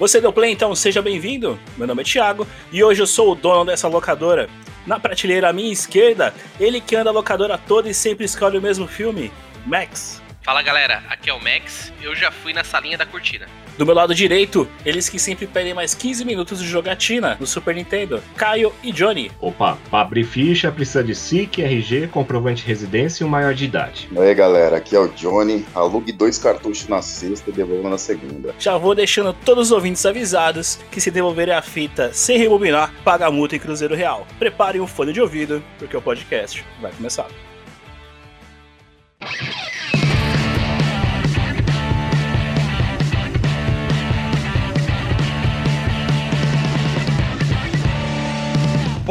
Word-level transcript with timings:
Você 0.00 0.18
deu 0.18 0.32
play, 0.32 0.50
então 0.50 0.74
seja 0.74 1.02
bem-vindo. 1.02 1.60
Meu 1.76 1.86
nome 1.86 2.00
é 2.00 2.04
Thiago 2.06 2.48
e 2.72 2.82
hoje 2.82 3.02
eu 3.02 3.06
sou 3.06 3.32
o 3.32 3.34
dono 3.34 3.66
dessa 3.66 3.86
locadora. 3.86 4.48
Na 4.86 4.98
prateleira 4.98 5.50
à 5.50 5.52
minha 5.52 5.70
esquerda, 5.70 6.32
ele 6.58 6.80
que 6.80 6.96
anda 6.96 7.10
a 7.10 7.12
locadora 7.12 7.58
toda 7.58 7.86
e 7.86 7.92
sempre 7.92 8.24
escolhe 8.24 8.56
o 8.56 8.62
mesmo 8.62 8.88
filme, 8.88 9.30
Max. 9.66 10.22
Fala 10.40 10.62
galera, 10.62 11.02
aqui 11.10 11.28
é 11.28 11.34
o 11.34 11.38
Max, 11.38 11.92
eu 12.00 12.16
já 12.16 12.30
fui 12.30 12.54
na 12.54 12.64
salinha 12.64 12.96
da 12.96 13.04
cortina. 13.04 13.46
Do 13.80 13.86
meu 13.86 13.94
lado 13.94 14.14
direito, 14.14 14.68
eles 14.84 15.08
que 15.08 15.18
sempre 15.18 15.46
pedem 15.46 15.72
mais 15.72 15.94
15 15.94 16.22
minutos 16.26 16.60
de 16.60 16.68
jogatina 16.68 17.38
no 17.40 17.46
Super 17.46 17.74
Nintendo, 17.74 18.22
Caio 18.36 18.74
e 18.82 18.92
Johnny. 18.92 19.32
Opa, 19.40 19.78
para 19.90 20.02
abrir 20.02 20.24
ficha 20.24 20.70
precisa 20.70 21.02
de 21.02 21.14
SIC, 21.14 21.62
RG, 21.62 22.08
comprovante 22.08 22.60
de 22.60 22.68
residência 22.68 23.24
e 23.24 23.26
um 23.26 23.30
maior 23.30 23.54
de 23.54 23.64
idade. 23.64 24.06
E 24.12 24.18
aí 24.18 24.34
galera, 24.34 24.76
aqui 24.76 24.94
é 24.94 24.98
o 24.98 25.08
Johnny, 25.08 25.64
alugue 25.74 26.12
dois 26.12 26.36
cartuchos 26.36 26.88
na 26.88 27.00
sexta 27.00 27.48
e 27.48 27.54
devolva 27.54 27.88
na 27.88 27.96
segunda. 27.96 28.54
Já 28.58 28.76
vou 28.76 28.94
deixando 28.94 29.32
todos 29.32 29.68
os 29.68 29.72
ouvintes 29.72 30.04
avisados 30.04 30.78
que 30.90 31.00
se 31.00 31.10
devolverem 31.10 31.54
a 31.54 31.62
fita 31.62 32.12
sem 32.12 32.36
rebobinar, 32.36 32.92
paga 33.02 33.30
multa 33.30 33.56
em 33.56 33.58
Cruzeiro 33.58 33.94
Real. 33.94 34.26
Preparem 34.38 34.82
um 34.82 34.86
fone 34.86 35.14
de 35.14 35.22
ouvido, 35.22 35.62
porque 35.78 35.96
o 35.96 36.02
podcast 36.02 36.62
vai 36.82 36.92
começar. 36.92 37.28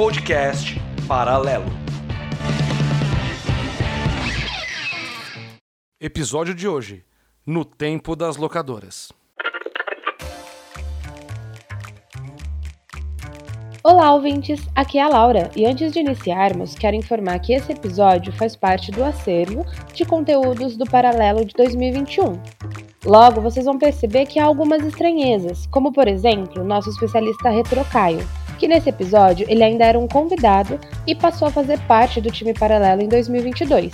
Podcast 0.01 0.79
Paralelo. 1.09 1.65
Episódio 5.99 6.55
de 6.55 6.69
hoje: 6.69 7.03
No 7.45 7.65
Tempo 7.65 8.15
das 8.15 8.37
Locadoras. 8.37 9.11
Olá, 13.83 14.13
ouvintes! 14.13 14.65
Aqui 14.73 14.97
é 14.97 15.01
a 15.01 15.09
Laura 15.09 15.51
e 15.53 15.65
antes 15.65 15.91
de 15.91 15.99
iniciarmos, 15.99 16.75
quero 16.75 16.95
informar 16.95 17.37
que 17.39 17.51
esse 17.51 17.73
episódio 17.73 18.31
faz 18.31 18.55
parte 18.55 18.91
do 18.91 19.03
acervo 19.03 19.65
de 19.93 20.05
conteúdos 20.05 20.77
do 20.77 20.85
Paralelo 20.85 21.43
de 21.43 21.53
2021. 21.55 22.41
Logo, 23.03 23.41
vocês 23.41 23.65
vão 23.65 23.77
perceber 23.77 24.27
que 24.27 24.39
há 24.39 24.45
algumas 24.45 24.81
estranhezas, 24.81 25.67
como 25.67 25.91
por 25.91 26.07
exemplo, 26.07 26.63
nosso 26.63 26.89
especialista 26.89 27.49
Retrocaio, 27.49 28.25
que 28.59 28.67
nesse 28.67 28.89
episódio 28.89 29.47
ele 29.49 29.63
ainda 29.63 29.85
era 29.85 29.97
um 29.97 30.07
convidado 30.07 30.77
e 31.07 31.15
passou 31.15 31.47
a 31.47 31.51
fazer 31.51 31.79
parte 31.87 32.19
do 32.19 32.29
time 32.29 32.53
paralelo 32.53 33.01
em 33.01 33.07
2022. 33.07 33.93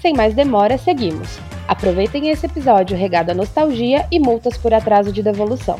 Sem 0.00 0.14
mais 0.14 0.34
demora, 0.34 0.78
seguimos. 0.78 1.38
Aproveitem 1.68 2.30
esse 2.30 2.46
episódio 2.46 2.96
regado 2.96 3.30
a 3.30 3.34
nostalgia 3.34 4.08
e 4.10 4.18
multas 4.18 4.56
por 4.56 4.72
atraso 4.72 5.12
de 5.12 5.22
devolução. 5.22 5.78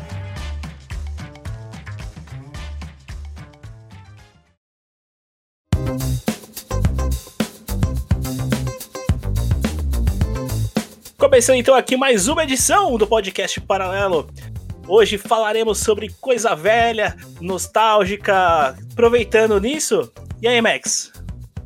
Começando 11.17 11.57
então 11.57 11.75
aqui 11.75 11.97
mais 11.97 12.27
uma 12.27 12.43
edição 12.43 12.97
do 12.97 13.07
podcast 13.07 13.59
Paralelo. 13.61 14.27
Hoje 14.87 15.17
falaremos 15.17 15.79
sobre 15.79 16.09
coisa 16.19 16.55
velha, 16.55 17.15
nostálgica, 17.39 18.75
aproveitando 18.91 19.59
nisso. 19.59 20.11
E 20.41 20.47
aí, 20.47 20.61
Max? 20.61 21.13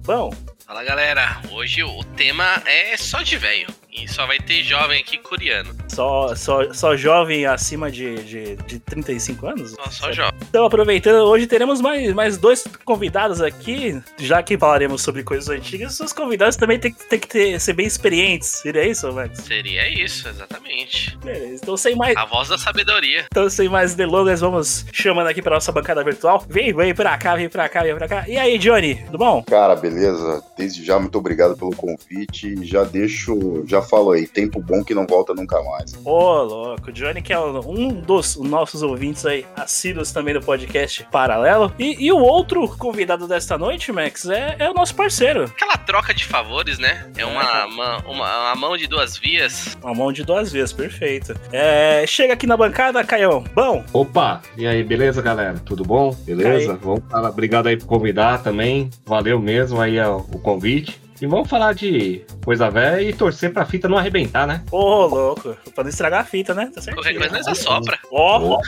Bom? 0.04 0.34
Fala 0.66 0.84
galera, 0.84 1.42
hoje 1.52 1.84
o 1.84 2.04
tema 2.16 2.62
é 2.66 2.98
só 2.98 3.22
de 3.22 3.38
velho. 3.38 3.68
E 4.02 4.08
só 4.08 4.26
vai 4.26 4.40
ter 4.40 4.62
jovem 4.64 5.00
aqui 5.00 5.18
coreano. 5.18 5.74
Só, 5.88 6.36
só, 6.36 6.74
só 6.74 6.98
jovem 6.98 7.46
acima 7.46 7.90
de, 7.90 8.16
de, 8.24 8.56
de 8.56 8.80
35 8.80 9.48
anos? 9.48 9.72
Só, 9.72 9.90
só 9.90 10.12
jovem. 10.12 10.34
Então, 10.50 10.66
aproveitando, 10.66 11.26
hoje 11.26 11.48
teremos 11.48 11.80
mais, 11.80 12.14
mais 12.14 12.38
dois 12.38 12.66
convidados 12.84 13.42
aqui. 13.42 14.02
Já 14.18 14.44
que 14.44 14.58
falaremos 14.58 15.02
sobre 15.02 15.24
coisas 15.24 15.50
antigas, 15.50 16.00
os 16.00 16.12
convidados 16.12 16.56
também 16.56 16.80
têm 16.80 16.92
tem 17.10 17.20
que 17.20 17.28
ter, 17.28 17.60
ser 17.60 17.74
bem 17.74 17.86
experientes. 17.86 18.48
Seria 18.50 18.86
isso, 18.86 19.12
Max? 19.14 19.40
Seria 19.40 19.88
isso, 19.88 20.28
exatamente. 20.28 21.18
Beleza, 21.18 21.62
então 21.64 21.78
sem 21.78 21.96
mais. 21.96 22.16
A 22.18 22.26
voz 22.26 22.50
da 22.50 22.58
sabedoria. 22.58 23.26
Então, 23.32 23.50
sem 23.50 23.70
mais 23.70 23.96
delongas, 23.96 24.42
vamos 24.42 24.86
chamando 24.92 25.28
aqui 25.28 25.42
pra 25.42 25.56
nossa 25.56 25.72
bancada 25.72 26.04
virtual. 26.04 26.44
Vem, 26.50 26.74
vem 26.74 26.94
pra 26.94 27.18
cá, 27.18 27.36
vem 27.36 27.50
pra 27.50 27.70
cá, 27.70 27.84
vem 27.84 27.96
pra 27.96 28.08
cá. 28.08 28.26
E 28.28 28.38
aí, 28.38 28.58
Johnny, 28.58 28.96
tudo 29.06 29.18
bom? 29.18 29.44
Cara, 29.44 29.76
beleza. 29.76 30.44
Desde 30.58 30.84
já, 30.84 31.00
muito 31.00 31.18
obrigado 31.18 31.56
pelo 31.56 31.76
convite. 31.76 32.66
Já 32.66 32.84
deixo. 32.84 33.64
Já 33.68 33.82
falo 33.86 34.12
aí, 34.12 34.28
tempo 34.28 34.60
bom 34.60 34.84
que 34.84 34.94
não 34.94 35.06
volta 35.06 35.34
nunca 35.34 35.62
mais. 35.64 35.94
Ô, 36.04 36.12
oh, 36.12 36.44
louco, 36.44 36.92
Johnny 36.92 37.22
que 37.22 37.34
é 37.34 37.40
um 37.40 37.90
dos 38.02 38.36
nossos 38.38 38.82
ouvintes 38.82 39.26
aí, 39.26 39.46
assíduos 39.56 40.12
também 40.12 40.34
do 40.34 40.42
podcast 40.42 41.04
Paralelo. 41.12 41.74
E, 41.80 42.06
e 42.06 42.12
o 42.12 42.18
outro 42.18 42.68
convidado 42.78 43.28
desta 43.28 43.58
noite, 43.58 43.92
Max, 43.92 44.26
é, 44.28 44.56
é, 44.60 44.70
o 44.70 44.74
nosso 44.74 44.96
parceiro. 44.96 45.44
Aquela 45.46 45.78
troca 45.78 46.14
de 46.14 46.26
favores, 46.26 46.78
né? 46.80 47.10
É 47.18 47.26
uma, 47.26 47.66
uma, 47.66 47.98
uma, 48.00 48.40
uma 48.42 48.56
mão 48.56 48.78
de 48.78 48.88
duas 48.88 49.18
vias. 49.18 49.78
Uma 49.82 49.94
mão 49.94 50.12
de 50.12 50.24
duas 50.24 50.52
vias, 50.52 50.74
perfeito. 50.74 51.36
É, 51.52 52.06
chega 52.08 52.34
aqui 52.34 52.48
na 52.48 52.58
bancada, 52.58 53.04
Caião. 53.04 53.44
Bom? 53.54 53.84
Opa, 53.94 54.42
e 54.58 54.68
aí, 54.68 54.84
beleza, 54.84 55.22
galera? 55.22 55.56
Tudo 55.66 55.84
bom? 55.84 56.16
Beleza? 56.26 56.74
Aí. 56.74 56.80
Vamos 56.82 57.04
falar, 57.10 57.30
obrigado 57.30 57.68
aí 57.68 57.78
por 57.78 57.86
convidar 57.86 58.42
também. 58.44 58.90
Valeu 59.06 59.40
mesmo 59.40 59.80
aí 59.80 60.00
o 60.00 60.40
convite. 60.40 61.05
E 61.22 61.26
vamos 61.26 61.50
falar 61.50 61.74
de 61.74 62.26
coisa 62.44 62.70
velha 62.70 63.02
e 63.02 63.14
torcer 63.14 63.54
pra 63.54 63.66
fita 63.66 63.88
não 63.88 63.98
arrebentar, 63.98 64.46
né? 64.46 64.64
Ô, 64.70 64.78
oh, 64.78 65.06
louco. 65.06 65.58
Pra 65.74 65.84
não 65.84 65.90
estragar 65.90 66.22
a 66.22 66.26
fita, 66.26 66.54
né? 66.54 66.70
Tá 66.74 66.82
certo. 66.82 66.98
Qualquer 66.98 67.16
coisa 67.18 67.34
nós 67.34 67.48
assopra. 67.48 67.98
Ó, 68.12 68.60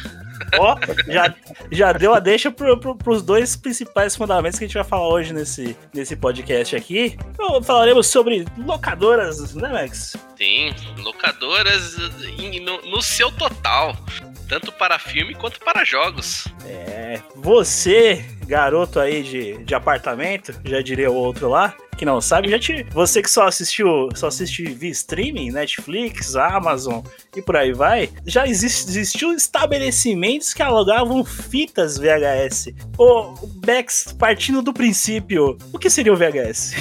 ó, 0.57 0.77
já, 1.07 1.35
já 1.71 1.91
deu 1.91 2.13
a 2.13 2.19
deixa 2.19 2.49
pro, 2.49 2.79
pro, 2.79 2.95
pros 2.95 3.21
dois 3.21 3.57
principais 3.57 4.15
fundamentos 4.15 4.57
que 4.57 4.63
a 4.63 4.67
gente 4.67 4.75
vai 4.75 4.83
falar 4.85 5.09
hoje 5.09 5.33
nesse, 5.33 5.75
nesse 5.93 6.15
podcast 6.15 6.75
aqui. 6.75 7.17
Então, 7.31 7.61
falaremos 7.61 8.07
sobre 8.07 8.45
locadoras, 8.57 9.53
né, 9.53 9.67
Max? 9.67 10.15
Sim, 10.37 10.73
locadoras 10.99 11.97
no, 11.97 12.91
no 12.91 13.01
seu 13.01 13.29
total 13.31 13.95
tanto 14.47 14.71
para 14.71 14.97
filme 14.97 15.35
quanto 15.35 15.59
para 15.59 15.83
jogos. 15.83 16.47
É, 16.65 17.19
você, 17.35 18.25
garoto 18.45 18.99
aí 18.99 19.21
de, 19.23 19.63
de 19.63 19.75
apartamento, 19.75 20.53
já 20.63 20.81
diria 20.81 21.11
o 21.11 21.15
outro 21.15 21.49
lá, 21.49 21.75
que 21.97 22.05
não 22.05 22.21
sabe, 22.21 22.49
já 22.49 22.59
te, 22.59 22.83
você 22.91 23.21
que 23.21 23.29
só 23.29 23.47
assistiu, 23.47 24.09
só 24.15 24.27
assiste 24.27 24.63
via 24.63 24.91
streaming, 24.91 25.51
Netflix, 25.51 26.35
Amazon 26.35 27.03
e 27.35 27.41
por 27.41 27.55
aí 27.55 27.73
vai, 27.73 28.09
já 28.25 28.45
exist, 28.47 28.87
existiu 28.87 29.33
estabelecimentos 29.33 30.53
que 30.53 30.61
alugavam 30.61 31.25
fitas 31.25 31.97
VHS. 31.97 32.69
O 32.97 33.47
Bex, 33.65 34.15
partindo 34.17 34.61
do 34.61 34.71
princípio, 34.71 35.57
o 35.73 35.79
que 35.79 35.89
seria 35.89 36.13
o 36.13 36.17
VHS? 36.17 36.75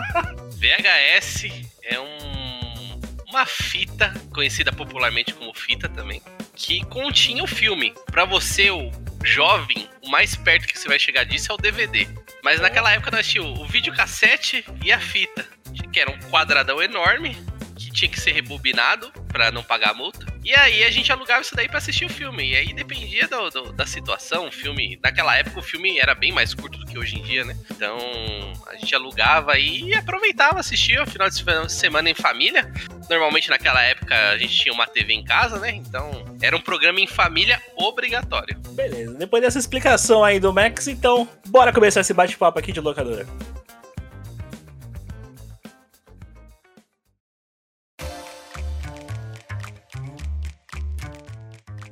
VHS 0.56 1.44
é 1.82 2.00
um, 2.00 3.00
uma 3.28 3.44
fita, 3.44 4.14
conhecida 4.32 4.72
popularmente 4.72 5.34
como 5.34 5.52
fita 5.52 5.90
também, 5.90 6.22
que 6.54 6.84
continha 6.86 7.42
o 7.42 7.46
filme. 7.46 7.94
Para 8.06 8.24
você, 8.24 8.70
o 8.70 8.90
jovem, 9.24 9.88
o 10.02 10.10
mais 10.10 10.36
perto 10.36 10.66
que 10.66 10.78
você 10.78 10.88
vai 10.88 10.98
chegar 10.98 11.24
disso 11.24 11.50
é 11.50 11.54
o 11.54 11.58
DVD. 11.58 12.06
Mas 12.42 12.60
naquela 12.60 12.92
época 12.92 13.10
nós 13.10 13.26
tínhamos 13.26 13.58
o 13.58 13.66
videocassete 13.66 14.64
e 14.84 14.92
a 14.92 15.00
fita, 15.00 15.46
que 15.92 16.00
era 16.00 16.10
um 16.10 16.18
quadradão 16.30 16.82
enorme, 16.82 17.36
que 17.76 17.90
tinha 17.90 18.10
que 18.10 18.20
ser 18.20 18.32
rebobinado 18.32 19.10
para 19.28 19.50
não 19.50 19.62
pagar 19.62 19.90
a 19.90 19.94
multa. 19.94 20.33
E 20.44 20.54
aí 20.54 20.84
a 20.84 20.90
gente 20.90 21.10
alugava 21.10 21.40
isso 21.40 21.56
daí 21.56 21.66
para 21.66 21.78
assistir 21.78 22.04
o 22.04 22.08
filme. 22.08 22.50
E 22.50 22.56
aí 22.56 22.72
dependia 22.74 23.26
do, 23.26 23.48
do, 23.48 23.72
da 23.72 23.86
situação. 23.86 24.48
O 24.48 24.52
filme, 24.52 24.98
naquela 25.02 25.34
época, 25.36 25.58
o 25.58 25.62
filme 25.62 25.98
era 25.98 26.14
bem 26.14 26.32
mais 26.32 26.52
curto 26.52 26.78
do 26.78 26.84
que 26.84 26.98
hoje 26.98 27.18
em 27.18 27.22
dia, 27.22 27.44
né? 27.44 27.56
Então 27.70 27.96
a 28.66 28.76
gente 28.76 28.94
alugava 28.94 29.58
e 29.58 29.94
aproveitava, 29.94 30.60
assistia 30.60 31.02
o 31.02 31.06
final 31.06 31.28
de 31.30 31.72
semana 31.72 32.10
em 32.10 32.14
família. 32.14 32.70
Normalmente 33.08 33.48
naquela 33.48 33.82
época 33.82 34.14
a 34.30 34.36
gente 34.36 34.54
tinha 34.54 34.74
uma 34.74 34.86
TV 34.86 35.14
em 35.14 35.24
casa, 35.24 35.58
né? 35.58 35.70
Então 35.70 36.24
era 36.42 36.54
um 36.54 36.60
programa 36.60 37.00
em 37.00 37.06
família 37.06 37.60
obrigatório. 37.76 38.58
Beleza, 38.70 39.14
depois 39.14 39.42
dessa 39.42 39.58
explicação 39.58 40.22
aí 40.22 40.38
do 40.38 40.52
Max, 40.52 40.88
então 40.88 41.26
bora 41.46 41.72
começar 41.72 42.00
esse 42.00 42.12
bate-papo 42.12 42.58
aqui 42.58 42.70
de 42.70 42.80
locadora. 42.80 43.26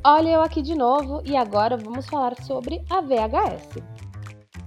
Olha 0.04 0.30
eu 0.30 0.42
aqui 0.42 0.62
de 0.62 0.74
novo 0.74 1.22
e 1.24 1.36
agora 1.36 1.76
vamos 1.76 2.06
falar 2.06 2.34
sobre 2.42 2.84
a 2.90 3.00
VHS. 3.00 3.78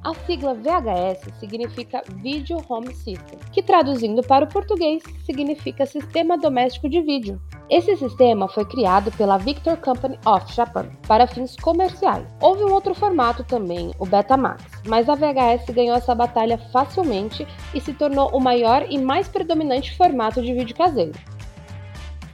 A 0.01 0.13
sigla 0.25 0.53
VHS 0.53 1.37
significa 1.41 2.01
Video 2.21 2.63
Home 2.69 2.95
System, 2.95 3.37
que 3.51 3.61
traduzindo 3.61 4.23
para 4.23 4.45
o 4.45 4.47
português 4.47 5.03
significa 5.25 5.85
Sistema 5.85 6.37
Doméstico 6.37 6.87
de 6.87 7.01
Vídeo. 7.01 7.41
Esse 7.69 7.97
sistema 7.97 8.47
foi 8.47 8.63
criado 8.63 9.11
pela 9.17 9.37
Victor 9.37 9.75
Company 9.75 10.17
of 10.25 10.53
Japan 10.53 10.85
para 11.05 11.27
fins 11.27 11.57
comerciais. 11.57 12.25
Houve 12.39 12.63
um 12.63 12.71
outro 12.71 12.95
formato 12.95 13.43
também, 13.43 13.91
o 13.99 14.05
Betamax, 14.05 14.63
mas 14.87 15.09
a 15.09 15.15
VHS 15.15 15.65
ganhou 15.73 15.97
essa 15.97 16.15
batalha 16.15 16.57
facilmente 16.71 17.45
e 17.73 17.81
se 17.81 17.93
tornou 17.93 18.29
o 18.29 18.39
maior 18.39 18.85
e 18.89 18.97
mais 18.97 19.27
predominante 19.27 19.97
formato 19.97 20.41
de 20.41 20.53
vídeo 20.53 20.77
caseiro. 20.77 21.19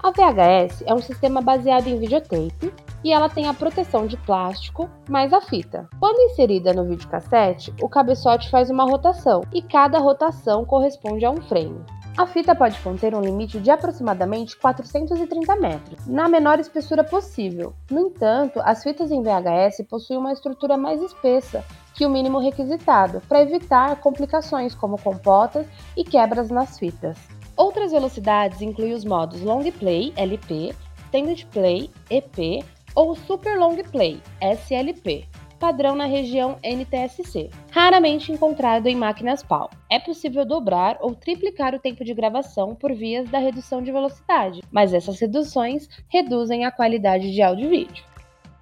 A 0.03 0.09
VHS 0.09 0.83
é 0.87 0.93
um 0.95 1.01
sistema 1.01 1.41
baseado 1.41 1.87
em 1.87 1.99
videotape, 1.99 2.73
e 3.03 3.11
ela 3.11 3.29
tem 3.29 3.47
a 3.47 3.53
proteção 3.53 4.05
de 4.05 4.17
plástico 4.17 4.89
mais 5.09 5.33
a 5.33 5.41
fita. 5.41 5.87
Quando 5.99 6.31
inserida 6.31 6.73
no 6.73 6.85
videocassete, 6.85 7.73
o 7.81 7.89
cabeçote 7.89 8.49
faz 8.49 8.69
uma 8.69 8.83
rotação 8.83 9.41
e 9.53 9.61
cada 9.61 9.99
rotação 9.99 10.65
corresponde 10.65 11.25
a 11.25 11.31
um 11.31 11.41
frame. 11.41 11.83
A 12.17 12.27
fita 12.27 12.53
pode 12.53 12.77
conter 12.81 13.15
um 13.15 13.21
limite 13.21 13.57
de 13.59 13.71
aproximadamente 13.71 14.57
430 14.57 15.55
metros, 15.55 16.05
na 16.05 16.27
menor 16.27 16.59
espessura 16.59 17.05
possível. 17.05 17.73
No 17.89 18.01
entanto, 18.01 18.59
as 18.65 18.83
fitas 18.83 19.11
em 19.11 19.23
VHS 19.23 19.85
possuem 19.89 20.19
uma 20.19 20.33
estrutura 20.33 20.77
mais 20.77 21.01
espessa 21.01 21.63
que 21.93 22.05
o 22.05 22.09
mínimo 22.09 22.37
requisitado, 22.37 23.21
para 23.29 23.41
evitar 23.41 23.95
complicações 24.01 24.75
como 24.75 25.01
compotas 25.01 25.65
e 25.95 26.03
quebras 26.03 26.49
nas 26.49 26.77
fitas. 26.77 27.17
Outras 27.55 27.91
velocidades 27.91 28.61
incluem 28.61 28.93
os 28.93 29.05
modos 29.05 29.41
Long 29.41 29.63
Play 29.71 30.13
LP, 30.17 30.75
Standard 31.11 31.45
Play 31.47 31.89
EP 32.09 32.65
ou 32.95 33.15
Super 33.15 33.57
Long 33.57 33.75
Play 33.91 34.21
SLP 34.41 35.27
padrão 35.61 35.95
na 35.95 36.05
região 36.05 36.57
NTSC, 36.63 37.51
raramente 37.69 38.31
encontrado 38.31 38.87
em 38.87 38.95
máquinas 38.95 39.43
PAL. 39.43 39.69
É 39.91 39.99
possível 39.99 40.43
dobrar 40.43 40.97
ou 40.99 41.13
triplicar 41.13 41.75
o 41.75 41.79
tempo 41.79 42.03
de 42.03 42.15
gravação 42.15 42.73
por 42.73 42.91
vias 42.91 43.29
da 43.29 43.37
redução 43.37 43.79
de 43.79 43.91
velocidade, 43.91 44.63
mas 44.71 44.91
essas 44.91 45.19
reduções 45.19 45.87
reduzem 46.09 46.65
a 46.65 46.71
qualidade 46.71 47.31
de 47.31 47.43
áudio 47.43 47.67
e 47.67 47.85
vídeo. 47.85 48.03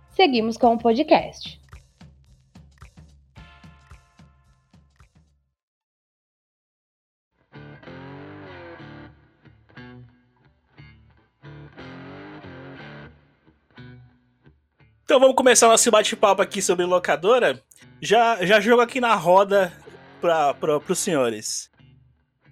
Seguimos 0.10 0.58
com 0.58 0.74
o 0.74 0.78
podcast. 0.78 1.59
Então 15.10 15.20
vamos 15.20 15.36
começar 15.36 15.68
nosso 15.68 15.90
bate-papo 15.90 16.40
aqui 16.40 16.62
sobre 16.62 16.86
locadora. 16.86 17.60
Já, 18.00 18.46
já 18.46 18.60
jogo 18.60 18.84
aqui 18.84 19.02
na 19.02 19.16
roda 19.16 19.74
para 20.22 20.80
os 20.88 21.00
senhores. 21.00 21.72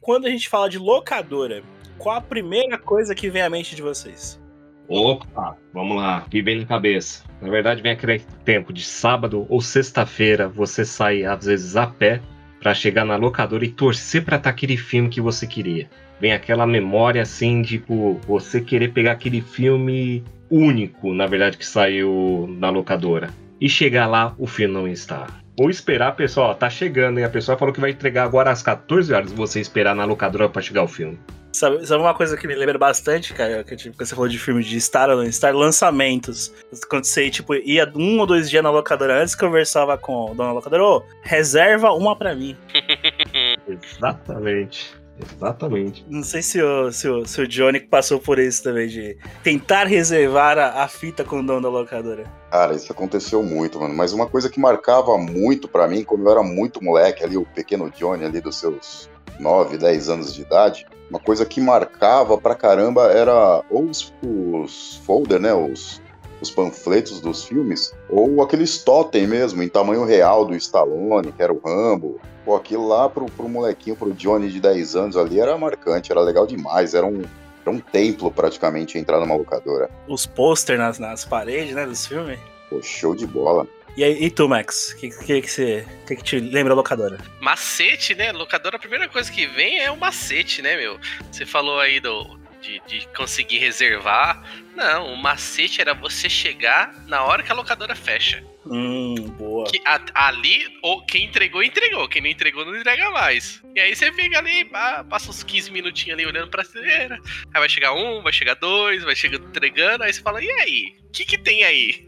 Quando 0.01 0.25
a 0.25 0.29
gente 0.31 0.49
fala 0.49 0.67
de 0.67 0.79
locadora, 0.79 1.61
qual 1.99 2.15
a 2.15 2.21
primeira 2.21 2.75
coisa 2.79 3.13
que 3.13 3.29
vem 3.29 3.43
à 3.43 3.49
mente 3.51 3.75
de 3.75 3.83
vocês? 3.83 4.41
Opa, 4.87 5.55
vamos 5.71 5.97
lá, 5.97 6.25
que 6.31 6.41
vem 6.41 6.61
na 6.61 6.65
cabeça. 6.65 7.23
Na 7.39 7.51
verdade, 7.51 7.79
vem 7.83 7.91
aquele 7.91 8.21
tempo 8.43 8.73
de 8.73 8.83
sábado 8.83 9.45
ou 9.49 9.61
sexta-feira, 9.61 10.49
você 10.49 10.83
sai 10.83 11.25
às 11.25 11.45
vezes 11.45 11.75
a 11.75 11.85
pé 11.85 12.23
para 12.59 12.73
chegar 12.73 13.05
na 13.05 13.17
locadora 13.17 13.65
e 13.65 13.69
torcer 13.69 14.25
para 14.25 14.37
estar 14.37 14.49
aquele 14.49 14.77
filme 14.77 15.09
que 15.09 15.21
você 15.21 15.45
queria. 15.45 15.87
Vem 16.19 16.33
aquela 16.33 16.65
memória 16.65 17.21
assim, 17.21 17.61
tipo, 17.61 18.19
você 18.27 18.59
querer 18.59 18.89
pegar 18.89 19.13
aquele 19.13 19.41
filme 19.41 20.23
único, 20.49 21.13
na 21.13 21.27
verdade, 21.27 21.57
que 21.57 21.65
saiu 21.65 22.47
na 22.57 22.69
locadora. 22.69 23.29
E 23.59 23.69
chegar 23.69 24.07
lá, 24.07 24.33
o 24.37 24.47
filme 24.47 24.73
não 24.73 24.87
está. 24.87 25.27
Ou 25.59 25.69
esperar, 25.69 26.15
pessoal, 26.15 26.53
tá 26.53 26.69
chegando, 26.69 27.19
e 27.19 27.23
a 27.23 27.29
pessoa 27.29 27.57
falou 27.57 27.73
que 27.73 27.81
vai 27.81 27.89
entregar 27.89 28.23
agora 28.23 28.51
às 28.51 28.61
14 28.61 29.11
horas, 29.13 29.31
você 29.31 29.59
esperar 29.59 29.95
na 29.95 30.05
locadora 30.05 30.47
para 30.47 30.61
chegar 30.61 30.83
o 30.83 30.87
filme. 30.87 31.17
Sabe, 31.51 31.83
sabe, 31.87 32.03
uma 32.03 32.13
coisa 32.13 32.37
que 32.37 32.47
me 32.47 32.53
lembra 32.53 32.77
bastante, 32.77 33.33
cara, 33.33 33.63
que 33.63 33.75
tipo, 33.75 33.97
você 33.97 34.13
falou 34.13 34.29
de 34.29 34.37
filme 34.37 34.63
de 34.63 34.79
Star 34.79 35.09
ou 35.09 35.25
Star 35.31 35.55
lançamentos. 35.55 36.53
Quando 36.87 37.05
você, 37.05 37.31
tipo, 37.31 37.55
ia 37.55 37.91
um 37.95 38.19
ou 38.19 38.27
dois 38.27 38.47
dias 38.47 38.61
na 38.61 38.69
locadora 38.69 39.19
antes, 39.19 39.33
conversava 39.33 39.97
com 39.97 40.25
o 40.25 40.35
dono 40.35 40.49
da 40.49 40.53
locadora, 40.53 40.83
ô, 40.83 41.03
reserva 41.23 41.91
uma 41.93 42.15
pra 42.15 42.35
mim. 42.35 42.55
Exatamente. 43.67 44.95
Exatamente. 45.19 46.05
Não 46.09 46.23
sei 46.23 46.41
se 46.41 46.61
o, 46.61 46.91
se 46.91 47.07
o, 47.07 47.25
se 47.25 47.41
o 47.41 47.47
Johnny 47.47 47.79
passou 47.79 48.19
por 48.19 48.39
isso 48.39 48.63
também, 48.63 48.87
de 48.87 49.17
tentar 49.43 49.85
reservar 49.85 50.57
a, 50.57 50.83
a 50.83 50.87
fita 50.87 51.23
com 51.23 51.39
o 51.39 51.45
dono 51.45 51.61
da 51.61 51.69
locadora. 51.69 52.23
Cara, 52.51 52.73
isso 52.75 52.91
aconteceu 52.91 53.41
muito, 53.43 53.79
mano. 53.79 53.93
Mas 53.93 54.13
uma 54.13 54.27
coisa 54.27 54.49
que 54.49 54.59
marcava 54.59 55.17
muito 55.17 55.67
para 55.67 55.87
mim, 55.87 56.03
quando 56.03 56.25
eu 56.25 56.31
era 56.31 56.43
muito 56.43 56.83
moleque 56.83 57.23
ali, 57.23 57.37
o 57.37 57.45
pequeno 57.45 57.89
Johnny 57.89 58.25
ali 58.25 58.39
dos 58.39 58.57
seus 58.57 59.09
9, 59.39 59.77
10 59.77 60.09
anos 60.09 60.33
de 60.33 60.41
idade, 60.41 60.85
uma 61.09 61.19
coisa 61.19 61.45
que 61.45 61.61
marcava 61.61 62.37
pra 62.37 62.55
caramba 62.55 63.11
era 63.11 63.63
ou 63.69 63.85
os, 63.85 64.13
os 64.21 65.01
folder, 65.05 65.39
né? 65.39 65.53
Os, 65.53 66.01
os 66.41 66.51
panfletos 66.51 67.19
dos 67.19 67.43
filmes, 67.43 67.93
ou 68.09 68.41
aqueles 68.41 68.83
totem 68.83 69.27
mesmo, 69.27 69.63
em 69.63 69.69
tamanho 69.69 70.05
real 70.05 70.45
do 70.45 70.55
Stallone, 70.55 71.31
que 71.31 71.41
era 71.41 71.53
o 71.53 71.59
Rambo, 71.59 72.19
Pô, 72.47 72.55
aquilo 72.55 72.87
lá 72.87 73.09
pro, 73.09 73.25
pro 73.25 73.49
molequinho, 73.49 73.93
pro 73.93 74.13
Johnny 74.13 74.49
de 74.49 74.61
10 74.61 74.95
anos 74.95 75.17
ali, 75.17 75.37
era 75.37 75.57
marcante, 75.57 76.13
era 76.13 76.21
legal 76.21 76.47
demais, 76.47 76.93
era 76.93 77.05
um, 77.05 77.21
era 77.61 77.69
um 77.69 77.77
templo 77.77 78.31
praticamente 78.31 78.97
entrar 78.97 79.19
numa 79.19 79.35
locadora. 79.35 79.89
Os 80.07 80.25
pôster 80.25 80.77
nas, 80.77 80.97
nas 80.97 81.25
paredes, 81.25 81.75
né, 81.75 81.85
dos 81.85 82.07
filmes. 82.07 82.39
Pô, 82.69 82.81
show 82.81 83.13
de 83.13 83.27
bola. 83.27 83.67
E, 83.97 84.03
aí, 84.05 84.23
e 84.23 84.31
tu, 84.31 84.47
Max? 84.47 84.93
O 84.93 84.95
que, 84.95 85.09
que, 85.09 85.41
que, 85.41 85.51
você, 85.51 85.85
que, 86.07 86.15
que 86.15 86.23
te 86.23 86.39
lembra 86.39 86.71
a 86.71 86.75
locadora? 86.77 87.17
Macete, 87.41 88.15
né? 88.15 88.31
Locadora, 88.31 88.77
a 88.77 88.79
primeira 88.79 89.09
coisa 89.09 89.29
que 89.29 89.45
vem 89.47 89.79
é 89.79 89.91
o 89.91 89.97
macete, 89.97 90.61
né, 90.61 90.77
meu? 90.77 90.97
Você 91.29 91.45
falou 91.45 91.81
aí 91.81 91.99
do, 91.99 92.36
de, 92.61 92.81
de, 92.87 93.07
conseguir 93.09 93.59
reservar. 93.59 94.43
Não, 94.75 95.13
o 95.13 95.17
macete 95.17 95.81
era 95.81 95.93
você 95.93 96.29
chegar 96.29 96.93
na 97.07 97.23
hora 97.23 97.43
que 97.43 97.51
a 97.51 97.55
locadora 97.55 97.95
fecha. 97.95 98.43
Hum, 98.65 99.15
boa. 99.37 99.65
Que, 99.65 99.81
a, 99.85 100.27
ali, 100.27 100.65
ou 100.81 101.05
quem 101.05 101.25
entregou, 101.25 101.63
entregou. 101.63 102.07
Quem 102.07 102.21
não 102.21 102.29
entregou, 102.29 102.65
não 102.65 102.75
entrega 102.75 103.09
mais. 103.11 103.63
E 103.75 103.79
aí 103.79 103.95
você 103.95 104.11
fica 104.11 104.37
ali, 104.39 104.65
passa 105.09 105.29
uns 105.29 105.43
15 105.43 105.71
minutinhos 105.71 106.17
ali 106.17 106.25
olhando 106.27 106.49
pra 106.49 106.63
cera. 106.63 107.19
Aí 107.53 107.59
vai 107.59 107.69
chegar 107.69 107.93
um, 107.93 108.21
vai 108.21 108.33
chegar 108.33 108.55
dois, 108.55 109.03
vai 109.03 109.15
chegar 109.15 109.37
entregando. 109.37 110.03
Aí 110.03 110.13
você 110.13 110.21
fala, 110.21 110.43
e 110.43 110.51
aí? 110.51 110.95
O 111.07 111.11
que, 111.11 111.25
que 111.25 111.37
tem 111.37 111.63
aí? 111.63 112.07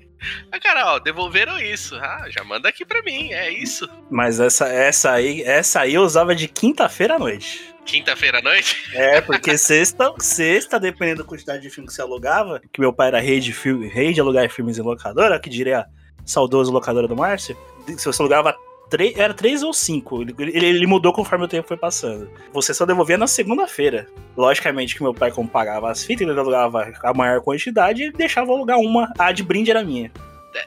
Ah, 0.52 0.60
cara, 0.60 0.94
ó, 0.94 1.00
devolveram 1.00 1.60
isso. 1.60 1.96
Ah, 1.96 2.26
já 2.30 2.44
manda 2.44 2.68
aqui 2.68 2.86
pra 2.86 3.02
mim, 3.02 3.32
é 3.32 3.50
isso. 3.50 3.88
Mas 4.10 4.40
essa, 4.40 4.68
essa 4.68 5.12
aí, 5.12 5.42
essa 5.44 5.82
aí 5.82 5.94
eu 5.94 6.02
usava 6.02 6.36
de 6.36 6.48
quinta-feira 6.48 7.16
à 7.16 7.20
noite. 7.20 7.74
Quinta-feira 7.90 8.38
à 8.38 8.42
noite? 8.42 8.78
É, 8.94 9.20
porque 9.20 9.58
sexta, 9.58 10.14
sexta, 10.20 10.80
dependendo 10.80 11.24
da 11.24 11.28
quantidade 11.28 11.62
de 11.62 11.72
filme 11.72 11.88
que 11.88 11.94
você 11.94 12.02
alugava, 12.02 12.62
que 12.72 12.80
meu 12.80 12.94
pai 12.94 13.08
era 13.08 13.20
rei 13.20 13.40
de, 13.40 13.52
filme, 13.52 13.88
rei 13.88 14.14
de 14.14 14.22
alugar 14.22 14.48
filmes 14.50 14.78
em 14.78 14.82
locadora, 14.82 15.40
que 15.40 15.50
diria 15.50 15.88
saudoso 16.24 16.72
locadora 16.72 17.08
do 17.08 17.16
Márcio, 17.16 17.58
se 17.98 18.06
você 18.06 18.22
alugava 18.22 18.56
três, 18.92 19.18
era 19.18 19.34
três 19.34 19.64
ou 19.64 19.74
cinco. 19.74 20.22
Ele, 20.22 20.36
ele, 20.56 20.86
mudou 20.86 21.12
conforme 21.12 21.46
o 21.46 21.48
tempo 21.48 21.68
foi 21.68 21.78
passando. 21.78 22.30
Você 22.54 22.76
só 22.76 22.86
devolvia 22.86 23.18
na 23.18 23.26
segunda-feira. 23.26 24.08
Logicamente 24.38 24.96
que 24.96 25.02
meu 25.02 25.14
pai, 25.14 25.32
como 25.32 25.50
pagava 25.50 25.90
as 25.90 26.04
fitas, 26.04 26.28
ele 26.28 26.40
alugava 26.40 26.94
a 27.04 27.14
maior 27.14 27.42
quantidade 27.42 28.04
e 28.04 28.12
deixava 28.12 28.52
alugar 28.52 28.78
uma. 28.78 29.12
A 29.18 29.32
de 29.32 29.42
brinde 29.42 29.72
era 29.72 29.84
minha. 29.84 30.12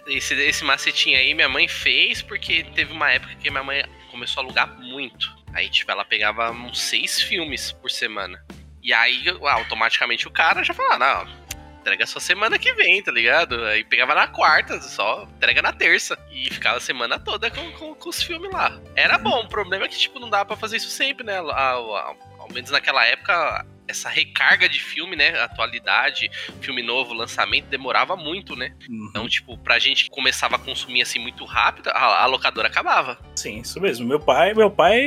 Esse, 0.09 0.35
esse 0.35 0.64
macetinho 0.64 1.19
aí 1.19 1.35
minha 1.35 1.49
mãe 1.49 1.69
fez 1.69 2.21
porque 2.21 2.64
teve 2.75 2.93
uma 2.93 3.11
época 3.11 3.35
que 3.37 3.49
minha 3.49 3.62
mãe 3.62 3.85
começou 4.11 4.41
a 4.43 4.47
alugar 4.47 4.81
muito. 4.81 5.42
Aí, 5.54 5.68
tipo, 5.68 5.90
ela 5.90 6.04
pegava 6.04 6.50
uns 6.50 6.80
seis 6.80 7.21
filmes 7.21 7.73
por 7.73 7.90
semana. 7.90 8.44
E 8.82 8.92
aí, 8.92 9.25
automaticamente 9.28 10.26
o 10.26 10.30
cara 10.30 10.64
já 10.64 10.75
falava, 10.75 10.99
não, 10.99 11.42
entrega 11.82 12.06
só 12.06 12.18
semana 12.18 12.59
que 12.59 12.73
vem, 12.75 13.02
tá 13.02 13.12
ligado? 13.12 13.64
Aí 13.66 13.85
pegava 13.85 14.14
na 14.14 14.26
quarta, 14.26 14.80
só 14.80 15.25
entrega 15.37 15.61
na 15.61 15.73
terça. 15.73 16.18
E 16.30 16.52
ficava 16.52 16.78
a 16.78 16.80
semana 16.80 17.18
toda 17.18 17.50
com, 17.50 17.71
com, 17.73 17.94
com 17.94 18.09
os 18.09 18.23
filmes 18.23 18.50
lá. 18.50 18.80
Era 18.97 19.18
bom, 19.18 19.40
o 19.40 19.49
problema 19.49 19.85
é 19.85 19.88
que, 19.88 19.99
tipo, 19.99 20.18
não 20.18 20.30
dava 20.30 20.47
pra 20.47 20.56
fazer 20.56 20.78
isso 20.78 20.88
sempre, 20.88 21.25
né? 21.25 21.37
ao 21.37 22.49
menos 22.50 22.71
naquela 22.71 23.04
época, 23.04 23.66
essa 23.87 24.09
recarga 24.09 24.69
de 24.69 24.81
filme, 24.81 25.17
né? 25.17 25.39
Atualidade, 25.41 26.31
filme 26.61 26.83
novo, 26.83 27.12
lançamento, 27.12 27.67
demorava 27.67 28.17
muito, 28.17 28.57
né? 28.57 28.75
Uhum. 28.89 29.07
Então, 29.11 29.29
tipo, 29.29 29.57
pra 29.59 29.79
gente 29.79 30.05
que 30.05 30.11
começava 30.11 30.57
a 30.57 30.59
consumir 30.59 31.03
assim 31.03 31.19
muito 31.19 31.45
rápido, 31.45 31.89
a, 31.89 32.23
a, 32.23 32.27
locadora 32.27 32.69
acabava. 32.69 33.19
Sim, 33.37 33.61
isso 33.61 33.81
mesmo. 33.81 34.07
Meu 34.07 34.21
pai, 34.21 34.55
meu 34.55 34.71
pai, 34.71 35.01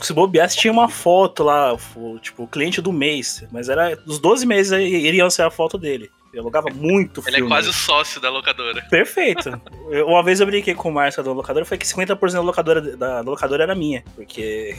se 0.00 0.12
bobeasse, 0.12 0.56
tinha 0.56 0.72
uma 0.72 0.88
foto 0.88 1.42
lá, 1.42 1.76
tipo, 2.20 2.44
o 2.44 2.48
cliente 2.48 2.80
do 2.80 2.92
mês. 2.92 3.44
Mas 3.50 3.68
era 3.68 3.96
dos 3.96 4.18
12 4.18 4.46
meses 4.46 4.72
iriam 4.72 5.30
ser 5.30 5.42
a 5.42 5.50
foto 5.50 5.78
dele. 5.78 6.10
Eu 6.34 6.42
alugava 6.42 6.68
muito 6.70 7.22
filme. 7.22 7.38
Ele 7.38 7.46
é 7.46 7.48
quase 7.48 7.68
o 7.68 7.72
sócio 7.72 8.20
da 8.20 8.28
locadora. 8.28 8.82
Perfeito. 8.90 9.60
Eu, 9.88 10.08
uma 10.08 10.22
vez 10.22 10.40
eu 10.40 10.46
brinquei 10.46 10.74
com 10.74 10.88
o 10.88 10.92
Márcio 10.92 11.22
da 11.22 11.32
locadora, 11.32 11.64
foi 11.64 11.78
que 11.78 11.86
50% 11.86 12.32
da 12.32 12.40
locadora, 12.40 12.96
da, 12.96 13.20
locadora 13.20 13.62
era 13.62 13.74
minha. 13.74 14.02
Porque. 14.16 14.76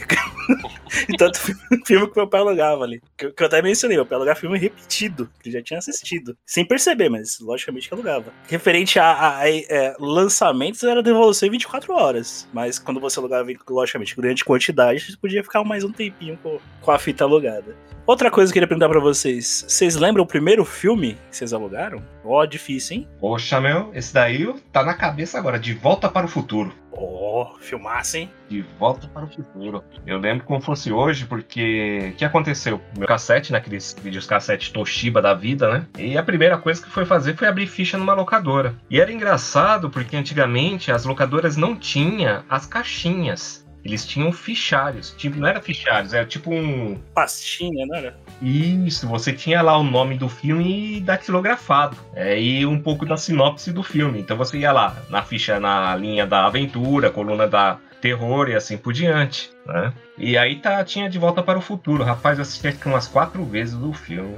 Tanto 1.18 1.38
filme 1.40 2.08
que 2.08 2.16
meu 2.16 2.28
pai 2.28 2.40
alugava 2.40 2.84
ali. 2.84 3.00
Que, 3.16 3.30
que 3.30 3.42
eu 3.42 3.46
até 3.46 3.62
mencionei, 3.62 3.96
meu 3.96 4.06
pai 4.06 4.16
alugava 4.16 4.38
filme 4.38 4.58
repetido, 4.58 5.30
que 5.42 5.48
ele 5.48 5.58
já 5.58 5.62
tinha 5.62 5.78
assistido. 5.78 6.36
Sem 6.44 6.64
perceber, 6.64 7.08
mas 7.08 7.40
logicamente 7.40 7.88
que 7.88 7.94
alugava. 7.94 8.32
Referente 8.48 8.98
a, 8.98 9.10
a, 9.10 9.38
a 9.38 9.50
é, 9.50 9.96
lançamentos, 9.98 10.82
era 10.82 11.02
devolução 11.02 11.48
em 11.48 11.52
24 11.52 11.92
horas. 11.94 12.48
Mas 12.52 12.78
quando 12.78 13.00
você 13.00 13.18
alugava, 13.18 13.48
logicamente, 13.68 14.16
grande 14.16 14.44
quantidade, 14.44 15.00
você 15.00 15.16
podia 15.16 15.42
ficar 15.42 15.64
mais 15.64 15.84
um 15.84 15.92
tempinho 15.92 16.38
com, 16.42 16.58
com 16.80 16.90
a 16.90 16.98
fita 16.98 17.24
alugada. 17.24 17.74
Outra 18.06 18.30
coisa 18.30 18.52
que 18.52 18.58
eu 18.58 18.62
queria 18.62 18.68
perguntar 18.68 18.88
pra 18.88 19.00
vocês. 19.00 19.64
Vocês 19.66 19.96
lembram 19.96 20.22
o 20.22 20.26
primeiro 20.26 20.64
filme 20.64 21.18
que 21.28 21.36
vocês 21.36 21.52
alugaram? 21.52 22.00
Ó, 22.24 22.40
oh, 22.40 22.46
difícil, 22.46 22.98
hein? 22.98 23.08
Poxa, 23.18 23.60
meu, 23.60 23.90
esse 23.94 24.14
daí 24.14 24.46
tá 24.72 24.84
na 24.84 24.94
cabeça 24.94 25.36
agora. 25.36 25.58
De 25.58 25.74
Volta 25.74 26.08
para 26.08 26.24
o 26.24 26.28
Futuro. 26.28 26.72
Ó, 26.92 27.42
oh, 27.42 27.58
filmasse, 27.58 28.18
hein? 28.18 28.30
De 28.48 28.64
volta 28.78 29.08
para 29.08 29.24
o 29.24 29.28
futuro. 29.28 29.82
Eu 30.06 30.18
lembro 30.18 30.46
como 30.46 30.62
fosse 30.62 30.90
hoje, 30.90 31.26
porque 31.26 32.12
o 32.12 32.16
que 32.16 32.24
aconteceu? 32.24 32.80
Meu 32.96 33.06
cassete, 33.06 33.52
naqueles 33.52 33.94
vídeos 34.00 34.24
cassete 34.24 34.72
Toshiba 34.72 35.20
da 35.20 35.34
vida, 35.34 35.68
né? 35.68 35.86
E 35.98 36.16
a 36.16 36.22
primeira 36.22 36.56
coisa 36.56 36.80
que 36.80 36.88
foi 36.88 37.04
fazer 37.04 37.36
foi 37.36 37.48
abrir 37.48 37.66
ficha 37.66 37.98
numa 37.98 38.14
locadora. 38.14 38.74
E 38.88 39.00
era 39.00 39.12
engraçado 39.12 39.90
porque 39.90 40.16
antigamente 40.16 40.90
as 40.90 41.04
locadoras 41.04 41.56
não 41.56 41.76
tinham 41.76 42.42
as 42.48 42.66
caixinhas. 42.66 43.65
Eles 43.86 44.04
tinham 44.04 44.32
fichários. 44.32 45.14
Tipo, 45.16 45.38
não 45.38 45.46
era 45.46 45.60
fichários, 45.60 46.12
era 46.12 46.26
tipo 46.26 46.52
um. 46.52 47.00
Pastinha, 47.14 47.86
não 47.86 47.96
era? 47.96 48.18
Isso, 48.42 49.06
você 49.06 49.32
tinha 49.32 49.62
lá 49.62 49.78
o 49.78 49.84
nome 49.84 50.18
do 50.18 50.28
filme 50.28 51.00
datilografado. 51.00 51.96
É, 52.12 52.38
e 52.40 52.66
um 52.66 52.80
pouco 52.80 53.06
da 53.06 53.16
sinopse 53.16 53.72
do 53.72 53.84
filme. 53.84 54.18
Então 54.18 54.36
você 54.36 54.58
ia 54.58 54.72
lá, 54.72 54.96
na 55.08 55.22
ficha, 55.22 55.60
na 55.60 55.94
linha 55.94 56.26
da 56.26 56.46
aventura, 56.46 57.10
coluna 57.10 57.46
da 57.46 57.78
terror 58.00 58.48
e 58.48 58.56
assim 58.56 58.76
por 58.76 58.92
diante. 58.92 59.50
Né? 59.64 59.92
E 60.18 60.36
aí 60.36 60.56
tá, 60.56 60.82
tinha 60.84 61.08
De 61.08 61.18
Volta 61.18 61.40
para 61.40 61.58
o 61.58 61.62
Futuro. 61.62 62.02
Rapaz, 62.02 62.38
eu 62.38 62.42
assisti 62.42 62.66
aqui 62.66 62.88
umas 62.88 63.06
quatro 63.06 63.44
vezes 63.44 63.74
o 63.74 63.92
filme. 63.92 64.36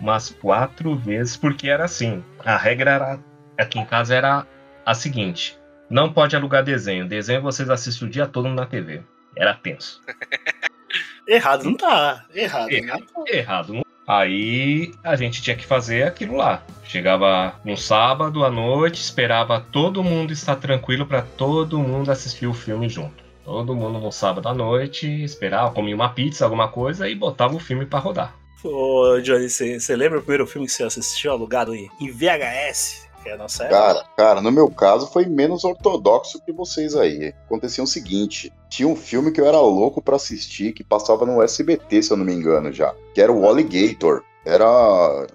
Umas 0.00 0.30
quatro 0.30 0.96
vezes, 0.96 1.36
porque 1.36 1.68
era 1.68 1.84
assim. 1.84 2.24
A 2.44 2.56
regra 2.56 2.90
era, 2.90 3.20
aqui 3.56 3.78
em 3.78 3.84
casa 3.84 4.16
era 4.16 4.44
a 4.84 4.92
seguinte 4.92 5.61
não 5.90 6.12
pode 6.12 6.34
alugar 6.36 6.64
desenho. 6.64 7.06
Desenho 7.06 7.42
vocês 7.42 7.68
assistem 7.68 8.08
o 8.08 8.10
dia 8.10 8.26
todo 8.26 8.48
na 8.48 8.66
TV. 8.66 9.02
Era 9.36 9.54
tenso. 9.54 10.02
Errado 11.26 11.64
não 11.64 11.74
tá. 11.74 12.24
Errado. 12.34 12.70
Errado. 12.70 13.04
Não 13.14 13.24
tá. 13.24 13.32
Errado 13.32 13.74
não. 13.74 13.82
Aí 14.06 14.92
a 15.04 15.14
gente 15.14 15.40
tinha 15.40 15.56
que 15.56 15.64
fazer 15.64 16.02
aquilo 16.02 16.36
lá. 16.36 16.62
Chegava 16.84 17.54
no 17.64 17.76
sábado 17.76 18.44
à 18.44 18.50
noite, 18.50 19.00
esperava 19.00 19.60
todo 19.60 20.02
mundo 20.02 20.32
estar 20.32 20.56
tranquilo 20.56 21.06
para 21.06 21.22
todo 21.22 21.78
mundo 21.78 22.10
assistir 22.10 22.46
o 22.46 22.54
filme 22.54 22.88
junto. 22.88 23.22
Todo 23.44 23.74
mundo 23.74 23.98
no 23.98 24.12
sábado 24.12 24.48
à 24.48 24.54
noite 24.54 25.06
esperava, 25.24 25.72
comia 25.72 25.94
uma 25.94 26.10
pizza, 26.10 26.44
alguma 26.44 26.68
coisa 26.68 27.08
e 27.08 27.14
botava 27.14 27.54
o 27.54 27.60
filme 27.60 27.86
para 27.86 27.98
rodar. 28.00 28.34
Ô, 28.64 29.18
Johnny, 29.20 29.48
você 29.50 29.96
lembra 29.96 30.18
o 30.18 30.22
primeiro 30.22 30.46
filme 30.46 30.66
que 30.66 30.72
você 30.72 30.84
assistiu 30.84 31.32
alugado 31.32 31.74
em 31.74 31.88
VHS? 32.00 33.08
Que 33.22 33.28
é 33.28 33.34
a 33.34 33.36
nossa 33.36 33.64
época. 33.64 33.78
Cara, 33.78 34.04
cara, 34.16 34.40
no 34.40 34.50
meu 34.50 34.68
caso 34.70 35.06
foi 35.06 35.26
menos 35.26 35.64
ortodoxo 35.64 36.42
que 36.44 36.52
vocês 36.52 36.94
aí. 36.96 37.34
Acontecia 37.46 37.82
o 37.82 37.86
seguinte: 37.86 38.52
tinha 38.68 38.88
um 38.88 38.96
filme 38.96 39.30
que 39.30 39.40
eu 39.40 39.46
era 39.46 39.60
louco 39.60 40.02
para 40.02 40.16
assistir, 40.16 40.72
que 40.72 40.84
passava 40.84 41.24
no 41.24 41.42
SBT, 41.42 42.02
se 42.02 42.10
eu 42.10 42.16
não 42.16 42.24
me 42.24 42.34
engano 42.34 42.72
já, 42.72 42.94
que 43.14 43.20
era 43.20 43.32
o 43.32 43.46
Alligator. 43.46 44.22
Era 44.44 44.66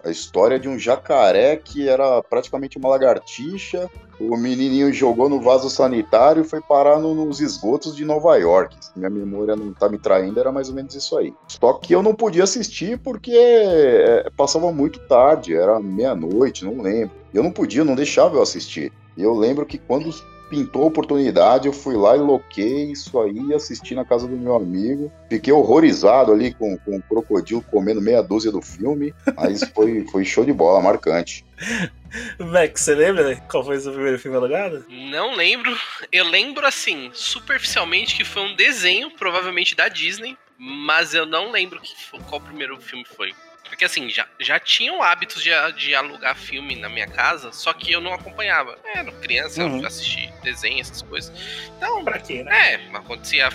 a 0.03 0.10
história 0.10 0.60
de 0.60 0.67
um 0.67 0.77
jacaré 0.77 1.56
que 1.56 1.88
era 1.88 2.22
praticamente 2.22 2.77
uma 2.77 2.89
lagartixa. 2.89 3.89
O 4.20 4.36
menininho 4.36 4.91
jogou 4.91 5.29
no 5.29 5.39
vaso 5.39 5.70
sanitário 5.70 6.41
e 6.41 6.48
foi 6.48 6.60
parar 6.60 7.00
no, 7.00 7.13
nos 7.13 7.39
esgotos 7.39 7.96
de 7.96 8.03
Nova 8.03 8.36
York. 8.36 8.75
Se 8.82 8.91
minha 8.98 9.10
memória 9.10 9.56
não 9.56 9.72
tá 9.74 9.88
me 9.88 9.98
traindo, 9.98 10.39
era 10.39 10.51
mais 10.51 10.67
ou 10.67 10.75
menos 10.75 10.94
isso 10.94 11.17
aí. 11.17 11.34
Só 11.48 11.74
que 11.74 11.94
eu 11.94 12.03
não 12.03 12.13
podia 12.13 12.44
assistir 12.44 12.98
porque 12.98 13.32
é, 13.34 14.29
passava 14.36 14.72
muito 14.74 15.00
tarde, 15.08 15.56
era 15.56 15.79
meia-noite, 15.79 16.65
não 16.65 16.82
lembro. 16.82 17.15
Eu 17.34 17.43
não 17.43 17.51
podia, 17.51 17.84
não 17.84 17.96
deixava 17.96 18.36
eu 18.36 18.41
assistir. 18.41 18.91
E 19.15 19.22
eu 19.22 19.34
lembro 19.34 19.65
que 19.65 19.77
quando 19.77 20.12
pintou 20.50 20.84
a 20.84 20.88
oportunidade, 20.88 21.67
eu 21.67 21.74
fui 21.74 21.96
lá 21.96 22.15
e 22.15 22.19
loquei 22.19 22.91
isso 22.91 23.19
aí, 23.19 23.53
assisti 23.53 23.93
na 23.93 24.05
casa 24.05 24.27
do 24.27 24.36
meu 24.36 24.55
amigo. 24.55 25.12
Fiquei 25.29 25.53
horrorizado 25.53 26.31
ali 26.31 26.53
com, 26.53 26.77
com 26.77 26.98
o 26.98 27.01
crocodilo 27.01 27.62
comendo 27.62 28.01
meia 28.01 28.22
dúzia 28.22 28.51
do 28.51 28.62
filme, 28.62 29.13
mas 29.36 29.63
foi, 29.75 30.05
foi 30.12 30.25
show 30.25 30.46
de 30.46 30.53
bola, 30.53 30.81
marcante. 30.81 31.46
Max, 32.39 32.81
você 32.81 32.96
lembra 32.96 33.36
qual 33.50 33.65
foi 33.65 33.77
o 33.77 33.81
seu 33.81 33.91
primeiro 33.91 34.19
filme 34.19 34.38
alugado? 34.38 34.86
Não 34.89 35.36
lembro. 35.36 35.75
Eu 36.12 36.25
lembro, 36.25 36.65
assim, 36.65 37.10
superficialmente 37.13 38.15
que 38.15 38.24
foi 38.24 38.43
um 38.43 38.55
desenho, 38.55 39.12
provavelmente 39.12 39.75
da 39.75 39.89
Disney, 39.89 40.38
mas 40.57 41.13
eu 41.13 41.25
não 41.25 41.51
lembro 41.51 41.79
que, 41.81 41.93
qual 42.29 42.39
o 42.39 42.43
primeiro 42.43 42.79
filme 42.79 43.05
foi. 43.05 43.34
Porque 43.67 43.86
assim, 43.86 44.09
já, 44.09 44.27
já 44.39 44.59
tinham 44.59 45.01
hábitos 45.01 45.43
de, 45.43 45.50
de 45.77 45.95
alugar 45.95 46.36
filme 46.36 46.75
na 46.75 46.89
minha 46.89 47.07
casa, 47.07 47.51
só 47.51 47.74
que 47.74 47.91
eu 47.91 48.01
não 48.01 48.13
acompanhava. 48.13 48.77
É, 48.83 49.00
era 49.00 49.12
criança, 49.12 49.63
uhum. 49.63 49.79
eu 49.81 49.88
assistia 49.88 50.31
desenho, 50.43 50.81
essas 50.81 51.01
coisas. 51.01 51.31
Então. 51.77 52.03
Pra 52.03 52.19
quê, 52.19 52.43
né? 52.43 52.74
É, 52.74 52.97
acontecia 52.97 53.50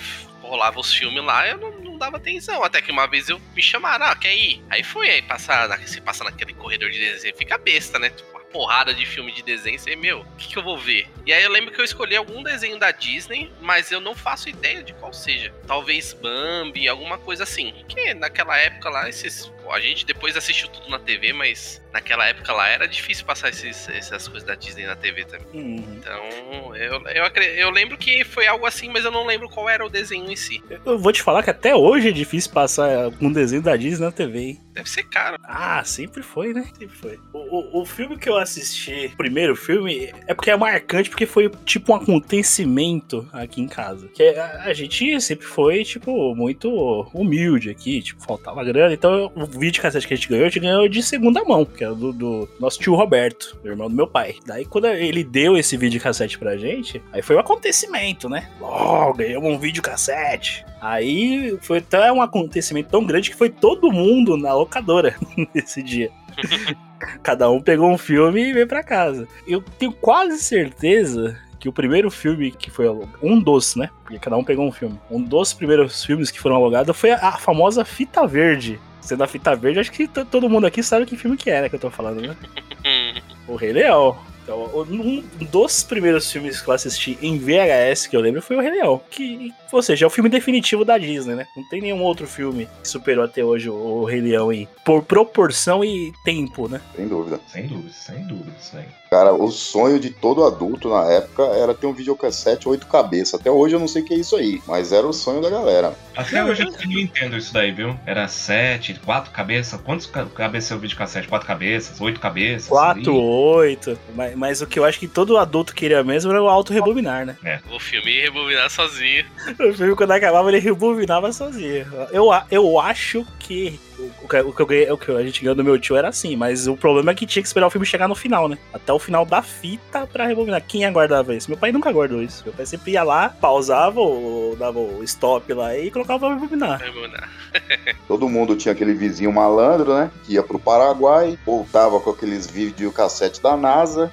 rolava 0.47 0.79
os 0.79 0.93
filmes 0.93 1.23
lá, 1.23 1.47
eu 1.47 1.57
não, 1.57 1.71
não, 1.79 1.97
dava 1.97 2.17
atenção. 2.17 2.63
Até 2.63 2.81
que 2.81 2.91
uma 2.91 3.07
vez 3.07 3.29
eu 3.29 3.39
me 3.55 3.61
chamaram, 3.61 4.05
ah, 4.05 4.15
quer 4.15 4.35
ir? 4.35 4.61
Aí 4.69 4.83
foi, 4.83 5.09
aí 5.09 5.21
passar, 5.21 5.67
você 5.79 6.01
passa 6.01 6.23
naquele 6.23 6.53
corredor 6.53 6.91
de 6.91 6.99
desenho, 6.99 7.35
fica 7.35 7.57
besta, 7.57 7.97
né? 7.97 8.09
Tipo, 8.09 8.29
uma 8.31 8.41
porrada 8.41 8.93
de 8.93 9.05
filme 9.05 9.31
de 9.31 9.41
desenho, 9.41 9.79
você, 9.79 9.95
meu, 9.95 10.19
o 10.21 10.35
que, 10.37 10.49
que 10.49 10.57
eu 10.57 10.63
vou 10.63 10.77
ver? 10.77 11.09
E 11.25 11.33
aí 11.33 11.43
eu 11.43 11.51
lembro 11.51 11.71
que 11.71 11.79
eu 11.79 11.85
escolhi 11.85 12.15
algum 12.15 12.43
desenho 12.43 12.77
da 12.77 12.91
Disney, 12.91 13.51
mas 13.61 13.91
eu 13.91 13.99
não 13.99 14.13
faço 14.13 14.49
ideia 14.49 14.83
de 14.83 14.93
qual 14.93 15.13
seja. 15.13 15.53
Talvez 15.65 16.13
Bambi, 16.13 16.87
alguma 16.87 17.17
coisa 17.17 17.43
assim. 17.43 17.73
Que 17.87 18.13
naquela 18.13 18.57
época 18.57 18.89
lá, 18.89 19.09
esses 19.09 19.51
a 19.71 19.79
gente 19.79 20.05
depois 20.05 20.35
assistiu 20.35 20.67
tudo 20.69 20.89
na 20.89 20.99
TV, 20.99 21.33
mas 21.33 21.81
naquela 21.91 22.27
época 22.27 22.51
lá 22.51 22.67
era 22.67 22.87
difícil 22.87 23.25
passar 23.25 23.49
esses, 23.49 23.87
essas 23.89 24.27
coisas 24.27 24.47
da 24.47 24.55
Disney 24.55 24.85
na 24.85 24.95
TV 24.95 25.25
também. 25.25 25.47
Uhum. 25.53 25.97
Então, 25.97 26.75
eu, 26.75 27.01
eu, 27.07 27.25
eu, 27.55 27.69
lembro 27.69 27.97
que 27.97 28.23
foi 28.23 28.47
algo 28.47 28.65
assim, 28.65 28.89
mas 28.89 29.05
eu 29.05 29.11
não 29.11 29.25
lembro 29.25 29.47
qual 29.47 29.69
era 29.69 29.85
o 29.85 29.89
desenho 29.89 30.29
em 30.31 30.35
si. 30.35 30.63
Eu 30.85 30.97
vou 30.97 31.11
te 31.11 31.21
falar 31.21 31.43
que 31.43 31.49
até 31.51 31.75
hoje 31.75 32.09
é 32.09 32.11
difícil 32.11 32.51
passar 32.51 33.09
um 33.21 33.31
desenho 33.31 33.61
da 33.61 33.75
Disney 33.75 34.05
na 34.05 34.11
TV, 34.11 34.39
hein? 34.39 34.61
Deve 34.73 34.89
ser 34.89 35.03
caro. 35.03 35.37
Ah, 35.43 35.83
sempre 35.83 36.23
foi, 36.23 36.51
né? 36.51 36.67
Sempre 36.77 36.95
foi. 36.95 37.19
O, 37.31 37.37
o, 37.37 37.81
o, 37.81 37.85
filme 37.85 38.17
que 38.17 38.27
eu 38.27 38.37
assisti, 38.37 39.11
o 39.13 39.17
primeiro 39.17 39.55
filme, 39.55 40.11
é 40.25 40.33
porque 40.33 40.49
é 40.49 40.57
marcante, 40.57 41.11
porque 41.11 41.27
foi 41.27 41.49
tipo 41.63 41.91
um 41.91 41.95
acontecimento 41.95 43.27
aqui 43.31 43.61
em 43.61 43.67
casa. 43.67 44.07
Que 44.07 44.29
a, 44.29 44.63
a 44.63 44.73
gente 44.73 45.21
sempre 45.21 45.45
foi, 45.45 45.83
tipo, 45.83 46.33
muito 46.33 47.07
humilde 47.13 47.69
aqui, 47.69 48.01
tipo, 48.01 48.23
faltava 48.23 48.63
grana. 48.63 48.93
Então, 48.93 49.31
o 49.35 49.52
vídeo 49.59 49.81
cassete 49.81 50.07
que 50.07 50.13
a 50.13 50.17
gente 50.17 50.29
ganhou, 50.29 50.45
a 50.45 50.49
gente 50.49 50.59
ganhou 50.59 50.87
de 50.87 51.03
segunda 51.03 51.43
mão, 51.43 51.65
que 51.65 51.83
era 51.83 51.93
do, 51.93 52.11
do 52.13 52.49
nosso 52.59 52.79
tio 52.79 52.95
Roberto, 52.95 53.57
irmão 53.63 53.89
do 53.89 53.95
meu 53.95 54.07
pai. 54.07 54.35
Daí, 54.45 54.65
quando 54.65 54.87
ele 54.87 55.23
deu 55.23 55.57
esse 55.57 55.77
vídeo 55.77 56.01
cassete 56.01 56.37
pra 56.37 56.57
gente, 56.57 57.01
aí 57.11 57.21
foi 57.21 57.35
um 57.35 57.39
acontecimento, 57.39 58.29
né? 58.29 58.49
Oh, 58.61 59.13
ganhamos 59.13 59.51
um 59.51 59.57
vídeo 59.57 59.81
cassete. 59.81 60.65
Aí 60.81 61.57
foi 61.61 61.77
até 61.77 62.11
um 62.11 62.21
acontecimento 62.21 62.89
tão 62.89 63.05
grande 63.05 63.29
que 63.29 63.37
foi 63.37 63.49
todo 63.49 63.91
mundo 63.91 64.35
na 64.35 64.53
locadora 64.53 65.15
nesse 65.53 65.81
dia. 65.81 66.11
Cada 67.21 67.49
um 67.49 67.61
pegou 67.61 67.89
um 67.89 67.97
filme 67.97 68.49
e 68.49 68.53
veio 68.53 68.67
pra 68.67 68.83
casa. 68.83 69.27
Eu 69.47 69.61
tenho 69.61 69.91
quase 69.91 70.37
certeza 70.37 71.37
que 71.63 71.69
o 71.69 71.73
primeiro 71.73 72.11
filme 72.11 72.51
que 72.51 72.69
foi 72.69 72.89
um 73.21 73.39
dos, 73.39 73.77
né? 73.77 73.89
Porque 74.03 74.19
cada 74.19 74.35
um 74.35 74.43
pegou 74.43 74.67
um 74.67 74.71
filme. 74.71 74.99
Um 75.09 75.21
dos 75.21 75.53
primeiros 75.53 76.03
filmes 76.03 76.29
que 76.29 76.39
foram 76.39 76.57
alugados 76.57 76.95
foi 76.97 77.11
a 77.11 77.31
famosa 77.33 77.85
fita 77.85 78.27
verde. 78.27 78.79
Sendo 79.03 79.23
a 79.23 79.27
fita 79.27 79.53
verde, 79.55 79.79
acho 79.79 79.91
que 79.91 80.07
todo 80.07 80.49
mundo 80.49 80.65
aqui 80.65 80.81
sabe 80.81 81.05
que 81.05 81.17
filme 81.17 81.35
que 81.35 81.49
é, 81.49 81.63
né, 81.63 81.69
que 81.69 81.75
eu 81.75 81.79
tô 81.79 81.89
falando, 81.89 82.21
né? 82.21 82.35
o 83.47 83.55
Rei 83.55 83.73
Leão. 83.73 84.17
Então, 84.43 84.69
um 84.75 85.23
dos 85.51 85.83
primeiros 85.83 86.31
filmes 86.31 86.61
que 86.61 86.67
eu 86.69 86.73
assisti 86.73 87.17
em 87.21 87.37
VHS 87.37 88.07
que 88.07 88.15
eu 88.15 88.21
lembro 88.21 88.41
foi 88.41 88.55
o 88.55 88.61
Rei 88.61 88.71
Leão. 88.71 89.01
Que, 89.09 89.53
ou 89.73 89.81
seja, 89.81 90.05
é 90.05 90.07
o 90.07 90.11
filme 90.11 90.29
definitivo 90.29 90.85
da 90.85 90.97
Disney, 90.97 91.35
né? 91.35 91.47
Não 91.57 91.63
tem 91.63 91.81
nenhum 91.81 92.01
outro 92.03 92.27
filme 92.27 92.69
que 92.81 92.87
superou 92.87 93.25
até 93.25 93.43
hoje 93.43 93.69
o 93.69 94.03
Rei 94.03 94.21
Leão 94.21 94.53
em 94.53 94.67
por 94.85 95.03
proporção 95.03 95.83
e 95.83 96.13
tempo, 96.23 96.67
né? 96.67 96.79
Sem 96.95 97.07
dúvida. 97.07 97.39
Sem 97.47 97.67
dúvida, 97.67 97.93
sem 97.93 98.27
dúvida, 98.27 98.53
sem. 98.59 98.85
Cara, 99.09 99.31
o 99.31 99.51
sonho 99.51 99.99
de 99.99 100.09
todo 100.09 100.43
adulto 100.43 100.89
na 100.89 101.05
época 101.11 101.43
era 101.43 101.73
ter 101.73 101.85
um 101.85 101.93
videocassete 101.93 102.67
oito 102.67 102.87
cabeças. 102.87 103.39
Até 103.39 103.51
hoje 103.51 103.75
eu 103.75 103.79
não 103.79 103.87
sei 103.87 104.01
o 104.01 104.05
que 104.05 104.13
é 104.13 104.17
isso 104.17 104.35
aí, 104.35 104.59
mas 104.67 104.91
era 104.91 105.05
o 105.05 105.13
sonho 105.13 105.39
da 105.39 105.51
galera. 105.51 105.95
Até 106.15 106.43
hoje 106.43 106.63
eu 106.63 106.71
não 106.71 106.99
entendo 106.99 107.37
isso 107.37 107.53
daí, 107.53 107.71
viu? 107.71 107.95
Era 108.07 108.27
sete, 108.27 108.99
quatro 109.05 109.31
cabeças. 109.31 109.79
Quantos 109.81 110.07
cabeças 110.07 110.71
é 110.71 110.75
o 110.75 110.79
videocassete? 110.79 111.27
Quatro 111.27 111.47
cabeças? 111.47 112.01
Oito 112.01 112.19
cabeças? 112.19 112.67
Quatro, 112.67 113.15
oito. 113.15 113.97
Mas, 114.15 114.35
mas, 114.35 114.61
o 114.61 114.67
que 114.67 114.79
eu 114.79 114.85
acho 114.85 114.99
que 114.99 115.07
todo 115.07 115.37
adulto 115.37 115.75
queria 115.75 116.03
mesmo 116.03 116.31
era 116.31 116.41
o 116.41 116.47
auto-rebobinar, 116.47 117.25
né? 117.25 117.37
É. 117.43 117.59
O 117.71 117.79
filme 117.79 118.11
ia 118.11 118.23
rebobinar 118.23 118.69
sozinho. 118.69 119.25
O 119.69 119.73
filme, 119.73 119.95
quando 119.95 120.11
acabava, 120.11 120.49
ele 120.49 120.59
rebobinava 120.59 121.31
sozinho. 121.31 121.85
Eu, 122.11 122.29
eu 122.51 122.79
acho 122.79 123.25
que 123.39 123.79
o, 124.21 124.27
que, 124.27 124.39
o, 124.39 124.53
que 124.53 124.61
eu 124.61 124.65
ganhei, 124.65 124.91
o 124.91 124.97
que 124.97 125.11
a 125.11 125.23
gente 125.23 125.41
ganhou 125.41 125.55
do 125.55 125.63
meu 125.63 125.79
tio 125.79 125.95
era 125.95 126.09
assim, 126.09 126.35
mas 126.35 126.67
o 126.67 126.75
problema 126.75 127.11
é 127.11 127.15
que 127.15 127.25
tinha 127.25 127.41
que 127.41 127.47
esperar 127.47 127.67
o 127.67 127.69
filme 127.69 127.85
chegar 127.85 128.07
no 128.07 128.15
final, 128.15 128.49
né? 128.49 128.57
Até 128.73 128.91
o 128.91 128.99
final 128.99 129.25
da 129.25 129.41
fita 129.41 130.07
pra 130.07 130.25
rebobinar. 130.25 130.63
Quem 130.65 130.85
aguardava 130.85 131.35
isso? 131.35 131.49
Meu 131.49 131.57
pai 131.57 131.71
nunca 131.71 131.91
guardou 131.91 132.21
isso. 132.21 132.43
Meu 132.45 132.53
pai 132.53 132.65
sempre 132.65 132.93
ia 132.93 133.03
lá, 133.03 133.29
pausava, 133.29 133.99
ou 133.99 134.55
dava 134.55 134.79
o 134.79 135.03
stop 135.03 135.51
lá 135.53 135.77
e 135.77 135.91
colocava 135.91 136.19
pra 136.19 136.35
rebobinar. 136.35 136.79
Rebobinar. 136.79 137.29
Todo 138.07 138.29
mundo 138.29 138.55
tinha 138.55 138.71
aquele 138.71 138.93
vizinho 138.93 139.31
malandro, 139.31 139.93
né? 139.93 140.11
Que 140.23 140.33
ia 140.33 140.43
pro 140.43 140.59
Paraguai, 140.59 141.37
voltava 141.45 141.99
com 141.99 142.09
aqueles 142.09 142.47
videocassete 142.47 143.41
da 143.41 143.55
NASA. 143.55 144.11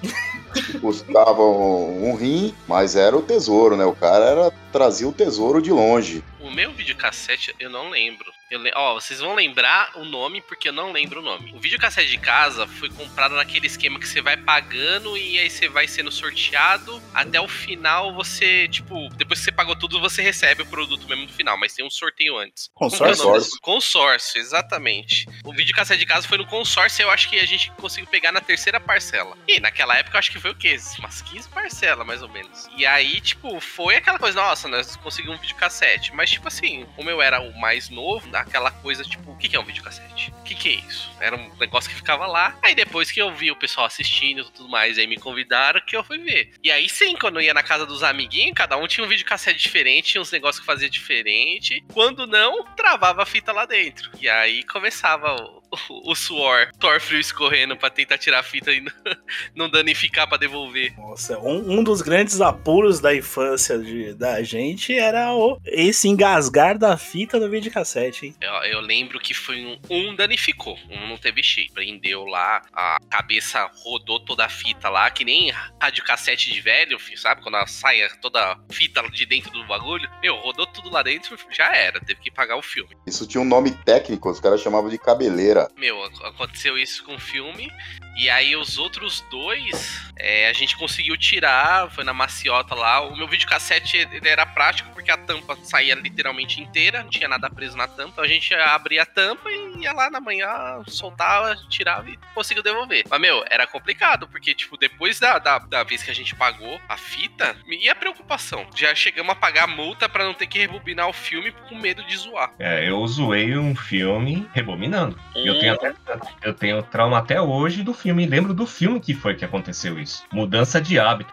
Que 0.53 0.79
custavam 0.79 2.03
um 2.03 2.15
rim, 2.15 2.55
mas 2.67 2.97
era 2.97 3.17
o 3.17 3.23
tesouro, 3.23 3.77
né? 3.77 3.85
O 3.85 3.95
cara 3.95 4.25
era 4.25 4.53
trazia 4.73 5.09
o 5.09 5.13
tesouro 5.13 5.61
de 5.61 5.73
longe. 5.73 6.25
O 6.51 6.53
meu 6.53 6.73
videocassete 6.73 7.55
eu 7.61 7.71
não 7.71 7.91
lembro. 7.91 8.33
Eu 8.51 8.59
le- 8.61 8.73
Ó, 8.75 8.95
vocês 8.95 9.21
vão 9.21 9.37
lembrar 9.37 9.93
o 9.97 10.05
nome, 10.05 10.41
porque 10.43 10.69
eu 10.69 10.73
não 10.73 10.91
lembro 10.91 11.21
o 11.21 11.23
nome. 11.23 11.53
O 11.55 11.61
videocassete 11.61 12.11
de 12.11 12.19
casa 12.19 12.67
foi 12.67 12.91
comprado 12.91 13.37
naquele 13.37 13.69
esquema 13.69 14.01
que 14.01 14.09
você 14.09 14.21
vai 14.21 14.37
pagando 14.37 15.17
e 15.17 15.39
aí 15.39 15.49
você 15.49 15.69
vai 15.69 15.87
sendo 15.87 16.11
sorteado. 16.11 17.01
Até 17.15 17.41
o 17.41 17.47
final 17.47 18.13
você, 18.13 18.67
tipo, 18.67 19.09
depois 19.11 19.39
que 19.39 19.45
você 19.45 19.53
pagou 19.53 19.77
tudo, 19.77 20.01
você 20.01 20.21
recebe 20.23 20.63
o 20.63 20.67
produto 20.67 21.07
mesmo 21.09 21.27
no 21.27 21.33
final, 21.33 21.57
mas 21.57 21.73
tem 21.75 21.85
um 21.85 21.91
sorteio 21.91 22.37
antes. 22.37 22.65
É 22.65 22.71
Consórcio. 22.75 23.51
Consórcio, 23.63 24.41
exatamente. 24.41 25.27
O 25.45 25.53
videocassete 25.53 26.01
de 26.01 26.07
casa 26.07 26.27
foi 26.27 26.37
no 26.39 26.47
consórcio 26.47 27.03
e 27.03 27.05
eu 27.05 27.11
acho 27.13 27.31
que 27.31 27.39
a 27.39 27.47
gente 27.47 27.71
conseguiu 27.73 28.11
pegar 28.11 28.33
na 28.33 28.41
terceira 28.41 28.81
parcela. 28.81 29.39
E 29.47 29.61
naquela 29.61 29.97
época 29.97 30.17
eu 30.17 30.19
acho 30.19 30.33
que 30.33 30.41
foi 30.41 30.51
o 30.51 30.55
quê? 30.57 30.77
Umas 30.99 31.23
15 31.23 31.49
parcelas, 31.51 32.05
mais 32.05 32.21
ou 32.21 32.29
menos. 32.29 32.69
E 32.77 32.85
aí, 32.85 33.21
tipo, 33.21 33.61
foi 33.61 33.95
aquela 33.95 34.19
coisa, 34.19 34.41
nossa, 34.43 34.67
nós 34.67 34.97
conseguimos 34.97 35.39
um 35.39 35.41
videocassete. 35.41 36.13
Mas, 36.13 36.31
tipo 36.31 36.40
assim, 36.49 36.87
como 36.97 37.11
eu 37.11 37.21
era 37.21 37.41
o 37.41 37.59
mais 37.61 37.89
novo, 37.89 38.29
aquela 38.35 38.71
coisa, 38.71 39.03
tipo, 39.03 39.31
o 39.31 39.37
que, 39.37 39.49
que 39.49 39.57
é 39.57 39.61
um 39.61 39.65
videocassete? 39.65 40.33
O 40.41 40.43
que, 40.43 40.55
que 40.55 40.69
é 40.69 40.73
isso? 40.73 41.11
Era 41.21 41.37
um 41.37 41.55
negócio 41.57 41.91
que 41.91 41.97
ficava 41.97 42.27
lá. 42.27 42.57
Aí 42.63 42.75
depois 42.75 43.11
que 43.11 43.21
eu 43.21 43.35
vi 43.35 43.51
o 43.51 43.57
pessoal 43.57 43.87
assistindo 43.87 44.41
e 44.41 44.51
tudo 44.51 44.69
mais, 44.69 44.99
aí 44.99 45.07
me 45.07 45.17
convidaram 45.17 45.81
que 45.81 45.97
eu 45.97 46.05
fui 46.05 46.19
ver. 46.19 46.53
E 46.63 46.71
aí 46.71 46.89
sim, 46.89 47.17
quando 47.17 47.37
eu 47.37 47.43
ia 47.43 47.55
na 47.55 47.63
casa 47.63 47.87
dos 47.87 48.03
amiguinhos, 48.03 48.55
cada 48.55 48.77
um 48.77 48.87
tinha 48.87 49.05
um 49.05 49.09
videocassete 49.09 49.59
diferente, 49.59 50.13
tinha 50.13 50.21
uns 50.21 50.33
negócios 50.33 50.61
que 50.61 50.67
fazia 50.67 50.89
diferente. 50.89 51.85
Quando 51.93 52.27
não, 52.27 52.65
travava 52.75 53.23
a 53.23 53.27
fita 53.27 53.53
lá 53.53 53.67
dentro. 53.67 54.11
E 54.21 54.29
aí 54.29 54.63
começava 54.65 55.35
o, 55.35 55.60
o, 55.89 56.11
o 56.11 56.15
suor, 56.15 56.69
suor 56.81 57.01
frio 57.01 57.21
escorrendo 57.21 57.77
pra 57.77 57.91
tentar 57.91 58.19
tirar 58.19 58.41
a 58.41 58.43
fita 58.43 58.73
e 58.73 58.81
não, 58.81 58.93
não 59.55 59.71
danificar 59.71 60.29
pra 60.29 60.37
devolver. 60.39 60.93
Nossa, 60.99 61.39
um, 61.39 61.79
um 61.79 61.85
dos 61.85 62.03
grandes 62.03 62.41
apuros 62.41 63.01
da 63.01 63.15
infância 63.15 63.79
de- 63.79 64.15
da 64.15 64.43
gente 64.43 64.97
era 64.97 65.33
o, 65.35 65.59
esse 65.65 66.09
engasgar 66.09 66.79
da 66.79 66.97
fita 66.97 67.39
do 67.39 67.49
videocassete, 67.49 68.27
hein? 68.27 68.35
Eu, 68.41 68.53
eu 68.65 68.81
lembro 68.81 69.19
que 69.21 69.35
foi 69.35 69.65
um, 69.65 69.79
um 69.91 70.15
danificou, 70.15 70.79
um 70.91 71.07
não 71.09 71.17
teve 71.17 71.43
cheio. 71.43 71.71
Prendeu 71.73 72.25
lá, 72.25 72.63
a 72.73 72.99
cabeça 73.09 73.71
rodou 73.85 74.21
toda 74.21 74.45
a 74.45 74.49
fita 74.49 74.89
lá, 74.89 75.11
que 75.11 75.25
nem 75.25 75.53
radiocassete 75.81 76.53
de 76.53 76.61
velho, 76.61 76.99
sabe? 77.17 77.43
Quando 77.43 77.57
ela 77.57 77.67
sai 77.67 78.01
toda 78.21 78.41
a 78.53 78.59
fita 78.73 79.03
de 79.11 79.27
dentro 79.27 79.51
do 79.53 79.65
bagulho. 79.67 80.09
Meu, 80.23 80.37
rodou 80.37 80.67
tudo 80.67 80.91
lá 80.91 81.03
dentro, 81.03 81.37
já 81.51 81.75
era, 81.75 82.01
teve 82.01 82.21
que 82.21 82.31
pagar 82.31 82.57
o 82.57 82.63
filme. 82.63 82.97
Isso 83.07 83.27
tinha 83.27 83.41
um 83.41 83.45
nome 83.45 83.71
técnico, 83.85 84.31
os 84.31 84.41
caras 84.41 84.61
chamavam 84.61 84.91
de 84.91 84.99
cabeleira. 84.99 85.60
Meu, 85.77 86.03
ac- 86.05 86.25
aconteceu 86.25 86.77
isso 86.79 87.03
com 87.05 87.15
o 87.15 87.21
filme. 87.21 87.71
E 88.17 88.29
aí 88.29 88.55
os 88.57 88.79
outros 88.79 89.25
dois, 89.31 90.11
é, 90.17 90.49
a 90.49 90.53
gente 90.53 90.77
conseguiu 90.77 91.17
tirar, 91.17 91.91
foi 91.91 92.05
na 92.05 92.13
maciota 92.13 92.75
lá. 92.75 93.01
O 93.01 93.17
meu 93.17 93.27
videocassete 93.27 93.97
ele 93.97 94.29
era 94.29 94.45
prático 94.45 94.91
porque 94.93 95.11
a 95.11 95.17
tampa 95.17 95.57
saía 95.63 95.95
literalmente 95.95 96.61
inteira, 96.61 97.03
não 97.03 97.11
tinha 97.11 97.29
nada 97.29 97.49
preso 97.49 97.77
na 97.77 97.89
tampa. 97.89 98.11
Então 98.11 98.25
a 98.25 98.29
gente 98.29 98.53
abria 98.55 99.03
a 99.03 99.07
tampa 99.07 99.51
e 99.51 99.83
ia 99.83 99.93
lá 99.93 100.11
na 100.11 100.21
manhã, 100.21 100.83
soltava, 100.87 101.57
tirava 101.69 102.11
e 102.11 102.19
conseguiu 102.35 102.63
devolver. 102.63 103.05
Mas, 103.09 103.21
meu, 103.21 103.45
era 103.51 103.67
complicado, 103.67 104.29
porque, 104.29 104.55
tipo, 104.55 104.77
depois 104.77 105.19
da, 105.19 105.39
da, 105.39 105.59
da 105.59 105.83
vez 105.83 106.03
que 106.03 106.11
a 106.11 106.15
gente 106.15 106.35
pagou 106.35 106.81
a 106.89 106.97
fita, 106.97 107.57
e 107.67 107.89
a 107.89 107.95
preocupação? 107.95 108.67
Já 108.75 108.95
chegamos 108.95 109.33
a 109.33 109.35
pagar 109.35 109.65
a 109.65 109.67
multa 109.67 110.09
pra 110.09 110.25
não 110.25 110.35
ter 110.35 110.47
que 110.47 110.59
rebobinar 110.59 111.09
o 111.09 111.13
filme 111.13 111.53
com 111.69 111.75
medo 111.75 112.05
de 112.05 112.17
zoar. 112.17 112.53
É, 112.59 112.89
eu 112.89 113.07
zoei 113.07 113.57
um 113.57 113.75
filme 113.75 114.49
rebobinando. 114.53 115.19
E 115.35 115.47
eu 115.47 115.59
tenho, 115.59 115.75
até, 115.75 115.95
eu 116.43 116.55
tenho 116.55 116.83
trauma 116.83 117.19
até 117.19 117.41
hoje 117.41 117.83
do 117.83 117.95
filme. 118.01 118.27
Lembro 118.27 118.53
do 118.55 118.67
filme 118.67 119.01
que 119.01 119.15
foi 119.15 119.35
que 119.35 119.45
aconteceu 119.45 119.99
isso. 119.99 120.25
Mudança 120.33 120.81
de 120.81 120.99
hábito. 120.99 121.33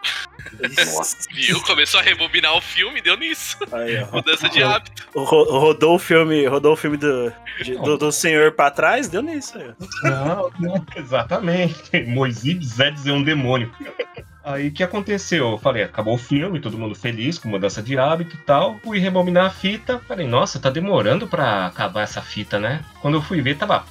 Nossa. 0.96 1.18
Viu? 1.34 1.62
Começou 1.64 2.00
a 2.00 2.04
rebobinar 2.04 2.56
o 2.56 2.62
filme, 2.62 3.02
deu 3.02 3.18
nisso. 3.18 3.58
Aí. 3.72 4.04
Mudança 4.12 4.48
de 4.50 4.62
hábito. 4.64 5.04
Ro- 5.16 5.60
Rodou 5.60 5.96
o 5.96 6.00
filme, 6.00 6.46
rodou 6.48 6.74
o 6.74 6.78
filme 6.78 6.98
do, 6.98 7.32
de- 7.64 7.76
do, 7.78 7.98
do 7.98 8.12
senhor 8.12 8.52
pra 8.54 8.70
trás, 8.72 9.08
deu 9.08 9.22
nisso 9.22 9.58
aí. 9.58 9.72
Não, 10.04 10.52
não, 10.60 10.86
exatamente. 10.96 11.78
Moisés 12.08 12.66
Zé 12.66 12.92
dizer 12.92 13.12
um 13.12 13.24
demônio. 13.24 13.72
Aí 14.44 14.70
o 14.70 14.72
que 14.72 14.82
aconteceu? 14.82 15.52
Eu 15.52 15.58
falei, 15.58 15.84
acabou 15.84 16.16
o 16.16 16.18
filme, 16.18 16.62
todo 16.62 16.78
mundo 16.78 16.96
feliz 16.96 17.38
com 17.38 17.50
mudança 17.50 17.82
de 17.84 17.98
hábito 18.00 18.36
e 18.36 18.40
tal. 18.40 18.80
Fui 18.82 18.98
rebobinar 18.98 19.46
a 19.46 19.50
fita. 19.50 20.00
Falei, 20.08 20.26
nossa, 20.26 20.58
tá 20.58 20.70
demorando 20.70 21.28
pra 21.28 21.66
acabar 21.66 22.04
essa 22.04 22.22
fita, 22.22 22.58
né? 22.58 22.82
Quando 23.02 23.16
eu 23.18 23.22
fui 23.22 23.42
ver, 23.42 23.58
tava. 23.58 23.86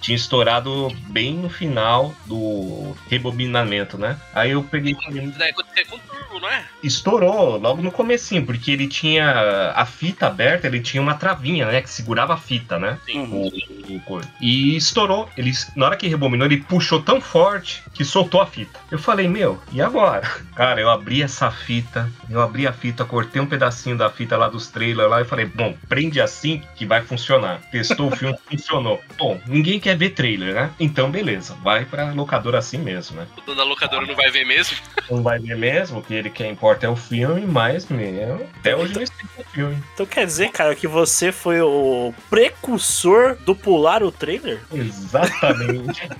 Tinha 0.00 0.16
estourado 0.16 0.88
bem 1.08 1.34
no 1.34 1.48
final 1.48 2.14
do 2.26 2.96
rebobinamento, 3.08 3.98
né? 3.98 4.18
Aí 4.34 4.52
eu 4.52 4.62
peguei. 4.62 4.96
daí 5.36 5.50
acontecia 5.50 5.86
com 5.86 5.96
o 5.96 5.98
turbo, 5.98 6.40
não 6.40 6.48
é? 6.48 6.64
estourou 6.82 7.58
logo 7.58 7.82
no 7.82 7.90
comecinho, 7.90 8.44
porque 8.44 8.70
ele 8.70 8.86
tinha 8.86 9.72
a 9.74 9.84
fita 9.84 10.26
aberta, 10.26 10.66
ele 10.66 10.80
tinha 10.80 11.02
uma 11.02 11.14
travinha, 11.14 11.66
né, 11.66 11.80
que 11.80 11.90
segurava 11.90 12.34
a 12.34 12.36
fita, 12.36 12.78
né? 12.78 12.98
Sim. 13.04 13.20
O, 13.20 13.94
o 13.94 14.00
coisa. 14.00 14.28
e 14.40 14.76
estourou. 14.76 15.28
Ele, 15.36 15.52
na 15.74 15.86
hora 15.86 15.96
que 15.96 16.08
rebobinou, 16.08 16.46
ele 16.46 16.58
puxou 16.58 17.02
tão 17.02 17.20
forte 17.20 17.82
que 17.92 18.04
soltou 18.04 18.40
a 18.40 18.46
fita. 18.46 18.78
Eu 18.90 18.98
falei, 18.98 19.28
meu, 19.28 19.60
e 19.72 19.80
agora? 19.80 20.28
Cara, 20.54 20.80
eu 20.80 20.90
abri 20.90 21.22
essa 21.22 21.50
fita, 21.50 22.10
eu 22.28 22.40
abri 22.40 22.66
a 22.66 22.72
fita, 22.72 23.04
cortei 23.04 23.40
um 23.40 23.46
pedacinho 23.46 23.96
da 23.96 24.10
fita 24.10 24.36
lá 24.36 24.48
dos 24.48 24.68
trailers 24.68 25.10
lá 25.10 25.20
e 25.20 25.24
falei, 25.24 25.46
bom, 25.46 25.74
prende 25.88 26.20
assim 26.20 26.62
que 26.74 26.86
vai 26.86 27.02
funcionar. 27.02 27.60
Testou 27.70 28.08
o 28.08 28.16
filme, 28.16 28.36
funcionou. 28.48 29.00
Bom, 29.16 29.40
ninguém 29.46 29.80
quer 29.80 29.87
ver 29.96 30.10
trailer, 30.10 30.54
né? 30.54 30.70
Então, 30.78 31.10
beleza, 31.10 31.54
vai 31.62 31.84
pra 31.84 32.12
locadora 32.12 32.58
assim 32.58 32.78
mesmo, 32.78 33.16
né? 33.16 33.26
O 33.36 33.40
dono 33.42 33.56
da 33.58 33.64
locadora 33.64 34.06
não 34.06 34.14
vai 34.14 34.30
ver 34.30 34.44
mesmo. 34.44 34.76
Não 35.10 35.22
vai 35.22 35.38
ver 35.38 35.56
mesmo, 35.56 35.98
o 35.98 36.02
que 36.02 36.14
ele 36.14 36.30
quer 36.30 36.50
importa 36.50 36.86
é 36.86 36.88
o 36.88 36.96
filme, 36.96 37.46
mas, 37.46 37.86
meu, 37.88 38.46
até 38.58 38.76
hoje 38.76 38.94
não 38.94 39.02
existe 39.02 39.24
o 39.38 39.44
filme. 39.44 39.82
Então 39.94 40.06
quer 40.06 40.26
dizer, 40.26 40.50
cara, 40.50 40.74
que 40.74 40.86
você 40.86 41.32
foi 41.32 41.60
o 41.60 42.12
precursor 42.30 43.36
do 43.36 43.54
pular 43.54 44.02
o 44.02 44.10
trailer? 44.12 44.60
Exatamente, 44.72 46.08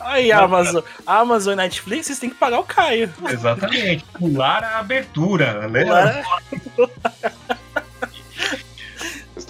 Aí, 0.00 0.32
Amazon, 0.32 0.82
Amazon 1.06 1.52
e 1.52 1.56
Netflix, 1.56 2.06
vocês 2.06 2.18
têm 2.18 2.28
que 2.28 2.34
pagar 2.36 2.58
o 2.58 2.64
Caio. 2.64 3.08
exatamente. 3.30 4.04
Pular 4.18 4.64
a 4.64 4.78
abertura, 4.80 5.68
né? 5.68 5.84
Pular- 5.84 6.24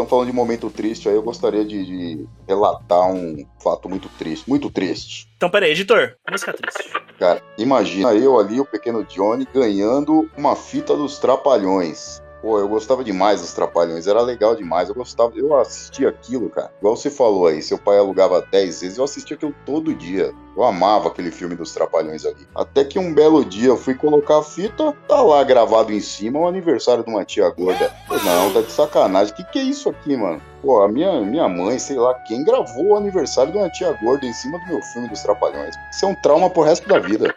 estão 0.08 0.18
falando 0.18 0.28
de 0.28 0.32
momento 0.32 0.70
triste, 0.70 1.08
aí 1.08 1.14
eu 1.14 1.22
gostaria 1.22 1.64
de, 1.64 1.84
de 1.84 2.28
relatar 2.48 3.10
um 3.10 3.46
fato 3.62 3.88
muito 3.88 4.08
triste, 4.18 4.48
muito 4.48 4.70
triste. 4.70 5.28
Então, 5.36 5.50
peraí, 5.50 5.72
editor. 5.72 6.16
Música 6.28 6.54
triste. 6.54 6.90
Cara, 7.18 7.42
imagina 7.58 8.14
eu 8.14 8.38
ali, 8.38 8.58
o 8.60 8.64
pequeno 8.64 9.04
Johnny, 9.04 9.46
ganhando 9.52 10.28
uma 10.36 10.56
fita 10.56 10.96
dos 10.96 11.18
Trapalhões. 11.18 12.22
Pô, 12.40 12.58
eu 12.58 12.68
gostava 12.68 13.02
demais 13.02 13.40
dos 13.40 13.52
Trapalhões, 13.52 14.06
era 14.06 14.20
legal 14.20 14.54
demais. 14.54 14.88
Eu 14.88 14.94
gostava, 14.94 15.32
eu 15.36 15.58
assistia 15.58 16.08
aquilo, 16.08 16.48
cara. 16.48 16.70
Igual 16.78 16.96
você 16.96 17.10
falou 17.10 17.46
aí, 17.46 17.60
seu 17.60 17.78
pai 17.78 17.98
alugava 17.98 18.46
10 18.50 18.80
vezes, 18.80 18.98
eu 18.98 19.04
assistia 19.04 19.36
aquilo 19.36 19.54
todo 19.66 19.94
dia. 19.94 20.32
Eu 20.56 20.64
amava 20.64 21.08
aquele 21.08 21.30
filme 21.30 21.54
dos 21.54 21.72
Trapalhões 21.72 22.24
ali. 22.24 22.46
Até 22.54 22.84
que 22.84 22.98
um 22.98 23.14
belo 23.14 23.44
dia 23.44 23.68
eu 23.68 23.76
fui 23.76 23.94
colocar 23.94 24.38
a 24.38 24.42
fita, 24.42 24.92
tá 25.06 25.22
lá 25.22 25.42
gravado 25.44 25.92
em 25.92 26.00
cima 26.00 26.40
o 26.40 26.48
aniversário 26.48 27.04
de 27.04 27.10
uma 27.10 27.24
tia 27.24 27.48
gorda. 27.50 27.92
Não, 28.24 28.52
tá 28.52 28.60
de 28.60 28.72
sacanagem. 28.72 29.34
Que 29.34 29.44
que 29.44 29.58
é 29.58 29.62
isso 29.62 29.88
aqui, 29.88 30.16
mano? 30.16 30.40
Pô, 30.62 30.82
a 30.82 30.88
minha, 30.88 31.20
minha 31.20 31.48
mãe, 31.48 31.78
sei 31.78 31.96
lá 31.96 32.14
quem, 32.26 32.44
gravou 32.44 32.88
o 32.88 32.96
aniversário 32.96 33.52
de 33.52 33.58
uma 33.58 33.70
tia 33.70 33.92
gorda 34.02 34.26
em 34.26 34.32
cima 34.32 34.58
do 34.58 34.66
meu 34.66 34.82
filme 34.82 35.08
dos 35.08 35.22
Trapalhões. 35.22 35.76
Isso 35.92 36.04
é 36.04 36.08
um 36.08 36.14
trauma 36.14 36.50
pro 36.50 36.62
resto 36.62 36.88
da 36.88 36.98
vida. 36.98 37.32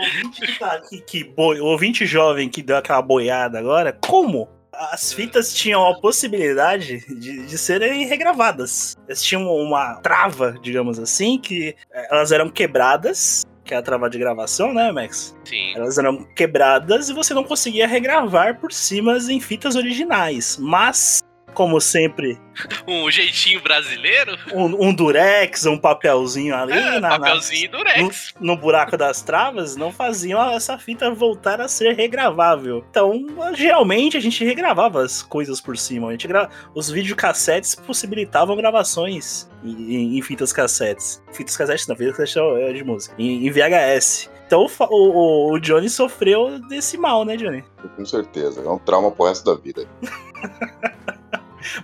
O 0.00 0.02
ouvinte 0.02 0.40
que 0.40 0.58
tá 0.58 0.72
aqui, 0.72 1.00
que 1.02 1.24
boi, 1.24 1.60
o 1.60 1.66
ouvinte 1.66 2.06
jovem 2.06 2.48
que 2.48 2.62
deu 2.62 2.76
aquela 2.76 3.02
boiada 3.02 3.58
agora, 3.58 3.92
como? 3.92 4.48
As 4.72 5.12
fitas 5.12 5.52
tinham 5.52 5.86
a 5.86 6.00
possibilidade 6.00 7.04
de, 7.06 7.44
de 7.44 7.58
serem 7.58 8.06
regravadas. 8.06 8.96
Elas 9.06 9.22
tinham 9.22 9.44
uma 9.44 9.96
trava, 9.96 10.56
digamos 10.62 10.98
assim, 10.98 11.38
que 11.38 11.76
eh, 11.92 12.08
elas 12.10 12.32
eram 12.32 12.48
quebradas, 12.48 13.44
que 13.64 13.74
é 13.74 13.76
a 13.76 13.82
trava 13.82 14.08
de 14.08 14.18
gravação, 14.18 14.72
né, 14.72 14.90
Max? 14.90 15.36
Sim. 15.44 15.74
Elas 15.76 15.98
eram 15.98 16.24
quebradas 16.34 17.10
e 17.10 17.12
você 17.12 17.34
não 17.34 17.44
conseguia 17.44 17.86
regravar 17.86 18.58
por 18.58 18.72
cima 18.72 19.18
em 19.28 19.38
fitas 19.38 19.76
originais. 19.76 20.56
Mas, 20.58 21.20
como 21.54 21.80
sempre, 21.80 22.38
Um 22.86 23.10
jeitinho 23.10 23.60
brasileiro. 23.62 24.36
um, 24.52 24.88
um 24.88 24.94
durex, 24.94 25.64
um 25.66 25.78
papelzinho 25.78 26.54
ali 26.54 26.72
É, 26.72 26.90
na- 26.98 27.00
na- 27.00 27.08
papelzinho 27.18 27.70
durex. 27.70 28.34
no 28.40 28.56
buraco 28.56 28.96
das 28.96 29.22
travas 29.22 29.76
não 29.76 29.90
faziam 29.92 30.40
essa 30.50 30.76
fita 30.78 31.10
voltar 31.10 31.60
a 31.60 31.68
ser 31.68 31.94
regravável. 31.94 32.84
Então, 32.90 33.26
geralmente 33.54 34.16
a 34.16 34.20
gente 34.20 34.44
regravava 34.44 35.02
as 35.02 35.22
coisas 35.22 35.60
por 35.60 35.76
cima. 35.76 36.08
A 36.08 36.12
gente 36.12 36.26
gra... 36.28 36.48
Os 36.74 36.90
videocassetes 36.90 37.74
possibilitavam 37.74 38.56
gravações 38.56 39.48
em, 39.64 39.94
em- 39.94 40.18
em 40.18 40.22
fitas 40.22 40.52
cassetes. 40.52 41.22
Fitas 41.32 41.56
cassetes 41.56 41.86
não, 41.86 41.96
fitas 41.96 42.16
cassetes 42.16 42.36
é 42.68 42.72
de 42.72 42.84
música. 42.84 43.14
Em, 43.18 43.46
em 43.46 43.50
VHS. 43.50 44.30
Então 44.46 44.66
o, 44.66 44.84
o- 44.90 45.52
o 45.54 45.58
Johnny 45.60 45.88
sofreu 45.88 46.58
desse 46.68 46.98
mal, 46.98 47.24
né, 47.24 47.36
Johnny? 47.36 47.64
Com 47.96 48.04
certeza. 48.04 48.60
É 48.62 48.68
um 48.68 48.78
trauma 48.78 49.10
pro 49.12 49.26
resto 49.26 49.44
da 49.44 49.60
vida. 49.60 49.86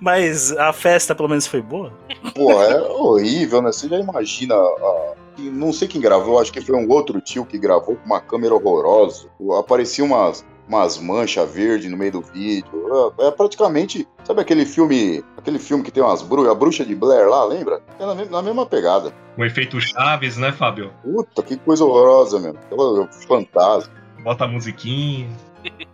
Mas 0.00 0.52
a 0.56 0.72
festa 0.72 1.14
pelo 1.14 1.28
menos 1.28 1.46
foi 1.46 1.60
boa. 1.62 1.92
Pô, 2.34 2.50
é 2.62 2.80
horrível, 2.82 3.62
né? 3.62 3.72
Você 3.72 3.88
já 3.88 3.98
imagina. 3.98 4.54
a- 4.54 5.14
Não 5.38 5.70
sei 5.72 5.86
quem 5.86 6.00
gravou, 6.00 6.38
acho 6.38 6.50
que 6.52 6.60
foi 6.62 6.74
um 6.76 6.88
outro 6.90 7.20
tio 7.20 7.44
que 7.44 7.58
gravou 7.58 7.96
com 7.96 8.06
uma 8.06 8.20
câmera 8.20 8.54
horrorosa. 8.54 9.28
Aparecia 9.58 10.02
umas, 10.02 10.44
umas 10.66 10.96
manchas 10.98 11.50
verdes 11.50 11.90
no 11.90 11.96
meio 11.96 12.12
do 12.12 12.22
vídeo. 12.22 13.12
É, 13.18 13.26
é 13.26 13.30
praticamente, 13.30 14.08
sabe 14.24 14.40
aquele 14.40 14.64
filme, 14.64 15.22
aquele 15.36 15.58
filme 15.58 15.84
que 15.84 15.90
tem 15.90 16.02
umas 16.02 16.22
bruxas, 16.22 16.52
a 16.52 16.54
bruxa 16.54 16.84
de 16.86 16.94
Blair 16.94 17.28
lá, 17.28 17.44
lembra? 17.44 17.82
É 17.98 18.06
na, 18.06 18.14
na, 18.14 18.42
mesma 18.42 18.64
pegada. 18.64 19.12
O 19.36 19.44
efeito 19.44 19.78
Chaves, 19.78 20.38
né, 20.38 20.52
Fábio? 20.52 20.90
Puta, 21.02 21.42
que 21.42 21.56
coisa 21.58 21.84
horrorosa, 21.84 22.38
mesmo. 22.40 22.58
Fantasma. 23.28 23.92
Bota 24.22 24.44
a 24.44 24.48
musiquinha. 24.48 25.28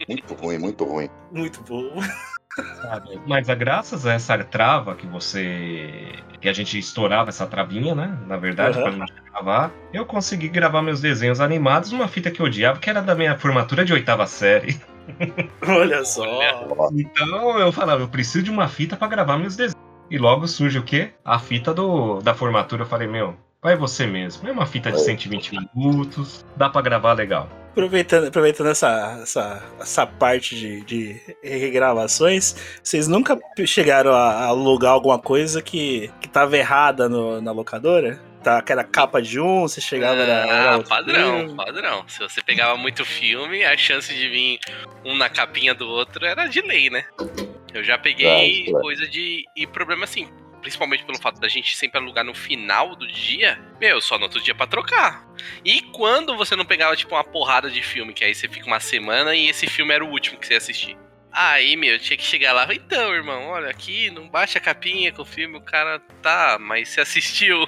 Muito 0.09 0.35
ruim, 0.35 0.59
muito 0.59 0.85
ruim. 0.85 1.09
Muito 1.33 1.61
bom. 1.63 1.91
Sabe? 2.55 3.21
Mas 3.27 3.49
a 3.49 3.55
graças 3.55 4.07
a 4.07 4.13
essa 4.13 4.37
trava 4.45 4.95
que 4.95 5.07
você. 5.07 6.15
que 6.41 6.49
a 6.49 6.53
gente 6.53 6.79
estourava 6.79 7.31
essa 7.31 7.47
travinha, 7.47 7.95
né? 7.95 8.19
Na 8.27 8.37
verdade, 8.37 8.79
uhum. 8.79 8.97
não 8.99 9.07
gravar, 9.33 9.71
eu 9.93 10.05
consegui 10.05 10.49
gravar 10.49 10.83
meus 10.83 11.01
desenhos 11.01 11.41
animados 11.41 11.91
numa 11.93 12.09
fita 12.09 12.31
que 12.31 12.41
eu 12.41 12.47
odiava, 12.47 12.79
que 12.79 12.91
era 12.91 13.01
da 13.01 13.15
minha 13.15 13.39
formatura 13.39 13.85
de 13.85 13.93
oitava 13.93 14.27
série. 14.27 14.79
Olha 15.67 16.05
só. 16.05 16.25
Então 16.93 17.59
eu 17.59 17.73
falava, 17.73 18.03
eu 18.03 18.09
preciso 18.09 18.45
de 18.45 18.51
uma 18.51 18.69
fita 18.69 18.97
para 18.97 19.09
gravar 19.09 19.39
meus 19.39 19.57
desenhos. 19.57 19.83
E 20.11 20.19
logo 20.19 20.47
surge 20.47 20.79
o 20.79 20.83
quê? 20.83 21.11
A 21.25 21.39
fita 21.39 21.73
do, 21.73 22.21
da 22.21 22.35
formatura. 22.35 22.83
Eu 22.83 22.87
falei, 22.87 23.09
meu, 23.09 23.35
vai 23.63 23.77
você 23.77 24.07
mesmo. 24.07 24.47
É 24.47 24.53
uma 24.53 24.67
fita 24.67 24.93
de 24.93 25.01
120 25.01 25.53
minutos, 25.75 26.45
dá 26.55 26.69
para 26.69 26.83
gravar 26.83 27.15
legal. 27.15 27.49
Aproveitando, 27.73 28.29
aproveitando 28.29 28.69
essa, 28.69 29.19
essa, 29.23 29.63
essa 29.81 30.07
parte 30.07 30.55
de, 30.55 30.83
de 30.83 31.21
regravações, 31.43 32.55
vocês 32.83 33.09
nunca 33.09 33.39
chegaram 33.67 34.13
a 34.13 34.45
alugar 34.45 34.93
alguma 34.93 35.19
coisa 35.19 35.63
que, 35.63 36.11
que 36.21 36.29
tava 36.29 36.55
errada 36.57 37.09
no, 37.09 37.41
na 37.41 37.51
locadora? 37.51 38.21
Tá, 38.43 38.59
aquela 38.59 38.85
capa 38.85 39.23
de 39.23 39.41
um, 39.41 39.63
você 39.63 39.81
chegava 39.81 40.21
ah, 40.21 40.23
era, 40.23 40.33
era 40.33 40.83
padrão, 40.83 41.39
filme. 41.39 41.57
padrão. 41.57 42.05
Se 42.09 42.19
você 42.19 42.43
pegava 42.43 42.77
muito 42.77 43.05
filme, 43.07 43.65
a 43.65 43.75
chance 43.77 44.13
de 44.13 44.29
vir 44.29 44.59
um 45.05 45.17
na 45.17 45.31
capinha 45.31 45.73
do 45.75 45.89
outro 45.89 46.27
era 46.27 46.49
de 46.49 46.61
lei, 46.61 46.91
né? 46.91 47.05
Eu 47.73 47.83
já 47.83 47.97
peguei 47.97 48.65
claro, 48.65 48.71
claro. 48.71 48.83
coisa 48.83 49.09
de. 49.09 49.45
E 49.57 49.67
problema 49.67 50.05
assim, 50.05 50.29
principalmente 50.63 51.05
pelo 51.05 51.21
fato 51.21 51.39
da 51.39 51.49
gente 51.49 51.77
sempre 51.77 51.99
alugar 51.99 52.25
no 52.25 52.35
final 52.35 52.97
do 52.97 53.07
dia, 53.07 53.61
meu, 53.79 54.01
só 54.01 54.17
no 54.17 54.25
outro 54.25 54.41
dia 54.41 54.55
para 54.55 54.67
trocar. 54.67 55.27
E 55.65 55.83
quando 55.93 56.37
você 56.37 56.57
não 56.57 56.65
pegava, 56.65 56.97
tipo, 56.97 57.15
uma 57.15 57.25
porrada 57.25 57.71
de 57.71 57.83
filme, 57.83 58.15
que 58.15 58.25
aí 58.25 58.35
você 58.35 58.49
fica 58.49 58.67
uma 58.67 58.81
semana 58.81 59.35
e 59.35 59.49
esse 59.49 59.67
filme 59.67 59.93
era 59.93 60.05
o 60.05 60.11
último 60.11 60.39
que 60.39 60.47
você 60.47 60.55
ia 60.55 60.59
assistir. 60.59 60.97
Aí, 61.33 61.77
meu, 61.77 61.99
tinha 61.99 62.17
que 62.17 62.23
chegar 62.23 62.53
lá. 62.53 62.67
Então, 62.73 63.15
irmão, 63.15 63.49
olha 63.49 63.71
aqui, 63.71 64.11
não 64.11 64.29
baixa 64.29 64.59
a 64.59 64.63
capinha 64.63 65.13
com 65.13 65.23
o 65.23 65.27
filme, 65.27 65.57
o 65.57 65.63
cara 65.63 65.99
tá, 66.23 66.59
mas 66.61 66.91
você 66.91 67.01
assistiu. 67.01 67.67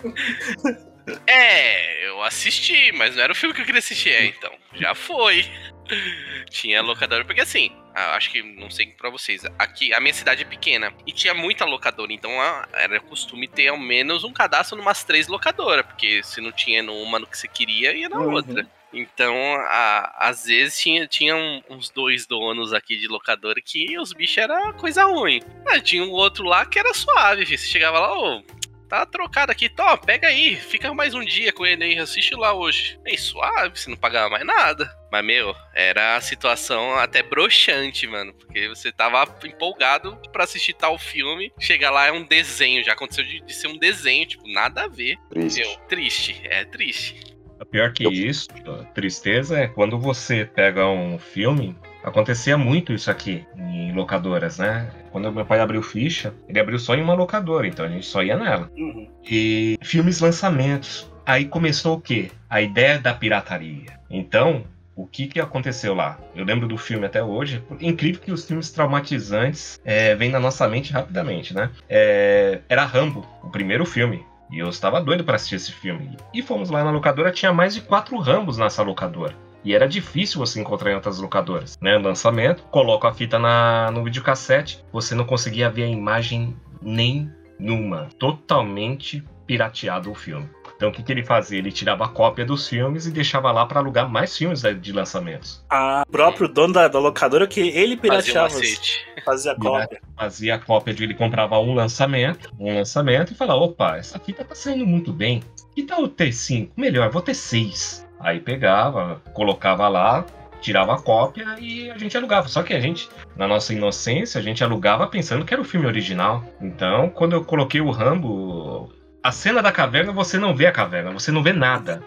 é, 1.26 2.06
eu 2.06 2.22
assisti, 2.22 2.92
mas 2.92 3.16
não 3.16 3.22
era 3.24 3.32
o 3.32 3.36
filme 3.36 3.54
que 3.54 3.60
eu 3.60 3.66
queria 3.66 3.80
assistir, 3.80 4.10
é, 4.10 4.24
então. 4.26 4.52
Já 4.74 4.94
foi. 4.94 5.44
tinha 6.50 6.80
locadora, 6.80 7.24
porque 7.24 7.40
assim, 7.40 7.70
acho 8.14 8.30
que 8.30 8.42
não 8.42 8.70
sei 8.70 8.86
para 8.86 9.10
vocês, 9.10 9.42
aqui 9.58 9.92
a 9.94 10.00
minha 10.00 10.12
cidade 10.12 10.42
é 10.42 10.44
pequena 10.44 10.92
e 11.06 11.12
tinha 11.12 11.34
muita 11.34 11.64
locadora, 11.64 12.12
então 12.12 12.30
era 12.74 13.00
costume 13.00 13.48
ter 13.48 13.68
ao 13.68 13.78
menos 13.78 14.24
um 14.24 14.32
cadastro 14.32 14.76
numas 14.76 15.02
três 15.04 15.28
locadoras, 15.28 15.86
porque 15.86 16.22
se 16.22 16.40
não 16.40 16.52
tinha 16.52 16.82
numa 16.82 17.18
no 17.18 17.26
que 17.26 17.38
você 17.38 17.48
queria, 17.48 17.92
ia 17.92 18.08
na 18.08 18.18
uhum. 18.18 18.32
outra. 18.32 18.68
Então, 18.92 19.34
a, 19.56 20.28
às 20.28 20.46
vezes 20.46 20.78
tinha, 20.78 21.06
tinha 21.06 21.36
um, 21.36 21.62
uns 21.68 21.90
dois 21.90 22.26
donos 22.26 22.72
aqui 22.72 22.96
de 22.96 23.08
locadora 23.08 23.60
que 23.60 23.98
os 23.98 24.12
bichos 24.12 24.38
era 24.38 24.72
coisa 24.72 25.04
ruim. 25.04 25.42
Mas 25.64 25.82
tinha 25.82 26.02
um 26.02 26.10
outro 26.10 26.44
lá 26.44 26.64
que 26.64 26.78
era 26.78 26.94
suave, 26.94 27.44
filho. 27.44 27.58
Você 27.58 27.66
chegava 27.66 27.98
lá, 27.98 28.18
ô, 28.18 28.42
tá 28.88 29.04
trocado 29.04 29.52
aqui, 29.52 29.68
tó, 29.68 29.96
pega 29.96 30.28
aí, 30.28 30.56
fica 30.56 30.92
mais 30.94 31.14
um 31.14 31.24
dia 31.24 31.52
com 31.52 31.66
ele 31.66 31.84
aí, 31.84 31.98
assiste 31.98 32.34
lá 32.34 32.52
hoje. 32.52 32.98
É 33.04 33.16
suave, 33.16 33.78
você 33.78 33.90
não 33.90 33.96
pagava 33.96 34.30
mais 34.30 34.46
nada. 34.46 34.90
Mas, 35.10 35.24
meu, 35.24 35.54
era 35.74 36.16
a 36.16 36.20
situação 36.20 36.94
até 36.96 37.22
broxante, 37.22 38.06
mano. 38.06 38.32
Porque 38.34 38.68
você 38.68 38.92
tava 38.92 39.24
empolgado 39.44 40.18
para 40.32 40.44
assistir 40.44 40.74
tal 40.74 40.98
filme. 40.98 41.52
Chegar 41.58 41.90
lá 41.90 42.06
é 42.06 42.12
um 42.12 42.24
desenho. 42.24 42.84
Já 42.84 42.92
aconteceu 42.92 43.24
de, 43.24 43.40
de 43.40 43.54
ser 43.54 43.68
um 43.68 43.78
desenho, 43.78 44.26
tipo, 44.26 44.46
nada 44.48 44.84
a 44.84 44.88
ver. 44.88 45.16
Triste. 45.30 45.60
Meu, 45.60 45.76
triste, 45.88 46.40
é 46.44 46.64
triste. 46.64 47.36
Pior 47.70 47.92
que 47.92 48.06
isso, 48.06 48.48
tristeza 48.94 49.58
é 49.58 49.66
quando 49.66 49.98
você 49.98 50.44
pega 50.44 50.86
um 50.86 51.18
filme. 51.18 51.74
Acontecia 52.06 52.56
muito 52.56 52.92
isso 52.92 53.10
aqui 53.10 53.44
em 53.56 53.92
locadoras, 53.92 54.58
né? 54.58 54.88
Quando 55.10 55.32
meu 55.32 55.44
pai 55.44 55.58
abriu 55.58 55.82
ficha, 55.82 56.32
ele 56.48 56.60
abriu 56.60 56.78
só 56.78 56.94
em 56.94 57.02
uma 57.02 57.14
locadora, 57.14 57.66
então 57.66 57.84
a 57.84 57.88
gente 57.88 58.06
só 58.06 58.22
ia 58.22 58.36
nela. 58.36 58.70
Uhum. 58.76 59.08
E 59.28 59.76
filmes 59.82 60.20
lançamentos. 60.20 61.10
Aí 61.26 61.46
começou 61.46 61.96
o 61.96 62.00
quê? 62.00 62.30
A 62.48 62.62
ideia 62.62 63.00
da 63.00 63.12
pirataria. 63.12 63.98
Então, 64.08 64.62
o 64.94 65.04
que, 65.04 65.26
que 65.26 65.40
aconteceu 65.40 65.94
lá. 65.94 66.16
Eu 66.32 66.44
lembro 66.44 66.68
do 66.68 66.78
filme 66.78 67.04
até 67.04 67.20
hoje. 67.20 67.60
Incrível 67.80 68.20
que 68.20 68.30
os 68.30 68.46
filmes 68.46 68.70
traumatizantes 68.70 69.80
é, 69.84 70.14
vêm 70.14 70.30
na 70.30 70.38
nossa 70.38 70.68
mente 70.68 70.92
rapidamente, 70.92 71.52
né? 71.52 71.70
É, 71.88 72.60
era 72.68 72.84
Rambo, 72.84 73.26
o 73.42 73.50
primeiro 73.50 73.84
filme. 73.84 74.24
E 74.50 74.60
eu 74.60 74.68
estava 74.68 75.00
doido 75.02 75.24
para 75.24 75.34
assistir 75.34 75.56
esse 75.56 75.72
filme. 75.72 76.16
E 76.32 76.40
fomos 76.40 76.70
lá 76.70 76.84
na 76.84 76.90
locadora, 76.92 77.32
tinha 77.32 77.52
mais 77.52 77.74
de 77.74 77.80
quatro 77.80 78.16
Rambos 78.18 78.58
nessa 78.58 78.82
locadora. 78.82 79.34
E 79.66 79.74
era 79.74 79.88
difícil 79.88 80.38
você 80.38 80.60
encontrar 80.60 80.92
em 80.92 80.94
outras 80.94 81.18
locadoras. 81.18 81.76
Né? 81.82 81.98
Lançamento, 81.98 82.62
coloco 82.70 83.04
a 83.04 83.12
fita 83.12 83.36
na, 83.36 83.90
no 83.90 84.04
videocassete, 84.04 84.84
você 84.92 85.12
não 85.12 85.24
conseguia 85.24 85.68
ver 85.68 85.82
a 85.82 85.88
imagem 85.88 86.56
nem 86.80 87.28
numa. 87.58 88.08
Totalmente 88.16 89.24
pirateado 89.44 90.08
o 90.08 90.14
filme. 90.14 90.48
Então 90.76 90.90
o 90.90 90.92
que, 90.92 91.02
que 91.02 91.10
ele 91.10 91.24
fazia? 91.24 91.58
Ele 91.58 91.72
tirava 91.72 92.04
a 92.04 92.08
cópia 92.08 92.44
dos 92.44 92.68
filmes 92.68 93.06
e 93.06 93.10
deixava 93.10 93.50
lá 93.50 93.66
para 93.66 93.80
alugar 93.80 94.08
mais 94.08 94.36
filmes 94.36 94.62
de 94.62 94.92
lançamentos. 94.92 95.64
Ah, 95.68 96.04
o 96.06 96.12
próprio 96.12 96.46
dono 96.46 96.72
da, 96.72 96.86
da 96.86 97.00
locadora 97.00 97.48
que 97.48 97.60
ele 97.60 97.96
pirateava. 97.96 98.50
Fazia, 98.50 98.76
fazia 99.24 99.52
a 99.52 99.56
cópia. 99.56 100.00
Fazia 100.16 100.54
a 100.54 100.58
cópia 100.60 100.94
de 100.94 101.02
ele 101.02 101.14
comprava 101.14 101.58
um 101.58 101.74
lançamento, 101.74 102.52
um 102.60 102.72
lançamento 102.72 103.32
e 103.32 103.34
falava: 103.34 103.60
opa, 103.60 103.96
essa 103.96 104.20
fita 104.20 104.44
tá 104.44 104.54
saindo 104.54 104.86
muito 104.86 105.12
bem. 105.12 105.42
Que 105.74 105.82
tal 105.82 106.02
eu 106.02 106.08
ter 106.08 106.30
cinco? 106.32 106.72
Melhor, 106.76 107.10
vou 107.10 107.22
ter 107.22 107.34
seis. 107.34 108.05
Aí 108.18 108.40
pegava, 108.40 109.20
colocava 109.32 109.88
lá, 109.88 110.24
tirava 110.60 110.94
a 110.94 111.00
cópia 111.00 111.56
e 111.60 111.90
a 111.90 111.98
gente 111.98 112.16
alugava. 112.16 112.48
Só 112.48 112.62
que 112.62 112.74
a 112.74 112.80
gente, 112.80 113.08
na 113.36 113.46
nossa 113.46 113.72
inocência, 113.72 114.38
a 114.38 114.42
gente 114.42 114.64
alugava 114.64 115.06
pensando 115.06 115.44
que 115.44 115.54
era 115.54 115.60
o 115.60 115.64
filme 115.64 115.86
original. 115.86 116.44
Então, 116.60 117.08
quando 117.10 117.34
eu 117.34 117.44
coloquei 117.44 117.80
o 117.80 117.90
Rambo, 117.90 118.92
a 119.26 119.32
cena 119.32 119.60
da 119.60 119.72
caverna 119.72 120.12
você 120.12 120.38
não 120.38 120.54
vê 120.54 120.66
a 120.66 120.72
caverna, 120.72 121.10
você 121.10 121.32
não 121.32 121.42
vê 121.42 121.52
nada. 121.52 122.00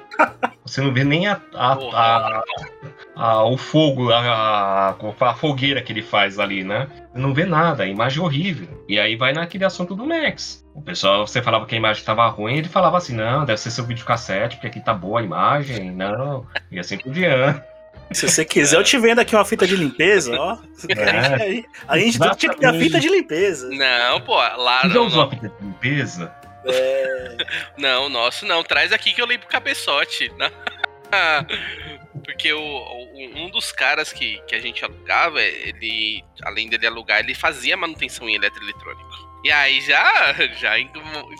Você 0.65 0.79
não 0.79 0.93
vê 0.93 1.03
nem 1.03 1.27
a, 1.27 1.41
a, 1.53 1.73
a, 1.73 2.43
a 3.13 3.43
o 3.43 3.58
fogo, 3.58 4.10
a, 4.10 4.91
a, 4.91 5.34
fogueira 5.34 5.82
que 5.82 5.91
ele 5.91 6.01
faz 6.01 6.39
ali, 6.39 6.63
né? 6.63 6.88
Não 7.13 7.34
vê 7.34 7.43
nada, 7.43 7.84
a 7.84 7.88
imagem 7.88 8.21
é 8.21 8.25
horrível. 8.25 8.86
E 8.88 8.97
aí 8.97 9.17
vai 9.17 9.34
naquele 9.34 9.65
assunto 9.65 9.95
do 9.95 10.05
Max. 10.05 10.65
O 10.73 10.82
pessoal, 10.82 11.27
você 11.27 11.41
falava 11.41 11.65
que 11.65 11.75
a 11.75 11.77
imagem 11.77 11.99
estava 11.99 12.25
ruim, 12.27 12.58
ele 12.58 12.69
falava 12.69 12.97
assim: 12.97 13.15
não, 13.15 13.43
deve 13.43 13.60
ser 13.60 13.71
seu 13.71 13.84
videocassete, 13.84 14.55
porque 14.55 14.67
aqui 14.67 14.79
tá 14.79 14.93
boa 14.93 15.19
a 15.19 15.23
imagem, 15.23 15.91
não. 15.91 16.47
E 16.71 16.79
assim 16.79 16.97
por 16.97 17.12
diante. 17.12 17.62
Se 18.12 18.27
você 18.27 18.45
quiser, 18.45 18.77
eu 18.77 18.84
te 18.84 18.97
vendo 18.97 19.19
aqui 19.19 19.36
uma 19.36 19.45
fita 19.45 19.67
de 19.67 19.75
limpeza, 19.75 20.34
ó. 20.39 20.58
É. 20.88 21.63
A 21.88 21.97
gente 21.97 22.17
tinha 22.38 22.53
que 22.53 22.60
ter 22.60 22.65
a 22.65 22.73
fita 22.73 22.99
de 22.99 23.08
limpeza. 23.08 23.69
Não, 23.69 24.21
pô, 24.21 24.36
lá. 24.36 24.82
Você 24.82 24.89
já 24.89 25.01
usou 25.01 25.23
a 25.23 25.29
fita 25.29 25.49
de 25.49 25.65
limpeza? 25.65 26.38
É... 26.71 27.38
não, 27.77 28.10
nosso 28.10 28.45
não. 28.45 28.63
Traz 28.63 28.91
aqui 28.91 29.13
que 29.13 29.21
eu 29.21 29.25
leio 29.25 29.39
pro 29.39 29.49
cabeçote. 29.49 30.32
Porque 32.23 32.53
o, 32.53 32.60
um 33.36 33.49
dos 33.49 33.71
caras 33.71 34.13
que, 34.13 34.39
que 34.47 34.55
a 34.55 34.60
gente 34.60 34.84
alugava, 34.84 35.41
ele, 35.41 36.23
além 36.43 36.69
dele 36.69 36.88
alugar, 36.88 37.19
ele 37.19 37.34
fazia 37.34 37.75
manutenção 37.75 38.27
em 38.29 38.36
eletroeletrônico. 38.36 39.29
E 39.43 39.51
aí 39.51 39.79
já, 39.82 40.34
já 40.58 40.73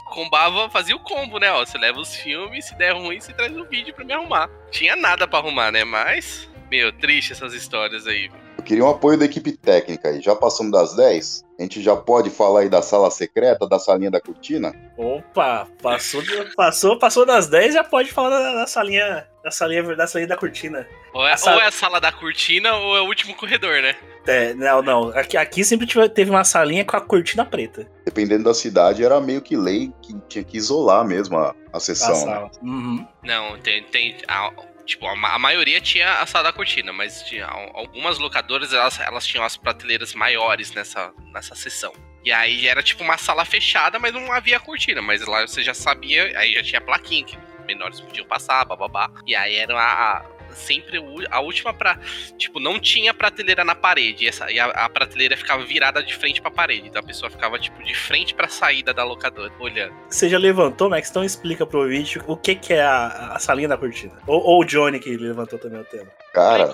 combava, 0.06 0.70
fazia 0.70 0.96
o 0.96 1.00
combo, 1.00 1.38
né? 1.38 1.52
Ó, 1.52 1.66
você 1.66 1.78
leva 1.78 2.00
os 2.00 2.16
filmes, 2.16 2.66
se 2.66 2.76
der 2.76 2.94
ruim, 2.94 3.20
você 3.20 3.34
traz 3.34 3.56
o 3.56 3.66
vídeo 3.66 3.94
pra 3.94 4.06
me 4.06 4.14
arrumar. 4.14 4.50
Tinha 4.72 4.96
nada 4.96 5.28
para 5.28 5.40
arrumar, 5.40 5.72
né? 5.72 5.84
Mas, 5.84 6.50
meu, 6.72 6.92
triste 6.94 7.34
essas 7.34 7.54
histórias 7.54 8.08
aí. 8.08 8.32
Eu 8.58 8.64
queria 8.64 8.86
um 8.86 8.90
apoio 8.90 9.18
da 9.18 9.26
equipe 9.26 9.52
técnica 9.52 10.10
aí. 10.10 10.22
Já 10.22 10.36
passamos 10.36 10.72
das 10.72 10.96
10? 10.96 11.44
A 11.60 11.64
gente 11.64 11.82
já 11.82 11.94
pode 11.94 12.30
falar 12.30 12.62
aí 12.62 12.70
da 12.70 12.82
sala 12.82 13.12
secreta, 13.12 13.68
da 13.68 13.78
salinha 13.78 14.10
da 14.10 14.22
cortina? 14.22 14.74
Opa, 14.98 15.68
passou, 15.82 16.24
passou, 16.56 16.98
passou 16.98 17.26
das 17.26 17.48
10, 17.48 17.74
já 17.74 17.84
pode 17.84 18.14
falar 18.14 18.30
da, 18.30 18.54
da 18.62 18.66
salinha, 18.66 19.28
da 19.44 19.52
salinha, 19.52 19.84
da 19.94 20.08
salinha 20.08 20.30
da 20.30 20.38
cortina. 20.38 20.88
Ou 21.14 21.28
é, 21.28 21.34
a 21.34 21.38
sala... 21.38 21.58
ou 21.58 21.62
é 21.62 21.68
a 21.68 21.72
sala 21.72 22.00
da 22.00 22.14
cortina 22.14 22.74
ou 22.78 22.96
é 22.96 23.02
o 23.02 23.06
último 23.08 23.36
corredor, 23.36 23.82
né? 23.82 23.94
É, 24.26 24.54
não, 24.54 24.82
não. 24.82 25.10
Aqui, 25.10 25.36
aqui 25.36 25.66
sempre 25.66 25.86
teve 26.10 26.32
uma 26.32 26.46
salinha 26.46 26.86
com 26.86 26.96
a 26.96 27.02
cortina 27.02 27.44
preta. 27.44 27.86
Dependendo 28.06 28.46
da 28.46 28.54
cidade, 28.54 29.04
era 29.04 29.20
meio 29.20 29.42
que 29.42 29.58
lei 29.58 29.92
que 30.02 30.16
tinha 30.30 30.44
que 30.46 30.56
isolar 30.56 31.06
mesmo 31.06 31.38
a, 31.38 31.54
a 31.74 31.80
sessão. 31.80 32.30
A 32.32 32.42
né? 32.44 32.52
uhum. 32.62 33.08
Não, 33.22 33.60
tem, 33.60 33.84
tem 33.84 34.16
a, 34.30 34.50
Tipo, 34.90 35.06
a, 35.06 35.12
a, 35.12 35.38
maioria 35.38 35.80
tinha 35.80 36.20
a 36.20 36.26
sala 36.26 36.46
da 36.46 36.52
cortina, 36.52 36.92
mas 36.92 37.22
tinha, 37.22 37.46
algumas 37.46 38.18
locadoras 38.18 38.74
elas, 38.74 39.00
elas 39.00 39.24
tinham 39.24 39.46
as 39.46 39.56
prateleiras 39.56 40.16
maiores 40.16 40.72
nessa, 40.72 41.14
nessa 41.32 41.54
sessão. 41.54 41.94
E 42.26 42.32
aí 42.32 42.68
era 42.68 42.82
tipo 42.82 43.04
uma 43.04 43.16
sala 43.16 43.46
fechada, 43.46 44.00
mas 44.00 44.12
não 44.12 44.32
havia 44.32 44.60
cortina. 44.60 45.00
Mas 45.00 45.24
lá 45.28 45.46
você 45.46 45.62
já 45.62 45.76
sabia, 45.76 46.36
aí 46.36 46.54
já 46.54 46.64
tinha 46.64 46.82
plaquinha 46.82 47.24
que 47.24 47.38
menores 47.68 48.02
podiam 48.02 48.26
passar, 48.26 48.66
bababá. 48.66 49.12
E 49.28 49.36
aí 49.36 49.58
era 49.58 49.80
a, 49.80 50.26
sempre 50.54 51.02
a 51.30 51.40
última 51.42 51.74
pra. 51.74 52.00
Tipo, 52.38 52.60
não 52.60 52.80
tinha 52.80 53.14
prateleira 53.14 53.64
na 53.64 53.76
parede. 53.76 54.26
E, 54.26 54.28
essa, 54.28 54.52
e 54.52 54.60
a, 54.60 54.66
a 54.66 54.90
prateleira 54.90 55.36
ficava 55.38 55.64
virada 55.64 56.04
de 56.04 56.16
frente 56.16 56.42
pra 56.42 56.52
parede. 56.52 56.88
Então 56.88 57.02
a 57.02 57.06
pessoa 57.06 57.30
ficava, 57.30 57.60
tipo, 57.60 57.84
de 57.84 57.96
frente 57.96 58.34
pra 58.34 58.48
saída 58.48 58.94
da 58.94 59.04
locadora, 59.04 59.52
olhando. 59.60 59.94
Você 60.10 60.30
já 60.30 60.38
levantou, 60.38 60.90
Max? 60.90 61.10
Então 61.10 61.24
explica 61.24 61.66
pro 61.66 61.82
ouvinte 61.82 62.20
o 62.28 62.36
que, 62.36 62.56
que 62.56 62.74
é 62.74 62.82
a, 62.82 63.34
a 63.34 63.40
salinha 63.40 63.68
da 63.68 63.78
cortina. 63.78 64.14
Ou, 64.28 64.42
ou 64.42 64.62
o 64.62 64.66
Johnny 64.66 65.00
que 65.00 65.16
levantou 65.18 65.60
também 65.60 65.80
o 65.80 65.86
tema. 65.86 66.08
Cara, 66.34 66.74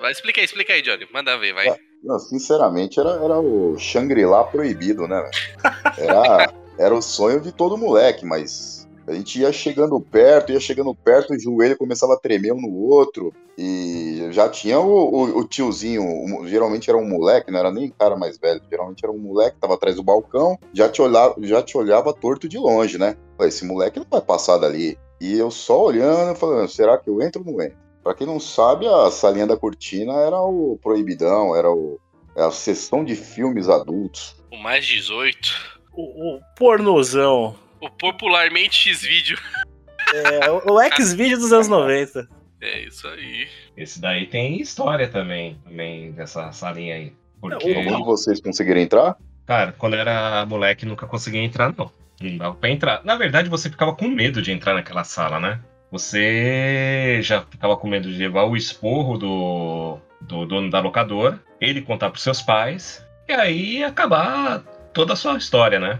Vai, 0.00 0.12
explica 0.12 0.40
aí, 0.40 0.44
explica 0.44 0.72
aí, 0.72 0.82
Johnny. 0.82 1.06
Manda 1.12 1.36
ver, 1.38 1.52
vai. 1.52 1.74
Não, 2.02 2.18
sinceramente, 2.18 3.00
era, 3.00 3.10
era 3.10 3.38
o 3.38 3.76
Shangri-La 3.78 4.44
proibido, 4.44 5.08
né? 5.08 5.20
velho? 5.20 6.10
Era, 6.10 6.52
era 6.78 6.94
o 6.94 7.02
sonho 7.02 7.40
de 7.40 7.50
todo 7.52 7.76
moleque, 7.76 8.24
mas 8.24 8.77
a 9.08 9.14
gente 9.14 9.40
ia 9.40 9.52
chegando 9.52 9.98
perto, 10.00 10.52
ia 10.52 10.60
chegando 10.60 10.94
perto, 10.94 11.32
o 11.32 11.38
joelho 11.38 11.76
começava 11.76 12.14
a 12.14 12.18
tremer 12.18 12.52
um 12.52 12.60
no 12.60 12.74
outro. 12.76 13.32
E 13.56 14.28
já 14.30 14.48
tinha 14.48 14.78
o, 14.78 14.86
o- 14.86 15.38
o 15.38 15.44
tiozinho, 15.44 16.02
o- 16.04 16.46
geralmente 16.46 16.88
era 16.88 16.98
um 16.98 17.08
moleque, 17.08 17.50
não 17.50 17.58
era 17.58 17.72
nem 17.72 17.90
cara 17.90 18.16
mais 18.16 18.38
velho, 18.38 18.60
geralmente 18.70 19.04
era 19.04 19.12
um 19.12 19.18
moleque 19.18 19.54
que 19.56 19.60
tava 19.60 19.74
atrás 19.74 19.96
do 19.96 20.02
balcão, 20.02 20.56
já 20.72 20.88
te 20.88 21.02
olhava, 21.02 21.34
já 21.40 21.60
te 21.62 21.76
olhava 21.76 22.12
torto 22.12 22.48
de 22.48 22.56
longe, 22.58 22.98
né? 22.98 23.16
Esse 23.40 23.64
moleque 23.64 23.98
não 23.98 24.06
vai 24.10 24.20
passar 24.20 24.58
dali. 24.58 24.96
E 25.20 25.36
eu 25.36 25.50
só 25.50 25.84
olhando, 25.86 26.36
falando, 26.36 26.68
será 26.68 26.96
que 26.96 27.10
eu 27.10 27.20
entro 27.20 27.42
ou 27.44 27.52
não 27.52 27.60
entro? 27.62 27.76
Pra 28.04 28.14
quem 28.14 28.26
não 28.26 28.38
sabe, 28.38 28.86
a 28.86 29.10
salinha 29.10 29.46
da 29.46 29.56
cortina 29.56 30.12
era 30.14 30.40
o 30.40 30.78
proibidão, 30.82 31.54
era 31.56 31.70
o, 31.70 31.98
é 32.36 32.42
a 32.42 32.50
sessão 32.52 33.04
de 33.04 33.16
filmes 33.16 33.68
adultos. 33.68 34.36
O 34.52 34.56
mais 34.56 34.86
18. 34.86 35.36
O, 35.92 36.36
o 36.36 36.40
pornozão. 36.56 37.54
O 37.80 37.90
popularmente 37.90 38.88
X-Vídeo. 38.90 39.38
É, 40.14 40.50
o, 40.50 40.72
o 40.72 40.80
X-Video 40.80 41.38
dos 41.38 41.52
anos 41.52 41.68
90. 41.68 42.28
É 42.60 42.80
isso 42.80 43.06
aí. 43.06 43.46
Esse 43.76 44.00
daí 44.00 44.26
tem 44.26 44.60
história 44.60 45.06
também, 45.08 45.58
também 45.64 46.12
dessa 46.12 46.50
salinha 46.52 46.96
aí. 46.96 47.12
Porque, 47.40 47.72
Não, 47.72 47.78
Algum 47.82 47.98
de 47.98 48.04
vocês 48.04 48.40
conseguiram 48.40 48.80
entrar? 48.80 49.16
cara, 49.46 49.72
quando 49.72 49.94
eu 49.94 50.00
era 50.00 50.44
moleque 50.44 50.84
nunca 50.84 51.06
conseguia 51.06 51.42
entrar, 51.42 51.74
não. 51.76 51.90
Não 52.20 52.36
dava 52.36 52.54
pra 52.54 52.68
entrar. 52.68 53.00
Na 53.04 53.16
verdade, 53.16 53.48
você 53.48 53.70
ficava 53.70 53.94
com 53.94 54.08
medo 54.08 54.42
de 54.42 54.50
entrar 54.52 54.74
naquela 54.74 55.04
sala, 55.04 55.38
né? 55.40 55.60
Você 55.90 57.20
já 57.22 57.42
ficava 57.42 57.76
com 57.76 57.88
medo 57.88 58.12
de 58.12 58.18
levar 58.18 58.44
o 58.44 58.56
esporro 58.56 59.16
do, 59.16 59.98
do 60.20 60.44
dono 60.44 60.68
da 60.68 60.80
locadora, 60.80 61.40
ele 61.60 61.80
contar 61.80 62.10
pros 62.10 62.22
seus 62.22 62.42
pais, 62.42 63.02
e 63.26 63.32
aí 63.32 63.82
acabar 63.84 64.58
toda 64.92 65.14
a 65.14 65.16
sua 65.16 65.38
história, 65.38 65.78
né? 65.78 65.98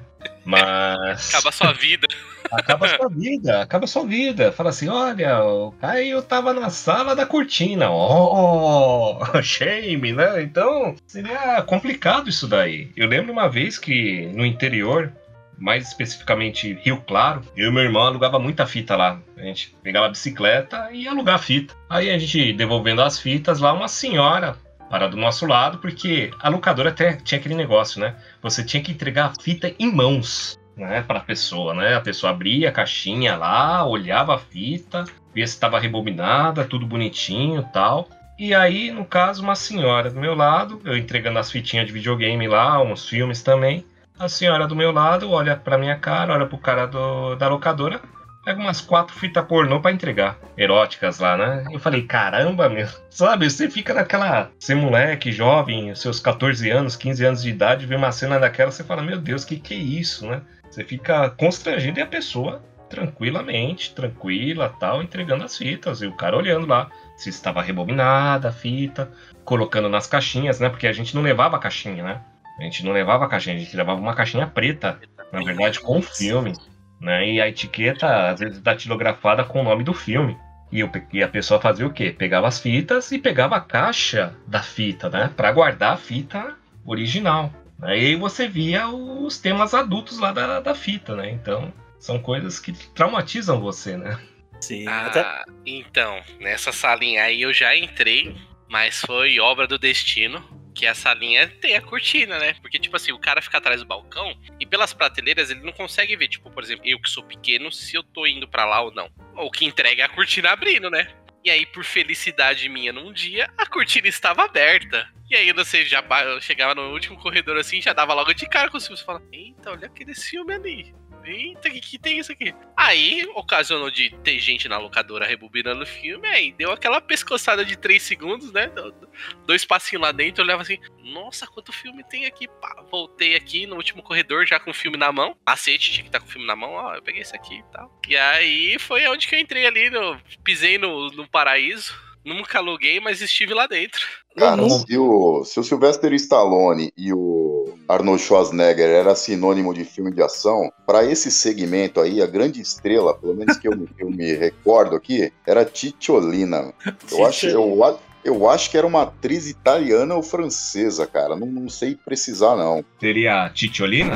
Mas. 0.51 1.29
Acaba 1.29 1.49
a 1.51 1.53
sua 1.53 1.73
vida. 1.73 2.09
Acaba 2.51 2.87
a 2.87 2.97
sua 2.97 3.09
vida, 3.13 3.63
acaba 3.63 3.85
a 3.85 3.89
sua 3.89 4.07
vida. 4.07 4.51
Fala 4.51 4.71
assim: 4.71 4.89
olha, 4.89 5.45
o 5.45 5.73
Caio 5.73 6.23
tava 6.23 6.55
na 6.55 6.71
sala 6.71 7.15
da 7.15 7.27
cortina. 7.27 7.91
Oh, 7.91 9.19
shame, 9.43 10.13
né? 10.13 10.43
Então 10.43 10.97
seria 11.07 11.61
complicado 11.63 12.31
isso 12.31 12.49
daí. 12.49 12.91
Eu 12.97 13.07
lembro 13.07 13.31
uma 13.31 13.47
vez 13.47 13.79
que 13.79 14.27
no 14.35 14.47
interior, 14.47 15.13
mais 15.59 15.89
especificamente 15.89 16.79
Rio 16.83 17.03
Claro, 17.07 17.43
eu 17.55 17.69
e 17.69 17.73
meu 17.73 17.83
irmão 17.83 18.03
alugava 18.03 18.39
muita 18.39 18.67
fita 18.67 18.97
lá. 18.97 19.21
A 19.37 19.43
gente 19.43 19.77
pegava 19.83 20.07
a 20.07 20.11
bicicleta 20.11 20.89
e 20.91 21.03
ia 21.03 21.11
alugar 21.11 21.35
a 21.35 21.39
fita. 21.39 21.75
Aí 21.91 22.11
a 22.11 22.19
gente 22.19 22.55
devolvendo 22.55 23.03
as 23.03 23.19
fitas 23.19 23.61
lá, 23.61 23.75
uma 23.75 23.89
senhora 23.89 24.57
para 24.89 25.09
do 25.09 25.17
nosso 25.19 25.45
lado, 25.45 25.79
porque 25.79 26.31
a 26.41 26.49
locadora 26.49 26.89
até 26.89 27.13
tinha 27.13 27.39
aquele 27.39 27.55
negócio, 27.55 28.01
né? 28.01 28.17
Você 28.43 28.63
tinha 28.65 28.83
que 28.83 28.93
entregar 28.93 29.27
a 29.27 29.43
fita 29.43 29.73
em 29.79 29.93
mãos 29.93 30.59
né, 30.77 31.03
para 31.03 31.19
a 31.19 31.23
pessoa, 31.23 31.75
né? 31.75 31.95
A 31.97 32.01
pessoa 32.01 32.31
abria 32.33 32.69
a 32.69 32.73
caixinha 32.73 33.37
lá, 33.37 33.85
olhava 33.85 34.35
a 34.35 34.39
fita, 34.39 35.05
via 35.35 35.47
se 35.47 35.55
estava 35.55 35.79
rebobinada, 35.81 36.65
tudo 36.65 36.87
bonitinho, 36.87 37.69
tal. 37.73 38.09
E 38.39 38.55
aí, 38.55 38.93
no 38.93 39.05
caso, 39.05 39.43
uma 39.43 39.57
senhora 39.57 40.11
do 40.11 40.21
meu 40.21 40.35
lado, 40.35 40.81
eu 40.85 40.97
entregando 40.97 41.41
as 41.41 41.51
fitinhas 41.51 41.87
de 41.87 41.93
videogame 41.93 42.47
lá, 42.47 42.81
uns 42.81 43.09
filmes 43.09 43.43
também. 43.43 43.85
A 44.17 44.29
senhora 44.29 44.67
do 44.67 44.77
meu 44.77 44.93
lado 44.93 45.31
olha 45.31 45.57
pra 45.57 45.77
minha 45.79 45.97
cara, 45.97 46.33
olha 46.35 46.47
pro 46.47 46.59
cara 46.59 46.87
do- 46.87 47.35
da 47.35 47.49
locadora, 47.49 48.01
pega 48.49 48.63
umas 48.63 48.81
quatro 48.81 49.15
fitas 49.15 49.45
pornô 49.45 49.79
pra 49.79 49.93
entregar, 49.93 50.39
eróticas 50.57 51.19
lá, 51.19 51.37
né? 51.37 51.65
Eu 51.71 51.79
falei, 51.79 52.05
caramba, 52.05 52.67
meu, 52.67 52.89
sabe? 53.11 53.51
Você 53.51 53.69
fica 53.69 53.93
naquela. 53.93 54.51
Você 54.59 54.75
moleque, 54.75 55.31
jovem, 55.31 55.95
seus 55.95 56.19
14 56.19 56.71
anos, 56.71 56.97
15 56.97 57.25
anos 57.27 57.43
de 57.43 57.51
idade, 57.51 57.85
vê 57.85 57.95
uma 57.95 58.11
cena 58.11 58.39
daquela, 58.39 58.71
você 58.71 58.83
fala, 58.83 59.03
meu 59.03 59.19
Deus, 59.19 59.45
que 59.45 59.59
que 59.59 59.75
é 59.75 59.77
isso, 59.77 60.27
né? 60.27 60.41
Você 60.71 60.83
fica 60.83 61.29
constrangido 61.29 61.99
e 61.99 62.03
a 62.03 62.07
pessoa 62.07 62.65
tranquilamente, 62.89 63.95
tranquila, 63.95 64.75
tal, 64.81 65.03
entregando 65.03 65.45
as 65.45 65.55
fitas 65.55 66.01
e 66.01 66.07
o 66.07 66.17
cara 66.17 66.35
olhando 66.35 66.67
lá 66.67 66.89
se 67.19 67.29
estava 67.29 67.61
rebobinada 67.61 68.49
a 68.49 68.53
fita, 68.53 69.11
colocando 69.45 69.91
nas 69.91 70.07
caixinhas, 70.07 70.59
né? 70.59 70.71
Porque 70.71 70.87
a 70.87 70.93
gente 70.95 71.15
não 71.15 71.21
levava 71.21 71.59
caixinha, 71.59 72.03
né? 72.03 72.23
A 72.59 72.63
gente 72.63 72.83
não 72.83 72.93
levava 72.93 73.29
caixinha, 73.29 73.57
a 73.57 73.59
gente 73.59 73.77
levava 73.77 74.01
uma 74.01 74.15
caixinha 74.15 74.47
preta, 74.47 74.99
na 75.31 75.45
verdade, 75.45 75.81
com 75.81 75.99
o 75.99 76.03
filme, 76.03 76.55
né? 77.01 77.29
E 77.29 77.41
a 77.41 77.49
etiqueta, 77.49 78.31
às 78.31 78.41
vezes, 78.41 78.61
datilografada 78.61 79.45
com 79.45 79.61
o 79.61 79.65
nome 79.65 79.85
do 79.85 79.95
filme. 79.95 80.37
E, 80.71 80.85
o- 80.85 80.91
e 81.13 81.23
a 81.23 81.29
pessoa 81.29 81.61
fazia 81.61 81.87
o 81.87 81.93
quê? 81.93 82.11
Pegava 82.17 82.47
as 82.47 82.61
fitas 82.61 83.11
e 83.13 83.19
pegava 83.19 83.57
a 83.57 83.61
caixa 83.61 84.35
da 84.47 84.63
fita, 84.63 85.09
né? 85.09 85.31
Pra 85.37 85.51
guardar 85.53 85.95
a 85.95 85.97
fita 85.97 86.55
original. 86.85 87.53
Aí 87.81 88.17
você 88.17 88.49
via 88.49 88.89
os 88.89 89.39
temas 89.39 89.73
adultos 89.73 90.19
lá 90.19 90.33
da, 90.33 90.61
da 90.61 90.75
fita, 90.75 91.15
né? 91.15 91.31
Então, 91.31 91.73
são 91.99 92.19
coisas 92.19 92.59
que 92.59 92.73
traumatizam 92.95 93.61
você, 93.61 93.97
né? 93.97 94.19
Sim. 94.61 94.87
Até, 94.89 95.21
Ah, 95.21 95.45
então, 95.65 96.21
nessa 96.41 96.73
salinha 96.73 97.23
aí 97.23 97.41
eu 97.43 97.53
já 97.55 97.77
entrei, 97.77 98.35
mas 98.69 99.01
foi 99.01 99.39
obra 99.39 99.67
do 99.67 99.79
destino. 99.79 100.43
Que 100.79 100.87
a 100.87 100.95
salinha 100.95 101.49
tem 101.61 101.75
a 101.75 101.83
cortina, 101.83 102.39
né? 102.39 102.55
Porque, 102.63 102.79
tipo 102.79 102.95
assim, 102.95 103.11
o 103.11 103.19
cara 103.19 103.43
fica 103.43 103.59
atrás 103.59 103.81
do 103.81 103.87
balcão 103.87 104.41
e 104.61 104.65
pelas 104.65 104.95
prateleiras 104.95 105.51
ele 105.51 105.65
não 105.65 105.73
consegue 105.73 106.15
ver, 106.15 106.29
tipo, 106.29 106.49
por 106.53 106.63
exemplo, 106.63 106.87
eu 106.87 107.01
que 107.01 107.11
sou 107.11 107.25
pequeno, 107.25 107.73
se 107.73 107.97
eu 107.97 108.03
tô 108.05 108.25
indo 108.25 108.47
pra 108.47 108.65
lá 108.65 108.81
ou 108.83 108.95
não. 108.95 109.11
O 109.35 109.51
que 109.51 109.65
entrega 109.65 110.03
é 110.03 110.05
a 110.05 110.09
cortina 110.09 110.51
abrindo, 110.51 110.89
né? 110.89 111.13
E 111.45 111.51
aí, 111.51 111.67
por 111.67 111.83
felicidade 111.83 112.69
minha, 112.69 112.93
num 112.93 113.13
dia, 113.13 113.53
a 113.59 113.67
cortina 113.67 114.07
estava 114.07 114.45
aberta. 114.45 115.13
E 115.29 115.35
aí, 115.35 115.53
você 115.53 115.85
já 115.85 116.01
chegava 116.41 116.77
no 116.77 116.93
último 116.93 117.19
corredor 117.19 117.57
assim, 117.57 117.83
já 117.83 117.93
dava 117.93 118.15
logo 118.15 118.33
de 118.33 118.49
cara 118.49 118.71
com 118.71 118.77
os 118.77 118.87
filmes. 118.87 119.01
Você 119.01 119.05
fala, 119.07 119.21
eita, 119.33 119.73
olha 119.73 119.87
aquele 119.87 120.15
filme 120.15 120.55
ali. 120.55 120.95
Eita, 121.29 121.69
que, 121.71 121.81
que 121.81 121.99
tem 121.99 122.19
isso 122.19 122.33
aqui? 122.33 122.55
Aí, 122.77 123.27
ocasionou 123.35 123.91
de 123.91 124.11
ter 124.25 124.39
gente 124.39 124.69
na 124.69 124.79
locadora 124.79 125.27
rebobinando 125.27 125.83
o 125.83 125.87
filme, 125.87 126.27
aí 126.29 126.53
deu 126.53 126.73
aquela 126.73 127.01
pescoçada 127.01 127.65
de 127.65 127.77
3 127.77 128.03
segundos, 128.03 128.51
né? 128.53 128.69
Do- 128.69 128.91
do- 128.93 129.09
Dois 129.47 129.65
passinhos 129.65 130.03
lá 130.03 130.13
dentro, 130.13 130.41
eu 130.43 130.47
olhava 130.47 130.63
assim, 130.63 130.79
nossa, 131.03 131.47
quanto 131.47 131.73
filme 131.73 132.05
tem 132.05 132.25
aqui? 132.27 132.47
Pá, 132.61 132.85
voltei 132.91 133.35
aqui 133.35 133.67
no 133.67 133.77
último 133.77 134.03
corredor 134.03 134.47
já 134.47 134.59
com 134.61 134.71
o 134.71 134.75
filme 134.75 134.97
na 134.97 135.11
mão. 135.13 135.37
Macete, 135.47 135.91
tinha 135.91 136.03
que 136.03 136.09
estar 136.09 136.21
com 136.21 136.27
o 136.27 136.31
filme 136.31 136.47
na 136.47 136.55
mão, 136.57 136.71
ó, 136.73 136.95
eu 136.95 137.03
peguei 137.03 137.23
esse 137.23 137.35
aqui 137.35 137.57
e 137.57 137.63
tal. 137.73 137.93
E 138.09 138.17
aí 138.17 138.79
foi 138.79 139.07
onde 139.09 139.27
que 139.27 139.35
eu 139.35 139.39
entrei 139.39 139.67
ali, 139.67 139.91
no, 139.91 140.21
pisei 140.45 140.79
no, 140.79 141.11
no 141.11 141.29
paraíso. 141.29 141.95
Nunca 142.29 142.59
aluguei, 142.59 143.01
mas 143.01 143.21
estive 143.21 143.55
lá 143.55 143.67
dentro. 143.67 144.01
Cara, 144.37 144.63
Uhum. 144.63 144.69
se 144.71 144.97
o, 144.99 145.45
se 145.45 145.59
o 145.59 145.65
Sylvester 145.65 146.13
Stallone 146.13 146.93
e 146.97 147.13
o 147.13 147.75
Arnold 147.89 148.23
Schwarzenegger 148.23 148.89
era 148.89 149.15
sinônimo 149.17 149.75
de 149.75 149.85
filme 149.85 150.13
de 150.13 150.23
ação, 150.23 150.71
pra 150.87 151.05
esse 151.05 151.31
segmento 151.31 152.01
aí, 152.01 152.23
a 152.23 152.27
grande 152.27 152.61
estrela, 152.61 153.15
pelo 153.15 153.35
menos 153.35 153.57
que 153.57 153.67
eu, 153.67 153.77
me- 153.77 153.89
eu 153.99 154.11
me 154.11 154.33
recordo 154.35 154.95
aqui, 154.95 155.33
era 155.47 155.65
Titiolina. 155.65 156.73
Eu 157.11 157.27
acho, 157.27 157.47
eu, 157.47 157.83
eu 158.29 158.49
acho 158.49 158.71
que 158.71 158.77
era 158.77 158.87
uma 158.87 159.03
atriz 159.03 159.49
italiana 159.49 160.15
ou 160.15 160.23
francesa, 160.23 161.07
cara. 161.07 161.35
Não, 161.35 161.47
não 161.47 161.69
sei 161.69 161.97
precisar, 161.97 162.57
não. 162.57 162.85
Seria 163.01 163.45
a 163.45 163.51
Titiolina? 163.51 164.15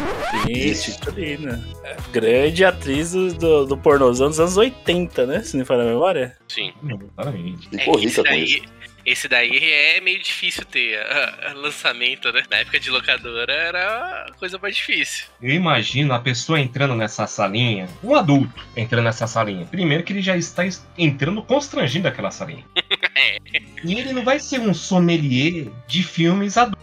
Isso, 0.49 0.93
Titolina. 0.93 1.63
É, 1.85 1.97
Grande 2.13 2.65
atriz 2.65 3.13
do, 3.13 3.67
do, 3.67 3.77
pornozão 3.77 4.29
dos 4.29 4.39
anos 4.39 4.57
80, 4.57 5.27
né? 5.27 5.43
Se 5.43 5.55
não 5.55 5.61
me 5.61 5.67
falha 5.67 5.83
a 5.83 5.87
memória. 5.87 6.37
Sim. 6.49 6.73
Exatamente. 6.85 7.69
Ficou 7.69 7.99
É, 7.99 8.01
rica 8.01 8.17
com 8.17 8.23
daí, 8.23 8.45
isso. 8.45 8.63
Esse 9.05 9.29
daí 9.29 9.59
é 9.59 10.01
meio 10.01 10.23
difícil 10.23 10.65
ter 10.65 10.99
ah, 11.07 11.53
lançamento, 11.55 12.33
né? 12.33 12.43
Na 12.51 12.59
época 12.59 12.79
de 12.79 12.91
locadora 12.91 13.53
era 13.53 14.27
a 14.29 14.33
coisa 14.35 14.59
mais 14.59 14.77
difícil. 14.77 15.27
Eu 15.41 15.51
imagino 15.55 16.15
a 16.15 16.21
pessoa 16.21 16.61
entrando 16.61 16.95
nessa 16.95 17.27
salinha, 17.27 17.89
um 18.03 18.15
adulto 18.15 18.65
entrando 18.77 19.05
nessa 19.05 19.27
salinha. 19.27 19.67
Primeiro 19.67 20.05
que 20.05 20.13
ele 20.13 20.23
já 20.23 20.37
está 20.37 20.65
es- 20.65 20.87
entrando 20.97 21.43
constrangido 21.43 22.05
daquela 22.05 22.31
salinha. 22.31 22.65
É. 23.15 23.37
E 23.85 23.95
ele 23.99 24.13
não 24.15 24.25
vai 24.25 24.41
ser 24.41 24.59
um 24.59 24.73
sommelier 24.73 25.67
de 25.87 26.03
filmes 26.03 26.57
adultos. 26.57 26.82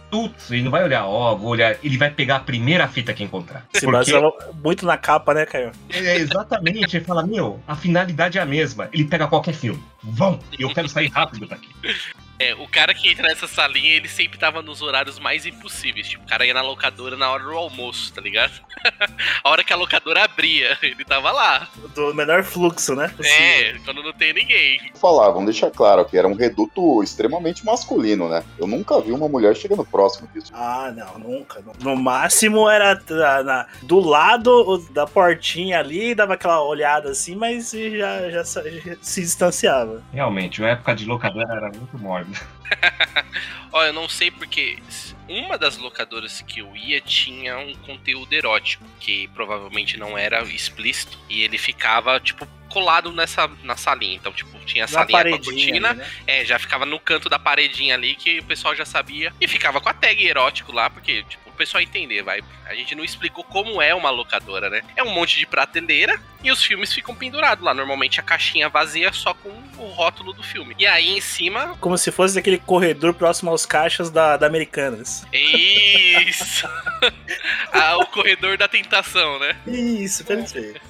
Ele 0.50 0.62
não 0.62 0.70
vai 0.70 0.84
olhar, 0.84 1.06
ó, 1.06 1.34
vou 1.34 1.50
olhar. 1.50 1.76
Ele 1.82 1.96
vai 1.96 2.10
pegar 2.10 2.36
a 2.36 2.40
primeira 2.40 2.86
fita 2.88 3.12
que 3.12 3.22
encontrar. 3.22 3.66
Se 3.72 3.80
Porque 3.80 3.92
baseava 3.92 4.32
muito 4.62 4.84
na 4.86 4.96
capa, 4.96 5.34
né, 5.34 5.46
Caio? 5.46 5.72
é 5.90 6.16
exatamente, 6.16 6.96
ele 6.96 7.04
fala, 7.04 7.26
meu, 7.26 7.60
a 7.66 7.76
finalidade 7.76 8.38
é 8.38 8.40
a 8.40 8.46
mesma. 8.46 8.88
Ele 8.92 9.04
pega 9.04 9.26
qualquer 9.26 9.54
filme. 9.54 9.82
Vão, 10.02 10.38
eu 10.58 10.72
quero 10.72 10.88
sair 10.88 11.08
rápido 11.08 11.46
daqui. 11.46 11.68
É, 12.40 12.54
o 12.54 12.66
cara 12.66 12.94
que 12.94 13.06
entra 13.10 13.28
nessa 13.28 13.46
salinha, 13.46 13.90
ele 13.96 14.08
sempre 14.08 14.38
tava 14.38 14.62
nos 14.62 14.80
horários 14.80 15.18
mais 15.18 15.44
impossíveis. 15.44 16.08
Tipo, 16.08 16.24
o 16.24 16.26
cara 16.26 16.46
ia 16.46 16.54
na 16.54 16.62
locadora 16.62 17.14
na 17.14 17.30
hora 17.30 17.42
do 17.44 17.50
almoço, 17.52 18.10
tá 18.14 18.20
ligado? 18.22 18.52
a 19.44 19.50
hora 19.50 19.62
que 19.62 19.74
a 19.74 19.76
locadora 19.76 20.24
abria, 20.24 20.76
ele 20.80 21.04
tava 21.04 21.30
lá. 21.32 21.68
Do 21.94 22.14
menor 22.14 22.42
fluxo, 22.42 22.94
né? 22.94 23.12
É, 23.22 23.74
quando 23.84 24.02
não 24.02 24.12
tem 24.14 24.32
ninguém. 24.32 24.90
Falar, 24.98 25.28
vamos 25.28 25.50
deixar 25.50 25.70
claro 25.70 26.02
que 26.06 26.16
era 26.16 26.26
um 26.26 26.34
reduto 26.34 27.02
extremamente 27.02 27.62
masculino, 27.62 28.26
né? 28.26 28.42
Eu 28.58 28.66
nunca 28.66 28.98
vi 29.02 29.12
uma 29.12 29.28
mulher 29.28 29.54
chegando 29.54 29.84
próximo 29.84 30.26
disso. 30.32 30.50
Ah, 30.54 30.90
não, 30.96 31.18
nunca. 31.18 31.62
No 31.82 31.94
máximo 31.94 32.70
era 32.70 32.98
na- 33.10 33.42
na- 33.42 33.66
do 33.82 34.00
lado 34.00 34.78
da 34.92 35.06
portinha 35.06 35.78
ali, 35.78 36.14
dava 36.14 36.34
aquela 36.34 36.62
olhada 36.64 37.10
assim, 37.10 37.36
mas 37.36 37.70
já, 37.70 38.30
já, 38.30 38.42
já 38.42 38.96
se 39.02 39.20
distanciava. 39.20 40.02
Realmente, 40.10 40.64
a 40.64 40.68
época 40.68 40.94
de 40.94 41.04
locadora 41.04 41.52
era 41.54 41.68
muito 41.70 41.98
mórbida. 41.98 42.29
Ó, 43.72 43.84
eu 43.84 43.92
não 43.92 44.08
sei 44.08 44.30
porque 44.30 44.78
uma 45.28 45.56
das 45.56 45.76
locadoras 45.76 46.42
que 46.42 46.60
eu 46.60 46.76
ia 46.76 47.00
tinha 47.00 47.58
um 47.58 47.74
conteúdo 47.74 48.32
erótico, 48.32 48.84
que 48.98 49.28
provavelmente 49.28 49.96
não 49.96 50.18
era 50.18 50.42
explícito, 50.42 51.18
e 51.28 51.42
ele 51.42 51.56
ficava, 51.56 52.18
tipo, 52.18 52.46
colado 52.68 53.12
nessa 53.12 53.48
na 53.62 53.76
salinha. 53.76 54.16
Então, 54.16 54.32
tipo, 54.32 54.58
tinha 54.64 54.84
a 54.84 54.88
salinha 54.88 55.22
com 55.22 55.34
a 55.34 55.38
cortina, 55.38 55.94
né? 55.94 56.10
é, 56.26 56.44
já 56.44 56.58
ficava 56.58 56.86
no 56.86 56.98
canto 56.98 57.28
da 57.28 57.38
paredinha 57.38 57.94
ali 57.94 58.14
que 58.14 58.38
o 58.38 58.44
pessoal 58.44 58.74
já 58.74 58.84
sabia. 58.84 59.32
E 59.40 59.46
ficava 59.46 59.80
com 59.80 59.88
a 59.88 59.94
tag 59.94 60.24
erótico 60.26 60.72
lá, 60.72 60.88
porque, 60.88 61.22
tipo, 61.24 61.49
pessoal 61.60 61.82
entender, 61.82 62.22
vai. 62.22 62.42
A 62.64 62.74
gente 62.74 62.94
não 62.94 63.04
explicou 63.04 63.44
como 63.44 63.82
é 63.82 63.94
uma 63.94 64.08
locadora, 64.08 64.70
né? 64.70 64.82
É 64.96 65.02
um 65.02 65.10
monte 65.10 65.38
de 65.38 65.46
prateleira 65.46 66.18
e 66.42 66.50
os 66.50 66.64
filmes 66.64 66.92
ficam 66.92 67.14
pendurados 67.14 67.62
lá. 67.62 67.74
Normalmente 67.74 68.18
a 68.18 68.22
caixinha 68.22 68.70
vazia 68.70 69.12
só 69.12 69.34
com 69.34 69.50
o 69.76 69.86
rótulo 69.88 70.32
do 70.32 70.42
filme. 70.42 70.74
E 70.78 70.86
aí 70.86 71.10
em 71.10 71.20
cima. 71.20 71.76
Como 71.78 71.98
se 71.98 72.10
fosse 72.10 72.38
aquele 72.38 72.56
corredor 72.56 73.12
próximo 73.12 73.50
aos 73.50 73.66
caixas 73.66 74.10
da, 74.10 74.38
da 74.38 74.46
Americanas. 74.46 75.26
Isso! 75.32 76.66
ah, 77.72 77.98
o 77.98 78.06
corredor 78.06 78.56
da 78.56 78.66
tentação, 78.66 79.38
né? 79.38 79.54
Isso, 79.66 80.24
perfeito. 80.24 80.80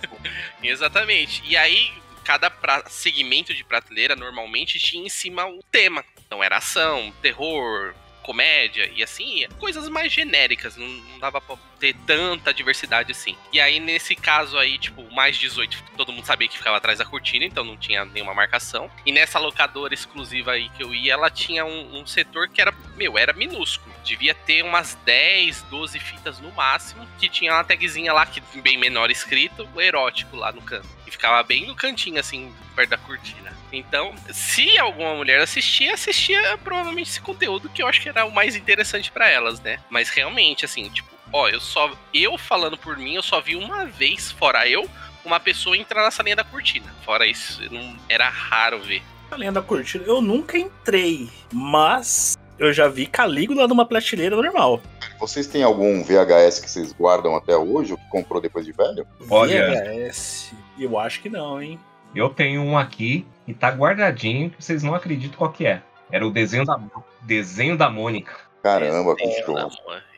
Exatamente. 0.62 1.42
E 1.44 1.56
aí, 1.56 1.90
cada 2.22 2.52
segmento 2.88 3.52
de 3.52 3.64
prateleira 3.64 4.14
normalmente 4.14 4.78
tinha 4.78 5.04
em 5.04 5.08
cima 5.08 5.44
um 5.46 5.58
tema. 5.72 6.04
Então 6.24 6.44
era 6.44 6.58
ação, 6.58 7.12
terror, 7.20 7.92
comédia 8.22 8.90
e 8.94 9.02
assim, 9.02 9.46
coisas 9.58 9.88
mais 9.88 10.12
genéricas, 10.12 10.76
não, 10.76 10.86
não 10.86 11.18
dava 11.18 11.40
pra 11.40 11.56
ter 11.78 11.94
tanta 12.06 12.52
diversidade 12.52 13.12
assim. 13.12 13.36
E 13.52 13.60
aí, 13.60 13.80
nesse 13.80 14.14
caso 14.14 14.58
aí, 14.58 14.78
tipo, 14.78 15.02
mais 15.12 15.36
18, 15.36 15.82
todo 15.96 16.12
mundo 16.12 16.24
sabia 16.24 16.48
que 16.48 16.58
ficava 16.58 16.76
atrás 16.76 16.98
da 16.98 17.04
cortina, 17.04 17.44
então 17.44 17.64
não 17.64 17.76
tinha 17.76 18.04
nenhuma 18.04 18.34
marcação. 18.34 18.90
E 19.04 19.12
nessa 19.12 19.38
locadora 19.38 19.94
exclusiva 19.94 20.52
aí 20.52 20.68
que 20.70 20.82
eu 20.82 20.94
ia, 20.94 21.14
ela 21.14 21.30
tinha 21.30 21.64
um, 21.64 22.00
um 22.00 22.06
setor 22.06 22.48
que 22.48 22.60
era, 22.60 22.72
meu, 22.96 23.18
era 23.18 23.32
minúsculo. 23.32 23.94
Devia 24.04 24.34
ter 24.34 24.62
umas 24.62 24.94
10, 25.04 25.62
12 25.62 25.98
fitas 25.98 26.38
no 26.38 26.52
máximo, 26.52 27.06
que 27.18 27.28
tinha 27.28 27.52
uma 27.52 27.64
tagzinha 27.64 28.12
lá, 28.12 28.26
que 28.26 28.40
bem 28.60 28.76
menor 28.76 29.10
escrito, 29.10 29.68
erótico 29.80 30.36
lá 30.36 30.52
no 30.52 30.62
canto. 30.62 30.88
E 31.06 31.10
ficava 31.10 31.42
bem 31.42 31.66
no 31.66 31.74
cantinho, 31.74 32.20
assim, 32.20 32.54
perto 32.76 32.90
da 32.90 32.98
cortina. 32.98 33.56
Então, 33.72 34.12
se 34.32 34.76
alguma 34.78 35.14
mulher 35.14 35.40
assistia, 35.40 35.94
assistia 35.94 36.58
provavelmente 36.58 37.10
esse 37.10 37.20
conteúdo 37.20 37.68
que 37.68 37.82
eu 37.82 37.86
acho 37.86 38.00
que 38.00 38.08
era 38.08 38.24
o 38.24 38.32
mais 38.32 38.56
interessante 38.56 39.10
pra 39.12 39.28
elas, 39.28 39.60
né? 39.60 39.78
Mas 39.88 40.08
realmente, 40.08 40.64
assim, 40.64 40.88
tipo, 40.88 41.08
ó, 41.32 41.48
eu 41.48 41.60
só. 41.60 41.92
Eu 42.12 42.36
falando 42.36 42.76
por 42.76 42.96
mim, 42.96 43.14
eu 43.14 43.22
só 43.22 43.40
vi 43.40 43.56
uma 43.56 43.86
vez, 43.86 44.32
fora 44.32 44.68
eu, 44.68 44.88
uma 45.24 45.38
pessoa 45.38 45.76
entrar 45.76 46.04
nessa 46.04 46.22
linha 46.22 46.36
da 46.36 46.44
cortina. 46.44 46.86
Fora 47.04 47.26
isso, 47.26 47.62
não, 47.72 47.96
era 48.08 48.28
raro 48.28 48.80
ver. 48.80 49.02
A 49.30 49.36
linha 49.36 49.52
da 49.52 49.62
cortina, 49.62 50.04
eu 50.04 50.20
nunca 50.20 50.58
entrei, 50.58 51.28
mas 51.52 52.36
eu 52.58 52.72
já 52.72 52.88
vi 52.88 53.06
Calígula 53.06 53.68
numa 53.68 53.86
prateleira 53.86 54.34
normal. 54.34 54.82
Vocês 55.20 55.46
têm 55.46 55.62
algum 55.62 56.02
VHS 56.02 56.58
que 56.60 56.70
vocês 56.70 56.92
guardam 56.92 57.36
até 57.36 57.56
hoje, 57.56 57.92
ou 57.92 57.98
que 57.98 58.08
comprou 58.08 58.40
depois 58.40 58.66
de 58.66 58.72
velho? 58.72 59.06
Olha. 59.28 59.70
VHS. 59.70 60.52
Eu 60.78 60.98
acho 60.98 61.20
que 61.20 61.28
não, 61.28 61.62
hein? 61.62 61.78
Eu 62.14 62.28
tenho 62.28 62.62
um 62.62 62.76
aqui 62.76 63.24
que 63.46 63.54
tá 63.54 63.68
guardadinho, 63.70 64.50
que 64.50 64.62
vocês 64.62 64.82
não 64.82 64.94
acreditam 64.94 65.38
qual 65.38 65.52
que 65.52 65.66
é. 65.66 65.82
Era 66.10 66.26
o 66.26 66.30
desenho 66.30 66.64
da, 66.64 66.78
desenho 67.22 67.76
da 67.76 67.88
Mônica. 67.88 68.32
Caramba, 68.62 69.14
que 69.16 69.24
É, 69.24 69.42
show. 69.44 69.56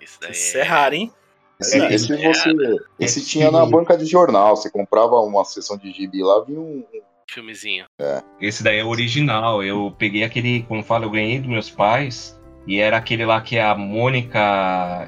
isso 0.03 0.19
daí 0.21 0.31
Isso 0.33 0.59
é 0.59 0.63
raro, 0.63 0.95
hein? 0.95 1.13
Esse, 1.61 1.81
É, 1.81 1.95
esse 1.95 2.13
é. 2.13 2.17
você, 2.33 2.51
esse 2.99 3.19
Esse- 3.21 3.27
tinha 3.27 3.51
na 3.51 3.65
banca 3.65 3.97
de 3.97 4.05
jornal. 4.07 4.57
Você 4.57 4.71
comprava 4.71 5.17
uma 5.21 5.45
sessão 5.45 5.77
de 5.77 5.93
gibi 5.93 6.23
lá, 6.23 6.43
vinha 6.45 6.59
um. 6.61 6.85
filmezinho. 7.31 7.87
Esse 8.41 8.63
daí 8.65 8.79
é 8.79 8.85
original. 8.85 9.63
Eu 9.63 9.95
peguei 9.97 10.25
aquele, 10.25 10.63
como 10.65 10.83
falo, 10.83 11.05
eu 11.05 11.11
ganhei 11.11 11.39
dos 11.39 11.49
meus 11.49 11.71
pais. 11.71 12.39
E 12.67 12.79
era 12.79 12.97
aquele 12.97 13.25
lá 13.25 13.41
que 13.41 13.59
a 13.59 13.75
Mônica. 13.75 14.39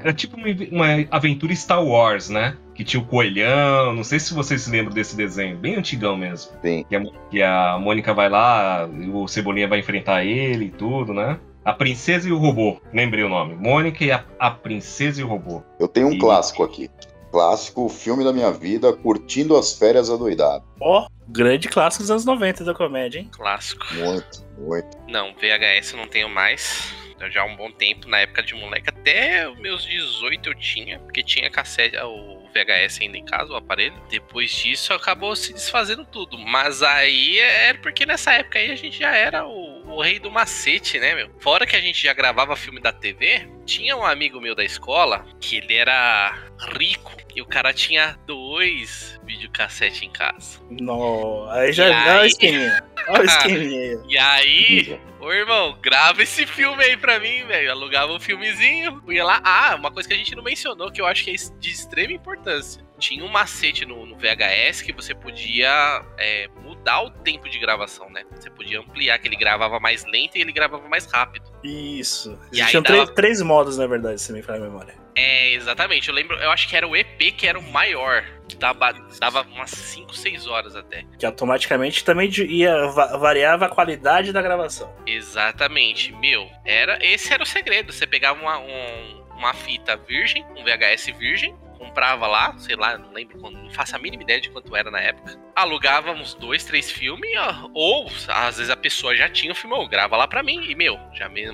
Era 0.01 0.13
tipo 0.13 0.37
uma, 0.37 0.47
uma 0.71 1.05
aventura 1.11 1.53
Star 1.55 1.83
Wars, 1.83 2.29
né? 2.29 2.57
Que 2.75 2.83
tinha 2.83 3.01
o 3.01 3.05
coelhão. 3.05 3.93
Não 3.93 4.03
sei 4.03 4.19
se 4.19 4.33
vocês 4.33 4.61
se 4.61 4.69
lembram 4.69 4.93
desse 4.93 5.15
desenho, 5.15 5.57
bem 5.57 5.75
antigão 5.75 6.15
mesmo. 6.17 6.51
Sim. 6.61 6.85
Que 6.87 6.95
a, 6.95 7.03
que 7.31 7.41
a 7.41 7.77
Mônica 7.79 8.13
vai 8.13 8.29
lá, 8.29 8.87
e 8.93 9.09
o 9.09 9.27
Cebolinha 9.27 9.67
vai 9.67 9.79
enfrentar 9.79 10.23
ele 10.25 10.65
e 10.65 10.69
tudo, 10.71 11.13
né? 11.13 11.39
A 11.63 11.73
Princesa 11.73 12.29
e 12.29 12.31
o 12.31 12.37
Robô. 12.37 12.79
Lembrei 12.93 13.23
o 13.23 13.29
nome. 13.29 13.55
Mônica 13.55 14.03
e 14.03 14.11
a, 14.11 14.23
a 14.37 14.51
Princesa 14.51 15.21
e 15.21 15.23
o 15.23 15.27
Robô. 15.27 15.63
Eu 15.79 15.87
tenho 15.87 16.07
um 16.07 16.11
E- 16.13 16.19
clássico 16.19 16.63
aqui. 16.63 16.89
Clássico, 17.31 17.89
filme 17.89 18.23
da 18.23 18.31
minha 18.31 18.51
vida, 18.51 18.93
curtindo 18.93 19.57
as 19.57 19.77
férias 19.77 20.09
adoidado. 20.09 20.63
Ó, 20.79 21.07
grande 21.27 21.67
clássico 21.67 22.03
dos 22.03 22.11
anos 22.11 22.23
90 22.23 22.63
da 22.63 22.73
comédia, 22.73 23.19
hein? 23.19 23.29
Clássico. 23.31 23.85
Muito, 23.93 24.45
muito. 24.57 24.87
Não, 25.09 25.33
VHS 25.33 25.91
eu 25.93 25.97
não 25.97 26.07
tenho 26.07 26.29
mais. 26.29 26.93
Eu 27.19 27.31
já 27.31 27.41
há 27.41 27.45
um 27.45 27.55
bom 27.55 27.71
tempo, 27.71 28.07
na 28.07 28.19
época 28.19 28.43
de 28.43 28.53
moleque, 28.53 28.89
até 28.89 29.49
meus 29.55 29.85
18 29.85 30.49
eu 30.49 30.55
tinha, 30.55 30.99
porque 30.99 31.23
tinha 31.23 31.49
cassete, 31.49 31.97
o 31.97 32.45
VHS 32.53 33.01
ainda 33.01 33.17
em 33.17 33.25
casa, 33.25 33.51
o 33.51 33.55
aparelho. 33.55 33.95
Depois 34.09 34.51
disso 34.51 34.93
acabou 34.93 35.35
se 35.35 35.53
desfazendo 35.53 36.05
tudo. 36.05 36.37
Mas 36.37 36.81
aí 36.81 37.39
é 37.39 37.73
porque 37.73 38.05
nessa 38.05 38.33
época 38.33 38.59
aí 38.59 38.71
a 38.71 38.75
gente 38.75 38.97
já 38.99 39.15
era 39.15 39.45
o, 39.45 39.95
o 39.95 40.01
rei 40.01 40.19
do 40.19 40.31
macete, 40.31 40.99
né, 40.99 41.13
meu? 41.15 41.29
Fora 41.39 41.65
que 41.65 41.75
a 41.75 41.81
gente 41.81 42.01
já 42.01 42.13
gravava 42.13 42.55
filme 42.55 42.79
da 42.79 42.93
TV, 42.93 43.47
tinha 43.65 43.95
um 43.97 44.05
amigo 44.05 44.39
meu 44.39 44.55
da 44.55 44.63
escola 44.63 45.25
que 45.39 45.57
ele 45.57 45.75
era 45.75 46.37
rico 46.77 47.11
e 47.35 47.41
o 47.41 47.45
cara 47.45 47.73
tinha 47.73 48.17
dois 48.25 49.19
videocassete 49.25 50.05
em 50.05 50.09
casa. 50.09 50.61
No, 50.69 51.49
aí 51.49 51.73
já 51.73 51.89
E 51.89 52.09
olha 52.09 52.21
o 52.21 52.25
esqueminha. 52.25 52.83
Olha 53.09 53.21
o 53.21 53.25
esqueminha 53.25 53.79
aí. 53.79 53.99
E 54.07 54.17
aí, 54.17 54.99
Ô 55.25 55.33
irmão, 55.33 55.75
grava 55.81 56.21
esse 56.21 56.45
filme 56.45 56.83
aí 56.83 56.95
pra 56.95 57.19
mim, 57.19 57.43
velho. 57.47 57.71
Alugava 57.71 58.13
um 58.13 58.19
filmezinho, 58.19 59.01
ia 59.09 59.25
lá. 59.25 59.41
Ah, 59.43 59.75
uma 59.75 59.89
coisa 59.91 60.07
que 60.07 60.13
a 60.13 60.17
gente 60.17 60.35
não 60.35 60.43
mencionou, 60.43 60.91
que 60.91 61.01
eu 61.01 61.07
acho 61.07 61.23
que 61.23 61.31
é 61.31 61.33
de 61.33 61.71
extrema 61.71 62.13
importância. 62.13 62.85
Tinha 62.99 63.25
um 63.25 63.27
macete 63.27 63.87
no, 63.87 64.05
no 64.05 64.15
VHS 64.15 64.83
que 64.83 64.93
você 64.93 65.15
podia 65.15 66.05
é, 66.19 66.47
mudar 66.61 67.01
o 67.01 67.09
tempo 67.09 67.49
de 67.49 67.57
gravação, 67.57 68.07
né? 68.07 68.23
Você 68.35 68.51
podia 68.51 68.79
ampliar, 68.79 69.17
que 69.17 69.27
ele 69.27 69.35
gravava 69.35 69.79
mais 69.79 70.05
lento 70.05 70.37
e 70.37 70.41
ele 70.41 70.51
gravava 70.51 70.87
mais 70.87 71.07
rápido. 71.11 71.51
Isso. 71.63 72.39
E 72.53 72.59
Existiam 72.59 72.83
dava- 72.83 73.05
três, 73.05 73.15
três 73.15 73.41
modos, 73.41 73.79
na 73.79 73.87
verdade, 73.87 74.21
se 74.21 74.31
me 74.31 74.43
falha 74.43 74.59
a 74.59 74.61
memória. 74.61 75.04
É, 75.15 75.53
exatamente. 75.53 76.09
Eu 76.09 76.15
lembro, 76.15 76.35
eu 76.37 76.51
acho 76.51 76.67
que 76.67 76.75
era 76.75 76.87
o 76.87 76.95
EP 76.95 77.31
que 77.37 77.47
era 77.47 77.57
o 77.57 77.71
maior. 77.71 78.23
Que 78.47 78.55
dava, 78.57 78.93
dava 79.19 79.41
umas 79.41 79.71
5, 79.71 80.15
6 80.15 80.45
horas 80.45 80.75
até. 80.75 81.03
Que 81.17 81.25
automaticamente 81.25 82.03
também 82.03 82.29
ia 82.47 82.85
va- 82.87 83.17
variava 83.17 83.65
a 83.65 83.69
qualidade 83.69 84.31
da 84.31 84.39
gravação. 84.41 84.93
Exatamente, 85.07 86.11
meu. 86.13 86.47
Era 86.63 86.99
esse 87.03 87.33
era 87.33 87.41
o 87.41 87.45
segredo. 87.45 87.91
Você 87.91 88.05
pegava 88.05 88.39
uma, 88.41 88.59
um- 88.59 89.23
uma 89.37 89.53
fita 89.53 89.97
virgem, 89.97 90.45
um 90.55 90.63
VHS 90.63 91.07
virgem, 91.17 91.55
comprava 91.77 92.25
lá, 92.27 92.55
sei 92.57 92.75
lá, 92.75 92.97
não 92.97 93.11
lembro 93.11 93.37
quando, 93.39 93.57
não 93.57 93.69
faço 93.71 93.95
a 93.95 93.99
mínima 93.99 94.23
ideia 94.23 94.39
de 94.39 94.49
quanto 94.49 94.75
era 94.75 94.89
na 94.91 94.99
época. 95.01 95.35
Alugava 95.55 96.11
uns 96.11 96.33
dois, 96.35 96.63
três 96.63 96.89
filmes, 96.89 97.29
ou 97.73 98.07
às 98.29 98.57
vezes 98.57 98.69
a 98.69 98.77
pessoa 98.77 99.15
já 99.15 99.27
tinha 99.27 99.51
o 99.51 99.55
filme, 99.55 99.75
ou 99.75 99.87
grava 99.87 100.15
lá 100.15 100.27
pra 100.27 100.41
mim, 100.43 100.63
e 100.69 100.73
meu, 100.75 100.97
já 101.13 101.27
me, 101.27 101.51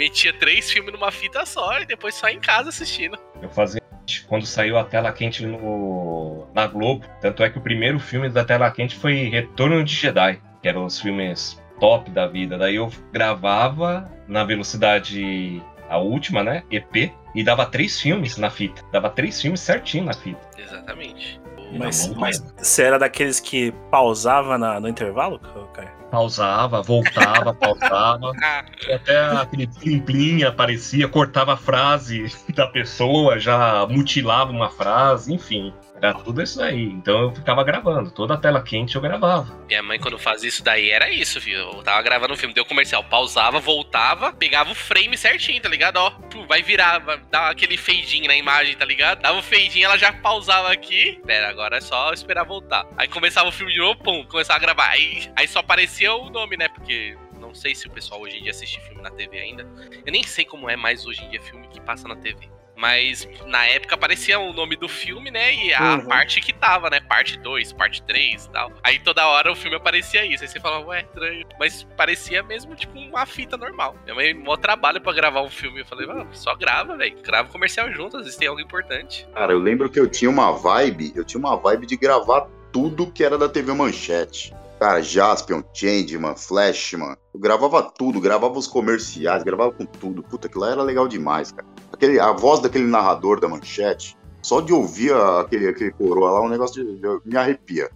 metia 0.00 0.32
três 0.32 0.70
filmes 0.70 0.90
numa 0.94 1.10
fita 1.12 1.44
só 1.44 1.78
e 1.78 1.84
depois 1.84 2.14
só 2.14 2.26
em 2.28 2.40
casa 2.40 2.70
assistindo. 2.70 3.18
Eu 3.42 3.50
fazia 3.50 3.82
quando 4.26 4.46
saiu 4.46 4.78
a 4.78 4.82
tela 4.84 5.12
quente 5.12 5.44
no, 5.44 6.48
na 6.54 6.66
Globo. 6.66 7.06
Tanto 7.20 7.44
é 7.44 7.50
que 7.50 7.58
o 7.58 7.60
primeiro 7.60 8.00
filme 8.00 8.30
da 8.30 8.42
tela 8.42 8.70
quente 8.70 8.96
foi 8.96 9.28
Retorno 9.28 9.84
de 9.84 9.94
Jedi, 9.94 10.40
que 10.62 10.68
eram 10.68 10.86
os 10.86 10.98
filmes 10.98 11.60
top 11.78 12.10
da 12.10 12.26
vida. 12.26 12.56
Daí 12.56 12.76
eu 12.76 12.90
gravava 13.12 14.10
na 14.26 14.42
velocidade 14.42 15.62
a 15.88 15.98
última, 15.98 16.42
né? 16.42 16.62
EP, 16.70 17.12
e 17.34 17.44
dava 17.44 17.66
três 17.66 18.00
filmes 18.00 18.38
na 18.38 18.48
fita. 18.48 18.82
Dava 18.90 19.10
três 19.10 19.40
filmes 19.40 19.60
certinho 19.60 20.04
na 20.04 20.14
fita. 20.14 20.40
Exatamente. 20.56 21.38
Mas, 21.78 22.06
muito 22.06 22.18
mas 22.20 22.40
você 22.56 22.84
era 22.84 22.98
daqueles 22.98 23.38
que 23.38 23.70
pausava 23.90 24.56
na- 24.56 24.80
no 24.80 24.88
intervalo, 24.88 25.38
Caio? 25.74 25.99
Pausava, 26.10 26.82
voltava, 26.82 27.54
pausava. 27.54 28.32
Até 28.92 29.18
aquele 29.18 29.66
plim-plim 29.66 30.42
aparecia, 30.42 31.08
cortava 31.08 31.54
a 31.54 31.56
frase 31.56 32.24
da 32.54 32.66
pessoa, 32.66 33.38
já 33.38 33.86
mutilava 33.86 34.50
uma 34.50 34.68
frase, 34.68 35.32
enfim. 35.32 35.72
Era 36.00 36.14
tudo 36.14 36.42
isso 36.42 36.62
aí. 36.62 36.84
Então 36.84 37.22
eu 37.22 37.34
ficava 37.34 37.62
gravando. 37.62 38.10
Toda 38.10 38.34
a 38.34 38.36
tela 38.36 38.62
quente 38.62 38.96
eu 38.96 39.02
gravava. 39.02 39.54
Minha 39.66 39.82
mãe, 39.82 39.98
quando 39.98 40.18
fazia 40.18 40.48
isso 40.48 40.64
daí, 40.64 40.90
era 40.90 41.10
isso, 41.10 41.38
viu? 41.40 41.58
Eu 41.58 41.82
tava 41.82 42.02
gravando 42.02 42.32
um 42.32 42.36
filme, 42.36 42.54
deu 42.54 42.64
comercial, 42.64 43.04
pausava, 43.04 43.60
voltava, 43.60 44.32
pegava 44.32 44.70
o 44.70 44.74
frame 44.74 45.16
certinho, 45.16 45.60
tá 45.60 45.68
ligado? 45.68 45.96
Ó, 45.96 46.12
vai 46.48 46.62
virar, 46.62 46.98
vai 46.98 47.20
dar 47.30 47.50
aquele 47.50 47.76
fadinho 47.76 48.26
na 48.26 48.36
imagem, 48.36 48.76
tá 48.76 48.84
ligado? 48.84 49.20
Dava 49.20 49.38
o 49.38 49.42
fadinho, 49.42 49.84
ela 49.84 49.98
já 49.98 50.12
pausava 50.12 50.72
aqui. 50.72 51.20
Pera, 51.26 51.48
agora 51.48 51.76
é 51.76 51.80
só 51.80 52.12
esperar 52.12 52.44
voltar. 52.44 52.86
Aí 52.96 53.08
começava 53.08 53.48
o 53.48 53.52
filme 53.52 53.72
de 53.72 53.78
novo, 53.78 53.98
pum, 54.02 54.24
começava 54.24 54.58
a 54.58 54.60
gravar. 54.60 54.90
Aí, 54.90 55.30
aí 55.36 55.46
só 55.46 55.60
aparecia 55.60 56.14
o 56.14 56.30
nome, 56.30 56.56
né? 56.56 56.68
Porque 56.68 57.16
não 57.38 57.54
sei 57.54 57.74
se 57.74 57.86
o 57.86 57.90
pessoal 57.90 58.20
hoje 58.20 58.38
em 58.38 58.42
dia 58.42 58.52
assiste 58.52 58.80
filme 58.80 59.02
na 59.02 59.10
TV 59.10 59.38
ainda. 59.38 59.66
Eu 60.06 60.12
nem 60.12 60.22
sei 60.22 60.44
como 60.44 60.70
é 60.70 60.76
mais 60.76 61.04
hoje 61.04 61.24
em 61.24 61.30
dia 61.30 61.42
filme 61.42 61.66
que 61.68 61.80
passa 61.80 62.06
na 62.06 62.16
TV. 62.16 62.48
Mas 62.80 63.28
na 63.46 63.66
época 63.66 63.94
aparecia 63.94 64.38
o 64.40 64.52
nome 64.54 64.74
do 64.74 64.88
filme, 64.88 65.30
né? 65.30 65.54
E 65.54 65.74
a 65.74 65.96
Uhum. 65.96 66.06
parte 66.06 66.40
que 66.40 66.52
tava, 66.52 66.88
né? 66.88 66.98
Parte 67.00 67.38
2, 67.38 67.72
parte 67.74 68.02
3 68.02 68.46
e 68.46 68.50
tal. 68.50 68.72
Aí 68.82 68.98
toda 68.98 69.26
hora 69.26 69.52
o 69.52 69.54
filme 69.56 69.76
aparecia 69.76 70.24
isso. 70.24 70.42
Aí 70.42 70.48
você 70.48 70.58
falava, 70.58 70.86
ué, 70.86 71.02
estranho. 71.02 71.46
Mas 71.58 71.86
parecia 71.96 72.42
mesmo 72.42 72.74
tipo 72.74 72.98
uma 72.98 73.26
fita 73.26 73.56
normal. 73.56 73.94
Minha 74.04 74.14
mãe, 74.14 74.32
mó 74.34 74.56
trabalho 74.56 75.00
pra 75.00 75.12
gravar 75.12 75.42
um 75.42 75.50
filme. 75.50 75.80
Eu 75.80 75.86
falei, 75.86 76.06
mano, 76.06 76.26
só 76.32 76.54
grava, 76.54 76.96
velho. 76.96 77.20
Grava 77.22 77.48
o 77.48 77.52
comercial 77.52 77.90
junto, 77.92 78.16
às 78.16 78.22
vezes 78.24 78.38
tem 78.38 78.48
algo 78.48 78.60
importante. 78.60 79.28
Cara, 79.34 79.52
eu 79.52 79.58
lembro 79.58 79.90
que 79.90 80.00
eu 80.00 80.08
tinha 80.08 80.30
uma 80.30 80.50
vibe, 80.52 81.12
eu 81.14 81.24
tinha 81.24 81.38
uma 81.38 81.56
vibe 81.56 81.86
de 81.86 81.96
gravar 81.98 82.48
tudo 82.72 83.10
que 83.12 83.22
era 83.22 83.36
da 83.36 83.48
TV 83.48 83.74
Manchete. 83.74 84.54
Cara, 84.78 85.02
Jaspion, 85.02 85.62
Changeman, 85.74 86.34
Flashman. 86.34 87.14
Eu 87.34 87.38
gravava 87.40 87.82
tudo, 87.82 88.18
gravava 88.18 88.58
os 88.58 88.66
comerciais, 88.66 89.42
gravava 89.42 89.70
com 89.72 89.84
tudo. 89.84 90.22
Puta, 90.22 90.46
aquilo 90.46 90.64
lá 90.64 90.70
era 90.70 90.82
legal 90.82 91.06
demais, 91.06 91.52
cara. 91.52 91.68
Aquele, 92.00 92.18
a 92.18 92.32
voz 92.32 92.60
daquele 92.60 92.86
narrador 92.86 93.38
da 93.40 93.46
Manchete, 93.46 94.16
só 94.40 94.62
de 94.62 94.72
ouvir 94.72 95.12
aquele, 95.38 95.68
aquele 95.68 95.90
coroa 95.92 96.30
lá, 96.30 96.40
um 96.40 96.48
negócio 96.48 96.82
de, 96.82 96.96
de- 96.96 97.20
me 97.26 97.36
arrepia. 97.36 97.90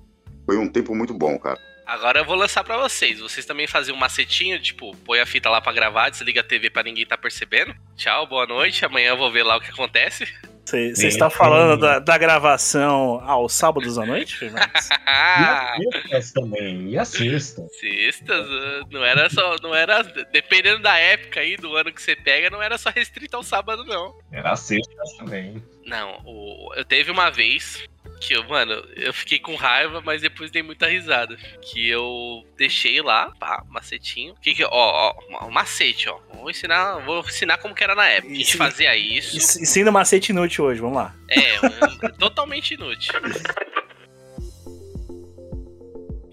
Foi 0.45 0.59
um 0.59 0.69
tempo 0.69 0.95
muito 0.95 1.15
bom, 1.15 1.39
cara. 1.39 1.59
Agora 1.87 2.19
eu 2.21 2.25
vou 2.27 2.35
lançar 2.37 2.63
pra 2.63 2.77
vocês. 2.77 3.19
Vocês 3.19 3.47
também 3.47 3.67
faziam 3.67 3.97
um 3.97 3.99
macetinho, 3.99 4.61
tipo, 4.61 4.95
põe 5.07 5.21
a 5.21 5.27
fita 5.27 5.49
lá 5.49 5.59
pra 5.59 5.73
gravar, 5.73 6.11
desliga 6.11 6.43
a 6.43 6.45
TV 6.45 6.69
pra 6.69 6.83
ninguém 6.83 7.07
tá 7.07 7.17
percebendo. 7.17 7.75
Tchau, 7.97 8.27
boa 8.27 8.47
noite. 8.47 8.85
Amanhã 8.85 9.09
eu 9.13 9.17
vou 9.17 9.33
ver 9.33 9.43
lá 9.43 9.57
o 9.57 9.61
que 9.63 9.71
acontece. 9.71 10.27
Você 10.65 10.95
Sim, 10.95 11.07
está 11.09 11.29
falando 11.29 11.79
da, 11.79 11.99
da 11.99 12.17
gravação 12.17 13.21
aos 13.23 13.53
sábados 13.53 13.99
à 13.99 14.07
noite, 14.07 14.37
Fernandes? 14.37 14.89
E 15.07 15.89
a 15.97 16.09
sexta 16.09 16.41
também. 16.41 16.91
E 16.91 16.99
a 16.99 17.05
sexta. 17.05 17.67
Sextas, 17.81 18.47
ah, 18.49 18.83
não 18.91 19.05
era 19.05 19.29
só. 19.31 19.57
Não 19.63 19.75
era. 19.75 20.03
Dependendo 20.33 20.83
da 20.83 20.97
época 20.97 21.41
aí, 21.41 21.57
do 21.57 21.75
ano 21.77 21.93
que 21.93 22.03
você 22.03 22.17
pega, 22.17 22.51
não 22.51 22.63
era 22.63 22.79
só 22.79 22.91
restrito 22.91 23.37
ao 23.37 23.43
sábado, 23.43 23.85
não. 23.85 24.15
Era 24.33 24.53
a 24.53 24.57
sexta 24.57 24.95
também. 25.19 25.63
Não, 25.87 26.21
o, 26.25 26.73
eu 26.75 26.85
teve 26.85 27.11
uma 27.11 27.31
vez 27.31 27.85
que 28.27 28.35
eu, 28.35 28.43
mano, 28.45 28.73
eu 28.97 29.13
fiquei 29.13 29.39
com 29.39 29.55
raiva, 29.55 30.01
mas 30.01 30.23
depois 30.23 30.51
dei 30.51 30.63
muita 30.63 30.87
risada. 30.87 31.37
Que 31.61 31.89
eu 31.89 32.43
deixei 32.57 33.03
lá, 33.03 33.31
pá, 33.39 33.63
macetinho. 33.69 34.35
Que 34.41 34.55
que, 34.55 34.65
ó, 34.65 34.71
ó, 34.71 35.51
macete, 35.51 36.09
ó. 36.09 36.19
Vou 36.35 36.51
ensinar, 36.51 37.01
vou 37.01 37.21
ensinar 37.21 37.59
como 37.59 37.75
que 37.75 37.85
era 37.85 37.95
na 37.95 38.09
época. 38.09 38.33
A 38.33 38.37
gente 38.37 38.57
fazia 38.57 38.97
isso. 38.97 39.61
Ensina 39.61 39.93
macete 39.93 40.33
inútil 40.33 40.65
hoje, 40.65 40.81
vamos 40.81 40.97
lá. 40.97 41.15
É, 41.29 41.59
totalmente 42.19 42.75
inútil. 42.75 43.13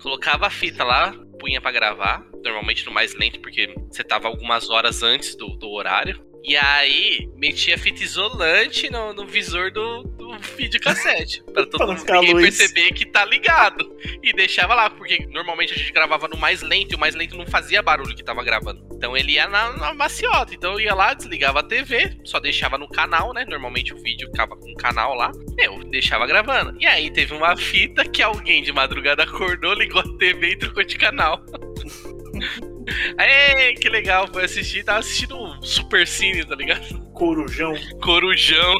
Colocava 0.01 0.47
a 0.47 0.49
fita 0.49 0.83
lá, 0.83 1.13
punha 1.39 1.59
pra 1.59 1.71
gravar, 1.71 2.25
normalmente 2.43 2.85
no 2.85 2.91
mais 2.91 3.13
lento, 3.13 3.39
porque 3.41 3.75
você 3.89 4.03
tava 4.03 4.27
algumas 4.27 4.69
horas 4.69 5.03
antes 5.03 5.35
do, 5.35 5.49
do 5.57 5.69
horário. 5.69 6.30
E 6.43 6.57
aí, 6.57 7.29
metia 7.35 7.77
fita 7.77 8.03
isolante 8.03 8.89
no, 8.89 9.13
no 9.13 9.27
visor 9.27 9.71
do, 9.71 10.03
do 10.03 10.39
videocassete. 10.57 11.43
Pra 11.53 11.65
todo 11.65 11.77
Pra 11.77 11.87
mundo 11.87 12.05
ninguém 12.21 12.33
luz. 12.33 12.57
perceber 12.57 12.91
que 12.93 13.05
tá 13.05 13.23
ligado. 13.25 13.95
E 14.23 14.33
deixava 14.33 14.73
lá, 14.73 14.89
porque 14.89 15.25
normalmente 15.27 15.73
a 15.73 15.77
gente 15.77 15.91
gravava 15.91 16.27
no 16.27 16.37
mais 16.37 16.61
lento 16.61 16.93
e 16.93 16.95
o 16.95 16.99
mais 16.99 17.13
lento 17.13 17.37
não 17.37 17.45
fazia 17.45 17.81
barulho 17.81 18.15
que 18.15 18.23
tava 18.23 18.43
gravando. 18.43 18.83
Então 18.93 19.15
ele 19.15 19.33
ia 19.33 19.47
na, 19.47 19.71
na 19.77 19.93
maciota. 19.93 20.53
Então 20.55 20.73
eu 20.73 20.79
ia 20.79 20.95
lá, 20.95 21.13
desligava 21.13 21.59
a 21.59 21.63
TV, 21.63 22.17
só 22.23 22.39
deixava 22.39 22.77
no 22.77 22.87
canal, 22.89 23.33
né? 23.33 23.45
Normalmente 23.47 23.93
o 23.93 24.01
vídeo 24.01 24.27
ficava 24.29 24.55
com 24.55 24.71
um 24.71 24.75
canal 24.75 25.13
lá. 25.13 25.31
Eu 25.59 25.83
deixava 25.85 26.25
gravando. 26.25 26.75
E 26.79 26.87
aí 26.87 27.11
teve 27.11 27.33
uma 27.35 27.55
fita 27.55 28.03
que 28.03 28.23
alguém 28.23 28.63
de 28.63 28.71
madrugada 28.71 29.23
acordou, 29.23 29.73
ligou 29.73 30.01
a 30.01 30.17
TV 30.17 30.51
e 30.51 30.57
trocou 30.57 30.83
de 30.83 30.97
canal. 30.97 31.39
Aê, 33.17 33.73
que 33.73 33.89
legal, 33.89 34.27
foi 34.31 34.45
assistir, 34.45 34.83
tava 34.83 34.99
assistindo 34.99 35.37
um 35.37 35.61
Super 35.61 36.07
Cine, 36.07 36.45
tá 36.45 36.55
ligado? 36.55 36.99
Corujão. 37.13 37.73
Corujão. 38.01 38.75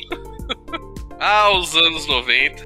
ah, 1.20 1.52
os 1.52 1.76
anos 1.76 2.08
90. 2.08 2.66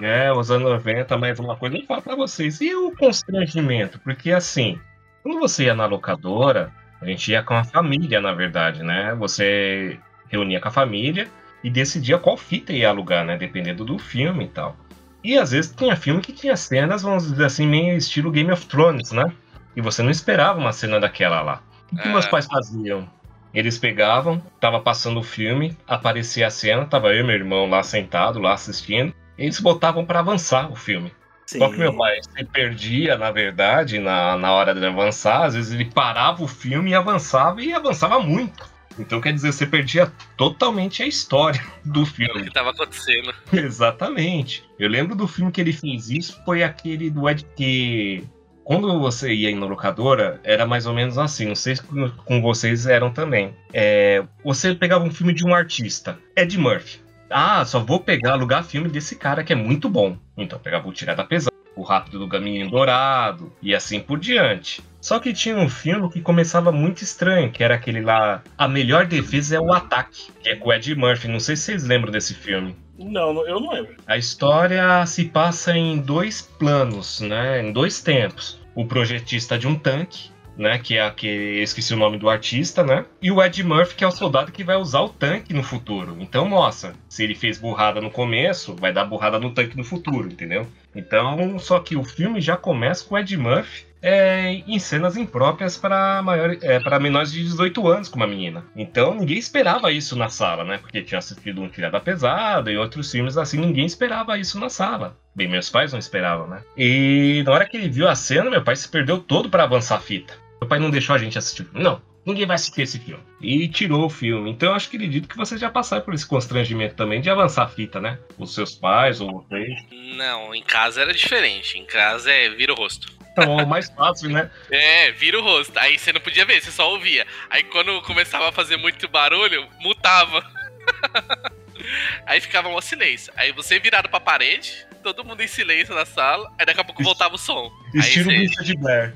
É, 0.00 0.32
os 0.32 0.50
anos 0.50 0.70
90, 0.70 1.18
mas 1.18 1.40
uma 1.40 1.56
coisa 1.56 1.76
eu 1.76 1.84
falo 1.84 2.02
pra 2.02 2.14
vocês. 2.14 2.60
E 2.60 2.74
o 2.74 2.92
constrangimento? 2.96 3.98
Porque 4.00 4.30
assim, 4.30 4.78
quando 5.22 5.40
você 5.40 5.64
ia 5.64 5.74
na 5.74 5.86
locadora, 5.86 6.72
a 7.00 7.06
gente 7.06 7.30
ia 7.30 7.42
com 7.42 7.54
a 7.54 7.64
família, 7.64 8.20
na 8.20 8.32
verdade, 8.32 8.82
né? 8.82 9.14
Você 9.16 9.98
reunia 10.28 10.60
com 10.60 10.68
a 10.68 10.72
família 10.72 11.28
e 11.64 11.70
decidia 11.70 12.18
qual 12.18 12.36
fita 12.36 12.72
ia 12.72 12.88
alugar, 12.88 13.24
né? 13.24 13.36
Dependendo 13.36 13.84
do 13.84 13.98
filme 13.98 14.44
e 14.44 14.48
tal. 14.48 14.76
E 15.22 15.36
às 15.36 15.50
vezes 15.50 15.74
tinha 15.76 15.96
filme 15.96 16.20
que 16.20 16.32
tinha 16.32 16.56
cenas, 16.56 17.02
vamos 17.02 17.30
dizer 17.30 17.44
assim, 17.44 17.66
meio 17.66 17.96
estilo 17.96 18.30
Game 18.30 18.50
of 18.52 18.66
Thrones, 18.66 19.10
né? 19.12 19.32
E 19.76 19.80
você 19.80 20.02
não 20.02 20.10
esperava 20.10 20.58
uma 20.58 20.72
cena 20.72 21.00
daquela 21.00 21.40
lá. 21.40 21.62
O 21.92 21.96
que 21.96 22.08
É. 22.08 22.12
meus 22.12 22.26
pais 22.26 22.46
faziam? 22.46 23.08
Eles 23.52 23.78
pegavam, 23.78 24.42
tava 24.60 24.78
passando 24.80 25.20
o 25.20 25.22
filme, 25.22 25.76
aparecia 25.86 26.46
a 26.46 26.50
cena, 26.50 26.84
tava 26.84 27.08
eu 27.08 27.24
e 27.24 27.26
meu 27.26 27.34
irmão 27.34 27.68
lá 27.68 27.82
sentado, 27.82 28.38
lá 28.38 28.52
assistindo. 28.52 29.12
Eles 29.36 29.58
botavam 29.60 30.04
pra 30.04 30.18
avançar 30.20 30.70
o 30.70 30.76
filme. 30.76 31.12
Sim. 31.46 31.60
Só 31.60 31.70
que 31.70 31.78
meu 31.78 31.96
pai 31.96 32.18
se 32.20 32.44
perdia, 32.44 33.16
na 33.16 33.30
verdade, 33.30 33.98
na, 33.98 34.36
na 34.36 34.52
hora 34.52 34.74
de 34.74 34.84
avançar. 34.84 35.44
Às 35.44 35.54
vezes 35.54 35.72
ele 35.72 35.86
parava 35.86 36.42
o 36.42 36.48
filme 36.48 36.90
e 36.90 36.94
avançava, 36.94 37.62
e 37.62 37.72
avançava 37.72 38.20
muito. 38.20 38.68
Então, 38.98 39.20
quer 39.20 39.32
dizer, 39.32 39.52
você 39.52 39.66
perdia 39.66 40.12
totalmente 40.36 41.02
a 41.02 41.06
história 41.06 41.60
do 41.84 42.02
O 42.02 42.06
filme. 42.06 42.44
que 42.44 42.52
tava 42.52 42.70
acontecendo. 42.70 43.32
Exatamente. 43.52 44.64
Eu 44.78 44.88
lembro 44.88 45.14
do 45.14 45.26
filme 45.28 45.50
que 45.52 45.60
ele 45.60 45.72
fez 45.72 46.10
isso, 46.10 46.40
foi 46.44 46.62
aquele 46.62 47.10
do 47.10 47.28
Ed 47.28 47.44
que. 47.56 48.24
Quando 48.64 48.98
você 49.00 49.32
ia 49.32 49.54
na 49.56 49.64
locadora, 49.64 50.38
era 50.44 50.66
mais 50.66 50.84
ou 50.84 50.92
menos 50.92 51.16
assim. 51.16 51.46
Não 51.46 51.54
sei 51.54 51.76
se 51.76 51.82
com 51.82 52.10
com 52.10 52.42
vocês 52.42 52.86
eram 52.86 53.10
também. 53.10 53.54
É, 53.72 54.22
você 54.44 54.74
pegava 54.74 55.02
um 55.04 55.10
filme 55.10 55.32
de 55.32 55.42
um 55.46 55.54
artista, 55.54 56.18
Ed 56.36 56.58
Murphy. 56.58 57.00
Ah, 57.30 57.64
só 57.64 57.80
vou 57.80 57.98
pegar, 58.00 58.32
alugar 58.32 58.62
filme 58.64 58.88
desse 58.88 59.16
cara 59.16 59.42
que 59.42 59.54
é 59.54 59.56
muito 59.56 59.88
bom. 59.88 60.18
Então 60.36 60.58
pegava 60.58 60.86
o 60.86 60.92
Tirada 60.92 61.24
Pesada, 61.24 61.54
o 61.78 61.82
Rápido 61.82 62.18
do 62.18 62.28
Caminho 62.28 62.68
Dourado 62.70 63.52
e 63.62 63.74
assim 63.74 64.00
por 64.00 64.18
diante. 64.18 64.82
Só 65.00 65.18
que 65.20 65.32
tinha 65.32 65.56
um 65.56 65.68
filme 65.68 66.10
que 66.10 66.20
começava 66.20 66.72
muito 66.72 67.02
estranho, 67.02 67.50
que 67.52 67.62
era 67.62 67.74
aquele 67.76 68.00
lá. 68.00 68.42
A 68.56 68.66
melhor 68.66 69.06
defesa 69.06 69.56
é 69.56 69.60
o 69.60 69.72
ataque, 69.72 70.26
que 70.42 70.48
é 70.48 70.56
com 70.56 70.68
o 70.68 70.72
Ed 70.72 70.92
Murphy. 70.96 71.28
Não 71.28 71.38
sei 71.38 71.54
se 71.56 71.62
vocês 71.62 71.84
lembram 71.84 72.10
desse 72.10 72.34
filme. 72.34 72.74
Não, 72.98 73.32
não- 73.32 73.46
eu 73.46 73.60
não 73.60 73.72
lembro. 73.72 73.94
A 74.08 74.16
história 74.18 75.06
se 75.06 75.26
passa 75.26 75.76
em 75.76 75.98
dois 75.98 76.42
planos, 76.42 77.20
né? 77.20 77.62
Em 77.62 77.72
dois 77.72 78.00
tempos. 78.02 78.60
O 78.74 78.84
projetista 78.84 79.56
de 79.56 79.68
um 79.68 79.76
tanque, 79.76 80.30
né? 80.58 80.78
Que 80.78 80.96
é 80.96 81.02
aquele. 81.02 81.58
Eu 81.58 81.62
esqueci 81.62 81.94
o 81.94 81.96
nome 81.96 82.18
do 82.18 82.28
artista, 82.28 82.82
né? 82.82 83.04
E 83.22 83.30
o 83.30 83.42
Ed 83.42 83.62
Murphy, 83.62 83.94
que 83.94 84.04
é 84.04 84.06
o 84.06 84.12
soldado 84.12 84.52
que 84.52 84.64
vai 84.64 84.76
usar 84.76 85.00
o 85.00 85.08
tanque 85.08 85.54
no 85.54 85.62
futuro. 85.62 86.16
Então 86.20 86.48
mostra. 86.48 86.92
Se 87.08 87.22
ele 87.22 87.34
fez 87.34 87.58
burrada 87.58 88.00
no 88.00 88.10
começo, 88.10 88.74
vai 88.74 88.92
dar 88.92 89.04
burrada 89.04 89.38
no 89.38 89.52
tanque 89.54 89.76
no 89.76 89.84
futuro, 89.84 90.28
entendeu? 90.28 90.66
Então, 90.94 91.58
só 91.58 91.78
que 91.78 91.96
o 91.96 92.02
filme 92.02 92.40
já 92.40 92.56
começa 92.56 93.04
com 93.04 93.14
o 93.14 93.18
Ed 93.18 93.36
Murphy. 93.36 93.86
é, 94.00 94.62
em 94.66 94.78
cenas 94.78 95.16
impróprias 95.16 95.76
para 95.76 96.22
é, 96.62 96.98
menores 96.98 97.32
de 97.32 97.42
18 97.42 97.88
anos 97.88 98.08
com 98.08 98.16
uma 98.16 98.26
menina. 98.26 98.64
Então 98.76 99.14
ninguém 99.14 99.38
esperava 99.38 99.90
isso 99.90 100.16
na 100.16 100.28
sala, 100.28 100.64
né? 100.64 100.78
Porque 100.78 101.02
tinha 101.02 101.18
assistido 101.18 101.60
um 101.60 101.68
Tirada 101.68 102.00
Pesada 102.00 102.70
e 102.70 102.76
outros 102.76 103.10
filmes 103.10 103.36
assim, 103.36 103.58
ninguém 103.58 103.86
esperava 103.86 104.38
isso 104.38 104.58
na 104.58 104.68
sala. 104.68 105.16
Bem, 105.34 105.48
meus 105.48 105.70
pais 105.70 105.92
não 105.92 105.98
esperavam, 105.98 106.46
né? 106.46 106.62
E 106.76 107.42
na 107.44 107.52
hora 107.52 107.68
que 107.68 107.76
ele 107.76 107.88
viu 107.88 108.08
a 108.08 108.14
cena, 108.14 108.50
meu 108.50 108.62
pai 108.62 108.76
se 108.76 108.88
perdeu 108.88 109.18
todo 109.18 109.50
para 109.50 109.64
avançar 109.64 109.96
a 109.96 110.00
fita. 110.00 110.34
Meu 110.60 110.68
pai 110.68 110.78
não 110.78 110.90
deixou 110.90 111.14
a 111.14 111.18
gente 111.18 111.38
assistir. 111.38 111.66
Não, 111.72 112.02
ninguém 112.26 112.46
vai 112.46 112.56
assistir 112.56 112.82
esse 112.82 112.98
filme. 112.98 113.22
E 113.40 113.68
tirou 113.68 114.06
o 114.06 114.10
filme. 114.10 114.50
Então 114.50 114.70
eu 114.70 114.74
acho 114.74 114.90
que 114.90 114.96
acredito 114.96 115.28
que 115.28 115.36
vocês 115.36 115.60
já 115.60 115.70
passaram 115.70 116.04
por 116.04 116.14
esse 116.14 116.26
constrangimento 116.26 116.94
também 116.94 117.20
de 117.20 117.30
avançar 117.30 117.64
a 117.64 117.68
fita, 117.68 118.00
né? 118.00 118.18
Os 118.36 118.54
seus 118.54 118.74
pais 118.74 119.20
ou 119.20 119.42
vocês. 119.42 119.72
Não, 120.16 120.54
em 120.54 120.62
casa 120.62 121.00
era 121.00 121.12
diferente. 121.12 121.78
Em 121.78 121.84
casa 121.84 122.30
é 122.30 122.50
vira 122.50 122.72
o 122.72 122.76
rosto. 122.76 123.16
Então, 123.32 123.60
é 123.60 123.62
o 123.62 123.68
mais 123.68 123.88
fácil, 123.88 124.30
né? 124.30 124.50
É, 124.70 125.12
vira 125.12 125.38
o 125.38 125.42
rosto. 125.42 125.78
Aí 125.78 125.98
você 125.98 126.12
não 126.12 126.20
podia 126.20 126.44
ver, 126.44 126.60
você 126.60 126.72
só 126.72 126.90
ouvia. 126.90 127.26
Aí 127.48 127.62
quando 127.64 128.02
começava 128.02 128.48
a 128.48 128.52
fazer 128.52 128.76
muito 128.76 129.08
barulho, 129.08 129.66
mutava. 129.80 130.44
Aí 132.26 132.40
ficava 132.40 132.68
um 132.68 132.80
silêncio. 132.80 133.32
Aí 133.36 133.52
você 133.52 133.78
virado 133.78 134.08
pra 134.08 134.20
parede, 134.20 134.86
todo 135.02 135.24
mundo 135.24 135.40
em 135.42 135.46
silêncio 135.46 135.94
na 135.94 136.04
sala, 136.04 136.52
aí 136.58 136.66
daqui 136.66 136.80
a 136.80 136.84
pouco 136.84 137.02
voltava 137.02 137.34
o 137.34 137.38
som. 137.38 137.70
Estilo 137.94 138.30
aí, 138.30 138.38
Richard 138.38 138.66
de 138.66 138.76
Blair. 138.76 139.14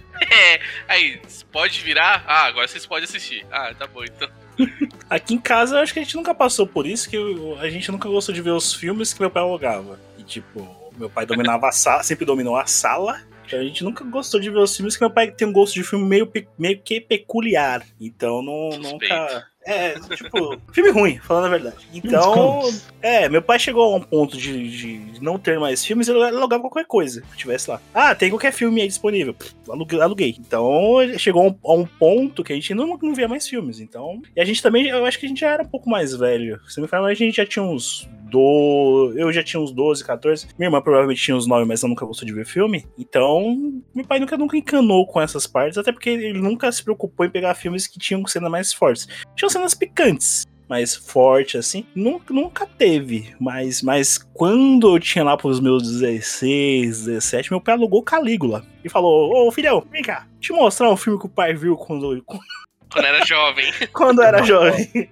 Aí, 0.88 1.20
pode 1.50 1.80
virar? 1.80 2.24
Ah, 2.26 2.46
agora 2.46 2.66
vocês 2.68 2.86
podem 2.86 3.04
assistir. 3.04 3.44
Ah, 3.50 3.72
tá 3.74 3.86
bom, 3.86 4.04
então. 4.04 4.28
Aqui 5.08 5.34
em 5.34 5.38
casa, 5.38 5.76
eu 5.76 5.82
acho 5.82 5.92
que 5.92 5.98
a 5.98 6.02
gente 6.02 6.16
nunca 6.16 6.34
passou 6.34 6.66
por 6.66 6.86
isso, 6.86 7.08
que 7.08 7.16
eu- 7.16 7.58
a 7.58 7.68
gente 7.70 7.90
nunca 7.90 8.08
gostou 8.08 8.34
de 8.34 8.42
ver 8.42 8.50
os 8.50 8.74
filmes 8.74 9.12
que 9.12 9.20
meu 9.20 9.30
pai 9.30 9.42
alugava. 9.42 9.98
E, 10.18 10.22
tipo, 10.22 10.90
meu 10.96 11.08
pai 11.10 11.24
dominava 11.26 11.68
a 11.68 11.72
sala, 11.72 12.02
sempre 12.02 12.24
dominou 12.24 12.56
a 12.56 12.66
sala. 12.66 13.20
Então 13.46 13.58
a 13.60 13.64
gente 13.64 13.84
nunca 13.84 14.02
gostou 14.04 14.40
de 14.40 14.48
ver 14.50 14.58
os 14.58 14.74
filmes 14.74 14.96
que 14.96 15.02
meu 15.02 15.10
pai 15.10 15.30
tem 15.30 15.46
um 15.46 15.52
gosto 15.52 15.74
de 15.74 15.82
filme 15.84 16.04
meio, 16.06 16.30
meio 16.58 16.80
que 16.80 17.00
peculiar. 17.00 17.84
Então 18.00 18.42
não, 18.42 18.72
Suspeito. 18.72 19.14
nunca. 19.14 19.48
É, 19.64 19.94
tipo, 20.16 20.56
filme 20.72 20.90
ruim, 20.90 21.18
falando 21.18 21.46
a 21.46 21.48
verdade. 21.48 21.76
Então, 21.92 22.62
é, 23.00 23.28
meu 23.28 23.40
pai 23.40 23.58
chegou 23.58 23.92
a 23.92 23.96
um 23.96 24.00
ponto 24.00 24.36
de, 24.36 24.68
de 25.10 25.22
não 25.22 25.38
ter 25.38 25.58
mais 25.58 25.84
filmes, 25.84 26.08
ele 26.08 26.22
alugava 26.22 26.62
qualquer 26.62 26.84
coisa 26.84 27.22
que 27.22 27.36
tivesse 27.36 27.70
lá. 27.70 27.80
Ah, 27.94 28.14
tem 28.14 28.30
qualquer 28.30 28.52
filme 28.52 28.80
aí 28.80 28.88
disponível. 28.88 29.34
Aluguei. 29.68 30.36
Então, 30.38 30.98
chegou 31.16 31.56
a 31.64 31.74
um, 31.74 31.86
ponto 31.86 32.42
que 32.42 32.52
a 32.52 32.56
gente 32.56 32.74
não, 32.74 32.98
não 33.00 33.14
via 33.14 33.28
mais 33.28 33.46
filmes. 33.46 33.78
Então, 33.78 34.20
e 34.34 34.40
a 34.40 34.44
gente 34.44 34.62
também, 34.62 34.88
eu 34.88 35.04
acho 35.04 35.18
que 35.18 35.26
a 35.26 35.28
gente 35.28 35.40
já 35.40 35.50
era 35.50 35.62
um 35.62 35.68
pouco 35.68 35.88
mais 35.88 36.14
velho. 36.14 36.60
Se 36.68 36.78
não 36.78 36.82
me 36.82 36.88
engano, 36.88 37.06
a 37.06 37.14
gente 37.14 37.36
já 37.36 37.46
tinha 37.46 37.62
uns 37.62 38.08
12. 38.32 39.20
Eu 39.20 39.32
já 39.32 39.42
tinha 39.42 39.60
uns 39.60 39.70
12, 39.70 40.04
14. 40.04 40.48
Minha 40.58 40.68
irmã 40.68 40.80
provavelmente 40.80 41.22
tinha 41.22 41.36
uns 41.36 41.46
9, 41.46 41.64
mas 41.66 41.82
ela 41.82 41.90
nunca 41.90 42.06
gostou 42.06 42.26
de 42.26 42.32
ver 42.32 42.46
filme. 42.46 42.86
Então, 42.98 43.80
meu 43.94 44.04
pai 44.04 44.18
nunca, 44.18 44.36
nunca 44.36 44.56
encanou 44.56 45.06
com 45.06 45.20
essas 45.20 45.46
partes, 45.46 45.78
até 45.78 45.92
porque 45.92 46.10
ele 46.10 46.40
nunca 46.40 46.72
se 46.72 46.82
preocupou 46.82 47.24
em 47.26 47.30
pegar 47.30 47.54
filmes 47.54 47.86
que 47.86 47.98
tinham 47.98 48.26
cenas 48.26 48.50
mais 48.50 48.72
fortes. 48.72 49.06
Tinham 49.36 49.50
cenas 49.50 49.74
picantes, 49.74 50.46
mais 50.68 50.96
forte 50.96 51.58
assim. 51.58 51.84
Nunca, 51.94 52.32
nunca 52.32 52.66
teve. 52.66 53.34
Mas, 53.38 53.82
mas 53.82 54.18
quando 54.18 54.94
eu 54.96 54.98
tinha 54.98 55.22
lá 55.24 55.36
pros 55.36 55.60
meus 55.60 55.82
16, 55.82 57.06
17, 57.06 57.50
meu 57.50 57.60
pai 57.60 57.74
alugou 57.74 58.02
Calígula. 58.02 58.64
E 58.82 58.88
falou: 58.88 59.46
Ô 59.46 59.52
filhão, 59.52 59.86
vem 59.90 60.02
cá, 60.02 60.26
te 60.40 60.52
mostrar 60.52 60.90
um 60.90 60.96
filme 60.96 61.18
que 61.18 61.26
o 61.26 61.28
pai 61.28 61.54
viu 61.54 61.76
quando, 61.76 62.24
Quando 62.92 63.06
era 63.06 63.24
jovem. 63.24 63.72
quando 63.92 64.22
era 64.22 64.42
jovem. 64.42 64.88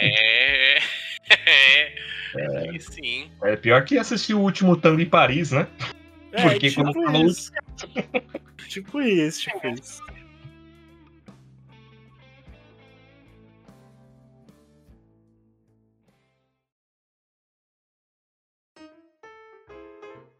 É. 0.00 0.65
É. 2.38 2.58
Aí 2.68 2.78
sim. 2.80 3.30
É 3.42 3.56
pior 3.56 3.82
que 3.84 3.96
assistir 3.96 4.34
o 4.34 4.40
último 4.40 4.76
Tango 4.76 5.00
em 5.00 5.08
Paris, 5.08 5.52
né? 5.52 5.66
Porque 6.42 6.70
quando 6.72 6.92
falou 6.92 7.22
É, 7.22 7.26
isso. 7.26 7.50
tipo 8.68 9.00
isso, 9.00 9.40
tipo 9.40 9.66
isso. 9.68 10.02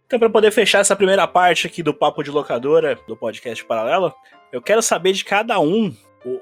Então, 0.07 0.21
para 0.21 0.31
poder 0.31 0.53
fechar 0.53 0.79
essa 0.79 0.95
primeira 0.95 1.27
parte 1.27 1.67
aqui 1.67 1.83
do 1.83 1.93
Papo 1.93 2.23
de 2.23 2.31
Locadora, 2.31 2.97
do 3.09 3.17
podcast 3.17 3.65
Paralelo, 3.65 4.15
eu 4.53 4.63
quero 4.63 4.81
saber 4.81 5.13
de 5.13 5.25
cada 5.25 5.59
um 5.59 5.95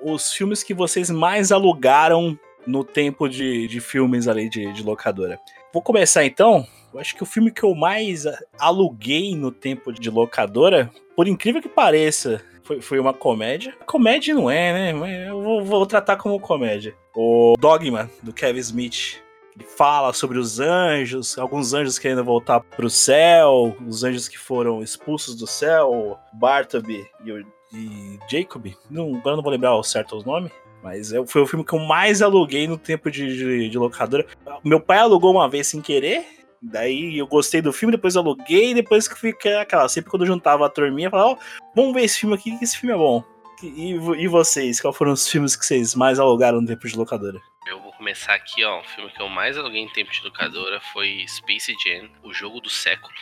os 0.03 0.32
filmes 0.32 0.62
que 0.62 0.74
vocês 0.74 1.11
mais 1.11 1.51
alugaram 1.51 2.38
no 2.67 2.83
tempo 2.85 3.29
de, 3.29 3.67
de 3.69 3.81
filmes 3.81 4.27
ali 4.29 4.49
de, 4.49 4.73
de 4.73 4.83
locadora. 4.83 5.39
Vou 5.73 5.83
começar 5.83 6.25
então. 6.25 6.67
Eu 6.93 7.01
acho 7.01 7.15
que 7.17 7.23
o 7.23 7.27
filme 7.27 7.51
que 7.51 7.62
eu 7.65 7.75
mais 7.75 8.25
aluguei 8.59 9.35
no 9.35 9.51
tempo 9.51 9.93
de 9.93 10.09
locadora, 10.11 10.91
por 11.17 11.27
incrível 11.27 11.61
que 11.61 11.69
pareça, 11.69 12.41
foi, 12.62 12.81
foi 12.81 12.99
uma 12.99 13.12
comédia. 13.12 13.75
Comédia 13.85 14.35
não 14.35 14.51
é, 14.51 14.73
né? 14.73 14.93
Mas 14.93 15.27
eu 15.29 15.43
vou, 15.43 15.65
vou 15.65 15.87
tratar 15.87 16.17
como 16.17 16.39
comédia. 16.41 16.95
O 17.15 17.55
Dogma, 17.59 18.11
do 18.23 18.33
Kevin 18.33 18.61
Smith. 18.61 19.21
Ele 19.57 19.65
fala 19.69 20.12
sobre 20.12 20.37
os 20.39 20.59
anjos, 20.59 21.39
alguns 21.39 21.73
anjos 21.75 21.97
querendo 21.97 22.25
voltar 22.25 22.59
pro 22.61 22.91
céu, 22.91 23.77
os 23.87 24.03
anjos 24.03 24.27
que 24.27 24.37
foram 24.37 24.83
expulsos 24.83 25.37
do 25.37 25.47
céu, 25.47 26.19
Bartleby 26.33 27.07
e, 27.25 27.31
o- 27.31 27.47
e 27.73 28.19
Jacob. 28.29 28.67
Não, 28.91 29.15
agora 29.15 29.37
não 29.37 29.43
vou 29.45 29.53
lembrar 29.53 29.77
o 29.77 29.83
certo 29.85 30.17
os 30.17 30.25
nomes. 30.25 30.51
Mas 30.85 31.12
é- 31.12 31.26
foi 31.26 31.41
o 31.43 31.47
filme 31.47 31.64
que 31.64 31.72
eu 31.72 31.78
mais 31.80 32.20
aluguei 32.22 32.68
no 32.68 32.76
tempo 32.78 33.11
de, 33.11 33.26
de- 33.37 33.68
de 33.70 33.78
locadora. 33.78 34.26
Meu 34.62 34.78
pai 34.78 34.99
alugou 34.99 35.32
uma 35.32 35.49
vez 35.49 35.66
sem 35.66 35.80
querer. 35.80 36.24
Daí 36.62 37.18
eu 37.18 37.26
gostei 37.26 37.61
do 37.62 37.72
filme, 37.72 37.93
depois 37.93 38.14
eu 38.14 38.20
aluguei, 38.22 38.72
depois 38.74 39.09
que 39.09 39.18
fica 39.18 39.62
aquela. 39.62 39.89
Sempre 39.89 40.11
quando 40.11 40.22
eu 40.22 40.28
juntava 40.28 40.64
a 40.66 40.68
turminha, 40.68 41.07
eu 41.09 41.11
falava, 41.11 41.30
ó, 41.30 41.37
vamos 41.74 41.95
ver 41.95 42.03
esse 42.05 42.20
filme 42.20 42.35
aqui, 42.35 42.57
que 42.57 42.64
esse 42.64 42.78
filme 42.78 42.95
é 42.95 42.99
bom. 42.99 43.24
E, 43.62 43.93
e 43.93 44.28
vocês, 44.28 44.78
quais 44.80 44.97
foram 44.97 45.12
os 45.12 45.26
filmes 45.28 45.57
que 45.57 45.64
vocês 45.64 45.95
mais 45.95 46.18
alugaram 46.18 46.61
no 46.61 46.66
tempo 46.66 46.87
de 46.87 46.97
locadora? 46.97 47.41
Eu 47.66 47.80
vou 47.80 47.93
começar 47.93 48.35
aqui, 48.35 48.62
ó. 48.62 48.80
O 48.80 48.85
filme 48.85 49.11
que 49.11 49.22
eu 49.22 49.28
mais 49.28 49.57
aluguei 49.57 49.80
em 49.80 49.89
tempo 49.89 50.11
de 50.12 50.22
locadora 50.22 50.80
foi 50.93 51.24
Space 51.26 51.74
Jam, 51.82 52.11
o 52.22 52.32
jogo 52.35 52.61
do 52.61 52.68
século. 52.68 53.14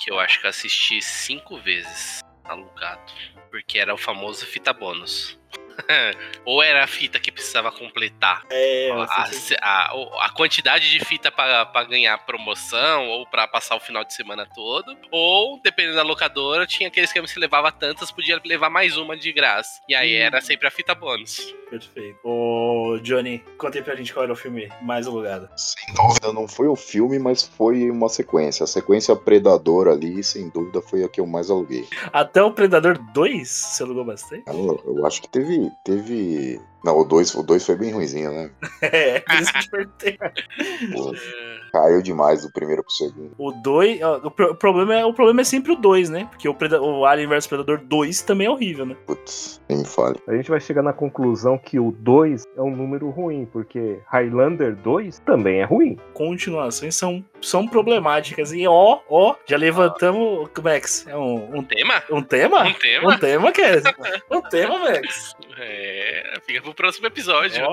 Que 0.00 0.10
eu 0.10 0.18
acho 0.18 0.40
que 0.40 0.46
eu 0.46 0.50
assisti 0.50 1.00
cinco 1.02 1.56
vezes 1.60 2.20
alugado. 2.44 3.12
Porque 3.50 3.78
era 3.78 3.94
o 3.94 3.98
famoso 3.98 4.44
fita 4.46 4.72
bônus. 4.72 5.38
Ou 6.44 6.62
era 6.62 6.84
a 6.84 6.86
fita 6.86 7.18
que 7.18 7.32
precisava 7.32 7.70
completar 7.72 8.42
É, 8.50 8.90
a, 8.90 9.28
a- 9.62 10.26
a 10.26 10.30
quantidade 10.30 10.90
de 10.90 11.04
fita 11.04 11.30
pra 11.30 11.66
pra 11.66 11.84
ganhar 11.84 12.16
promoção 12.26 13.08
ou 13.08 13.26
pra 13.26 13.46
passar 13.48 13.76
o 13.76 13.80
final 13.80 14.04
de 14.04 14.14
semana 14.14 14.46
todo. 14.54 14.96
Ou, 15.10 15.60
dependendo 15.62 15.96
da 15.96 16.02
locadora, 16.02 16.66
tinha 16.66 16.88
aqueles 16.88 17.12
que 17.12 17.24
se 17.26 17.38
levava 17.38 17.72
tantas, 17.72 18.10
podia 18.12 18.40
levar 18.44 18.68
mais 18.70 18.96
uma 18.96 19.16
de 19.16 19.32
graça. 19.32 19.80
E 19.88 19.94
aí 19.94 20.14
Hum. 20.16 20.26
era 20.26 20.40
sempre 20.40 20.68
a 20.68 20.70
fita 20.70 20.94
bônus. 20.94 21.54
perfeito. 21.70 22.18
Ô, 22.22 22.98
Johnny, 23.02 23.42
conta 23.58 23.78
aí 23.78 23.82
pra 23.82 23.96
gente 23.96 24.12
qual 24.12 24.22
era 24.24 24.32
o 24.32 24.36
filme 24.36 24.70
mais 24.82 25.06
alugado. 25.08 25.48
Sem 25.56 25.92
dúvida, 25.94 26.32
não 26.32 26.46
foi 26.46 26.68
o 26.68 26.76
filme, 26.76 27.18
mas 27.18 27.42
foi 27.42 27.90
uma 27.90 28.08
sequência. 28.08 28.62
A 28.64 28.66
sequência 28.66 29.16
Predador 29.16 29.88
ali, 29.88 30.22
sem 30.22 30.48
dúvida, 30.50 30.80
foi 30.82 31.02
a 31.02 31.08
que 31.08 31.20
eu 31.20 31.26
mais 31.26 31.50
aluguei. 31.50 31.88
Até 32.12 32.42
o 32.42 32.52
Predador 32.52 32.98
2 33.12 33.48
você 33.48 33.82
alugou 33.82 34.04
bastante? 34.04 34.44
Eu, 34.46 34.80
eu 34.86 35.06
acho 35.06 35.20
que 35.22 35.28
teve. 35.28 35.63
Teve... 35.84 36.60
Não, 36.84 36.98
o 36.98 37.04
2 37.04 37.34
o 37.36 37.42
dois 37.42 37.64
foi 37.64 37.76
bem 37.76 37.92
ruimzinho, 37.92 38.30
né? 38.30 38.50
É, 38.82 39.20
por 39.20 39.34
isso 39.40 39.52
que 39.52 39.58
eu 39.58 39.62
te 39.62 39.70
perguntei. 39.70 40.18
Pô, 40.92 41.14
caiu 41.72 42.02
demais 42.02 42.42
do 42.42 42.52
primeiro 42.52 42.84
pro 42.84 42.92
segundo. 42.92 43.32
O 43.38 43.52
2, 43.52 44.00
o, 44.02 44.26
o 44.26 44.54
problema 44.54 44.94
é, 44.94 45.04
o 45.06 45.14
problema 45.14 45.40
é 45.40 45.44
sempre 45.44 45.72
o 45.72 45.76
2, 45.76 46.10
né? 46.10 46.26
Porque 46.30 46.46
o, 46.46 46.52
Preda- 46.54 46.82
o 46.82 47.06
Alien 47.06 47.26
vs 47.28 47.46
Predador 47.46 47.78
2 47.82 48.20
também 48.20 48.48
é 48.48 48.50
horrível, 48.50 48.84
né? 48.84 48.94
Putz, 49.06 49.62
nem 49.66 49.78
me 49.78 49.86
fale. 49.86 50.18
A 50.28 50.34
gente 50.36 50.50
vai 50.50 50.60
chegar 50.60 50.82
na 50.82 50.92
conclusão 50.92 51.56
que 51.56 51.80
o 51.80 51.90
2 51.90 52.44
é 52.54 52.60
um 52.60 52.76
número 52.76 53.08
ruim, 53.08 53.46
porque 53.50 53.98
Highlander 54.06 54.76
2 54.76 55.20
também 55.20 55.60
é 55.60 55.64
ruim. 55.64 55.98
Continuações 56.12 56.94
são, 56.96 57.24
são 57.40 57.66
problemáticas. 57.66 58.52
E 58.52 58.66
ó, 58.68 58.98
ó, 59.08 59.34
já 59.46 59.56
levantamos. 59.56 60.50
Max, 60.62 61.06
é 61.08 61.16
um, 61.16 61.60
um, 61.60 61.62
Tema? 61.64 62.02
um 62.10 62.22
tema? 62.22 62.62
Um 62.64 62.74
tema? 62.74 63.14
Um 63.14 63.18
tema, 63.18 63.52
Kes? 63.52 63.82
Um 64.30 64.42
tema, 64.42 64.78
Max. 64.80 65.34
É, 65.58 66.34
fica 66.46 66.62
pro 66.62 66.74
próximo 66.74 67.06
episódio. 67.06 67.64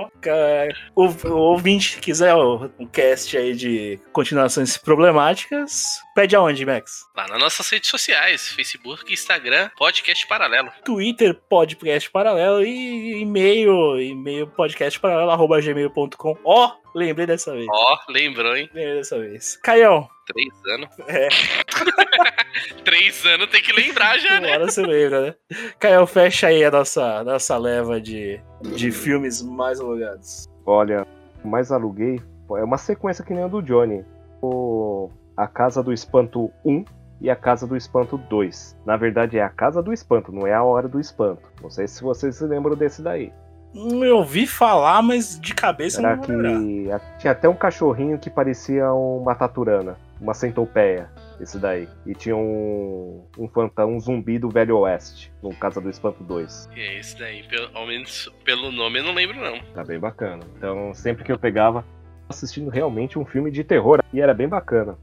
O, 0.96 1.06
o 1.06 1.38
ouvinte 1.38 1.96
que 1.96 2.02
quiser 2.02 2.36
um 2.36 2.86
cast 2.92 3.38
aí 3.38 3.56
de 3.56 4.00
continuações 4.12 4.78
problemáticas, 4.78 6.00
pede 6.14 6.36
aonde, 6.36 6.66
Max? 6.66 7.06
Lá 7.16 7.28
nas 7.28 7.40
nossas 7.40 7.70
redes 7.70 7.90
sociais, 7.90 8.50
Facebook, 8.50 9.12
Instagram, 9.12 9.70
podcast 9.78 10.28
paralelo. 10.28 10.72
Twitter, 10.84 11.34
podcast 11.50 12.10
paralelo 12.12 12.64
e 12.64 13.22
e-mail, 13.22 14.00
e-mail 14.02 14.48
podcast 14.48 15.00
paralelo, 15.00 15.32
arroba 15.32 15.62
gmail.com. 15.62 16.38
Ó, 16.44 16.81
lembrei 16.96 17.26
dessa 17.26 17.54
vez. 17.54 17.68
Ó, 17.70 17.98
lembrou, 18.10 18.56
hein? 18.56 18.70
Lembrei 18.74 18.96
dessa 18.98 19.20
vez. 19.20 19.58
Caião, 19.58 20.08
Três 20.28 20.54
anos. 20.76 20.90
é, 21.08 21.28
Três 22.84 23.26
anos 23.26 23.50
tem 23.50 23.62
que 23.62 23.72
lembrar 23.74 24.18
já, 24.20 24.40
né? 24.40 24.54
agora 24.54 24.70
você 24.72 24.82
lembra, 24.86 25.22
né? 25.22 25.36
Caião, 25.80 26.06
fecha 26.08 26.48
aí 26.48 26.64
a 26.64 26.72
nossa, 26.72 27.24
nossa 27.24 27.58
leva 27.58 28.00
de, 28.00 28.40
de 28.76 28.92
filmes 28.92 29.42
mais 29.42 29.80
alugados. 29.80 30.48
Olha, 30.66 31.06
o 31.44 31.48
mais 31.48 31.72
aluguei 31.72 32.20
é 32.58 32.64
uma 32.64 32.78
sequência 32.78 33.24
que 33.24 33.34
nem 33.34 33.44
a 33.44 33.48
do 33.48 33.62
Johnny. 33.62 34.04
O 34.42 35.10
A 35.38 35.48
Casa 35.48 35.82
do 35.84 35.94
Espanto 35.94 36.52
1 36.66 36.86
e 37.22 37.30
A 37.30 37.36
Casa 37.36 37.66
do 37.68 37.76
Espanto 37.78 38.18
2. 38.18 38.78
Na 38.86 38.98
verdade 38.98 39.38
é 39.38 39.44
A 39.44 39.50
Casa 39.50 39.82
do 39.82 39.94
Espanto, 39.94 40.32
não 40.32 40.46
é 40.48 40.54
A 40.54 40.64
Hora 40.64 40.88
do 40.88 41.00
Espanto. 41.00 41.42
Não 41.62 41.70
sei 41.70 41.88
se 41.88 42.02
vocês 42.04 42.36
se 42.36 42.46
lembram 42.46 42.76
desse 42.76 43.02
daí. 43.02 43.32
Hum, 43.74 44.04
Eu 44.04 44.18
ouvi 44.18 44.46
falar, 44.46 45.02
mas 45.02 45.40
de 45.40 45.54
cabeça 45.54 46.02
Era 46.02 46.16
não 46.18 46.24
vou 46.24 46.36
lembrar. 46.36 47.00
que 47.00 47.18
tinha 47.20 47.32
até 47.32 47.48
um 47.48 47.56
cachorrinho 47.56 48.20
que 48.20 48.30
parecia 48.30 48.92
uma 48.94 49.34
taturana, 49.34 49.98
uma 50.20 50.34
centopeia, 50.34 51.10
esse 51.40 51.58
daí. 51.58 51.88
E 52.06 52.14
tinha 52.14 52.36
um, 52.36 53.24
um 53.38 53.48
fantasma, 53.48 53.92
um 53.94 54.00
zumbi 54.00 54.38
do 54.38 54.50
Velho 54.50 54.78
Oeste, 54.80 55.32
no 55.42 55.56
Casa 55.56 55.80
do 55.80 55.90
Espanto 55.90 56.22
2. 56.24 56.70
E 56.76 56.80
é 56.82 57.00
isso 57.00 57.18
daí, 57.18 57.44
pelo, 57.44 57.70
ao 57.74 57.88
menos 57.88 58.30
pelo 58.44 58.72
nome 58.72 59.00
eu 59.00 59.04
não 59.06 59.14
lembro, 59.14 59.40
não. 59.40 59.58
Tá 59.74 59.84
bem 59.86 60.00
bacana. 60.00 60.44
Então, 60.58 60.94
sempre 60.94 61.24
que 61.24 61.32
eu 61.32 61.40
pegava, 61.40 61.86
assistindo 62.28 62.70
realmente 62.70 63.18
um 63.18 63.26
filme 63.26 63.50
de 63.52 63.64
terror. 63.64 64.04
E 64.12 64.20
era 64.20 64.34
bem 64.34 64.50
bacana. 64.50 64.98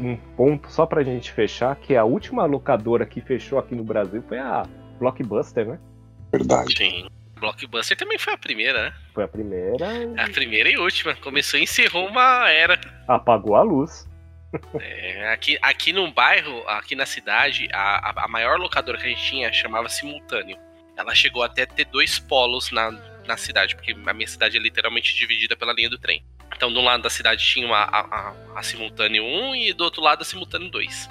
Um 0.00 0.14
ponto 0.36 0.70
só 0.70 0.84
pra 0.86 1.02
gente 1.02 1.32
fechar, 1.32 1.74
que 1.74 1.96
a 1.96 2.04
última 2.04 2.44
locadora 2.44 3.04
que 3.06 3.20
fechou 3.22 3.58
aqui 3.58 3.74
no 3.74 3.82
Brasil 3.82 4.22
foi 4.28 4.38
a 4.38 4.62
Blockbuster, 4.98 5.66
né? 5.66 5.78
Verdade. 6.30 6.74
Sim. 6.76 7.08
Blockbuster 7.38 7.96
também 7.96 8.18
foi 8.18 8.32
a 8.32 8.38
primeira, 8.38 8.90
né? 8.90 8.96
Foi 9.14 9.24
a 9.24 9.28
primeira. 9.28 9.86
A 10.16 10.28
primeira 10.28 10.68
e 10.68 10.76
última. 10.76 11.14
Começou 11.16 11.58
e 11.58 11.62
encerrou 11.62 12.06
uma 12.08 12.48
era. 12.50 12.78
Apagou 13.06 13.56
a 13.56 13.62
luz. 13.62 14.08
É, 14.80 15.30
aqui, 15.30 15.58
aqui 15.60 15.92
no 15.92 16.10
bairro, 16.10 16.66
aqui 16.68 16.94
na 16.94 17.04
cidade, 17.04 17.68
a, 17.72 18.10
a, 18.10 18.24
a 18.24 18.28
maior 18.28 18.58
locadora 18.58 18.96
que 18.98 19.06
a 19.06 19.08
gente 19.08 19.22
tinha 19.22 19.52
chamava 19.52 19.88
Simultâneo. 19.88 20.56
Ela 20.96 21.14
chegou 21.14 21.42
até 21.42 21.66
ter 21.66 21.84
dois 21.84 22.18
polos 22.18 22.70
na, 22.72 22.90
na 23.26 23.36
cidade, 23.36 23.76
porque 23.76 23.92
a 23.92 24.14
minha 24.14 24.26
cidade 24.26 24.56
é 24.56 24.60
literalmente 24.60 25.14
dividida 25.14 25.56
pela 25.56 25.72
linha 25.72 25.90
do 25.90 25.98
trem. 25.98 26.24
Então, 26.56 26.72
de 26.72 26.78
um 26.78 26.84
lado 26.84 27.02
da 27.02 27.10
cidade 27.10 27.44
tinha 27.44 27.66
uma, 27.66 27.82
a, 27.84 28.00
a, 28.00 28.34
a 28.56 28.62
Simultâneo 28.62 29.22
1 29.22 29.54
e 29.54 29.72
do 29.72 29.84
outro 29.84 30.02
lado 30.02 30.22
a 30.22 30.24
Simultâneo 30.24 30.70
2. 30.70 31.10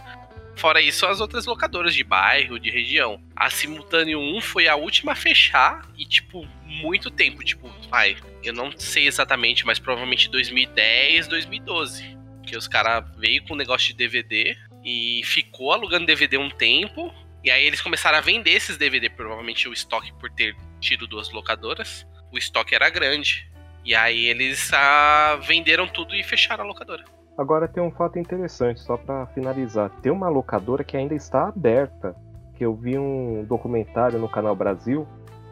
Fora 0.57 0.81
isso, 0.81 1.05
as 1.05 1.21
outras 1.21 1.45
locadoras 1.45 1.93
de 1.93 2.03
bairro, 2.03 2.59
de 2.59 2.71
região. 2.71 3.21
A 3.35 3.47
Simultâneo 3.47 4.19
1 4.19 4.41
foi 4.41 4.67
a 4.67 4.75
última 4.75 5.11
a 5.11 5.15
fechar 5.15 5.87
e, 5.95 6.03
tipo, 6.03 6.47
muito 6.65 7.11
tempo. 7.11 7.43
Tipo, 7.43 7.69
vai, 7.91 8.17
eu 8.43 8.51
não 8.51 8.71
sei 8.75 9.05
exatamente, 9.05 9.63
mas 9.67 9.77
provavelmente 9.77 10.27
2010, 10.31 11.27
2012. 11.27 12.17
Que 12.43 12.57
os 12.57 12.67
caras 12.67 13.05
veio 13.17 13.43
com 13.43 13.53
o 13.53 13.57
negócio 13.57 13.89
de 13.89 13.93
DVD 13.93 14.57
e 14.83 15.21
ficou 15.25 15.71
alugando 15.71 16.07
DVD 16.07 16.39
um 16.39 16.49
tempo. 16.49 17.13
E 17.43 17.51
aí 17.51 17.63
eles 17.63 17.79
começaram 17.79 18.17
a 18.17 18.21
vender 18.21 18.53
esses 18.53 18.77
DVD, 18.77 19.11
provavelmente 19.11 19.69
o 19.69 19.73
estoque 19.73 20.11
por 20.13 20.31
ter 20.31 20.55
tido 20.81 21.05
duas 21.05 21.29
locadoras. 21.29 22.03
O 22.31 22.37
estoque 22.37 22.73
era 22.73 22.89
grande. 22.89 23.47
E 23.85 23.93
aí 23.93 24.25
eles 24.25 24.73
ah, 24.73 25.39
venderam 25.45 25.87
tudo 25.87 26.15
e 26.15 26.23
fecharam 26.23 26.63
a 26.63 26.67
locadora. 26.67 27.05
Agora 27.37 27.67
tem 27.67 27.83
um 27.83 27.91
fato 27.91 28.17
interessante, 28.17 28.79
só 28.79 28.97
para 28.97 29.27
finalizar. 29.27 29.91
Tem 30.01 30.11
uma 30.11 30.27
locadora 30.27 30.83
que 30.83 30.97
ainda 30.97 31.13
está 31.13 31.47
aberta, 31.47 32.15
que 32.55 32.65
eu 32.65 32.73
vi 32.73 32.97
um 32.97 33.45
documentário 33.47 34.17
no 34.17 34.27
Canal 34.27 34.55
Brasil, 34.55 35.07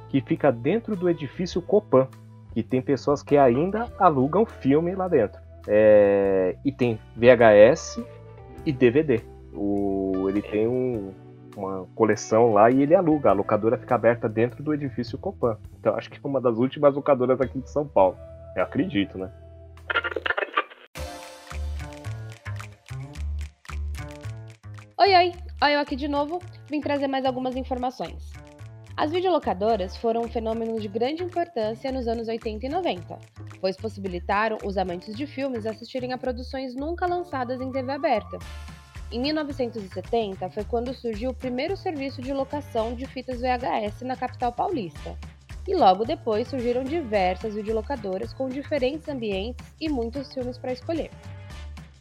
que 0.09 0.19
fica 0.19 0.51
dentro 0.51 0.95
do 0.95 1.07
edifício 1.07 1.61
Copan, 1.61 2.07
que 2.53 2.63
tem 2.63 2.81
pessoas 2.81 3.21
que 3.21 3.37
ainda 3.37 3.87
alugam 3.99 4.47
filme 4.47 4.95
lá 4.95 5.07
dentro. 5.07 5.39
É... 5.67 6.55
E 6.65 6.71
tem 6.71 6.99
VHS 7.15 8.01
e 8.65 8.71
DVD. 8.71 9.21
O... 9.53 10.25
Ele 10.27 10.41
tem 10.41 10.67
um... 10.67 11.13
uma 11.55 11.85
coleção 11.93 12.51
lá 12.51 12.71
e 12.71 12.81
ele 12.81 12.95
aluga. 12.95 13.29
A 13.29 13.33
locadora 13.33 13.77
fica 13.77 13.93
aberta 13.93 14.27
dentro 14.27 14.63
do 14.63 14.73
edifício 14.73 15.19
Copan. 15.19 15.57
Então 15.79 15.95
acho 15.95 16.09
que 16.09 16.17
é 16.17 16.27
uma 16.27 16.41
das 16.41 16.57
últimas 16.57 16.95
locadoras 16.95 17.39
aqui 17.39 17.59
de 17.59 17.69
São 17.69 17.85
Paulo. 17.85 18.17
Eu 18.55 18.63
acredito, 18.63 19.19
né? 19.19 19.29
Oi, 25.05 25.13
oi! 25.13 25.33
Olha 25.61 25.73
eu 25.73 25.79
aqui 25.81 25.95
de 25.95 26.07
novo, 26.07 26.41
vim 26.67 26.81
trazer 26.81 27.07
mais 27.07 27.25
algumas 27.25 27.55
informações. 27.55 28.33
As 28.97 29.11
videolocadoras 29.11 29.95
foram 29.95 30.21
um 30.21 30.27
fenômeno 30.27 30.79
de 30.79 30.87
grande 30.87 31.21
importância 31.21 31.91
nos 31.91 32.07
anos 32.07 32.27
80 32.27 32.65
e 32.65 32.69
90, 32.69 33.19
pois 33.61 33.77
possibilitaram 33.77 34.57
os 34.65 34.79
amantes 34.79 35.15
de 35.15 35.27
filmes 35.27 35.67
assistirem 35.67 36.11
a 36.11 36.17
produções 36.17 36.73
nunca 36.73 37.05
lançadas 37.05 37.61
em 37.61 37.71
TV 37.71 37.91
aberta. 37.91 38.39
Em 39.11 39.19
1970 39.19 40.49
foi 40.49 40.63
quando 40.63 40.91
surgiu 40.91 41.29
o 41.29 41.35
primeiro 41.35 41.77
serviço 41.77 42.19
de 42.19 42.33
locação 42.33 42.95
de 42.95 43.05
fitas 43.05 43.41
VHS 43.41 44.01
na 44.01 44.15
capital 44.15 44.53
paulista. 44.53 45.15
E 45.67 45.75
logo 45.75 46.03
depois 46.03 46.47
surgiram 46.47 46.83
diversas 46.83 47.53
videolocadoras 47.53 48.33
com 48.33 48.49
diferentes 48.49 49.07
ambientes 49.07 49.67
e 49.79 49.87
muitos 49.87 50.33
filmes 50.33 50.57
para 50.57 50.73
escolher. 50.73 51.11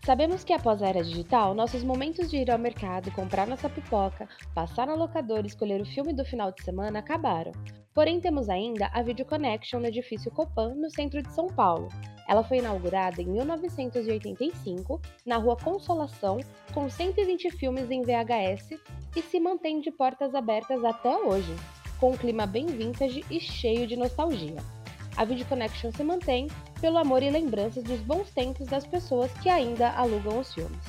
Sabemos 0.04 0.44
que 0.44 0.52
após 0.52 0.82
a 0.82 0.88
era 0.88 1.02
digital, 1.02 1.54
nossos 1.54 1.82
momentos 1.82 2.28
de 2.28 2.36
ir 2.36 2.50
ao 2.50 2.58
mercado, 2.58 3.10
comprar 3.12 3.46
nossa 3.46 3.70
pipoca, 3.70 4.28
passar 4.54 4.86
na 4.86 4.94
locadora 4.94 5.44
e 5.44 5.46
escolher 5.46 5.80
o 5.80 5.86
filme 5.86 6.12
do 6.12 6.22
final 6.26 6.52
de 6.52 6.62
semana 6.62 6.98
acabaram. 6.98 7.52
Porém, 7.94 8.20
temos 8.20 8.50
ainda 8.50 8.90
a 8.92 9.00
Video 9.00 9.24
Connection 9.24 9.80
no 9.80 9.86
edifício 9.86 10.30
Copan, 10.30 10.74
no 10.74 10.90
centro 10.90 11.22
de 11.22 11.32
São 11.32 11.46
Paulo. 11.46 11.88
Ela 12.28 12.44
foi 12.44 12.58
inaugurada 12.58 13.22
em 13.22 13.26
1985, 13.26 15.00
na 15.24 15.38
Rua 15.38 15.56
Consolação, 15.56 16.38
com 16.74 16.90
120 16.90 17.50
filmes 17.52 17.90
em 17.90 18.02
VHS 18.02 18.78
e 19.16 19.22
se 19.22 19.40
mantém 19.40 19.80
de 19.80 19.90
portas 19.90 20.34
abertas 20.34 20.84
até 20.84 21.16
hoje, 21.16 21.56
com 21.98 22.10
um 22.10 22.16
clima 22.16 22.44
bem 22.44 22.66
vintage 22.66 23.24
e 23.30 23.40
cheio 23.40 23.86
de 23.86 23.96
nostalgia. 23.96 24.83
A 25.16 25.24
Video 25.24 25.46
Connection 25.46 25.92
se 25.92 26.02
mantém 26.02 26.48
pelo 26.80 26.98
amor 26.98 27.22
e 27.22 27.30
lembranças 27.30 27.84
dos 27.84 28.00
bons 28.00 28.30
tempos 28.30 28.66
das 28.66 28.86
pessoas 28.86 29.30
que 29.42 29.48
ainda 29.48 29.90
alugam 29.90 30.40
os 30.40 30.52
filmes. 30.52 30.84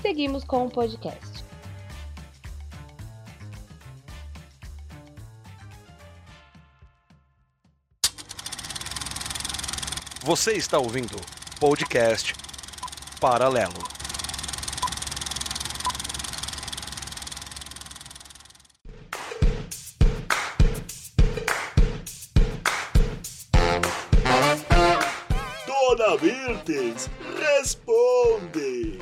Seguimos 0.00 0.44
com 0.44 0.66
o 0.66 0.70
podcast. 0.70 1.44
Você 10.22 10.52
está 10.52 10.78
ouvindo 10.78 11.20
podcast 11.60 12.34
Paralelo. 13.20 13.93
Responde! 26.66 28.98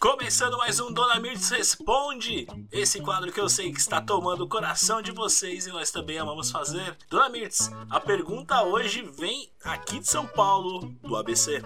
Começando 0.00 0.56
mais 0.58 0.78
um 0.78 0.92
Dona 0.92 1.18
Mirtes 1.18 1.50
Responde, 1.50 2.46
esse 2.70 3.00
quadro 3.00 3.32
que 3.32 3.40
eu 3.40 3.48
sei 3.48 3.72
que 3.72 3.80
está 3.80 4.00
tomando 4.00 4.44
o 4.44 4.48
coração 4.48 5.02
de 5.02 5.10
vocês 5.10 5.66
e 5.66 5.72
nós 5.72 5.90
também 5.90 6.18
amamos 6.18 6.52
fazer. 6.52 6.96
Dona 7.10 7.28
Mirtes, 7.28 7.68
a 7.90 7.98
pergunta 7.98 8.62
hoje 8.62 9.02
vem 9.18 9.50
aqui 9.64 9.98
de 9.98 10.06
São 10.06 10.24
Paulo, 10.24 10.94
do 11.02 11.16
ABC. 11.16 11.60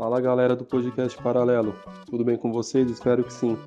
Fala 0.00 0.18
galera 0.18 0.56
do 0.56 0.64
podcast 0.64 1.22
Paralelo, 1.22 1.74
tudo 2.06 2.24
bem 2.24 2.34
com 2.34 2.50
vocês? 2.50 2.90
Espero 2.90 3.22
que 3.22 3.30
sim. 3.30 3.58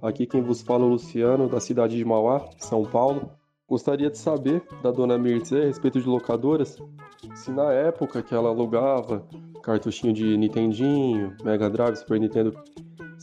Aqui 0.00 0.24
quem 0.24 0.40
vos 0.40 0.62
fala 0.62 0.84
é 0.84 0.86
o 0.86 0.88
Luciano, 0.92 1.50
da 1.50 1.60
cidade 1.60 1.98
de 1.98 2.02
Mauá, 2.02 2.48
São 2.56 2.82
Paulo. 2.82 3.28
Gostaria 3.68 4.08
de 4.08 4.16
saber 4.16 4.62
da 4.82 4.90
dona 4.90 5.18
Mirtz 5.18 5.52
a 5.52 5.56
respeito 5.56 6.00
de 6.00 6.08
locadoras, 6.08 6.78
se 7.34 7.50
na 7.50 7.70
época 7.74 8.22
que 8.22 8.34
ela 8.34 8.48
alugava 8.48 9.22
cartuchinho 9.62 10.14
de 10.14 10.34
Nintendinho, 10.34 11.36
Mega 11.44 11.68
Drive, 11.68 11.96
Super 11.96 12.18
Nintendo, 12.18 12.58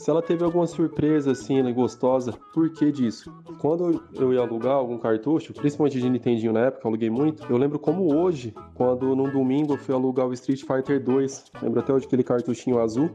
se 0.00 0.10
ela 0.10 0.22
teve 0.22 0.42
alguma 0.42 0.66
surpresa 0.66 1.32
assim, 1.32 1.62
né, 1.62 1.70
gostosa, 1.72 2.32
por 2.54 2.72
que 2.72 2.90
disso? 2.90 3.30
Quando 3.60 4.02
eu 4.14 4.32
ia 4.32 4.40
alugar 4.40 4.72
algum 4.72 4.96
cartucho, 4.96 5.52
principalmente 5.52 6.00
de 6.00 6.08
Nintendinho 6.08 6.54
na 6.54 6.60
época, 6.60 6.86
eu 6.86 6.88
aluguei 6.88 7.10
muito, 7.10 7.44
eu 7.50 7.58
lembro 7.58 7.78
como 7.78 8.16
hoje, 8.16 8.54
quando 8.74 9.14
num 9.14 9.30
domingo 9.30 9.74
eu 9.74 9.78
fui 9.78 9.94
alugar 9.94 10.26
o 10.26 10.32
Street 10.32 10.62
Fighter 10.62 11.04
2, 11.04 11.52
lembro 11.62 11.80
até 11.80 11.92
hoje 11.92 12.06
aquele 12.06 12.24
cartuchinho 12.24 12.80
azul, 12.80 13.10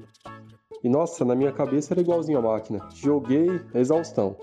e 0.84 0.88
nossa, 0.88 1.26
na 1.26 1.34
minha 1.34 1.52
cabeça 1.52 1.96
era 1.96 2.02
igualzinho 2.02 2.38
a 2.38 2.42
máquina. 2.44 2.88
Joguei 2.94 3.60
exaustão. 3.74 4.38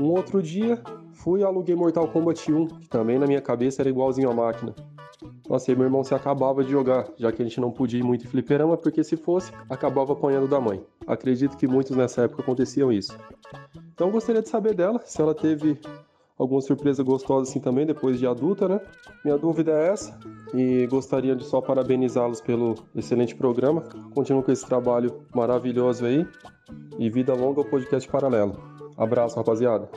Um 0.00 0.06
outro 0.06 0.42
dia, 0.42 0.82
fui 1.12 1.40
e 1.40 1.44
aluguei 1.44 1.74
Mortal 1.74 2.08
Kombat 2.08 2.50
1, 2.50 2.66
que 2.66 2.88
também 2.88 3.18
na 3.18 3.26
minha 3.26 3.42
cabeça 3.42 3.82
era 3.82 3.90
igualzinho 3.90 4.30
a 4.30 4.34
máquina. 4.34 4.74
Nossa, 5.48 5.72
e 5.72 5.74
meu 5.74 5.84
irmão 5.84 6.04
se 6.04 6.14
acabava 6.14 6.62
de 6.62 6.70
jogar, 6.70 7.08
já 7.16 7.32
que 7.32 7.42
a 7.42 7.44
gente 7.44 7.60
não 7.60 7.70
podia 7.70 8.00
ir 8.00 8.04
muito 8.04 8.24
em 8.24 8.28
fliperama, 8.28 8.76
porque 8.76 9.02
se 9.02 9.16
fosse, 9.16 9.52
acabava 9.68 10.12
apanhando 10.12 10.46
da 10.46 10.60
mãe. 10.60 10.80
Acredito 11.06 11.56
que 11.56 11.66
muitos 11.66 11.96
nessa 11.96 12.22
época 12.22 12.42
aconteciam 12.42 12.92
isso. 12.92 13.16
Então 13.94 14.10
gostaria 14.10 14.42
de 14.42 14.48
saber 14.48 14.74
dela, 14.74 15.00
se 15.04 15.20
ela 15.20 15.34
teve 15.34 15.80
alguma 16.38 16.60
surpresa 16.60 17.02
gostosa 17.02 17.50
assim 17.50 17.58
também, 17.58 17.84
depois 17.84 18.18
de 18.18 18.26
adulta, 18.26 18.68
né? 18.68 18.80
Minha 19.24 19.36
dúvida 19.36 19.72
é 19.72 19.88
essa, 19.88 20.16
e 20.54 20.86
gostaria 20.86 21.34
de 21.34 21.44
só 21.44 21.60
parabenizá-los 21.60 22.40
pelo 22.40 22.76
excelente 22.94 23.34
programa. 23.34 23.82
Continuo 24.14 24.42
com 24.42 24.52
esse 24.52 24.64
trabalho 24.64 25.22
maravilhoso 25.34 26.06
aí, 26.06 26.24
e 26.98 27.10
vida 27.10 27.34
longa 27.34 27.60
ao 27.60 27.66
podcast 27.66 28.08
paralelo. 28.08 28.56
Abraço, 28.96 29.36
rapaziada. 29.36 29.88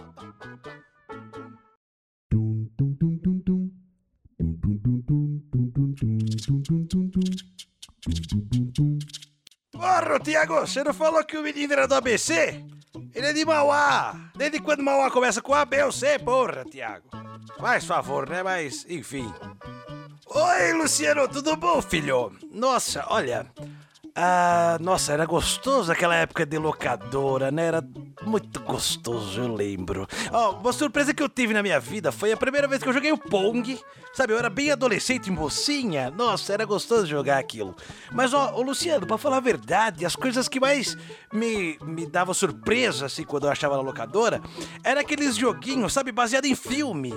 Tiago, 10.23 10.59
você 10.59 10.83
não 10.83 10.93
falou 10.93 11.23
que 11.23 11.37
o 11.37 11.43
menino 11.43 11.73
era 11.73 11.87
do 11.87 11.95
ABC? 11.95 12.63
Ele 13.13 13.27
é 13.27 13.33
de 13.33 13.43
Mauá. 13.43 14.15
Desde 14.35 14.59
quando 14.59 14.83
Mauá 14.83 15.09
começa 15.09 15.41
com 15.41 15.53
A, 15.53 15.65
B 15.65 15.83
ou 15.83 15.91
C, 15.91 16.19
porra, 16.19 16.63
Tiago? 16.65 17.07
Faz 17.59 17.85
favor, 17.85 18.29
né? 18.29 18.43
Mas, 18.43 18.85
enfim. 18.89 19.31
Oi, 20.27 20.73
Luciano, 20.73 21.27
tudo 21.27 21.55
bom, 21.55 21.81
filho? 21.81 22.31
Nossa, 22.51 23.05
olha. 23.09 23.47
Ah, 24.15 24.77
nossa, 24.79 25.13
era 25.13 25.25
gostoso 25.25 25.91
aquela 25.91 26.15
época 26.15 26.45
de 26.45 26.57
locadora, 26.57 27.49
né? 27.49 27.67
Era 27.67 27.83
muito 28.25 28.59
gostoso, 28.61 29.41
eu 29.41 29.53
lembro. 29.53 30.07
Ó, 30.31 30.51
uma 30.51 30.73
surpresa 30.73 31.13
que 31.13 31.21
eu 31.21 31.29
tive 31.29 31.53
na 31.53 31.63
minha 31.63 31.79
vida 31.79 32.11
foi 32.11 32.31
a 32.31 32.37
primeira 32.37 32.67
vez 32.67 32.81
que 32.81 32.89
eu 32.89 32.93
joguei 32.93 33.11
o 33.11 33.17
Pong. 33.17 33.79
Sabe, 34.13 34.33
eu 34.33 34.37
era 34.37 34.49
bem 34.49 34.71
adolescente, 34.71 35.31
mocinha. 35.31 36.11
Nossa, 36.11 36.53
era 36.53 36.65
gostoso 36.65 37.05
jogar 37.05 37.37
aquilo. 37.37 37.75
Mas, 38.11 38.33
ó, 38.33 38.53
ô 38.55 38.61
Luciano, 38.61 39.07
pra 39.07 39.17
falar 39.17 39.37
a 39.37 39.41
verdade, 39.41 40.05
as 40.05 40.15
coisas 40.15 40.47
que 40.47 40.59
mais 40.59 40.97
me, 41.31 41.77
me 41.81 42.05
davam 42.05 42.33
surpresa, 42.33 43.05
assim, 43.05 43.23
quando 43.23 43.45
eu 43.45 43.51
achava 43.51 43.75
na 43.75 43.81
locadora, 43.81 44.41
era 44.83 45.01
aqueles 45.01 45.35
joguinhos, 45.35 45.93
sabe, 45.93 46.11
baseado 46.11 46.45
em 46.45 46.55
filme. 46.55 47.13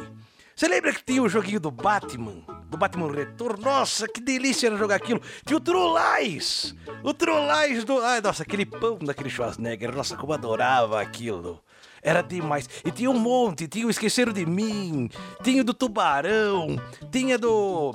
Você 0.57 0.69
lembra 0.69 0.93
que 0.93 1.03
tinha 1.05 1.21
o 1.21 1.29
joguinho 1.29 1.59
do 1.59 1.71
Batman? 1.71 2.45
Do 2.69 2.77
Batman 2.77 3.11
Retorno? 3.11 3.65
Nossa, 3.65 4.07
que 4.07 4.21
delícia 4.21 4.69
era 4.69 4.77
jogar 4.77 4.97
aquilo. 4.97 5.21
Tinha 5.45 5.57
o 5.57 5.61
Trollais! 5.61 6.75
O 7.03 7.13
Trollais 7.13 7.83
do... 7.83 7.99
Ai, 8.01 8.21
nossa, 8.21 8.45
aquele 8.45 8.65
pão 8.65 8.99
daquele 8.99 9.29
Schwarzenegger. 9.29 9.95
Nossa, 9.95 10.17
como 10.17 10.33
adorava 10.33 11.01
aquilo. 11.01 11.61
Era 12.01 12.23
demais. 12.23 12.69
E 12.85 12.91
tinha 12.93 13.11
um 13.11 13.19
monte. 13.19 13.67
Tinha 13.67 13.87
o 13.87 13.91
Esqueceram 13.91 14.33
de 14.33 14.47
Mim. 14.47 15.11
Tinha 15.43 15.63
o 15.63 15.65
do 15.65 15.75
Tubarão. 15.75 16.77
Tinha 17.11 17.37
do... 17.37 17.93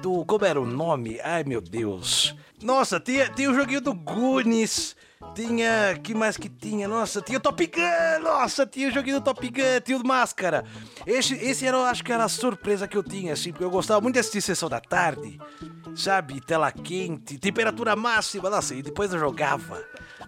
Do... 0.00 0.24
Como 0.26 0.44
era 0.44 0.60
o 0.60 0.66
nome? 0.66 1.18
Ai, 1.24 1.42
meu 1.42 1.60
Deus. 1.60 2.36
Nossa, 2.62 3.00
tinha, 3.00 3.28
tinha 3.30 3.50
o 3.50 3.54
joguinho 3.54 3.80
do 3.80 3.94
Goonies. 3.94 4.94
Tinha. 5.34 5.98
que 6.02 6.14
mais 6.14 6.36
que 6.36 6.48
tinha? 6.48 6.86
Nossa, 6.86 7.20
tinha 7.20 7.40
Top 7.40 7.66
Gun! 7.66 8.22
Nossa, 8.22 8.66
tinha 8.66 8.88
o 8.88 8.90
joguinho 8.90 9.20
do 9.20 9.24
Top 9.24 9.46
Gun, 9.48 9.80
tinha 9.84 9.98
o 9.98 10.06
Máscara. 10.06 10.64
Esse, 11.06 11.34
esse 11.34 11.66
era, 11.66 11.78
acho 11.88 12.04
que 12.04 12.12
era 12.12 12.24
a 12.24 12.28
surpresa 12.28 12.86
que 12.86 12.96
eu 12.96 13.02
tinha, 13.02 13.32
assim, 13.32 13.50
porque 13.50 13.64
eu 13.64 13.70
gostava 13.70 14.00
muito 14.00 14.14
de 14.14 14.20
assistir 14.20 14.40
sessão 14.42 14.68
da 14.68 14.80
tarde, 14.80 15.38
sabe? 15.94 16.40
Tela 16.40 16.70
quente, 16.70 17.38
temperatura 17.38 17.96
máxima, 17.96 18.50
nossa, 18.50 18.74
e 18.74 18.82
depois 18.82 19.12
eu 19.12 19.18
jogava. 19.18 19.82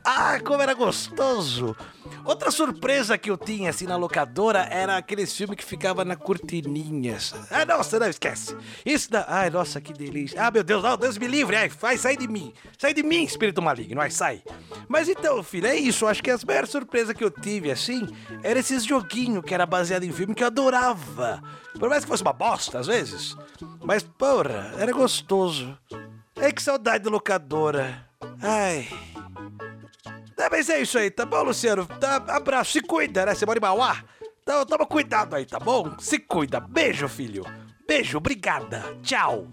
Ah, 0.05 0.39
como 0.41 0.62
era 0.62 0.74
gostoso! 0.74 1.76
Outra 2.24 2.51
surpresa 2.51 3.18
que 3.18 3.30
eu 3.30 3.36
tinha 3.36 3.70
assim 3.70 3.86
na 3.86 3.97
locadora 3.97 4.66
era 4.70 4.97
aqueles 4.97 5.34
filmes 5.34 5.57
que 5.57 5.64
ficava 5.64 6.05
na 6.05 6.16
cortininhas. 6.16 7.34
Ah, 7.51 7.64
nossa, 7.64 7.99
não 7.99 8.09
esquece. 8.09 8.57
Isso 8.84 9.11
da. 9.11 9.24
Ai, 9.28 9.51
nossa, 9.51 9.80
que 9.80 9.93
delícia. 9.93 10.43
Ah, 10.47 10.51
meu 10.51 10.62
Deus, 10.62 10.82
não, 10.82 10.97
Deus 10.97 11.18
me 11.18 11.26
livre. 11.26 11.57
Ai, 11.57 11.68
vai, 11.68 11.97
sai 11.97 12.16
de 12.16 12.28
mim. 12.28 12.53
Sai 12.78 12.95
de 12.95 13.03
mim, 13.03 13.24
espírito 13.24 13.61
maligno. 13.62 14.01
Ai, 14.01 14.11
sai. 14.11 14.43
Mas 14.86 15.08
então, 15.08 15.42
filho, 15.42 15.66
é 15.66 15.76
isso. 15.76 16.06
Acho 16.06 16.22
que 16.22 16.30
as 16.30 16.44
maiores 16.44 16.70
surpresas 16.70 17.14
que 17.14 17.24
eu 17.24 17.30
tive, 17.30 17.70
assim, 17.70 18.06
eram 18.42 18.60
esses 18.60 18.84
joguinhos 18.84 19.44
que 19.44 19.54
era 19.54 19.66
baseado 19.66 20.04
em 20.04 20.12
filme 20.12 20.34
que 20.34 20.42
eu 20.42 20.46
adorava. 20.46 21.42
Por 21.78 21.88
mais 21.88 22.04
que 22.04 22.10
fosse 22.10 22.22
uma 22.22 22.32
bosta, 22.32 22.78
às 22.78 22.86
vezes. 22.86 23.36
Mas, 23.82 24.02
porra, 24.02 24.72
era 24.78 24.92
gostoso. 24.92 25.76
É 26.36 26.52
que 26.52 26.62
saudade 26.62 27.04
de 27.04 27.10
locadora. 27.10 28.06
Ai. 28.42 28.88
É, 30.36 30.48
mas 30.48 30.68
é 30.68 30.80
isso 30.80 30.96
aí, 30.96 31.10
tá 31.10 31.26
bom, 31.26 31.42
Luciano? 31.42 31.84
Tá, 31.84 32.16
abraço, 32.28 32.72
se 32.72 32.80
cuida, 32.80 33.26
né? 33.26 33.34
Você 33.34 33.44
mora 33.44 33.58
em 33.58 33.62
Mauá? 33.62 34.04
Então 34.42 34.64
toma 34.64 34.86
cuidado 34.86 35.34
aí, 35.34 35.44
tá 35.44 35.58
bom? 35.58 35.94
Se 35.98 36.18
cuida. 36.18 36.60
Beijo, 36.60 37.08
filho. 37.08 37.44
Beijo, 37.86 38.18
obrigada. 38.18 38.82
Tchau. 39.02 39.46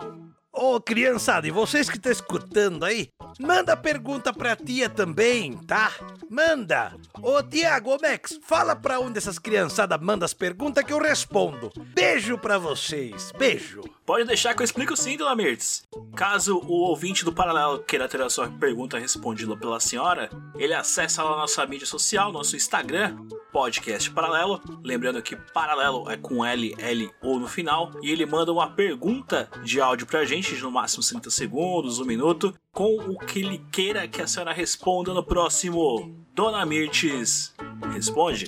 Ô, 0.58 0.80
criançada, 0.80 1.45
e 1.45 1.51
vocês 1.51 1.89
que 1.89 1.97
estão 1.97 2.10
escutando 2.10 2.86
aí, 2.86 3.10
manda 3.38 3.76
pergunta 3.76 4.32
pra 4.32 4.56
tia 4.56 4.89
também, 4.89 5.58
tá? 5.58 5.91
Manda! 6.30 6.95
Ô, 7.22 7.43
Tiago, 7.43 7.97
Max, 8.01 8.39
fala 8.41 8.74
pra 8.74 9.01
onde 9.01 9.18
essas 9.18 9.38
criançadas 9.38 9.99
mandam 9.99 10.26
as 10.26 10.34
perguntas 10.34 10.82
que 10.86 10.93
eu 10.93 10.99
respondo. 10.99 11.74
Beijo 11.93 12.38
pra 12.38 12.58
vocês, 12.58 13.34
beijo! 13.38 13.82
Pode 14.06 14.24
deixar 14.24 14.53
que 14.53 14.62
eu 14.62 14.66
explico 14.66 14.95
sim, 14.95 15.18
Dona 15.18 15.36
Mirtz. 15.36 15.84
Caso 16.16 16.58
o 16.60 16.74
ouvinte 16.89 17.26
do 17.26 17.34
Paralelo 17.34 17.80
queira 17.80 18.08
ter 18.08 18.22
a 18.22 18.30
sua 18.30 18.47
pergunta 18.47 18.97
respondida 18.97 19.58
pela 19.58 19.80
senhora, 19.82 20.30
ele 20.58 20.74
acessa 20.74 21.22
lá 21.22 21.34
a 21.34 21.38
nossa 21.38 21.66
mídia 21.66 21.88
social, 21.88 22.32
nosso 22.32 22.56
Instagram, 22.56 23.18
Podcast 23.56 24.12
Paralelo. 24.12 24.62
Lembrando 24.84 25.22
que 25.22 25.34
Paralelo 25.36 26.12
é 26.12 26.18
com 26.18 26.43
L, 26.43 26.76
L 26.78 27.10
ou 27.22 27.39
no 27.39 27.47
final. 27.47 27.89
E 28.03 28.12
ele 28.12 28.26
manda 28.26 28.51
uma 28.51 28.70
pergunta 28.70 29.49
de 29.64 29.80
áudio 29.80 30.06
pra 30.06 30.26
gente, 30.26 30.45
de 30.54 30.62
no 30.62 30.70
máximo 30.70 31.04
30 31.04 31.32
segundos, 31.32 32.00
um 32.00 32.06
minuto, 32.06 32.54
com 32.72 32.98
o 32.98 33.18
que 33.18 33.39
ele 33.39 33.58
queira 33.72 34.08
que 34.08 34.22
a 34.22 34.28
senhora 34.28 34.54
responda 34.54 35.12
no 35.12 35.24
próximo 35.24 36.16
Dona 36.36 36.64
Mirtz 36.66 37.52
Responde. 37.91 38.48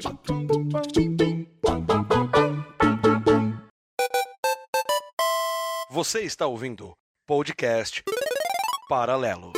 Você 5.90 6.22
está 6.22 6.46
ouvindo 6.46 6.94
podcast 7.26 8.04
Paralelo. 8.88 9.54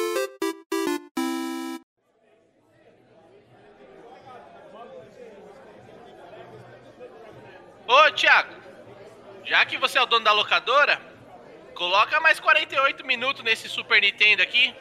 Ô, 7.85 8.11
Thiago, 8.13 8.53
já 9.43 9.65
que 9.65 9.77
você 9.77 9.97
é 9.97 10.01
o 10.01 10.05
dono 10.05 10.23
da 10.23 10.31
locadora, 10.31 11.08
coloca 11.79 12.19
mais 12.19 12.41
48 12.41 13.07
minutos 13.07 13.41
nesse 13.41 13.69
Super 13.69 14.01
Nintendo 14.01 14.43
aqui. 14.43 14.75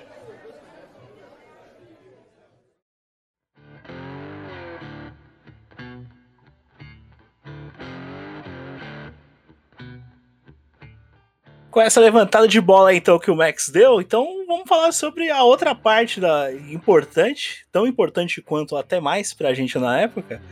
Com 11.70 11.80
essa 11.80 12.00
levantada 12.00 12.48
de 12.48 12.60
bola 12.60 12.92
então 12.92 13.20
que 13.20 13.30
o 13.30 13.36
Max 13.36 13.68
deu, 13.68 14.00
então 14.00 14.26
vamos 14.48 14.68
falar 14.68 14.90
sobre 14.90 15.30
a 15.30 15.44
outra 15.44 15.76
parte 15.76 16.18
da 16.18 16.52
importante, 16.52 17.64
tão 17.70 17.86
importante 17.86 18.42
quanto 18.42 18.76
até 18.76 18.98
mais 18.98 19.32
pra 19.32 19.54
gente 19.54 19.78
na 19.78 20.00
época, 20.00 20.42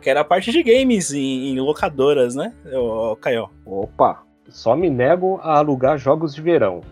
que 0.00 0.08
era 0.08 0.20
a 0.20 0.24
parte 0.24 0.50
de 0.50 0.62
games 0.62 1.12
em, 1.12 1.48
em 1.50 1.60
locadoras, 1.60 2.34
né, 2.34 2.54
o 2.72 3.14
Caio? 3.16 3.50
Opa, 3.66 4.29
só 4.50 4.76
me 4.76 4.90
nego 4.90 5.40
a 5.42 5.58
alugar 5.58 5.98
jogos 5.98 6.34
de 6.34 6.42
verão. 6.42 6.82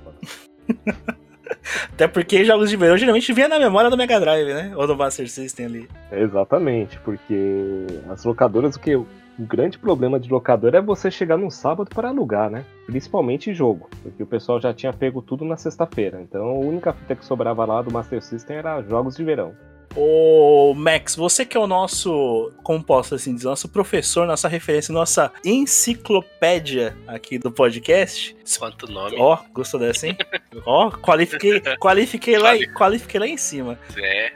Até 1.93 2.09
porque 2.09 2.45
jogos 2.45 2.71
de 2.71 2.77
verão 2.77 2.97
geralmente 2.97 3.33
vinha 3.33 3.49
na 3.49 3.59
memória 3.59 3.91
do 3.91 3.97
Mega 3.97 4.19
Drive, 4.21 4.55
né? 4.55 4.73
Ou 4.77 4.87
do 4.87 4.97
Master 4.97 5.29
System 5.29 5.67
ali. 5.67 5.89
Exatamente, 6.11 6.99
porque 7.01 7.87
as 8.09 8.25
locadoras, 8.25 8.77
o 8.77 8.81
que 8.81 8.95
o 8.95 9.07
grande 9.39 9.79
problema 9.79 10.19
de 10.19 10.29
locadora 10.29 10.79
é 10.79 10.83
você 10.83 11.11
chegar 11.11 11.37
num 11.37 11.51
sábado 11.51 11.91
para 11.95 12.09
alugar, 12.09 12.51
né? 12.51 12.65
Principalmente 12.87 13.55
jogo, 13.55 13.89
porque 14.03 14.23
o 14.23 14.27
pessoal 14.27 14.61
já 14.61 14.75
tinha 14.75 14.93
pego 14.93 15.23
tudo 15.23 15.45
na 15.45 15.57
sexta-feira. 15.57 16.21
Então 16.21 16.45
a 16.45 16.59
única 16.59 16.93
fita 16.93 17.15
que 17.15 17.25
sobrava 17.25 17.65
lá 17.65 17.81
do 17.83 17.93
Master 17.93 18.23
System 18.23 18.57
era 18.57 18.83
jogos 18.83 19.17
de 19.17 19.25
verão. 19.25 19.55
Ô, 20.01 20.75
Max, 20.75 21.17
você 21.17 21.45
que 21.45 21.57
é 21.57 21.61
o 21.61 21.67
nosso, 21.67 22.53
como 22.63 22.81
posso 22.81 23.17
assim 23.17 23.35
dizer, 23.35 23.49
nosso 23.49 23.69
professor, 23.69 24.29
nossa 24.29 24.47
referência, 24.47 24.95
nossa 24.95 25.33
enciclopédia 25.45 26.97
aqui 27.05 27.37
do 27.37 27.51
podcast. 27.51 28.37
Quanto 28.61 28.87
nome. 28.87 29.17
Ó, 29.19 29.39
gostou 29.53 29.81
dessa, 29.81 30.07
hein? 30.07 30.17
Ó, 30.65 30.93
qualifiquei, 30.93 31.61
qualifiquei, 31.81 32.39
lá, 32.39 32.53
qualifiquei 32.77 33.19
lá 33.19 33.27
em 33.27 33.37
cima. 33.37 33.77
É, 33.97 34.33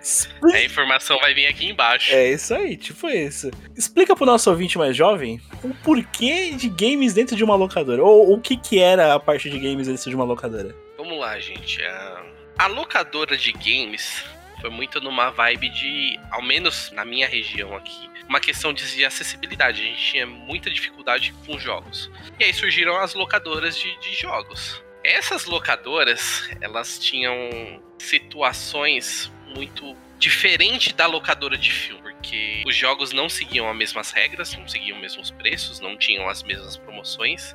a 0.52 0.64
informação 0.64 1.16
vai 1.20 1.32
vir 1.32 1.46
aqui 1.46 1.70
embaixo. 1.70 2.12
É 2.12 2.32
isso 2.32 2.52
aí, 2.54 2.76
tipo 2.76 3.08
isso. 3.08 3.48
Explica 3.76 4.16
pro 4.16 4.26
nosso 4.26 4.50
ouvinte 4.50 4.76
mais 4.76 4.96
jovem 4.96 5.40
o 5.62 5.72
porquê 5.84 6.50
de 6.50 6.68
games 6.68 7.14
dentro 7.14 7.36
de 7.36 7.44
uma 7.44 7.54
locadora. 7.54 8.02
Ou 8.02 8.32
o 8.34 8.40
que 8.40 8.56
que 8.56 8.80
era 8.80 9.14
a 9.14 9.20
parte 9.20 9.48
de 9.48 9.60
games 9.60 9.86
dentro 9.86 10.10
de 10.10 10.16
uma 10.16 10.24
locadora. 10.24 10.74
Vamos 10.98 11.20
lá, 11.20 11.38
gente. 11.38 11.80
A, 11.84 12.24
a 12.58 12.66
locadora 12.66 13.36
de 13.36 13.52
games 13.52 14.24
foi 14.62 14.70
muito 14.70 15.00
numa 15.00 15.28
vibe 15.30 15.68
de, 15.70 16.20
ao 16.30 16.40
menos 16.40 16.92
na 16.92 17.04
minha 17.04 17.26
região 17.26 17.76
aqui, 17.76 18.08
uma 18.28 18.38
questão 18.38 18.72
de, 18.72 18.94
de 18.94 19.04
acessibilidade. 19.04 19.82
A 19.82 19.84
gente 19.84 20.00
tinha 20.00 20.24
muita 20.24 20.70
dificuldade 20.70 21.34
com 21.44 21.58
jogos. 21.58 22.08
E 22.38 22.44
aí 22.44 22.54
surgiram 22.54 22.96
as 22.96 23.12
locadoras 23.12 23.76
de, 23.76 23.98
de 23.98 24.14
jogos. 24.14 24.80
Essas 25.02 25.46
locadoras, 25.46 26.48
elas 26.60 26.96
tinham 26.96 27.82
situações 27.98 29.32
muito 29.48 29.96
diferente 30.16 30.94
da 30.94 31.06
locadora 31.06 31.58
de 31.58 31.72
filme, 31.72 32.00
porque 32.22 32.62
os 32.64 32.76
jogos 32.76 33.12
não 33.12 33.28
seguiam 33.28 33.68
as 33.68 33.76
mesmas 33.76 34.12
regras, 34.12 34.56
não 34.56 34.68
seguiam 34.68 34.96
os 34.96 35.02
mesmos 35.02 35.32
preços, 35.32 35.80
não 35.80 35.98
tinham 35.98 36.28
as 36.28 36.44
mesmas 36.44 36.76
promoções. 36.76 37.52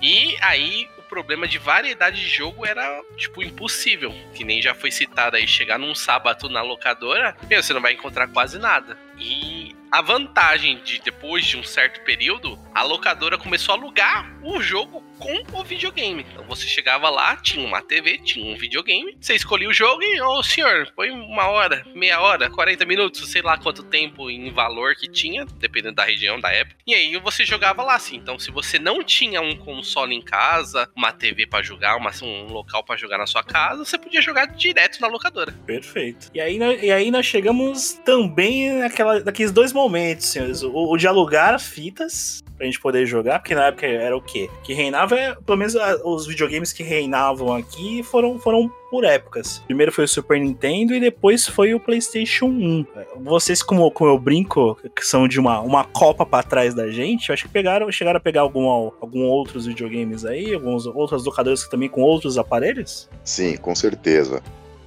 E 0.00 0.38
aí 0.40 0.88
problema 1.06 1.46
de 1.48 1.58
variedade 1.58 2.20
de 2.20 2.28
jogo 2.28 2.66
era, 2.66 3.02
tipo, 3.16 3.42
impossível. 3.42 4.14
Que 4.34 4.44
nem 4.44 4.60
já 4.60 4.74
foi 4.74 4.90
citado 4.90 5.36
aí, 5.36 5.46
chegar 5.46 5.78
num 5.78 5.94
sábado 5.94 6.48
na 6.48 6.62
locadora, 6.62 7.36
meu, 7.48 7.62
você 7.62 7.72
não 7.72 7.80
vai 7.80 7.92
encontrar 7.92 8.28
quase 8.28 8.58
nada. 8.58 8.98
E 9.18 9.74
a 9.90 10.02
vantagem 10.02 10.80
de 10.84 11.00
depois 11.00 11.44
de 11.46 11.56
um 11.56 11.62
certo 11.62 12.00
período, 12.02 12.58
a 12.74 12.82
locadora 12.82 13.38
começou 13.38 13.74
a 13.74 13.78
alugar 13.78 14.30
o 14.42 14.60
jogo 14.60 15.02
com 15.18 15.42
o 15.58 15.64
videogame. 15.64 16.26
Então 16.30 16.44
você 16.44 16.66
chegava 16.66 17.08
lá, 17.08 17.36
tinha 17.36 17.66
uma 17.66 17.80
TV, 17.80 18.18
tinha 18.18 18.44
um 18.44 18.56
videogame, 18.56 19.16
você 19.18 19.34
escolhia 19.34 19.68
o 19.68 19.72
jogo 19.72 20.02
e, 20.02 20.20
ô 20.20 20.42
senhor, 20.42 20.92
põe 20.94 21.10
uma 21.10 21.48
hora, 21.48 21.84
meia 21.94 22.20
hora, 22.20 22.50
40 22.50 22.84
minutos, 22.84 23.30
sei 23.30 23.42
lá 23.42 23.56
quanto 23.56 23.82
tempo 23.82 24.30
em 24.30 24.50
valor 24.50 24.94
que 24.94 25.08
tinha, 25.08 25.46
dependendo 25.58 25.96
da 25.96 26.04
região, 26.04 26.38
da 26.38 26.52
época. 26.52 26.76
E 26.86 26.94
aí 26.94 27.16
você 27.18 27.44
jogava 27.44 27.82
lá, 27.82 27.94
assim. 27.94 28.16
Então 28.16 28.38
se 28.38 28.50
você 28.50 28.78
não 28.78 29.02
tinha 29.02 29.40
um 29.40 29.56
console 29.56 30.14
em 30.14 30.22
casa, 30.22 30.90
uma 30.94 31.12
TV 31.12 31.46
para 31.46 31.62
jogar, 31.62 31.96
uma, 31.96 32.10
um 32.22 32.52
local 32.52 32.84
para 32.84 32.96
jogar 32.96 33.18
na 33.18 33.26
sua 33.26 33.42
casa, 33.42 33.84
você 33.84 33.96
podia 33.96 34.20
jogar 34.20 34.46
direto 34.46 35.00
na 35.00 35.08
locadora. 35.08 35.52
Perfeito. 35.64 36.30
E 36.34 36.40
aí, 36.40 36.58
e 36.82 36.90
aí 36.90 37.10
nós 37.10 37.24
chegamos 37.24 37.94
também 38.04 38.72
naquela, 38.74 39.05
naqueles 39.24 39.52
dois 39.52 39.72
momentos, 39.72 40.26
senhores. 40.26 40.62
O, 40.62 40.72
o 40.72 40.96
de 40.96 41.06
alugar 41.06 41.58
fitas 41.60 42.42
pra 42.56 42.66
gente 42.66 42.80
poder 42.80 43.06
jogar, 43.06 43.38
porque 43.38 43.54
na 43.54 43.66
época 43.66 43.86
era 43.86 44.16
o 44.16 44.20
quê? 44.20 44.48
Que 44.62 44.72
reinava, 44.72 45.14
é, 45.14 45.34
pelo 45.34 45.58
menos 45.58 45.74
os 46.04 46.26
videogames 46.26 46.72
que 46.72 46.82
reinavam 46.82 47.54
aqui 47.54 48.02
foram, 48.02 48.38
foram 48.38 48.70
por 48.90 49.04
épocas. 49.04 49.62
Primeiro 49.66 49.92
foi 49.92 50.04
o 50.04 50.08
Super 50.08 50.40
Nintendo 50.40 50.94
e 50.94 51.00
depois 51.00 51.46
foi 51.46 51.74
o 51.74 51.80
PlayStation 51.80 52.46
1. 52.46 52.86
Vocês, 53.22 53.62
como, 53.62 53.90
como 53.90 54.10
eu 54.10 54.18
brinco, 54.18 54.78
que 54.94 55.06
são 55.06 55.28
de 55.28 55.38
uma, 55.38 55.60
uma 55.60 55.84
copa 55.84 56.24
para 56.24 56.42
trás 56.42 56.74
da 56.74 56.88
gente, 56.90 57.28
eu 57.28 57.34
acho 57.34 57.44
que 57.44 57.50
pegaram, 57.50 57.90
chegaram 57.92 58.16
a 58.16 58.20
pegar 58.20 58.40
algum, 58.40 58.66
algum 58.68 59.24
outros 59.24 59.66
videogames 59.66 60.24
aí, 60.24 60.54
alguns 60.54 60.86
outras 60.86 61.24
locadoras 61.24 61.68
também 61.68 61.88
com 61.88 62.00
outros 62.00 62.38
aparelhos? 62.38 63.08
Sim, 63.22 63.56
com 63.56 63.74
certeza. 63.74 64.42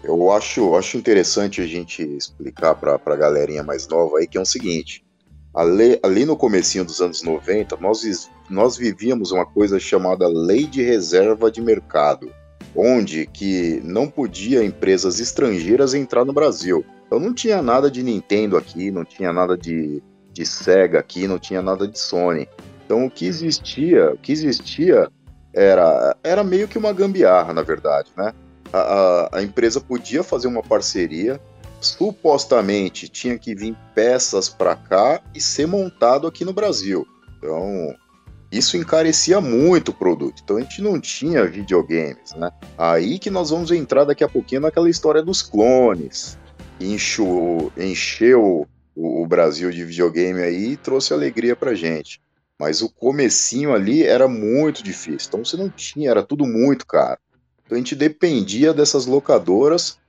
Eu 0.09 0.31
acho, 0.31 0.75
acho 0.75 0.97
interessante 0.97 1.61
a 1.61 1.67
gente 1.67 2.01
explicar 2.01 2.73
para 2.73 2.99
a 3.05 3.15
galerinha 3.15 3.61
mais 3.61 3.87
nova 3.87 4.17
aí 4.17 4.27
que 4.27 4.39
é 4.39 4.41
o 4.41 4.45
seguinte: 4.45 5.05
ali, 5.53 5.99
ali 6.01 6.25
no 6.25 6.35
comecinho 6.35 6.83
dos 6.83 6.99
anos 6.99 7.21
90, 7.21 7.77
nós, 7.77 8.27
nós 8.49 8.75
vivíamos 8.75 9.31
uma 9.31 9.45
coisa 9.45 9.79
chamada 9.79 10.27
Lei 10.27 10.65
de 10.65 10.81
Reserva 10.81 11.51
de 11.51 11.61
Mercado 11.61 12.33
onde 12.75 13.27
que 13.27 13.81
não 13.83 14.07
podia 14.07 14.63
empresas 14.63 15.19
estrangeiras 15.19 15.93
entrar 15.93 16.25
no 16.25 16.33
Brasil. 16.33 16.83
Então 17.05 17.19
não 17.19 17.33
tinha 17.33 17.61
nada 17.61 17.89
de 17.89 18.01
Nintendo 18.01 18.57
aqui, 18.57 18.89
não 18.89 19.05
tinha 19.05 19.31
nada 19.31 19.55
de, 19.57 20.01
de 20.31 20.45
Sega 20.45 20.99
aqui, 20.99 21.27
não 21.27 21.37
tinha 21.37 21.61
nada 21.61 21.87
de 21.87 21.99
Sony. 21.99 22.47
Então 22.85 23.05
o 23.05 23.11
que 23.11 23.25
existia, 23.25 24.11
o 24.11 24.17
que 24.17 24.31
existia 24.31 25.07
era, 25.53 26.15
era 26.23 26.43
meio 26.43 26.67
que 26.67 26.77
uma 26.77 26.93
gambiarra, 26.93 27.53
na 27.53 27.61
verdade, 27.61 28.09
né? 28.17 28.33
A, 28.71 29.37
a, 29.37 29.43
empresa 29.43 29.81
podia 29.81 30.23
fazer 30.23 30.47
uma 30.47 30.61
parceria, 30.61 31.39
supostamente 31.81 33.07
tinha 33.07 33.37
que 33.37 33.55
vir 33.55 33.75
peças 33.95 34.49
para 34.49 34.75
cá 34.75 35.21
e 35.33 35.41
ser 35.41 35.65
montado 35.65 36.27
aqui 36.27 36.45
no 36.45 36.53
Brasil. 36.53 37.07
Então, 37.37 37.95
isso 38.51 38.77
encarecia 38.77 39.39
muito 39.39 39.89
o 39.89 39.93
produto. 39.93 40.41
Então 40.43 40.57
a 40.57 40.61
gente 40.61 40.81
não 40.81 40.99
tinha 40.99 41.45
videogames, 41.45 42.33
né? 42.35 42.51
Aí 42.77 43.19
que 43.19 43.29
nós 43.29 43.51
vamos 43.51 43.71
entrar 43.71 44.03
daqui 44.05 44.23
a 44.23 44.29
pouquinho 44.29 44.61
naquela 44.61 44.89
história 44.89 45.21
dos 45.21 45.41
clones. 45.41 46.37
Encheu, 46.79 47.71
encheu 47.77 48.67
o, 48.95 49.25
Brasil 49.27 49.69
de 49.69 49.85
videogame 49.85 50.41
aí 50.41 50.71
e 50.71 50.77
trouxe 50.77 51.13
alegria 51.13 51.55
pra 51.55 51.75
gente. 51.75 52.21
Mas 52.59 52.81
o 52.81 52.89
comecinho 52.89 53.73
ali 53.73 54.03
era 54.03 54.27
muito 54.27 54.83
difícil. 54.83 55.27
Então 55.27 55.45
você 55.45 55.55
não 55.55 55.69
tinha, 55.69 56.09
era 56.09 56.23
tudo 56.23 56.45
muito 56.45 56.85
caro. 56.85 57.19
Então 57.69 57.75
a 57.75 57.81
gente 57.81 57.93
dependia 57.93 58.73
dessas 58.73 59.05
locadoras 59.05 59.99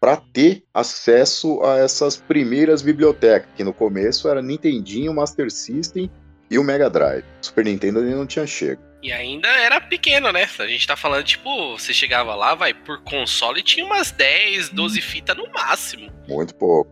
para 0.00 0.16
ter 0.16 0.64
acesso 0.74 1.62
a 1.62 1.78
essas 1.78 2.16
primeiras 2.16 2.82
bibliotecas, 2.82 3.48
que 3.56 3.62
no 3.62 3.72
começo 3.72 4.28
era 4.28 4.42
Nintendinho, 4.42 5.14
Master 5.14 5.48
System 5.48 6.10
e 6.50 6.58
o 6.58 6.64
Mega 6.64 6.90
Drive. 6.90 7.24
Super 7.40 7.66
Nintendo 7.66 8.00
ele 8.00 8.16
não 8.16 8.26
tinha 8.26 8.44
chego. 8.48 8.82
E 9.00 9.12
ainda 9.12 9.46
era 9.46 9.80
pequeno, 9.80 10.32
né? 10.32 10.48
A 10.58 10.66
gente 10.66 10.84
tá 10.88 10.96
falando, 10.96 11.22
tipo, 11.22 11.78
você 11.78 11.94
chegava 11.94 12.34
lá, 12.34 12.56
vai, 12.56 12.74
por 12.74 13.00
console 13.04 13.62
tinha 13.62 13.86
umas 13.86 14.10
10, 14.10 14.70
12 14.70 15.00
fitas 15.00 15.36
no 15.36 15.48
máximo. 15.52 16.10
Muito 16.26 16.52
pouco. 16.56 16.90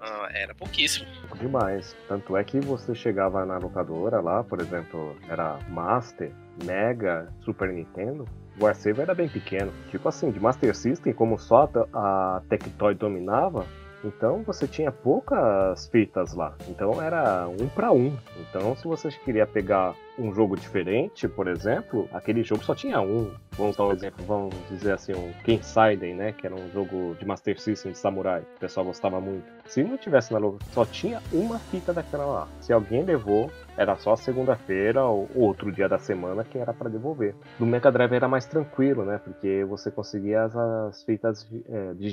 Ah, 0.00 0.30
era 0.32 0.54
pouquíssimo. 0.54 1.06
Demais. 1.38 1.94
Tanto 2.08 2.38
é 2.38 2.42
que 2.42 2.58
você 2.58 2.94
chegava 2.94 3.44
na 3.44 3.58
locadora 3.58 4.18
lá, 4.22 4.42
por 4.42 4.62
exemplo, 4.62 5.14
era 5.28 5.58
Master, 5.68 6.32
Mega, 6.64 7.28
Super 7.44 7.68
Nintendo. 7.68 8.24
O 8.60 8.66
era 9.00 9.14
bem 9.14 9.28
pequeno. 9.28 9.72
Tipo 9.90 10.08
assim, 10.08 10.30
de 10.30 10.40
Master 10.40 10.74
System, 10.74 11.12
como 11.12 11.38
só 11.38 11.70
a 11.92 12.42
Tectoy 12.48 12.94
dominava, 12.94 13.64
então 14.04 14.42
você 14.42 14.66
tinha 14.66 14.90
poucas 14.90 15.86
fitas 15.88 16.34
lá. 16.34 16.54
Então 16.68 17.00
era 17.00 17.48
um 17.48 17.68
para 17.68 17.92
um. 17.92 18.16
Então 18.38 18.76
se 18.76 18.84
você 18.84 19.10
queria 19.10 19.46
pegar 19.46 19.94
um 20.18 20.34
jogo 20.34 20.56
diferente, 20.56 21.28
por 21.28 21.46
exemplo, 21.46 22.08
aquele 22.12 22.42
jogo 22.42 22.64
só 22.64 22.74
tinha 22.74 23.00
um. 23.00 23.30
Vamos 23.52 23.76
dar 23.76 23.86
um 23.86 23.92
exemplo, 23.92 24.24
vamos 24.24 24.54
dizer 24.68 24.92
assim, 24.92 25.12
um 25.12 25.32
Kensaiden, 25.44 26.14
né? 26.14 26.32
Que 26.32 26.46
era 26.46 26.54
um 26.54 26.70
jogo 26.70 27.16
de 27.18 27.26
Master 27.26 27.58
System 27.60 27.92
de 27.92 27.98
samurai. 27.98 28.42
O 28.56 28.60
pessoal 28.60 28.86
gostava 28.86 29.20
muito. 29.20 29.44
Se 29.66 29.82
não 29.82 29.96
tivesse 29.96 30.32
na 30.32 30.38
loja, 30.38 30.58
só 30.72 30.84
tinha 30.84 31.20
uma 31.32 31.58
fita 31.58 31.92
daquela 31.92 32.24
lá. 32.24 32.48
Se 32.60 32.72
alguém 32.72 33.04
levou, 33.04 33.50
era 33.76 33.96
só 33.96 34.16
segunda-feira 34.16 35.04
ou 35.04 35.28
outro 35.34 35.70
dia 35.70 35.88
da 35.88 35.98
semana 35.98 36.44
que 36.44 36.58
era 36.58 36.72
para 36.72 36.88
devolver. 36.88 37.34
No 37.58 37.66
Mega 37.66 37.90
Drive 37.90 38.12
era 38.12 38.28
mais 38.28 38.46
tranquilo, 38.46 39.04
né? 39.04 39.20
Porque 39.22 39.64
você 39.64 39.90
conseguia 39.90 40.44
as, 40.44 40.56
as 40.56 41.02
fitas 41.04 41.48
é, 41.68 41.94
de 41.94 42.08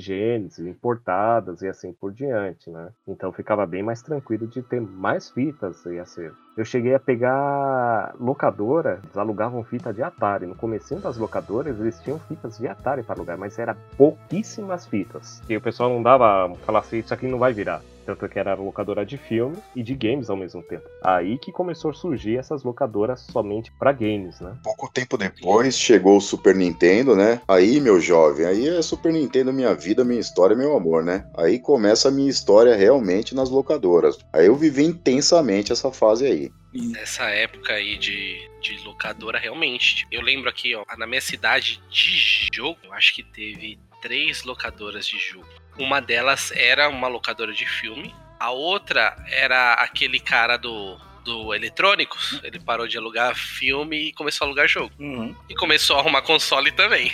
importadas 0.68 1.62
e 1.62 1.68
assim 1.68 1.92
por 1.92 2.12
diante, 2.12 2.70
né? 2.70 2.90
Então 3.06 3.32
ficava 3.32 3.66
bem 3.66 3.82
mais 3.82 4.02
tranquilo 4.02 4.46
de 4.46 4.62
ter 4.62 4.80
mais 4.80 5.30
fitas 5.30 5.84
e 5.86 5.98
assim. 5.98 6.30
Eu 6.56 6.64
cheguei 6.64 6.94
a 6.94 6.98
pegar 6.98 8.14
locadora, 8.18 9.00
eles 9.04 9.16
alugavam 9.18 9.62
fita 9.62 9.92
de 9.92 10.02
Atari. 10.02 10.46
No 10.46 10.54
começo 10.54 10.94
das 10.96 11.18
locadoras, 11.18 11.78
eles 11.78 12.00
tinham 12.00 12.18
fitas 12.18 12.56
de 12.56 12.66
Atari 12.66 13.02
para 13.02 13.14
alugar, 13.14 13.36
mas 13.36 13.58
era 13.58 13.76
pouquíssimas 13.98 14.86
fitas. 14.86 15.42
E 15.50 15.56
o 15.56 15.60
pessoal 15.60 15.90
não 15.90 16.02
dava, 16.02 16.50
falar 16.64 16.78
assim, 16.78 16.98
isso 16.98 17.12
aqui 17.12 17.26
não 17.26 17.38
vai 17.38 17.52
virar. 17.52 17.82
Tanto 18.06 18.28
que 18.28 18.38
era 18.38 18.54
locadora 18.54 19.04
de 19.04 19.18
filme 19.18 19.56
e 19.74 19.82
de 19.82 19.94
games 19.94 20.30
ao 20.30 20.36
mesmo 20.36 20.62
tempo. 20.62 20.88
Aí 21.02 21.38
que 21.38 21.50
começou 21.50 21.90
a 21.90 21.94
surgir 21.94 22.38
essas 22.38 22.62
locadoras 22.62 23.20
somente 23.20 23.72
para 23.72 23.92
games, 23.92 24.40
né? 24.40 24.56
Pouco 24.62 24.90
tempo 24.90 25.18
depois 25.18 25.76
chegou 25.76 26.16
o 26.16 26.20
Super 26.20 26.54
Nintendo, 26.54 27.16
né? 27.16 27.40
Aí, 27.48 27.80
meu 27.80 28.00
jovem, 28.00 28.46
aí 28.46 28.68
é 28.68 28.80
Super 28.80 29.12
Nintendo 29.12 29.52
minha 29.52 29.74
vida, 29.74 30.04
minha 30.04 30.20
história, 30.20 30.56
meu 30.56 30.76
amor, 30.76 31.04
né? 31.04 31.28
Aí 31.36 31.58
começa 31.58 32.08
a 32.08 32.12
minha 32.12 32.30
história 32.30 32.76
realmente 32.76 33.34
nas 33.34 33.50
locadoras. 33.50 34.18
Aí 34.32 34.46
eu 34.46 34.54
vivi 34.54 34.84
intensamente 34.84 35.72
essa 35.72 35.90
fase 35.90 36.26
aí. 36.26 36.50
Nessa 36.72 37.24
época 37.24 37.72
aí 37.72 37.96
de, 37.96 38.48
de 38.60 38.78
locadora, 38.84 39.38
realmente. 39.38 40.06
Eu 40.10 40.20
lembro 40.20 40.48
aqui, 40.48 40.74
ó, 40.74 40.84
na 40.96 41.06
minha 41.06 41.20
cidade 41.20 41.80
de 41.90 42.48
jogo, 42.54 42.78
eu 42.84 42.92
acho 42.92 43.14
que 43.14 43.22
teve 43.22 43.78
três 44.02 44.44
locadoras 44.44 45.06
de 45.06 45.18
jogo. 45.18 45.48
Uma 45.78 46.00
delas 46.00 46.50
era 46.52 46.88
uma 46.88 47.08
locadora 47.08 47.52
de 47.52 47.66
filme. 47.66 48.14
A 48.38 48.50
outra 48.50 49.16
era 49.28 49.74
aquele 49.74 50.18
cara 50.20 50.56
do 50.56 50.98
do 51.26 51.52
eletrônicos, 51.52 52.40
ele 52.44 52.60
parou 52.60 52.86
de 52.86 52.96
alugar 52.96 53.34
filme 53.34 54.08
e 54.08 54.12
começou 54.12 54.44
a 54.44 54.48
alugar 54.48 54.68
jogo. 54.68 54.92
Uhum. 54.98 55.34
E 55.48 55.54
começou 55.56 55.96
a 55.96 56.00
arrumar 56.00 56.22
console 56.22 56.70
também. 56.70 57.12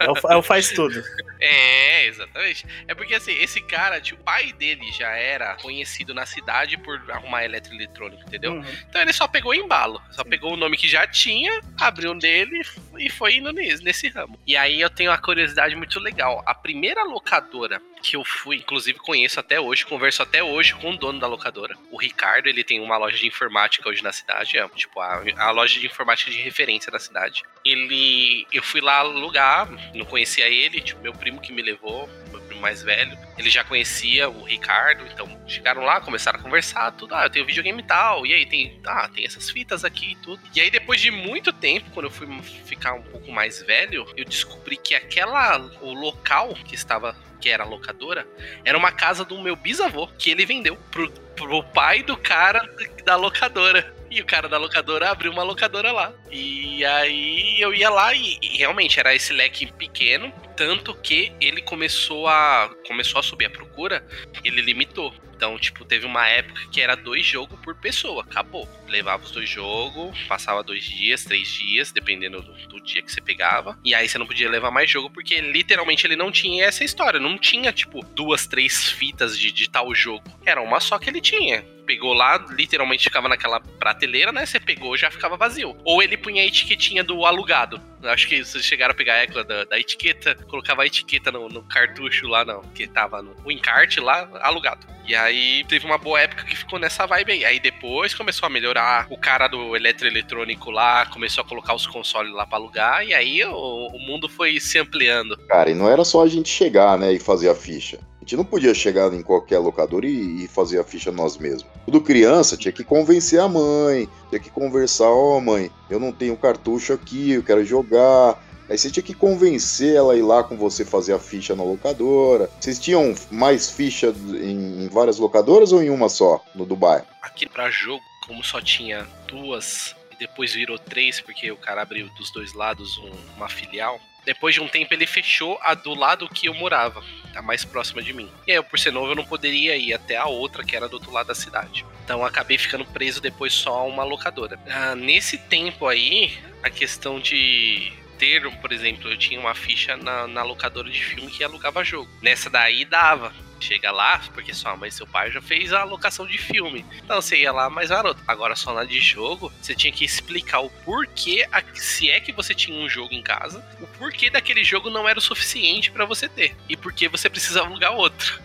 É 0.00 0.10
o, 0.10 0.32
é 0.32 0.36
o 0.36 0.42
faz 0.42 0.70
tudo. 0.70 1.02
É, 1.40 2.06
exatamente. 2.06 2.66
É 2.86 2.94
porque 2.94 3.14
assim, 3.14 3.32
esse 3.32 3.60
cara, 3.60 4.00
tipo, 4.00 4.20
o 4.20 4.24
pai 4.24 4.52
dele 4.52 4.92
já 4.92 5.10
era 5.10 5.54
conhecido 5.56 6.12
na 6.12 6.26
cidade 6.26 6.76
por 6.76 7.00
arrumar 7.10 7.44
eletroeletrônico, 7.44 8.22
entendeu? 8.22 8.52
Uhum. 8.52 8.64
Então 8.88 9.00
ele 9.00 9.12
só 9.12 9.26
pegou 9.26 9.54
embalo. 9.54 10.02
Só 10.10 10.22
Sim. 10.22 10.28
pegou 10.28 10.52
o 10.52 10.56
nome 10.56 10.76
que 10.76 10.88
já 10.88 11.06
tinha, 11.06 11.60
abriu 11.78 12.12
um 12.12 12.18
dele 12.18 12.60
e 12.98 13.08
foi 13.08 13.36
indo 13.36 13.52
nesse, 13.52 13.82
nesse 13.82 14.08
ramo. 14.08 14.38
E 14.46 14.56
aí 14.56 14.80
eu 14.80 14.90
tenho 14.90 15.10
uma 15.10 15.18
curiosidade 15.18 15.74
muito 15.74 15.98
legal. 16.00 16.42
A 16.44 16.54
primeira 16.54 17.02
locadora 17.04 17.80
que 18.02 18.16
eu 18.16 18.24
fui, 18.24 18.56
inclusive 18.56 18.98
conheço 18.98 19.40
até 19.40 19.60
hoje, 19.60 19.84
converso 19.84 20.22
até 20.22 20.42
hoje 20.42 20.74
com 20.74 20.90
o 20.90 20.96
dono 20.96 21.18
da 21.18 21.26
locadora. 21.26 21.76
O 21.90 21.98
Ricardo, 21.98 22.48
ele 22.48 22.64
tem 22.64 22.80
uma 22.80 22.96
loja 22.96 23.16
de 23.16 23.26
informática 23.26 23.88
hoje 23.88 24.02
na 24.02 24.12
cidade, 24.12 24.58
é 24.58 24.68
tipo 24.70 25.00
a, 25.00 25.22
a 25.36 25.50
loja 25.50 25.78
de 25.78 25.86
informática 25.86 26.30
de 26.30 26.38
referência 26.40 26.90
da 26.90 26.98
cidade. 26.98 27.42
Ele, 27.64 28.46
eu 28.52 28.62
fui 28.62 28.80
lá 28.80 28.98
alugar, 28.98 29.68
não 29.94 30.04
conhecia 30.04 30.48
ele, 30.48 30.80
tipo, 30.80 31.00
meu 31.00 31.12
primo 31.12 31.40
que 31.40 31.52
me 31.52 31.62
levou, 31.62 32.08
meu 32.30 32.40
primo 32.58 32.60
mais 32.60 32.82
velho, 32.82 33.16
ele 33.38 33.48
já 33.48 33.64
conhecia 33.64 34.28
o 34.28 34.42
Ricardo, 34.44 35.06
então 35.06 35.28
chegaram 35.46 35.82
lá, 35.82 36.00
começaram 36.00 36.38
a 36.38 36.42
conversar, 36.42 36.90
tudo, 36.92 37.14
ah, 37.14 37.24
eu 37.24 37.30
tenho 37.30 37.46
videogame 37.46 37.80
e 37.80 37.86
tal, 37.86 38.26
e 38.26 38.34
aí 38.34 38.44
tem, 38.44 38.80
ah, 38.84 39.08
tem 39.08 39.24
essas 39.24 39.48
fitas 39.48 39.84
aqui 39.84 40.12
e 40.12 40.16
tudo. 40.16 40.42
E 40.54 40.60
aí 40.60 40.70
depois 40.70 41.00
de 41.00 41.10
muito 41.10 41.52
tempo, 41.52 41.90
quando 41.92 42.06
eu 42.06 42.10
fui 42.10 42.28
ficar 42.42 42.94
um 42.94 43.02
pouco 43.02 43.30
mais 43.30 43.62
velho, 43.62 44.06
eu 44.16 44.24
descobri 44.24 44.76
que 44.76 44.94
aquela, 44.94 45.58
o 45.80 45.92
local 45.92 46.52
que 46.54 46.74
estava 46.74 47.16
que 47.40 47.48
era 47.48 47.64
locadora, 47.64 48.26
era 48.64 48.76
uma 48.76 48.90
casa 48.90 49.24
do 49.24 49.40
meu 49.40 49.54
bisavô, 49.54 50.08
que 50.18 50.28
ele 50.28 50.44
vendeu 50.44 50.76
pro, 50.90 51.08
pro 51.36 51.62
pai 51.62 52.02
do 52.02 52.16
cara 52.16 52.68
da 53.04 53.14
locadora. 53.14 53.94
E 54.10 54.20
o 54.20 54.24
cara 54.24 54.48
da 54.48 54.58
locadora 54.58 55.10
abriu 55.10 55.30
uma 55.30 55.44
locadora 55.44 55.92
lá. 55.92 56.12
E 56.32 56.84
aí 56.84 57.60
eu 57.60 57.72
ia 57.72 57.90
lá 57.90 58.12
e, 58.12 58.38
e 58.42 58.56
realmente 58.56 58.98
era 58.98 59.14
esse 59.14 59.32
leque 59.32 59.70
pequeno, 59.70 60.32
tanto 60.58 60.92
que 60.92 61.32
ele 61.40 61.62
começou 61.62 62.26
a 62.26 62.68
começou 62.84 63.20
a 63.20 63.22
subir 63.22 63.44
a 63.44 63.50
procura, 63.50 64.04
ele 64.44 64.60
limitou. 64.60 65.14
Então, 65.38 65.56
tipo, 65.56 65.84
teve 65.84 66.04
uma 66.04 66.26
época 66.26 66.60
que 66.72 66.80
era 66.80 66.96
dois 66.96 67.24
jogos 67.24 67.56
por 67.60 67.76
pessoa, 67.76 68.24
acabou. 68.24 68.68
Levava 68.88 69.22
os 69.22 69.30
dois 69.30 69.48
jogos, 69.48 70.18
passava 70.22 70.64
dois 70.64 70.82
dias, 70.82 71.22
três 71.22 71.48
dias, 71.48 71.92
dependendo 71.92 72.42
do, 72.42 72.52
do, 72.66 72.80
dia 72.80 73.00
que 73.00 73.12
você 73.12 73.20
pegava. 73.20 73.78
E 73.84 73.94
aí 73.94 74.08
você 74.08 74.18
não 74.18 74.26
podia 74.26 74.50
levar 74.50 74.72
mais 74.72 74.90
jogo, 74.90 75.08
porque 75.08 75.40
literalmente 75.40 76.04
ele 76.04 76.16
não 76.16 76.32
tinha 76.32 76.64
essa 76.64 76.82
história. 76.82 77.20
Não 77.20 77.38
tinha, 77.38 77.72
tipo, 77.72 78.04
duas, 78.04 78.48
três 78.48 78.90
fitas 78.90 79.38
de, 79.38 79.52
de 79.52 79.70
tal 79.70 79.94
jogo. 79.94 80.24
Era 80.44 80.60
uma 80.60 80.80
só 80.80 80.98
que 80.98 81.08
ele 81.08 81.20
tinha 81.20 81.64
pegou 81.88 82.12
lá, 82.12 82.36
literalmente 82.50 83.04
ficava 83.04 83.30
naquela 83.30 83.60
prateleira, 83.60 84.30
né? 84.30 84.44
Você 84.44 84.60
pegou 84.60 84.94
já 84.94 85.10
ficava 85.10 85.38
vazio. 85.38 85.74
Ou 85.86 86.02
ele 86.02 86.18
punha 86.18 86.42
a 86.42 86.46
etiquetinha 86.46 87.02
do 87.02 87.24
alugado. 87.24 87.80
Acho 88.02 88.28
que 88.28 88.44
vocês 88.44 88.62
chegaram 88.62 88.92
a 88.92 88.94
pegar 88.94 89.14
a 89.14 89.22
ecla 89.22 89.42
da, 89.42 89.64
da 89.64 89.80
etiqueta, 89.80 90.34
colocava 90.50 90.82
a 90.82 90.86
etiqueta 90.86 91.32
no, 91.32 91.48
no, 91.48 91.62
cartucho 91.62 92.28
lá, 92.28 92.44
não, 92.44 92.60
que 92.74 92.86
tava 92.86 93.22
no 93.22 93.50
encarte 93.50 94.00
lá, 94.00 94.28
alugado. 94.42 94.86
E 95.08 95.16
aí 95.16 95.64
teve 95.64 95.86
uma 95.86 95.96
boa 95.96 96.20
época 96.20 96.44
que 96.44 96.54
ficou 96.54 96.78
nessa 96.78 97.06
vibe 97.06 97.32
aí. 97.32 97.44
Aí 97.46 97.58
depois 97.58 98.12
começou 98.12 98.46
a 98.46 98.50
melhorar. 98.50 99.06
O 99.08 99.16
cara 99.16 99.48
do 99.48 99.74
eletroeletrônico 99.74 100.70
lá 100.70 101.06
começou 101.06 101.42
a 101.42 101.46
colocar 101.46 101.74
os 101.74 101.86
consoles 101.86 102.30
lá 102.34 102.46
pra 102.46 102.58
alugar. 102.58 103.02
E 103.06 103.14
aí 103.14 103.42
o, 103.42 103.86
o 103.86 103.98
mundo 103.98 104.28
foi 104.28 104.60
se 104.60 104.78
ampliando. 104.78 105.38
Cara, 105.48 105.70
e 105.70 105.74
não 105.74 105.88
era 105.88 106.04
só 106.04 106.22
a 106.22 106.28
gente 106.28 106.50
chegar, 106.50 106.98
né, 106.98 107.10
e 107.14 107.18
fazer 107.18 107.48
a 107.48 107.54
ficha. 107.54 107.98
A 108.20 108.20
gente 108.20 108.36
não 108.36 108.44
podia 108.44 108.74
chegar 108.74 109.10
em 109.14 109.22
qualquer 109.22 109.58
locador 109.58 110.04
e, 110.04 110.44
e 110.44 110.48
fazer 110.48 110.78
a 110.78 110.84
ficha 110.84 111.10
nós 111.10 111.38
mesmos. 111.38 111.72
Tudo 111.86 112.02
criança 112.02 112.58
tinha 112.58 112.72
que 112.72 112.84
convencer 112.84 113.40
a 113.40 113.48
mãe, 113.48 114.06
tinha 114.28 114.38
que 114.38 114.50
conversar, 114.50 115.08
ó 115.08 115.38
oh, 115.38 115.40
mãe, 115.40 115.70
eu 115.88 115.98
não 115.98 116.12
tenho 116.12 116.36
cartucho 116.36 116.92
aqui, 116.92 117.30
eu 117.30 117.42
quero 117.42 117.64
jogar. 117.64 118.38
Aí 118.68 118.76
você 118.76 118.90
tinha 118.90 119.02
que 119.02 119.14
convencer 119.14 119.96
ela 119.96 120.12
a 120.12 120.16
ir 120.16 120.22
lá 120.22 120.44
com 120.44 120.56
você 120.56 120.84
fazer 120.84 121.14
a 121.14 121.18
ficha 121.18 121.56
na 121.56 121.62
locadora. 121.62 122.50
Vocês 122.60 122.78
tinham 122.78 123.14
mais 123.30 123.70
ficha 123.70 124.08
em, 124.08 124.88
várias 124.88 125.18
locadoras 125.18 125.72
ou 125.72 125.82
em 125.82 125.88
uma 125.88 126.08
só, 126.08 126.44
no 126.54 126.66
Dubai? 126.66 127.02
Aqui 127.22 127.48
pra 127.48 127.70
jogo, 127.70 128.02
como 128.26 128.44
só 128.44 128.60
tinha 128.60 129.06
duas 129.26 129.96
e 130.12 130.16
depois 130.16 130.52
virou 130.52 130.78
três, 130.78 131.20
porque 131.20 131.50
o 131.50 131.56
cara 131.56 131.82
abriu 131.82 132.08
dos 132.10 132.30
dois 132.30 132.52
lados 132.52 132.98
um, 132.98 133.36
uma 133.36 133.48
filial. 133.48 133.98
Depois 134.24 134.54
de 134.54 134.60
um 134.60 134.68
tempo 134.68 134.92
ele 134.92 135.06
fechou 135.06 135.58
a 135.62 135.72
do 135.72 135.94
lado 135.94 136.28
que 136.28 136.48
eu 136.48 136.54
morava, 136.54 137.02
a 137.34 137.40
mais 137.40 137.64
próxima 137.64 138.02
de 138.02 138.12
mim. 138.12 138.28
E 138.46 138.50
aí, 138.50 138.56
eu, 138.58 138.64
por 138.64 138.78
ser 138.78 138.92
novo, 138.92 139.12
eu 139.12 139.16
não 139.16 139.24
poderia 139.24 139.74
ir 139.76 139.94
até 139.94 140.16
a 140.16 140.26
outra, 140.26 140.62
que 140.62 140.76
era 140.76 140.86
do 140.86 140.94
outro 140.94 141.10
lado 141.10 141.28
da 141.28 141.34
cidade. 141.34 141.86
Então 142.04 142.22
acabei 142.22 142.58
ficando 142.58 142.84
preso 142.84 143.22
depois 143.22 143.54
só 143.54 143.78
a 143.78 143.84
uma 143.84 144.04
locadora. 144.04 144.60
Ah, 144.68 144.94
nesse 144.94 145.38
tempo 145.38 145.86
aí, 145.86 146.36
a 146.62 146.68
questão 146.68 147.18
de 147.18 147.92
ter, 148.18 148.50
por 148.56 148.72
exemplo, 148.72 149.10
eu 149.10 149.16
tinha 149.16 149.38
uma 149.38 149.54
ficha 149.54 149.96
na, 149.96 150.26
na 150.26 150.42
locadora 150.42 150.90
de 150.90 151.02
filme 151.02 151.30
que 151.30 151.44
alugava 151.44 151.84
jogo. 151.84 152.10
Nessa 152.20 152.50
daí 152.50 152.84
dava. 152.84 153.32
Chega 153.60 153.90
lá, 153.90 154.22
porque 154.32 154.54
sua 154.54 154.76
mãe 154.76 154.88
e 154.88 154.92
seu 154.92 155.06
pai 155.06 155.32
já 155.32 155.42
fez 155.42 155.72
a 155.72 155.80
alocação 155.80 156.24
de 156.24 156.38
filme. 156.38 156.86
Então 157.02 157.20
você 157.20 157.38
ia 157.38 157.50
lá 157.50 157.68
mais 157.68 157.90
garoto. 157.90 158.22
Agora 158.26 158.54
só 158.54 158.72
na 158.72 158.84
de 158.84 159.00
jogo, 159.00 159.52
você 159.60 159.74
tinha 159.74 159.92
que 159.92 160.04
explicar 160.04 160.60
o 160.60 160.70
porquê, 160.70 161.44
se 161.74 162.08
é 162.08 162.20
que 162.20 162.30
você 162.30 162.54
tinha 162.54 162.78
um 162.78 162.88
jogo 162.88 163.12
em 163.12 163.22
casa, 163.22 163.64
o 163.80 163.86
porquê 163.98 164.30
daquele 164.30 164.62
jogo 164.62 164.90
não 164.90 165.08
era 165.08 165.18
o 165.18 165.22
suficiente 165.22 165.90
para 165.90 166.04
você 166.04 166.28
ter. 166.28 166.54
E 166.68 166.76
porquê 166.76 167.08
você 167.08 167.28
precisava 167.28 167.66
alugar 167.66 167.92
outro. 167.92 168.40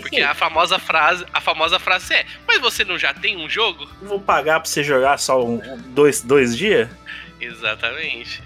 Porque 0.00 0.20
a 0.20 0.34
famosa 0.34 0.78
frase, 0.78 1.24
a 1.32 1.40
famosa 1.40 1.78
frase 1.78 2.14
é: 2.14 2.26
Mas 2.46 2.60
você 2.60 2.84
não 2.84 2.98
já 2.98 3.12
tem 3.12 3.36
um 3.36 3.48
jogo? 3.48 3.88
Vou 4.02 4.20
pagar 4.20 4.60
pra 4.60 4.68
você 4.68 4.82
jogar 4.84 5.18
só 5.18 5.44
um, 5.44 5.60
dois, 5.88 6.20
dois 6.20 6.56
dias? 6.56 6.88
Exatamente. 7.40 8.42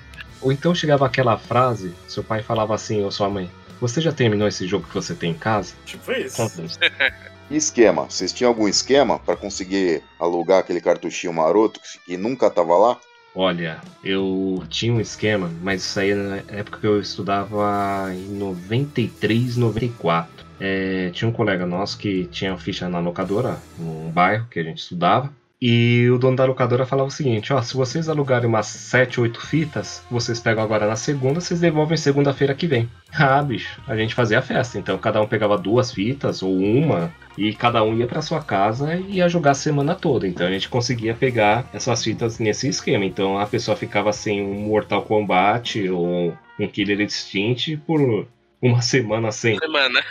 Ou 0.47 0.53
então 0.53 0.73
chegava 0.73 1.05
aquela 1.05 1.37
frase, 1.37 1.93
seu 2.07 2.23
pai 2.23 2.41
falava 2.41 2.73
assim, 2.73 3.03
ou 3.03 3.11
sua 3.11 3.29
mãe, 3.29 3.51
você 3.81 4.01
já 4.01 4.13
terminou 4.13 4.47
esse 4.47 4.65
jogo 4.65 4.87
que 4.87 4.95
você 4.95 5.13
tem 5.13 5.33
em 5.33 5.35
casa? 5.35 5.75
Tipo 5.85 6.13
isso. 6.13 6.41
E 7.51 7.57
esquema? 7.57 8.05
Vocês 8.05 8.33
tinham 8.33 8.49
algum 8.49 8.67
esquema 8.67 9.21
para 9.21 9.37
conseguir 9.37 10.03
alugar 10.19 10.59
aquele 10.59 10.81
cartuchinho 10.81 11.33
maroto 11.33 11.81
que 12.05 12.17
nunca 12.17 12.51
tava 12.51 12.77
lá? 12.77 12.99
Olha, 13.35 13.81
eu 14.03 14.65
tinha 14.69 14.93
um 14.93 15.01
esquema, 15.01 15.49
mas 15.63 15.83
isso 15.83 16.01
aí 16.01 16.13
na 16.13 16.37
época 16.49 16.81
que 16.81 16.87
eu 16.87 17.01
estudava 17.01 18.09
em 18.13 18.37
93, 18.37 19.57
94. 19.57 20.45
É, 20.59 21.11
tinha 21.11 21.29
um 21.29 21.33
colega 21.33 21.67
nosso 21.67 21.99
que 21.99 22.25
tinha 22.27 22.57
ficha 22.57 22.89
na 22.89 22.99
locadora, 22.99 23.61
num 23.79 24.11
bairro 24.11 24.49
que 24.51 24.59
a 24.59 24.65
gente 24.65 24.79
estudava. 24.79 25.33
E 25.61 26.11
o 26.11 26.19
dono 26.19 26.37
da 26.37 26.45
locadora 26.45 26.85
falava 26.85 27.09
o 27.09 27.13
seguinte: 27.13 27.53
ó, 27.53 27.63
se 27.63 27.75
vocês 27.75 28.09
alugarem 28.09 28.47
umas 28.47 28.67
7, 28.67 29.21
8 29.21 29.41
fitas, 29.41 30.05
vocês 30.11 30.39
pegam 30.39 30.63
agora 30.63 30.87
na 30.87 30.97
segunda, 30.97 31.41
vocês 31.41 31.61
devolvem 31.61 31.97
segunda-feira 31.97 32.55
que 32.55 32.67
vem. 32.67 32.89
Ah, 33.19 33.43
bicho, 33.43 33.81
a 33.89 33.97
gente 33.97 34.15
fazia 34.15 34.41
a 34.41 34.43
festa. 34.43 34.79
Então 34.79 34.99
cada 34.99 35.23
um 35.23 35.27
pegava 35.27 35.57
duas 35.57 35.91
fitas 35.91 36.43
ou 36.43 36.55
uma, 36.55 37.11
e 37.39 37.55
cada 37.55 37.83
um 37.83 37.97
ia 37.97 38.07
para 38.07 38.21
sua 38.21 38.43
casa 38.43 38.95
e 38.95 39.13
ia 39.17 39.29
jogar 39.29 39.53
a 39.53 39.55
semana 39.55 39.95
toda. 39.95 40.29
Então 40.29 40.47
a 40.47 40.51
gente 40.51 40.69
conseguia 40.69 41.15
pegar 41.15 41.67
essas 41.73 42.05
fitas 42.05 42.39
nesse 42.39 42.69
esquema. 42.69 43.07
Então 43.07 43.39
a 43.39 43.47
pessoa 43.47 43.75
ficava 43.75 44.13
sem 44.13 44.43
um 44.43 44.53
Mortal 44.67 45.01
Kombat 45.01 45.89
ou 45.89 46.37
um 46.61 46.69
Killer 46.69 47.01
Instinct 47.01 47.79
por 47.87 48.29
uma 48.61 48.83
semana 48.83 49.33
sem. 49.33 49.59
Semana. 49.59 50.05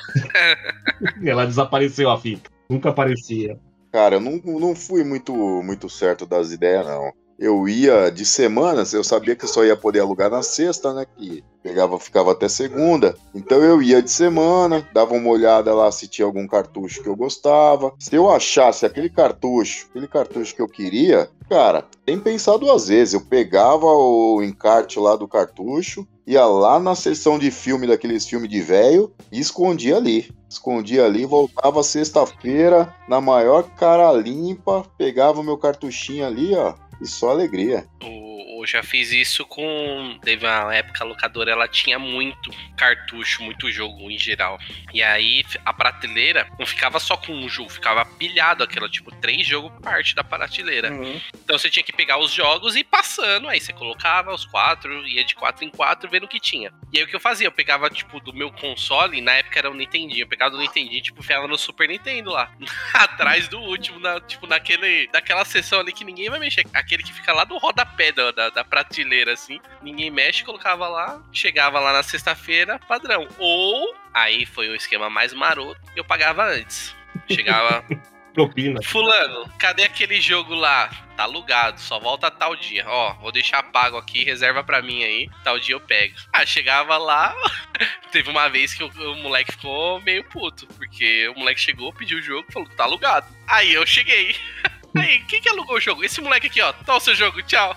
e 1.21 1.29
ela 1.29 1.45
desapareceu 1.45 2.09
a 2.09 2.19
fita. 2.19 2.49
Nunca 2.67 2.89
aparecia. 2.89 3.59
Cara, 3.95 4.15
eu 4.15 4.19
não, 4.19 4.59
não 4.59 4.75
fui 4.75 5.05
muito, 5.05 5.33
muito 5.63 5.89
certo 5.89 6.25
das 6.25 6.51
ideias, 6.51 6.85
não. 6.85 7.13
Eu 7.37 7.67
ia 7.67 8.09
de 8.09 8.25
semanas, 8.25 8.93
eu 8.93 9.03
sabia 9.03 9.35
que 9.35 9.47
só 9.47 9.65
ia 9.65 9.75
poder 9.75 9.99
alugar 9.99 10.29
na 10.29 10.41
sexta, 10.41 10.93
né? 10.93 11.05
Que 11.17 11.43
pegava, 11.61 11.99
ficava 11.99 12.31
até 12.31 12.47
segunda. 12.47 13.15
Então 13.33 13.61
eu 13.61 13.81
ia 13.81 14.01
de 14.01 14.09
semana, 14.09 14.87
dava 14.93 15.15
uma 15.15 15.29
olhada 15.29 15.73
lá 15.73 15.91
se 15.91 16.07
tinha 16.07 16.25
algum 16.25 16.47
cartucho 16.47 17.03
que 17.03 17.09
eu 17.09 17.15
gostava. 17.15 17.93
Se 17.99 18.15
eu 18.15 18.29
achasse 18.29 18.85
aquele 18.85 19.09
cartucho, 19.09 19.87
aquele 19.89 20.07
cartucho 20.07 20.55
que 20.55 20.61
eu 20.61 20.69
queria, 20.69 21.29
cara, 21.49 21.85
nem 22.07 22.19
pensar 22.19 22.57
duas 22.57 22.87
vezes. 22.87 23.15
Eu 23.15 23.21
pegava 23.21 23.85
o 23.85 24.41
encarte 24.41 24.99
lá 24.99 25.15
do 25.15 25.27
cartucho, 25.27 26.07
ia 26.25 26.45
lá 26.45 26.79
na 26.79 26.95
seção 26.95 27.37
de 27.37 27.51
filme 27.51 27.85
daqueles 27.87 28.25
filmes 28.25 28.49
de 28.49 28.61
velho 28.61 29.11
e 29.31 29.39
escondia 29.39 29.97
ali. 29.97 30.31
Escondia 30.47 31.05
ali, 31.05 31.25
voltava 31.25 31.83
sexta-feira 31.83 32.93
na 33.09 33.19
maior 33.19 33.63
cara 33.75 34.11
limpa, 34.13 34.85
pegava 34.97 35.41
o 35.41 35.43
meu 35.43 35.57
cartuchinho 35.57 36.25
ali, 36.25 36.55
ó, 36.55 36.73
e 37.01 37.07
só 37.07 37.29
alegria. 37.29 37.87
O, 38.03 38.63
eu 38.63 38.67
já 38.67 38.83
fiz 38.83 39.11
isso 39.11 39.45
com. 39.45 40.17
Teve 40.21 40.45
uma 40.45 40.73
época 40.73 41.03
a 41.03 41.07
locadora, 41.07 41.51
ela 41.51 41.67
tinha 41.67 41.99
muito 41.99 42.51
cartucho, 42.77 43.43
muito 43.43 43.71
jogo 43.71 44.09
em 44.09 44.17
geral. 44.17 44.57
E 44.93 45.03
aí 45.03 45.43
a 45.65 45.73
prateleira 45.73 46.47
não 46.57 46.65
ficava 46.65 46.99
só 46.99 47.15
com 47.15 47.33
um 47.33 47.47
jogo, 47.47 47.69
ficava 47.69 48.05
pilhado 48.05 48.63
aquela, 48.63 48.89
tipo, 48.89 49.11
três 49.15 49.45
jogos 49.45 49.71
parte 49.81 50.15
da 50.15 50.23
prateleira. 50.23 50.91
Uhum. 50.91 51.21
Então 51.33 51.57
você 51.57 51.69
tinha 51.69 51.83
que 51.83 51.93
pegar 51.93 52.17
os 52.17 52.31
jogos 52.31 52.75
e 52.75 52.79
ir 52.79 52.85
passando. 52.85 53.47
Aí 53.47 53.59
você 53.59 53.73
colocava 53.73 54.33
os 54.33 54.45
quatro, 54.45 55.07
ia 55.07 55.23
de 55.23 55.35
quatro 55.35 55.63
em 55.63 55.69
quatro, 55.69 56.09
vendo 56.09 56.23
o 56.23 56.27
que 56.27 56.39
tinha. 56.39 56.71
E 56.91 56.97
aí 56.97 57.03
o 57.03 57.07
que 57.07 57.15
eu 57.15 57.19
fazia? 57.19 57.47
Eu 57.47 57.51
pegava, 57.51 57.89
tipo, 57.89 58.19
do 58.19 58.33
meu 58.33 58.51
console, 58.51 59.21
na 59.21 59.33
época 59.33 59.59
era 59.59 59.69
o 59.69 59.73
Nintendinho, 59.73 60.23
eu 60.23 60.27
pegava 60.27 60.51
do 60.51 60.59
Nintendinho, 60.59 61.01
tipo, 61.01 61.21
ficava 61.21 61.47
no 61.47 61.57
Super 61.57 61.87
Nintendo 61.87 62.31
lá. 62.31 62.51
atrás 62.93 63.47
do 63.47 63.59
último, 63.59 63.99
na, 63.99 64.19
tipo, 64.21 64.47
naquele. 64.47 65.09
Naquela 65.13 65.45
sessão 65.45 65.79
ali 65.79 65.91
que 65.91 66.03
ninguém 66.03 66.29
vai 66.29 66.39
mexer 66.39 66.63
aquele 66.85 67.03
que 67.03 67.11
fica 67.11 67.33
lá 67.33 67.43
do 67.43 67.57
rodapé 67.57 68.11
da, 68.11 68.31
da, 68.31 68.49
da 68.49 68.63
prateleira, 68.63 69.33
assim. 69.33 69.59
Ninguém 69.81 70.11
mexe, 70.11 70.43
colocava 70.43 70.87
lá, 70.87 71.21
chegava 71.33 71.79
lá 71.79 71.91
na 71.91 72.03
sexta-feira, 72.03 72.79
padrão. 72.87 73.27
Ou, 73.39 73.95
aí 74.13 74.45
foi 74.45 74.69
o 74.69 74.75
esquema 74.75 75.09
mais 75.09 75.33
maroto, 75.33 75.81
eu 75.95 76.05
pagava 76.05 76.45
antes. 76.45 76.95
Chegava. 77.29 77.83
Propina. 78.35 78.81
Fulano, 78.83 79.49
cadê 79.57 79.83
aquele 79.83 80.19
jogo 80.19 80.53
lá? 80.53 80.89
Tá 81.15 81.23
alugado, 81.23 81.79
só 81.79 81.97
volta 81.97 82.29
tal 82.29 82.53
dia. 82.53 82.83
Ó, 82.85 83.13
vou 83.13 83.31
deixar 83.31 83.63
pago 83.63 83.95
aqui, 83.95 84.25
reserva 84.25 84.61
pra 84.61 84.81
mim 84.81 85.05
aí. 85.05 85.29
Tal 85.41 85.57
dia 85.57 85.73
eu 85.73 85.79
pego. 85.79 86.15
Ah, 86.33 86.45
chegava 86.45 86.97
lá. 86.97 87.33
Teve 88.11 88.29
uma 88.29 88.49
vez 88.49 88.73
que 88.73 88.83
o, 88.83 88.89
o, 88.89 89.15
moleque 89.23 89.53
ficou 89.53 90.01
meio 90.01 90.21
puto. 90.25 90.67
Porque 90.67 91.29
o 91.29 91.39
moleque 91.39 91.61
chegou, 91.61 91.93
pediu 91.93 92.19
o 92.19 92.21
jogo, 92.21 92.51
falou: 92.51 92.67
tá 92.75 92.83
alugado. 92.83 93.25
Aí 93.47 93.73
eu 93.73 93.85
cheguei. 93.85 94.35
Aí, 94.97 95.19
quem 95.25 95.41
que 95.41 95.49
alugou 95.49 95.75
o 95.75 95.81
jogo? 95.81 96.03
Esse 96.03 96.21
moleque 96.21 96.47
aqui, 96.47 96.61
ó. 96.61 96.71
Tá 96.73 96.95
o 96.95 96.99
seu 96.99 97.15
jogo, 97.15 97.41
tchau. 97.43 97.75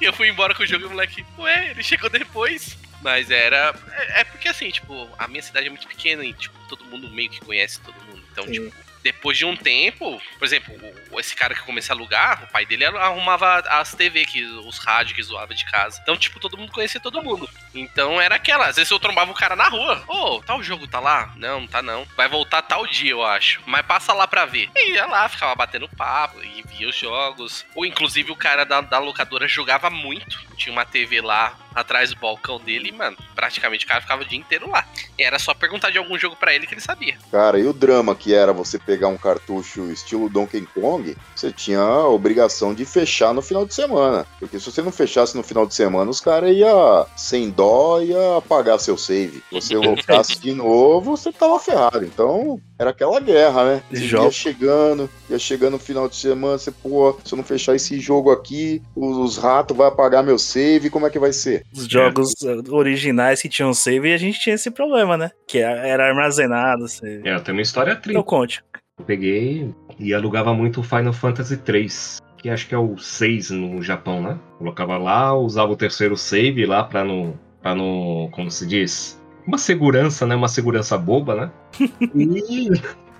E 0.00 0.04
eu 0.04 0.12
fui 0.12 0.28
embora 0.28 0.54
com 0.54 0.62
o 0.62 0.66
jogo 0.66 0.84
e 0.84 0.86
o 0.86 0.90
moleque, 0.90 1.24
ué, 1.38 1.70
ele 1.70 1.82
chegou 1.82 2.10
depois. 2.10 2.76
Mas 3.02 3.30
era. 3.30 3.74
É, 3.92 4.20
é, 4.20 4.24
porque 4.24 4.48
assim, 4.48 4.70
tipo, 4.70 5.08
a 5.18 5.28
minha 5.28 5.42
cidade 5.42 5.66
é 5.66 5.70
muito 5.70 5.86
pequena 5.86 6.24
e, 6.24 6.32
tipo, 6.32 6.58
todo 6.68 6.84
mundo 6.86 7.10
meio 7.10 7.28
que 7.28 7.40
conhece 7.40 7.80
todo 7.80 7.94
mundo. 8.06 8.22
Então, 8.32 8.44
Sim. 8.44 8.52
tipo, 8.52 8.74
depois 9.04 9.36
de 9.36 9.44
um 9.44 9.54
tempo, 9.54 10.20
por 10.38 10.44
exemplo, 10.46 10.74
esse 11.20 11.36
cara 11.36 11.54
que 11.54 11.60
começou 11.60 11.92
a 11.92 11.96
alugar, 11.96 12.44
o 12.44 12.46
pai 12.50 12.64
dele 12.64 12.86
arrumava 12.86 13.58
as 13.68 13.94
TV, 13.94 14.24
que, 14.24 14.42
os 14.42 14.78
rádios 14.78 15.14
que 15.14 15.22
zoava 15.22 15.54
de 15.54 15.66
casa. 15.66 16.00
Então, 16.02 16.16
tipo, 16.16 16.40
todo 16.40 16.56
mundo 16.56 16.72
conhecia 16.72 16.98
todo 16.98 17.22
mundo. 17.22 17.46
Então 17.74 18.18
era 18.18 18.36
aquela, 18.36 18.66
às 18.66 18.76
vezes 18.76 18.90
eu 18.90 18.98
trombava 18.98 19.30
o 19.30 19.34
cara 19.34 19.54
na 19.54 19.68
rua. 19.68 20.02
Ô, 20.08 20.40
tal 20.40 20.62
jogo 20.62 20.86
tá 20.86 21.00
lá? 21.00 21.34
Não, 21.36 21.60
não 21.60 21.66
tá 21.66 21.82
não. 21.82 22.06
Vai 22.16 22.28
voltar 22.28 22.62
tal 22.62 22.86
dia, 22.86 23.10
eu 23.10 23.22
acho. 23.22 23.60
Mas 23.66 23.84
passa 23.84 24.14
lá 24.14 24.26
pra 24.26 24.46
ver. 24.46 24.70
E 24.74 24.92
ia 24.92 25.04
lá, 25.04 25.28
ficava 25.28 25.54
batendo 25.54 25.86
papo 25.86 26.42
e 26.42 26.62
via 26.62 26.88
os 26.88 26.96
jogos. 26.96 27.66
Ou 27.74 27.84
inclusive 27.84 28.32
o 28.32 28.36
cara 28.36 28.64
da, 28.64 28.80
da 28.80 28.98
locadora 28.98 29.46
jogava 29.46 29.90
muito. 29.90 30.42
Tinha 30.56 30.72
uma 30.72 30.86
TV 30.86 31.20
lá 31.20 31.54
atrás 31.74 32.10
do 32.10 32.16
balcão 32.16 32.58
dele 32.58 32.88
e, 32.88 32.92
mano, 32.92 33.16
praticamente 33.34 33.84
o 33.84 33.88
cara 33.88 34.00
ficava 34.00 34.22
o 34.22 34.24
dia 34.24 34.38
inteiro 34.38 34.70
lá. 34.70 34.86
E 35.18 35.22
era 35.22 35.38
só 35.38 35.54
perguntar 35.54 35.90
de 35.90 35.98
algum 35.98 36.18
jogo 36.18 36.36
pra 36.36 36.54
ele 36.54 36.66
que 36.66 36.74
ele 36.74 36.80
sabia. 36.80 37.16
Cara, 37.30 37.58
e 37.58 37.66
o 37.66 37.72
drama 37.72 38.14
que 38.14 38.34
era 38.34 38.52
você 38.52 38.78
pegar 38.78 39.08
um 39.08 39.16
cartucho 39.16 39.90
estilo 39.90 40.28
Donkey 40.28 40.66
Kong, 40.74 41.16
você 41.34 41.52
tinha 41.52 41.80
a 41.80 42.08
obrigação 42.08 42.74
de 42.74 42.84
fechar 42.84 43.34
no 43.34 43.42
final 43.42 43.66
de 43.66 43.74
semana. 43.74 44.26
Porque 44.38 44.58
se 44.58 44.70
você 44.70 44.82
não 44.82 44.92
fechasse 44.92 45.36
no 45.36 45.42
final 45.42 45.66
de 45.66 45.74
semana, 45.74 46.10
os 46.10 46.20
caras 46.20 46.54
iam, 46.54 47.06
sem 47.16 47.50
dó, 47.50 48.00
ia 48.00 48.38
apagar 48.38 48.78
seu 48.78 48.96
save. 48.96 49.42
Se 49.48 49.54
você 49.54 49.76
voltasse 49.78 50.38
de 50.38 50.52
novo, 50.52 51.16
você 51.16 51.32
tava 51.32 51.58
ferrado. 51.58 52.04
Então, 52.04 52.60
era 52.78 52.90
aquela 52.90 53.20
guerra, 53.20 53.64
né? 53.64 53.82
Você 53.90 54.04
Jogo. 54.06 54.24
ia 54.24 54.30
chegando, 54.30 55.10
ia 55.30 55.38
chegando 55.38 55.72
no 55.72 55.78
final 55.78 56.08
de 56.08 56.16
semana, 56.16 56.58
você, 56.58 56.70
pô, 56.70 57.16
se 57.24 57.32
eu 57.32 57.36
não 57.36 57.44
fechar 57.44 57.74
esse 57.74 57.98
jogo 58.00 58.30
aqui, 58.30 58.82
os, 58.96 59.16
os 59.16 59.36
ratos 59.38 59.76
vão 59.76 59.86
apagar 59.86 60.22
meu 60.24 60.38
save, 60.38 60.90
como 60.90 61.06
é 61.06 61.10
que 61.10 61.18
vai 61.18 61.32
ser? 61.32 61.64
Os 61.72 61.86
jogos 61.86 62.32
eh, 62.44 62.56
originais 62.70 63.40
que 63.40 63.48
tinham 63.48 63.72
save 63.72 64.08
e 64.08 64.12
a 64.14 64.18
gente 64.18 64.40
tinha 64.40 64.54
esse 64.54 64.70
problema, 64.70 65.16
né? 65.16 65.30
Que 65.46 65.58
era 65.58 65.86
era 65.86 66.08
armazenado. 66.08 66.88
Você... 66.88 67.20
É, 67.24 67.38
tem 67.38 67.52
uma 67.54 67.62
história 67.62 67.92
Então 67.92 68.02
triste. 68.02 68.24
conte. 68.24 68.64
Eu 68.98 69.04
peguei 69.04 69.74
e 69.98 70.12
alugava 70.14 70.52
muito 70.54 70.80
o 70.80 70.82
Final 70.82 71.12
Fantasy 71.12 71.56
3, 71.58 72.18
que 72.38 72.48
acho 72.48 72.66
que 72.68 72.74
é 72.74 72.78
o 72.78 72.96
6 72.98 73.50
no 73.50 73.82
Japão, 73.82 74.22
né? 74.22 74.38
Colocava 74.58 74.96
lá, 74.98 75.34
usava 75.36 75.72
o 75.72 75.76
terceiro 75.76 76.16
save 76.16 76.64
lá 76.66 76.84
pra 76.84 77.04
não, 77.04 77.38
pra 77.60 77.74
não, 77.74 78.28
como 78.32 78.50
se 78.50 78.66
diz, 78.66 79.20
uma 79.46 79.58
segurança, 79.58 80.26
né? 80.26 80.34
Uma 80.34 80.48
segurança 80.48 80.96
boba, 80.98 81.34
né? 81.34 81.50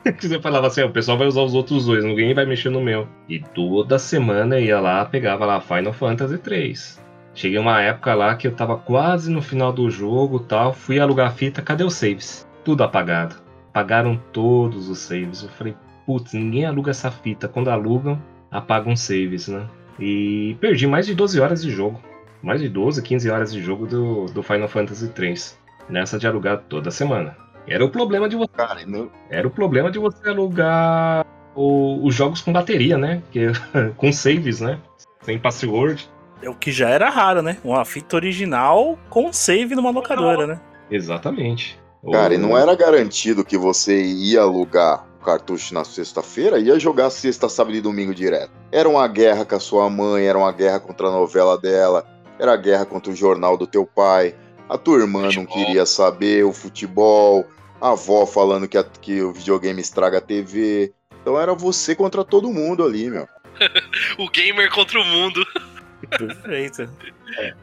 E 0.05 0.13
que 0.13 0.29
você 0.29 0.39
falava 0.39 0.67
assim, 0.67 0.83
"Ah, 0.83 0.87
o 0.87 0.91
pessoal 0.91 1.17
vai 1.17 1.27
usar 1.27 1.41
os 1.41 1.55
outros 1.55 1.87
dois, 1.87 2.05
ninguém 2.05 2.35
vai 2.35 2.45
mexer 2.45 2.69
no 2.69 2.81
meu. 2.81 3.09
E 3.29 3.41
toda 3.41 3.99
semana 3.99 4.61
eu 4.61 4.65
ia 4.67 4.81
lá, 4.81 5.05
pegava 5.05 5.47
lá 5.47 5.61
Final 5.61 5.93
Fantasy 5.93 6.39
3. 6.39 7.03
Cheguei 7.35 7.59
uma 7.59 7.81
época 7.81 8.15
lá 8.15 8.37
que 8.37 8.47
eu 8.47 8.53
tava 8.53 8.77
quase 8.77 9.31
no 9.31 9.43
final 9.43 9.73
do 9.73 9.91
jogo 9.91 10.39
tal, 10.39 10.73
fui 10.73 11.01
alugar 11.01 11.29
a 11.29 11.31
fita, 11.31 11.63
cadê 11.63 11.83
os 11.83 11.95
saves? 11.95 12.47
Tudo 12.65 12.85
apagado. 12.85 13.37
Apagaram 13.71 14.21
todos 14.33 14.89
os 14.89 14.99
saves. 14.99 15.43
Eu 15.43 15.49
falei, 15.49 15.75
putz, 16.07 16.33
ninguém 16.33 16.65
aluga 16.65 16.93
essa 16.93 17.11
fita. 17.11 17.49
Quando 17.49 17.71
alugam, 17.71 18.23
apagam 18.51 18.95
saves, 18.95 19.49
né? 19.49 19.67
E 19.99 20.57
perdi 20.61 20.87
mais 20.87 21.07
de 21.07 21.15
12 21.15 21.41
horas 21.41 21.63
de 21.63 21.71
jogo. 21.71 22.01
Mais 22.41 22.61
de 22.61 22.69
12, 22.69 23.03
15 23.03 23.31
horas 23.31 23.53
de 23.53 23.61
jogo 23.61 23.87
do, 23.87 24.27
do 24.27 24.43
Final 24.43 24.69
Fantasy 24.69 25.09
3. 25.09 25.59
Nessa 25.89 26.19
de 26.19 26.27
alugar 26.27 26.63
toda 26.69 26.91
semana. 26.91 27.37
Era 27.67 27.85
o 27.85 27.91
problema 27.91 28.29
de 28.29 28.37
você. 28.37 28.51
Cara, 28.55 28.81
não- 28.87 29.11
Era 29.31 29.47
o 29.47 29.51
problema 29.51 29.91
de 29.91 29.99
você 29.99 30.29
alugar 30.29 31.25
o- 31.55 32.05
os 32.07 32.15
jogos 32.15 32.41
com 32.41 32.53
bateria, 32.53 32.99
né? 32.99 33.23
Que, 33.31 33.47
com 33.97 34.13
saves, 34.13 34.61
né? 34.61 34.79
Sem 35.23 35.39
password. 35.39 36.09
É 36.43 36.51
o 36.51 36.55
que 36.55 36.71
já 36.71 36.89
era 36.91 37.09
raro, 37.09 37.41
né? 37.43 37.57
Uma 37.65 37.85
fita 37.85 38.17
original 38.17 38.99
com 39.09 39.33
save 39.33 39.75
numa 39.75 39.91
locadora, 39.91 40.47
né? 40.47 40.61
Exatamente. 40.91 41.79
Cara, 42.13 42.35
e 42.35 42.39
não 42.39 42.57
era 42.57 42.75
garantido 42.75 43.43
que 43.45 43.57
você 43.57 44.03
ia 44.05 44.43
alugar 44.43 45.07
o 45.21 45.25
cartucho 45.25 45.73
na 45.73 45.85
sexta-feira 45.85 46.59
e 46.59 46.65
ia 46.65 46.79
jogar 46.79 47.09
sexta, 47.09 47.49
sábado 47.49 47.75
e 47.75 47.81
domingo 47.81 48.15
direto. 48.15 48.51
Era 48.71 48.87
uma 48.87 49.09
guerra 49.09 49.47
com 49.47 49.55
a 49.55 49.61
sua 49.61 49.89
mãe, 49.89 50.27
era 50.27 50.37
uma 50.37 50.53
guerra 50.53 50.79
contra 50.81 51.07
a 51.09 51.11
novela 51.11 51.57
dela, 51.57 52.05
era 52.39 52.53
a 52.53 52.57
guerra 52.59 52.85
contra 52.85 53.11
o 53.11 53.17
jornal 53.17 53.57
do 53.57 53.67
teu 53.67 53.87
pai. 53.87 54.35
A 54.69 54.79
tua 54.79 54.99
irmã 55.01 55.23
não 55.23 55.31
Futebol. 55.33 55.55
queria 55.67 55.85
saber 55.87 56.45
o 56.45 56.53
futebol, 56.53 57.47
a 57.81 57.91
avó 57.91 58.25
falando 58.27 58.67
que, 58.67 58.79
a- 58.79 58.85
que 58.85 59.21
o 59.23 59.33
videogame 59.33 59.81
estraga 59.81 60.19
a 60.19 60.21
TV. 60.21 60.93
Então 61.21 61.39
era 61.41 61.55
você 61.55 61.95
contra 61.95 62.25
todo 62.25 62.51
mundo 62.53 62.83
ali, 62.85 63.11
meu. 63.11 63.27
O 64.19 64.29
gamer 64.31 64.71
contra 64.71 64.99
o 65.01 65.05
mundo. 65.05 65.45
Perfeito. 66.11 66.89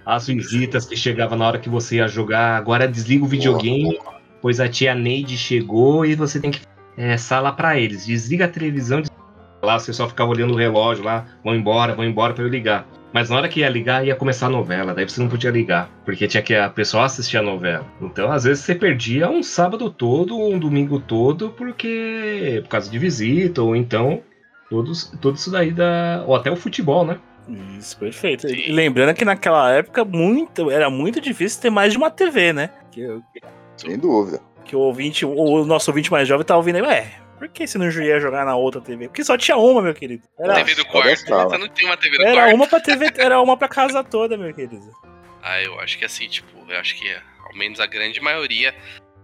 As 0.05 0.27
visitas 0.27 0.85
que 0.85 0.95
chegavam 0.95 1.37
na 1.37 1.47
hora 1.47 1.59
que 1.59 1.69
você 1.69 1.97
ia 1.97 2.07
jogar, 2.07 2.57
agora 2.57 2.87
desliga 2.87 3.23
o 3.23 3.27
videogame, 3.27 3.99
pois 4.41 4.59
a 4.59 4.67
tia 4.69 4.95
Neide 4.95 5.37
chegou 5.37 6.05
e 6.05 6.15
você 6.15 6.39
tem 6.39 6.51
que 6.51 6.61
é, 6.97 7.17
sala 7.17 7.51
pra 7.51 7.77
eles. 7.79 8.05
Desliga 8.05 8.45
a 8.45 8.47
televisão, 8.47 9.01
desliga 9.01 9.21
lá, 9.61 9.77
você 9.79 9.93
só 9.93 10.07
ficava 10.07 10.31
olhando 10.31 10.53
o 10.53 10.57
relógio 10.57 11.03
lá, 11.03 11.25
vão 11.43 11.55
embora, 11.55 11.93
vão 11.95 12.05
embora 12.05 12.33
pra 12.33 12.43
eu 12.43 12.47
ligar. 12.49 12.87
Mas 13.13 13.29
na 13.29 13.37
hora 13.37 13.49
que 13.49 13.59
ia 13.59 13.69
ligar, 13.69 14.05
ia 14.05 14.15
começar 14.15 14.45
a 14.45 14.49
novela, 14.49 14.93
daí 14.93 15.07
você 15.07 15.21
não 15.21 15.27
podia 15.27 15.51
ligar, 15.51 15.89
porque 16.05 16.27
tinha 16.27 16.41
que 16.41 16.55
a 16.55 16.69
pessoa 16.69 17.05
assistir 17.05 17.37
a 17.37 17.41
novela. 17.41 17.85
Então, 18.01 18.31
às 18.31 18.45
vezes, 18.45 18.63
você 18.63 18.73
perdia 18.73 19.29
um 19.29 19.43
sábado 19.43 19.89
todo, 19.89 20.37
um 20.37 20.57
domingo 20.57 20.99
todo, 20.99 21.49
porque. 21.49 22.59
por 22.63 22.69
causa 22.69 22.89
de 22.89 22.97
visita, 22.97 23.61
ou 23.61 23.75
então. 23.75 24.21
Todos, 24.69 25.11
tudo 25.21 25.35
isso 25.35 25.51
daí 25.51 25.71
da. 25.71 26.23
Ou 26.25 26.35
até 26.35 26.49
o 26.49 26.55
futebol, 26.55 27.05
né? 27.05 27.19
Isso, 27.77 27.97
perfeito. 27.97 28.47
E 28.47 28.71
lembrando 28.71 29.13
que 29.13 29.25
naquela 29.25 29.69
época 29.71 30.05
muito, 30.05 30.71
era 30.71 30.89
muito 30.89 31.19
difícil 31.19 31.61
ter 31.61 31.69
mais 31.69 31.91
de 31.91 31.97
uma 31.97 32.09
TV, 32.09 32.53
né? 32.53 32.69
Que, 32.91 33.19
Sem 33.75 33.97
dúvida. 33.97 34.39
que 34.63 34.75
o 34.75 34.79
ouvinte, 34.79 35.25
o 35.25 35.65
nosso 35.65 35.91
ouvinte 35.91 36.09
mais 36.11 36.27
jovem 36.27 36.45
tá 36.45 36.55
ouvindo 36.55 36.77
aí, 36.77 36.81
ué, 36.83 37.13
por 37.41 37.49
que 37.49 37.65
você 37.65 37.79
não 37.79 37.89
ia 37.89 38.19
jogar 38.19 38.45
na 38.45 38.55
outra 38.55 38.79
TV? 38.79 39.07
Porque 39.07 39.23
só 39.23 39.35
tinha 39.35 39.57
uma, 39.57 39.81
meu 39.81 39.95
querido. 39.95 40.21
Era, 40.37 40.53
TV 40.53 40.75
do 40.75 40.85
quarto. 40.85 41.25
Você 41.25 41.57
não 41.57 41.67
tem 41.67 41.87
uma 41.87 41.97
TV 41.97 42.15
do 42.15 42.23
era 42.23 42.35
quarto. 42.35 42.55
uma 42.55 42.67
pra 42.67 42.79
TV, 42.79 43.11
era 43.17 43.41
uma 43.41 43.57
pra 43.57 43.67
casa 43.67 44.03
toda, 44.03 44.37
meu 44.37 44.53
querido. 44.53 44.79
Ah, 45.41 45.59
eu 45.59 45.79
acho 45.79 45.97
que 45.97 46.05
assim, 46.05 46.27
tipo, 46.27 46.55
eu 46.69 46.77
acho 46.77 46.95
que 46.95 47.11
ao 47.43 47.55
menos 47.55 47.79
a 47.79 47.87
grande 47.87 48.21
maioria, 48.21 48.75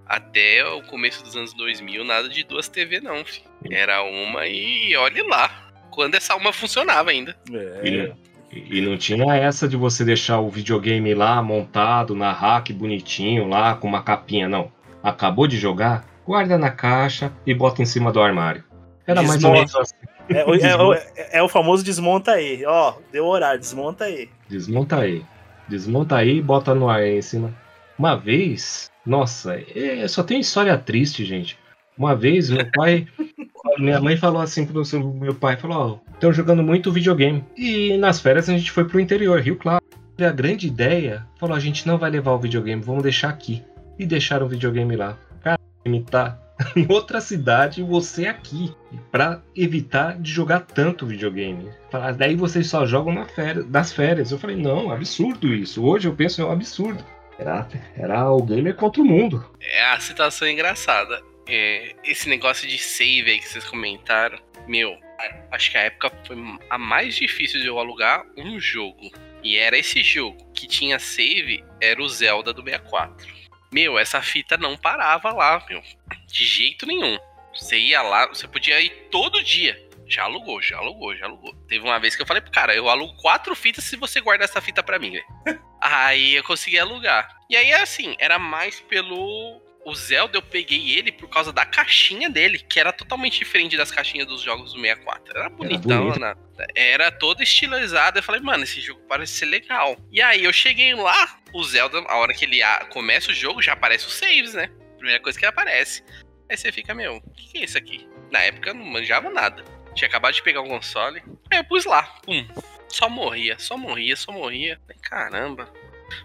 até 0.03 0.65
o 0.65 0.81
começo 0.81 1.23
dos 1.23 1.37
anos 1.37 1.53
2000, 1.53 2.03
nada 2.03 2.27
de 2.27 2.43
duas 2.43 2.67
TV 2.67 2.99
não, 2.99 3.23
filho. 3.23 3.45
Era 3.69 4.01
uma 4.01 4.47
e 4.47 4.95
olhe 4.95 5.21
lá. 5.21 5.69
Quando 5.91 6.15
essa 6.15 6.35
uma 6.35 6.51
funcionava 6.51 7.11
ainda. 7.11 7.37
É, 7.53 8.13
E, 8.51 8.79
e 8.79 8.81
não 8.81 8.97
tinha 8.97 9.35
essa 9.35 9.67
de 9.67 9.77
você 9.77 10.03
deixar 10.03 10.39
o 10.39 10.49
videogame 10.49 11.13
lá 11.13 11.39
montado 11.43 12.15
na 12.15 12.33
rack 12.33 12.73
bonitinho 12.73 13.47
lá 13.47 13.75
com 13.75 13.87
uma 13.87 14.01
capinha, 14.01 14.49
não. 14.49 14.71
Acabou 15.03 15.45
de 15.45 15.57
jogar, 15.57 16.03
guarda 16.27 16.57
na 16.57 16.69
caixa 16.69 17.31
e 17.45 17.53
bota 17.53 17.81
em 17.81 17.85
cima 17.85 18.11
do 18.11 18.21
armário. 18.21 18.63
Era 19.07 19.21
mais 19.23 19.41
ou 19.43 19.51
Desmonta. 19.53 19.55
menos 19.55 19.75
assim. 19.75 19.95
é, 20.29 20.45
o- 20.77 20.93
é 20.93 20.97
é- 21.15 21.37
é 21.39 21.43
o 21.43 21.47
famoso 21.47 21.83
desmonta 21.83 22.31
aí. 22.33 22.63
Ó, 22.65 22.93
deu 23.11 23.25
horário, 23.25 23.59
desmonta 23.59 24.03
aí. 24.05 24.29
Desmonta 24.49 24.97
aí. 24.99 25.23
Desmonta 25.69 26.17
aí 26.17 26.37
e 26.37 26.41
bota 26.41 26.75
no 26.75 26.89
ar 26.89 26.99
aí 26.99 27.17
em 27.17 27.21
cima. 27.21 27.53
Uma 27.97 28.15
vez, 28.15 28.91
nossa, 29.05 29.59
é, 29.75 30.05
só 30.07 30.21
tem 30.23 30.39
história 30.41 30.77
triste, 30.77 31.23
gente. 31.25 31.57
Uma 31.97 32.13
vez, 32.15 32.49
meu 32.49 32.69
pai. 32.75 33.07
minha 33.79 33.99
mãe 33.99 34.17
falou 34.17 34.41
assim 34.41 34.65
pro 34.65 34.83
seu- 34.85 35.01
meu 35.13 35.33
pai: 35.33 35.55
falou, 35.57 36.01
ó, 36.07 36.11
estão 36.13 36.31
jogando 36.33 36.61
muito 36.61 36.91
videogame. 36.91 37.43
E 37.57 37.97
nas 37.97 38.19
férias 38.19 38.49
a 38.49 38.53
gente 38.57 38.71
foi 38.71 38.83
pro 38.85 38.99
interior, 38.99 39.39
Rio 39.41 39.55
Claro. 39.55 39.81
E 40.17 40.23
a 40.25 40.31
grande 40.31 40.67
ideia 40.67 41.25
falou: 41.39 41.55
a 41.55 41.59
gente 41.59 41.87
não 41.87 41.97
vai 41.97 42.09
levar 42.09 42.31
o 42.33 42.39
videogame, 42.39 42.81
vamos 42.81 43.03
deixar 43.03 43.29
aqui. 43.29 43.63
E 43.97 44.05
deixaram 44.05 44.45
o 44.45 44.49
videogame 44.49 44.95
lá. 44.95 45.17
Tá 46.09 46.39
em 46.75 46.85
outra 46.89 47.21
cidade 47.21 47.81
e 47.81 47.83
você 47.83 48.27
aqui. 48.27 48.75
Pra 49.11 49.41
evitar 49.55 50.19
de 50.19 50.31
jogar 50.31 50.61
tanto 50.61 51.05
videogame. 51.05 51.69
Fala, 51.91 52.11
Daí 52.11 52.35
vocês 52.35 52.67
só 52.67 52.85
jogam 52.85 53.13
na 53.13 53.25
férias, 53.25 53.69
nas 53.69 53.93
férias. 53.93 54.31
Eu 54.31 54.39
falei, 54.39 54.55
não, 54.55 54.91
absurdo 54.91 55.53
isso. 55.53 55.83
Hoje 55.83 56.07
eu 56.07 56.15
penso, 56.15 56.41
é 56.41 56.45
um 56.45 56.51
absurdo. 56.51 57.03
Era, 57.39 57.67
era 57.95 58.31
o 58.31 58.41
gamer 58.41 58.75
contra 58.75 59.01
o 59.01 59.05
mundo. 59.05 59.45
É 59.61 59.85
a 59.91 59.99
situação 59.99 60.47
engraçada. 60.47 61.21
É, 61.47 61.95
esse 62.03 62.27
negócio 62.27 62.67
de 62.67 62.77
save 62.77 63.31
aí 63.31 63.39
que 63.39 63.47
vocês 63.47 63.63
comentaram, 63.63 64.39
meu, 64.67 64.97
acho 65.51 65.71
que 65.71 65.77
a 65.77 65.81
época 65.81 66.11
foi 66.25 66.35
a 66.69 66.77
mais 66.77 67.15
difícil 67.15 67.61
de 67.61 67.67
eu 67.67 67.79
alugar 67.79 68.25
um 68.35 68.59
jogo. 68.59 69.11
E 69.43 69.57
era 69.57 69.77
esse 69.77 70.01
jogo 70.01 70.37
que 70.53 70.67
tinha 70.67 70.99
save, 70.99 71.63
era 71.79 72.01
o 72.01 72.09
Zelda 72.09 72.51
do 72.51 72.63
64. 72.63 73.36
Meu, 73.71 73.99
essa 73.99 74.21
fita 74.21 74.57
não 74.57 74.77
parava 74.77 75.31
lá, 75.31 75.63
meu. 75.69 75.81
De 76.27 76.45
jeito 76.45 76.85
nenhum. 76.85 77.17
Você 77.53 77.77
ia 77.77 78.01
lá, 78.01 78.27
você 78.27 78.47
podia 78.47 78.79
ir 78.79 78.89
todo 79.11 79.43
dia. 79.43 79.87
Já 80.07 80.23
alugou, 80.23 80.61
já 80.61 80.77
alugou, 80.77 81.15
já 81.15 81.25
alugou. 81.25 81.53
Teve 81.67 81.83
uma 81.83 81.99
vez 81.99 82.15
que 82.15 82.21
eu 82.21 82.25
falei 82.25 82.41
pro 82.41 82.51
cara, 82.51 82.73
eu 82.73 82.87
alugo 82.87 83.15
quatro 83.21 83.53
fitas 83.55 83.83
se 83.83 83.97
você 83.97 84.21
guardar 84.21 84.47
essa 84.47 84.61
fita 84.61 84.81
pra 84.81 84.97
mim, 84.97 85.11
velho. 85.11 85.25
Aí 85.81 86.35
eu 86.35 86.43
consegui 86.43 86.79
alugar. 86.79 87.35
E 87.49 87.55
aí, 87.55 87.71
assim, 87.73 88.15
era 88.19 88.39
mais 88.39 88.79
pelo. 88.79 89.61
O 89.87 89.95
Zelda, 89.95 90.37
eu 90.37 90.41
peguei 90.41 90.97
ele 90.97 91.13
por 91.13 91.29
causa 91.29 91.53
da 91.53 91.65
caixinha 91.65 92.29
dele, 92.29 92.59
que 92.59 92.77
era 92.77 92.91
totalmente 92.91 93.39
diferente 93.39 93.77
das 93.77 93.89
caixinhas 93.89 94.27
dos 94.27 94.41
jogos 94.41 94.73
do 94.73 94.81
64. 94.81 95.37
Era 95.37 95.47
bonitão, 95.47 96.09
bonito. 96.09 96.19
né? 96.19 96.35
Era 96.75 97.09
todo 97.09 97.41
estilizado. 97.41 98.19
Eu 98.19 98.23
falei, 98.23 98.41
mano, 98.41 98.65
esse 98.65 98.81
jogo 98.81 98.99
parece 99.07 99.31
ser 99.35 99.45
legal. 99.45 99.95
E 100.11 100.21
aí 100.21 100.43
eu 100.43 100.51
cheguei 100.51 100.93
lá, 100.93 101.39
o 101.53 101.63
Zelda, 101.63 101.99
a 101.99 102.17
hora 102.17 102.33
que 102.33 102.43
ele 102.43 102.59
começa 102.89 103.31
o 103.31 103.33
jogo, 103.33 103.61
já 103.61 103.71
aparece 103.71 104.05
os 104.05 104.15
saves, 104.15 104.55
né? 104.55 104.69
Primeira 104.97 105.21
coisa 105.21 105.39
que 105.39 105.45
aparece. 105.45 106.03
Aí 106.49 106.57
você 106.57 106.69
fica, 106.69 106.93
meu, 106.93 107.15
o 107.15 107.31
que, 107.31 107.53
que 107.53 107.57
é 107.59 107.63
isso 107.63 107.77
aqui? 107.77 108.05
Na 108.29 108.39
época 108.39 108.71
eu 108.71 108.73
não 108.73 108.83
manjava 108.83 109.29
nada. 109.29 109.63
Tinha 109.95 110.09
acabado 110.09 110.33
de 110.33 110.43
pegar 110.43 110.59
o 110.59 110.67
console. 110.67 111.23
Aí 111.49 111.59
eu 111.59 111.63
pus 111.63 111.85
lá, 111.85 112.03
pum. 112.25 112.45
Só 112.89 113.07
morria, 113.09 113.57
só 113.57 113.77
morria, 113.77 114.17
só 114.17 114.33
morria. 114.33 114.81
Caramba. 115.01 115.71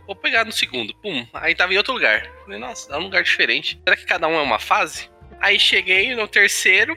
Vou 0.06 0.16
pegar 0.16 0.44
no 0.44 0.52
segundo, 0.52 0.94
pum. 0.96 1.26
Aí 1.32 1.54
tava 1.54 1.74
em 1.74 1.76
outro 1.76 1.92
lugar. 1.92 2.30
Falei, 2.44 2.58
nossa, 2.58 2.92
é 2.92 2.98
um 2.98 3.02
lugar 3.02 3.22
diferente. 3.22 3.80
Será 3.84 3.96
que 3.96 4.06
cada 4.06 4.28
um 4.28 4.34
é 4.34 4.42
uma 4.42 4.58
fase? 4.58 5.10
Aí 5.40 5.58
cheguei 5.58 6.14
no 6.14 6.28
terceiro, 6.28 6.96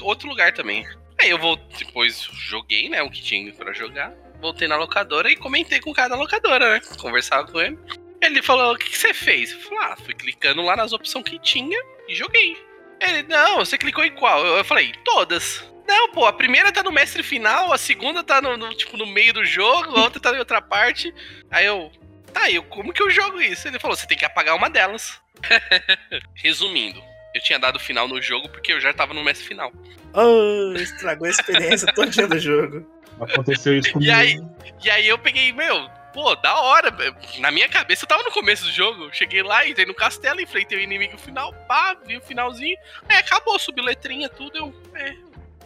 outro 0.00 0.28
lugar 0.28 0.52
também. 0.52 0.86
Aí 1.20 1.30
eu 1.30 1.38
vou, 1.38 1.56
depois 1.56 2.28
joguei, 2.32 2.88
né, 2.88 3.02
o 3.02 3.10
que 3.10 3.22
tinha 3.22 3.52
pra 3.52 3.72
jogar. 3.72 4.12
Voltei 4.40 4.68
na 4.68 4.76
locadora 4.76 5.30
e 5.30 5.36
comentei 5.36 5.80
com 5.80 5.90
o 5.90 5.94
cara 5.94 6.14
locadora, 6.14 6.74
né? 6.74 6.80
Conversava 7.00 7.50
com 7.50 7.60
ele. 7.60 7.78
Ele 8.20 8.42
falou: 8.42 8.74
O 8.74 8.78
que, 8.78 8.90
que 8.90 8.98
você 8.98 9.12
fez? 9.12 9.52
Eu 9.52 9.60
falei: 9.60 9.78
Ah, 9.84 9.96
fui 9.96 10.14
clicando 10.14 10.62
lá 10.62 10.76
nas 10.76 10.92
opções 10.92 11.24
que 11.24 11.38
tinha 11.40 11.78
e 12.08 12.14
joguei. 12.14 12.56
Ele: 13.00 13.24
Não, 13.24 13.56
você 13.58 13.76
clicou 13.76 14.04
em 14.04 14.14
qual? 14.14 14.44
Eu, 14.44 14.58
eu 14.58 14.64
falei: 14.64 14.92
Todas. 15.04 15.64
Não, 15.86 16.10
pô, 16.10 16.26
a 16.26 16.32
primeira 16.32 16.70
tá 16.70 16.82
no 16.82 16.92
mestre 16.92 17.22
final, 17.22 17.72
a 17.72 17.78
segunda 17.78 18.22
tá 18.22 18.42
no, 18.42 18.58
no, 18.58 18.74
tipo, 18.74 18.96
no 18.98 19.06
meio 19.06 19.32
do 19.32 19.44
jogo, 19.44 19.96
a 19.96 20.02
outra 20.02 20.20
tá 20.20 20.34
em 20.34 20.38
outra 20.38 20.60
parte. 20.60 21.14
Aí 21.50 21.66
eu. 21.66 21.90
Tá, 22.38 22.48
eu 22.48 22.62
como 22.62 22.92
que 22.92 23.02
eu 23.02 23.10
jogo 23.10 23.40
isso? 23.40 23.66
Ele 23.66 23.80
falou: 23.80 23.96
Você 23.96 24.06
tem 24.06 24.16
que 24.16 24.24
apagar 24.24 24.54
uma 24.54 24.70
delas. 24.70 25.20
Resumindo, 26.34 27.02
eu 27.34 27.42
tinha 27.42 27.58
dado 27.58 27.80
final 27.80 28.06
no 28.06 28.22
jogo 28.22 28.48
porque 28.48 28.72
eu 28.72 28.80
já 28.80 28.92
tava 28.92 29.12
no 29.12 29.24
mestre 29.24 29.48
final. 29.48 29.72
Oh, 30.14 30.72
estragou 30.76 31.26
a 31.26 31.30
experiência 31.30 31.90
todinha 31.94 32.28
do 32.28 32.38
jogo. 32.38 32.86
Aconteceu 33.20 33.76
isso 33.76 33.92
comigo. 33.92 34.08
E 34.08 34.14
aí, 34.14 34.40
e 34.84 34.90
aí 34.90 35.08
eu 35.08 35.18
peguei, 35.18 35.52
meu, 35.52 35.90
pô, 36.12 36.36
da 36.36 36.60
hora. 36.60 36.94
Na 37.38 37.50
minha 37.50 37.68
cabeça 37.68 38.04
eu 38.04 38.08
tava 38.08 38.22
no 38.22 38.30
começo 38.30 38.64
do 38.64 38.72
jogo. 38.72 39.12
Cheguei 39.12 39.42
lá, 39.42 39.66
entrei 39.66 39.86
no 39.86 39.94
castelo, 39.94 40.40
enfrentei 40.40 40.78
o 40.78 40.80
inimigo 40.80 41.18
final, 41.18 41.52
pá, 41.66 41.96
vi 42.06 42.18
o 42.18 42.22
finalzinho. 42.22 42.78
Aí 43.08 43.16
acabou, 43.16 43.58
subiu 43.58 43.82
letrinha, 43.82 44.28
tudo, 44.28 44.56
eu. 44.56 44.74
É. 44.94 45.16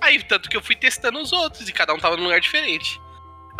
Aí, 0.00 0.20
tanto 0.22 0.48
que 0.48 0.56
eu 0.56 0.62
fui 0.62 0.74
testando 0.74 1.20
os 1.20 1.32
outros 1.32 1.68
e 1.68 1.72
cada 1.72 1.92
um 1.94 1.98
tava 1.98 2.16
num 2.16 2.24
lugar 2.24 2.40
diferente. 2.40 2.98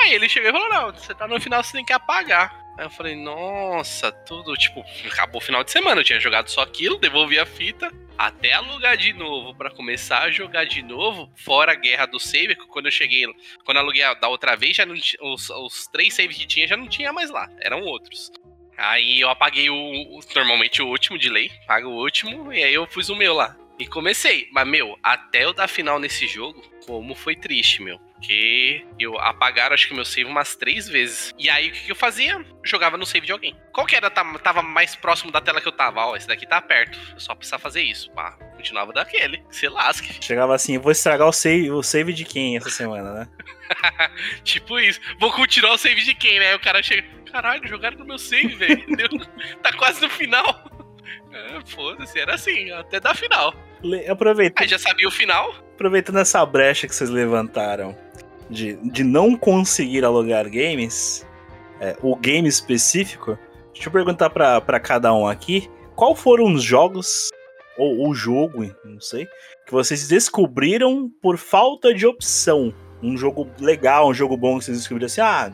Aí 0.01 0.15
ele 0.15 0.29
chegou 0.29 0.49
e 0.49 0.53
falou: 0.53 0.69
Não, 0.71 0.93
você 0.93 1.15
tá 1.15 1.29
no 1.29 1.39
final, 1.39 1.63
você 1.63 1.73
tem 1.73 1.85
que 1.85 1.93
apagar. 1.93 2.62
Aí 2.79 2.87
eu 2.87 2.91
falei, 2.91 3.15
nossa, 3.15 4.11
tudo, 4.11 4.55
tipo, 4.55 4.85
acabou 5.07 5.41
o 5.41 5.45
final 5.45 5.63
de 5.63 5.71
semana, 5.71 6.01
eu 6.01 6.05
tinha 6.05 6.19
jogado 6.19 6.49
só 6.49 6.63
aquilo, 6.63 6.99
devolvi 6.99 7.39
a 7.39 7.45
fita, 7.45 7.93
até 8.17 8.53
alugar 8.53 8.97
de 8.97 9.13
novo 9.13 9.55
para 9.55 9.71
começar 9.71 10.23
a 10.23 10.31
jogar 10.31 10.65
de 10.65 10.83
novo, 10.83 11.31
fora 11.37 11.73
a 11.73 11.75
guerra 11.75 12.07
do 12.07 12.19
save, 12.19 12.57
que 12.57 12.67
quando 12.67 12.87
eu 12.87 12.93
cheguei, 12.93 13.27
quando 13.65 13.77
eu 13.77 13.83
aluguei 13.83 14.03
da 14.17 14.29
outra 14.29 14.57
vez, 14.57 14.77
já 14.77 14.87
não 14.87 14.95
os, 14.95 15.51
os 15.51 15.87
três 15.89 16.15
saves 16.15 16.37
que 16.37 16.47
tinha 16.47 16.67
já 16.67 16.77
não 16.77 16.89
tinha 16.89 17.13
mais 17.13 17.31
lá, 17.31 17.51
eram 17.61 17.83
outros. 17.83 18.31
Aí 18.77 19.21
eu 19.21 19.29
apaguei 19.29 19.69
o, 19.69 20.21
normalmente 20.35 20.81
o 20.81 20.89
último 20.89 21.19
de 21.19 21.29
lei, 21.29 21.51
pago 21.67 21.89
o 21.89 22.03
último, 22.03 22.53
e 22.53 22.65
aí 22.65 22.73
eu 22.73 22.87
fiz 22.87 23.09
o 23.09 23.17
meu 23.17 23.35
lá. 23.35 23.57
E 23.79 23.87
comecei, 23.87 24.49
mas 24.53 24.67
meu, 24.67 24.99
até 25.03 25.45
eu 25.45 25.53
dar 25.53 25.69
final 25.69 25.99
nesse 25.99 26.27
jogo, 26.27 26.63
como 26.87 27.15
foi 27.15 27.35
triste, 27.35 27.83
meu. 27.83 27.99
Porque 28.23 28.87
eu 29.01 29.19
apagaram, 29.19 29.75
acho 29.75 29.89
que 29.89 29.95
meu 29.95 30.05
save 30.05 30.31
umas 30.31 30.55
três 30.55 30.89
vezes. 30.89 31.35
E 31.37 31.51
aí 31.51 31.69
o 31.69 31.73
que, 31.73 31.87
que 31.87 31.91
eu 31.91 31.97
fazia? 31.97 32.45
Jogava 32.65 32.97
no 32.97 33.05
save 33.05 33.27
de 33.27 33.33
alguém. 33.33 33.57
Qual 33.73 33.85
que 33.85 33.97
era? 33.97 34.09
Tava 34.09 34.63
mais 34.63 34.95
próximo 34.95 35.33
da 35.33 35.41
tela 35.41 35.61
que 35.61 35.67
eu 35.67 35.73
tava. 35.73 36.07
Ó, 36.07 36.15
esse 36.15 36.29
daqui 36.29 36.47
tá 36.47 36.63
perto. 36.63 36.97
Eu 37.15 37.19
só 37.19 37.35
precisava 37.35 37.61
fazer 37.61 37.83
isso. 37.83 38.13
Pá, 38.13 38.33
continuava 38.55 38.93
daquele. 38.93 39.43
Se 39.51 39.69
lasque. 39.69 40.15
Chegava 40.23 40.55
assim, 40.55 40.79
vou 40.79 40.93
estragar 40.93 41.27
o 41.27 41.33
save, 41.33 41.73
o 41.73 41.83
save 41.83 42.13
de 42.13 42.25
quem 42.25 42.57
essa 42.57 42.71
semana, 42.71 43.13
né? 43.13 43.29
tipo 44.45 44.79
isso. 44.79 45.01
Vou 45.19 45.33
continuar 45.33 45.73
o 45.73 45.79
save 45.79 46.03
de 46.03 46.15
quem, 46.15 46.39
né? 46.39 46.51
Aí 46.51 46.55
o 46.55 46.61
cara 46.61 46.81
chega. 46.81 47.05
Caralho, 47.33 47.67
jogaram 47.67 47.99
no 47.99 48.05
meu 48.05 48.19
save, 48.19 48.55
velho. 48.55 48.87
tá 49.65 49.73
quase 49.73 50.01
no 50.01 50.09
final. 50.09 50.82
É, 51.33 51.61
Foda-se, 51.65 52.19
era 52.19 52.35
assim, 52.35 52.71
até 52.71 53.01
dar 53.01 53.17
final. 53.17 53.55
Aproveita. 54.09 54.63
Aí 54.63 54.69
já 54.69 54.79
sabia 54.79 55.09
o 55.09 55.11
final. 55.11 55.55
Aproveitando 55.75 56.19
essa 56.19 56.45
brecha 56.45 56.87
que 56.87 56.95
vocês 56.95 57.11
levantaram 57.11 57.97
de, 58.49 58.77
de 58.77 59.03
não 59.03 59.35
conseguir 59.35 60.05
alugar 60.05 60.45
games, 60.45 61.27
é, 61.81 61.97
o 62.03 62.15
game 62.15 62.49
específico, 62.49 63.39
deixa 63.73 63.89
eu 63.89 63.93
perguntar 63.93 64.31
para 64.31 64.81
cada 64.81 65.13
um 65.13 65.27
aqui, 65.27 65.69
qual 65.97 66.15
foram 66.15 66.53
os 66.53 66.63
jogos, 66.63 67.31
ou 67.77 68.09
o 68.09 68.15
jogo, 68.15 68.65
não 68.85 69.01
sei, 69.01 69.27
que 69.67 69.73
vocês 69.73 70.07
descobriram 70.07 71.11
por 71.21 71.39
falta 71.39 71.95
de 71.95 72.07
opção? 72.07 72.73
Um 73.03 73.17
jogo 73.17 73.51
legal, 73.59 74.11
um 74.11 74.15
jogo 74.15 74.37
bom 74.37 74.59
que 74.59 74.67
vocês 74.67 74.79
descobriram 74.79 75.07
assim, 75.07 75.21
ah, 75.21 75.53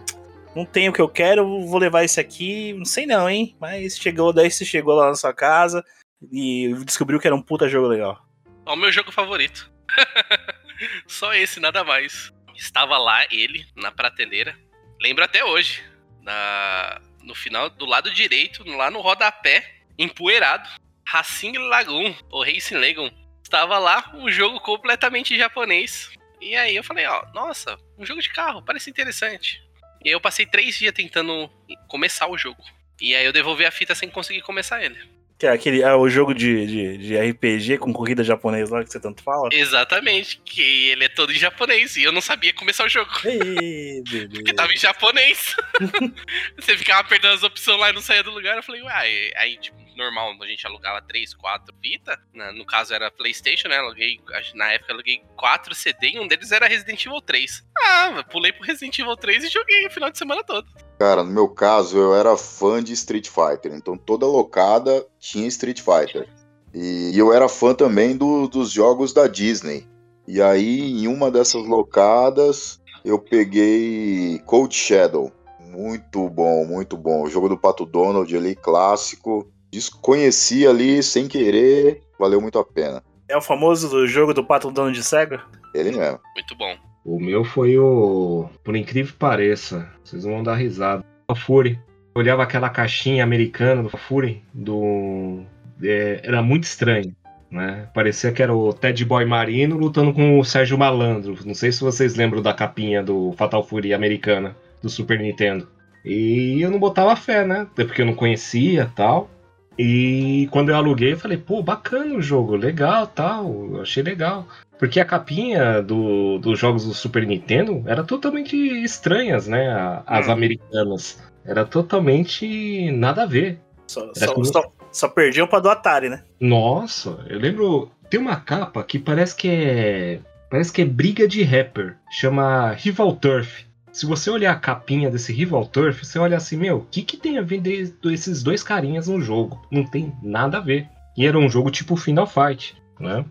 não 0.58 0.66
tem 0.66 0.88
o 0.88 0.92
que 0.92 1.00
eu 1.00 1.08
quero, 1.08 1.64
vou 1.66 1.78
levar 1.78 2.02
esse 2.02 2.18
aqui, 2.18 2.72
não 2.72 2.84
sei 2.84 3.06
não, 3.06 3.30
hein? 3.30 3.56
Mas 3.60 3.96
chegou, 3.96 4.32
daí 4.32 4.50
você 4.50 4.64
chegou 4.64 4.94
lá 4.96 5.06
na 5.06 5.14
sua 5.14 5.32
casa 5.32 5.84
e 6.32 6.74
descobriu 6.84 7.20
que 7.20 7.28
era 7.28 7.36
um 7.36 7.42
puta 7.42 7.68
jogo 7.68 7.86
legal. 7.86 8.20
É 8.66 8.70
o 8.70 8.76
meu 8.76 8.90
jogo 8.90 9.12
favorito. 9.12 9.70
Só 11.06 11.32
esse, 11.32 11.60
nada 11.60 11.84
mais. 11.84 12.32
Estava 12.56 12.98
lá 12.98 13.24
ele, 13.30 13.64
na 13.76 13.92
prateleira. 13.92 14.58
Lembro 15.00 15.22
até 15.22 15.44
hoje. 15.44 15.84
Na, 16.22 17.00
no 17.22 17.36
final, 17.36 17.70
do 17.70 17.86
lado 17.86 18.12
direito, 18.12 18.64
lá 18.64 18.90
no 18.90 19.00
rodapé, 19.00 19.64
empoeirado. 19.96 20.68
Racing 21.06 21.56
Lagoon, 21.56 22.14
ou 22.30 22.42
Racing 22.42 22.78
Lagoon. 22.78 23.10
Estava 23.44 23.78
lá 23.78 24.10
um 24.12 24.28
jogo 24.28 24.60
completamente 24.60 25.38
japonês. 25.38 26.10
E 26.40 26.56
aí 26.56 26.74
eu 26.74 26.82
falei, 26.82 27.06
ó, 27.06 27.24
nossa, 27.32 27.78
um 27.96 28.04
jogo 28.04 28.20
de 28.20 28.28
carro, 28.30 28.62
parece 28.62 28.90
interessante. 28.90 29.67
E 30.04 30.08
aí 30.08 30.14
eu 30.14 30.20
passei 30.20 30.46
três 30.46 30.76
dias 30.76 30.92
tentando 30.92 31.50
começar 31.88 32.28
o 32.28 32.38
jogo. 32.38 32.62
E 33.00 33.14
aí 33.14 33.24
eu 33.24 33.32
devolvi 33.32 33.64
a 33.64 33.70
fita 33.70 33.94
sem 33.94 34.08
conseguir 34.08 34.42
começar 34.42 34.82
ele. 34.82 34.98
Que 35.38 35.46
é 35.46 35.50
aquele 35.50 35.82
é 35.82 35.94
o 35.94 36.08
jogo 36.08 36.34
de, 36.34 36.66
de, 36.66 36.98
de, 36.98 37.16
RPG 37.16 37.78
com 37.78 37.92
corrida 37.92 38.24
japonês 38.24 38.70
lá 38.70 38.82
que 38.82 38.90
você 38.90 38.98
tanto 38.98 39.22
fala? 39.22 39.48
Exatamente, 39.52 40.40
que 40.44 40.88
ele 40.88 41.04
é 41.04 41.08
todo 41.08 41.32
em 41.32 41.38
japonês 41.38 41.96
e 41.96 42.02
eu 42.02 42.10
não 42.10 42.20
sabia 42.20 42.52
começar 42.52 42.84
o 42.84 42.88
jogo. 42.88 43.08
Ei, 43.24 44.02
Porque 44.34 44.52
tava 44.52 44.72
em 44.72 44.76
japonês. 44.76 45.54
você 46.58 46.76
ficava 46.76 47.02
apertando 47.02 47.34
as 47.34 47.44
opções 47.44 47.78
lá 47.78 47.90
e 47.90 47.92
não 47.92 48.00
saía 48.00 48.24
do 48.24 48.32
lugar. 48.32 48.56
Eu 48.56 48.64
falei, 48.64 48.82
uai, 48.82 49.30
aí, 49.36 49.56
tipo, 49.58 49.78
normal, 49.98 50.32
a 50.40 50.46
gente 50.46 50.66
alugava 50.66 51.02
3, 51.02 51.34
4 51.34 51.74
fita. 51.82 52.18
No 52.54 52.64
caso 52.64 52.94
era 52.94 53.10
PlayStation, 53.10 53.68
né? 53.68 53.76
Aluguei, 53.76 54.20
na 54.54 54.72
época 54.72 54.92
aluguei 54.92 55.22
4 55.36 55.74
CD 55.74 56.12
e 56.12 56.20
um 56.20 56.26
deles 56.26 56.52
era 56.52 56.66
Resident 56.66 57.04
Evil 57.04 57.20
3. 57.20 57.64
Ah, 57.84 58.24
pulei 58.30 58.52
pro 58.52 58.64
Resident 58.64 58.98
Evil 58.98 59.16
3 59.16 59.44
e 59.44 59.48
joguei 59.48 59.86
o 59.86 59.90
final 59.90 60.10
de 60.10 60.16
semana 60.16 60.42
todo. 60.44 60.66
Cara, 60.98 61.22
no 61.22 61.30
meu 61.30 61.48
caso, 61.48 61.98
eu 61.98 62.14
era 62.14 62.36
fã 62.36 62.82
de 62.82 62.92
Street 62.92 63.28
Fighter, 63.28 63.74
então 63.74 63.96
toda 63.96 64.26
locada 64.26 65.06
tinha 65.18 65.46
Street 65.48 65.80
Fighter. 65.80 66.28
E 66.72 67.12
eu 67.16 67.32
era 67.32 67.48
fã 67.48 67.74
também 67.74 68.16
do, 68.16 68.46
dos 68.46 68.70
jogos 68.70 69.12
da 69.12 69.26
Disney. 69.26 69.86
E 70.26 70.42
aí, 70.42 71.02
em 71.02 71.08
uma 71.08 71.30
dessas 71.30 71.66
locadas, 71.66 72.80
eu 73.04 73.18
peguei 73.18 74.40
Cold 74.44 74.74
Shadow. 74.74 75.32
Muito 75.60 76.28
bom, 76.28 76.64
muito 76.66 76.96
bom. 76.96 77.22
O 77.22 77.30
jogo 77.30 77.48
do 77.48 77.56
Pato 77.56 77.86
Donald 77.86 78.34
ali, 78.36 78.54
clássico. 78.54 79.50
Desconheci 79.70 80.66
ali 80.66 81.02
sem 81.02 81.28
querer, 81.28 82.02
valeu 82.18 82.40
muito 82.40 82.58
a 82.58 82.64
pena. 82.64 83.02
É 83.28 83.36
o 83.36 83.42
famoso 83.42 84.06
jogo 84.06 84.32
do 84.32 84.44
Pato 84.44 84.70
Donald 84.70 84.96
de 84.96 85.04
cego? 85.04 85.38
Ele 85.74 85.92
mesmo. 85.92 86.18
Muito 86.34 86.56
bom. 86.56 86.76
O 87.04 87.20
meu 87.20 87.44
foi 87.44 87.78
o. 87.78 88.48
Por 88.64 88.76
incrível 88.76 89.12
que 89.12 89.18
pareça, 89.18 89.90
vocês 90.02 90.24
vão 90.24 90.42
dar 90.42 90.56
risada. 90.56 91.04
O 91.28 91.34
Fury. 91.34 91.78
Eu 92.14 92.20
olhava 92.20 92.42
aquela 92.42 92.68
caixinha 92.70 93.22
americana 93.22 93.82
do 93.82 93.90
Fury, 93.90 94.42
do. 94.52 95.42
É, 95.82 96.20
era 96.24 96.42
muito 96.42 96.64
estranho. 96.64 97.14
Né? 97.50 97.88
Parecia 97.94 98.30
que 98.30 98.42
era 98.42 98.54
o 98.54 98.74
Ted 98.74 99.02
Boy 99.06 99.24
Marino 99.24 99.76
lutando 99.76 100.12
com 100.12 100.38
o 100.38 100.44
Sérgio 100.44 100.76
Malandro. 100.76 101.38
Não 101.46 101.54
sei 101.54 101.72
se 101.72 101.80
vocês 101.80 102.14
lembram 102.14 102.42
da 102.42 102.52
capinha 102.52 103.02
do 103.02 103.32
Fatal 103.32 103.62
Fury 103.62 103.94
americana 103.94 104.54
do 104.82 104.90
Super 104.90 105.18
Nintendo. 105.18 105.66
E 106.04 106.60
eu 106.60 106.70
não 106.70 106.78
botava 106.78 107.16
fé, 107.16 107.46
né? 107.46 107.60
Até 107.72 107.84
porque 107.84 108.02
eu 108.02 108.06
não 108.06 108.14
conhecia 108.14 108.92
tal. 108.94 109.30
E 109.78 110.48
quando 110.50 110.70
eu 110.70 110.76
aluguei, 110.76 111.12
eu 111.12 111.18
falei, 111.18 111.38
pô, 111.38 111.62
bacana 111.62 112.16
o 112.16 112.22
jogo, 112.22 112.56
legal 112.56 113.06
tal, 113.06 113.80
achei 113.80 114.02
legal. 114.02 114.46
Porque 114.78 114.98
a 114.98 115.04
capinha 115.04 115.80
do, 115.82 116.38
dos 116.38 116.58
jogos 116.58 116.84
do 116.84 116.94
Super 116.94 117.26
Nintendo 117.26 117.82
era 117.86 118.02
totalmente 118.02 118.56
estranhas, 118.56 119.46
né? 119.46 120.02
As 120.06 120.28
hum. 120.28 120.32
americanas. 120.32 121.22
Era 121.44 121.64
totalmente 121.64 122.90
nada 122.92 123.22
a 123.22 123.26
ver. 123.26 123.60
Só, 123.86 124.12
só, 124.14 124.34
como... 124.34 124.44
só, 124.44 124.72
só 124.92 125.08
perdiam 125.08 125.46
pra 125.46 125.60
do 125.60 125.70
Atari, 125.70 126.08
né? 126.08 126.22
Nossa, 126.40 127.24
eu 127.28 127.38
lembro. 127.38 127.90
Tem 128.10 128.18
uma 128.18 128.36
capa 128.36 128.82
que 128.82 128.98
parece 128.98 129.34
que 129.34 129.48
é. 129.48 130.20
Parece 130.50 130.72
que 130.72 130.82
é 130.82 130.84
briga 130.84 131.28
de 131.28 131.42
rapper. 131.42 131.96
Chama 132.10 132.72
Rival 132.72 133.16
Turf. 133.16 133.67
Se 133.98 134.06
você 134.06 134.30
olhar 134.30 134.52
a 134.52 134.60
capinha 134.60 135.10
desse 135.10 135.32
Rival 135.32 135.66
Turf, 135.66 136.04
você 136.04 136.20
olha 136.20 136.36
assim, 136.36 136.56
meu, 136.56 136.76
o 136.76 136.86
que, 136.88 137.02
que 137.02 137.16
tem 137.16 137.36
a 137.36 137.42
ver 137.42 137.60
desses 137.60 138.44
dois 138.44 138.62
carinhas 138.62 139.08
no 139.08 139.20
jogo? 139.20 139.60
Não 139.72 139.84
tem 139.84 140.14
nada 140.22 140.58
a 140.58 140.60
ver. 140.60 140.86
E 141.16 141.26
era 141.26 141.36
um 141.36 141.48
jogo 141.48 141.68
tipo 141.68 141.96
Final 141.96 142.24
Fight, 142.24 142.80
né? 143.00 143.24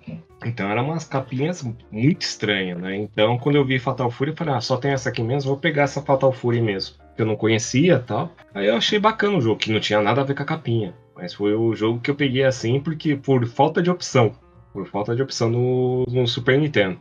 Então 0.46 0.70
eram 0.70 0.84
umas 0.84 1.06
capinhas 1.06 1.66
muito 1.90 2.22
estranhas, 2.22 2.82
né? 2.82 2.98
Então 2.98 3.38
quando 3.38 3.56
eu 3.56 3.64
vi 3.64 3.80
Fatal 3.80 4.12
Fury, 4.12 4.32
eu 4.32 4.36
falei, 4.36 4.56
ah, 4.56 4.60
só 4.60 4.76
tem 4.76 4.92
essa 4.92 5.08
aqui 5.08 5.24
mesmo, 5.24 5.52
vou 5.52 5.58
pegar 5.58 5.84
essa 5.84 6.02
Fatal 6.02 6.34
Fury 6.34 6.60
mesmo. 6.60 6.98
Que 7.16 7.22
eu 7.22 7.26
não 7.26 7.38
conhecia 7.38 8.00
tal. 8.00 8.36
Aí 8.54 8.68
eu 8.68 8.76
achei 8.76 9.00
bacana 9.00 9.38
o 9.38 9.42
jogo, 9.42 9.62
que 9.62 9.72
não 9.72 9.80
tinha 9.80 10.02
nada 10.02 10.20
a 10.20 10.26
ver 10.26 10.36
com 10.36 10.44
a 10.44 10.46
capinha. 10.46 10.94
Mas 11.16 11.34
foi 11.34 11.56
o 11.56 11.74
jogo 11.76 12.02
que 12.02 12.12
eu 12.12 12.16
peguei 12.16 12.44
assim, 12.44 12.82
porque 12.82 13.16
por 13.16 13.48
falta 13.48 13.82
de 13.82 13.90
opção. 13.90 14.34
por 14.74 14.86
falta 14.86 15.16
de 15.16 15.22
opção 15.22 15.50
no, 15.50 16.04
no 16.10 16.28
Super 16.28 16.60
Nintendo. 16.60 17.00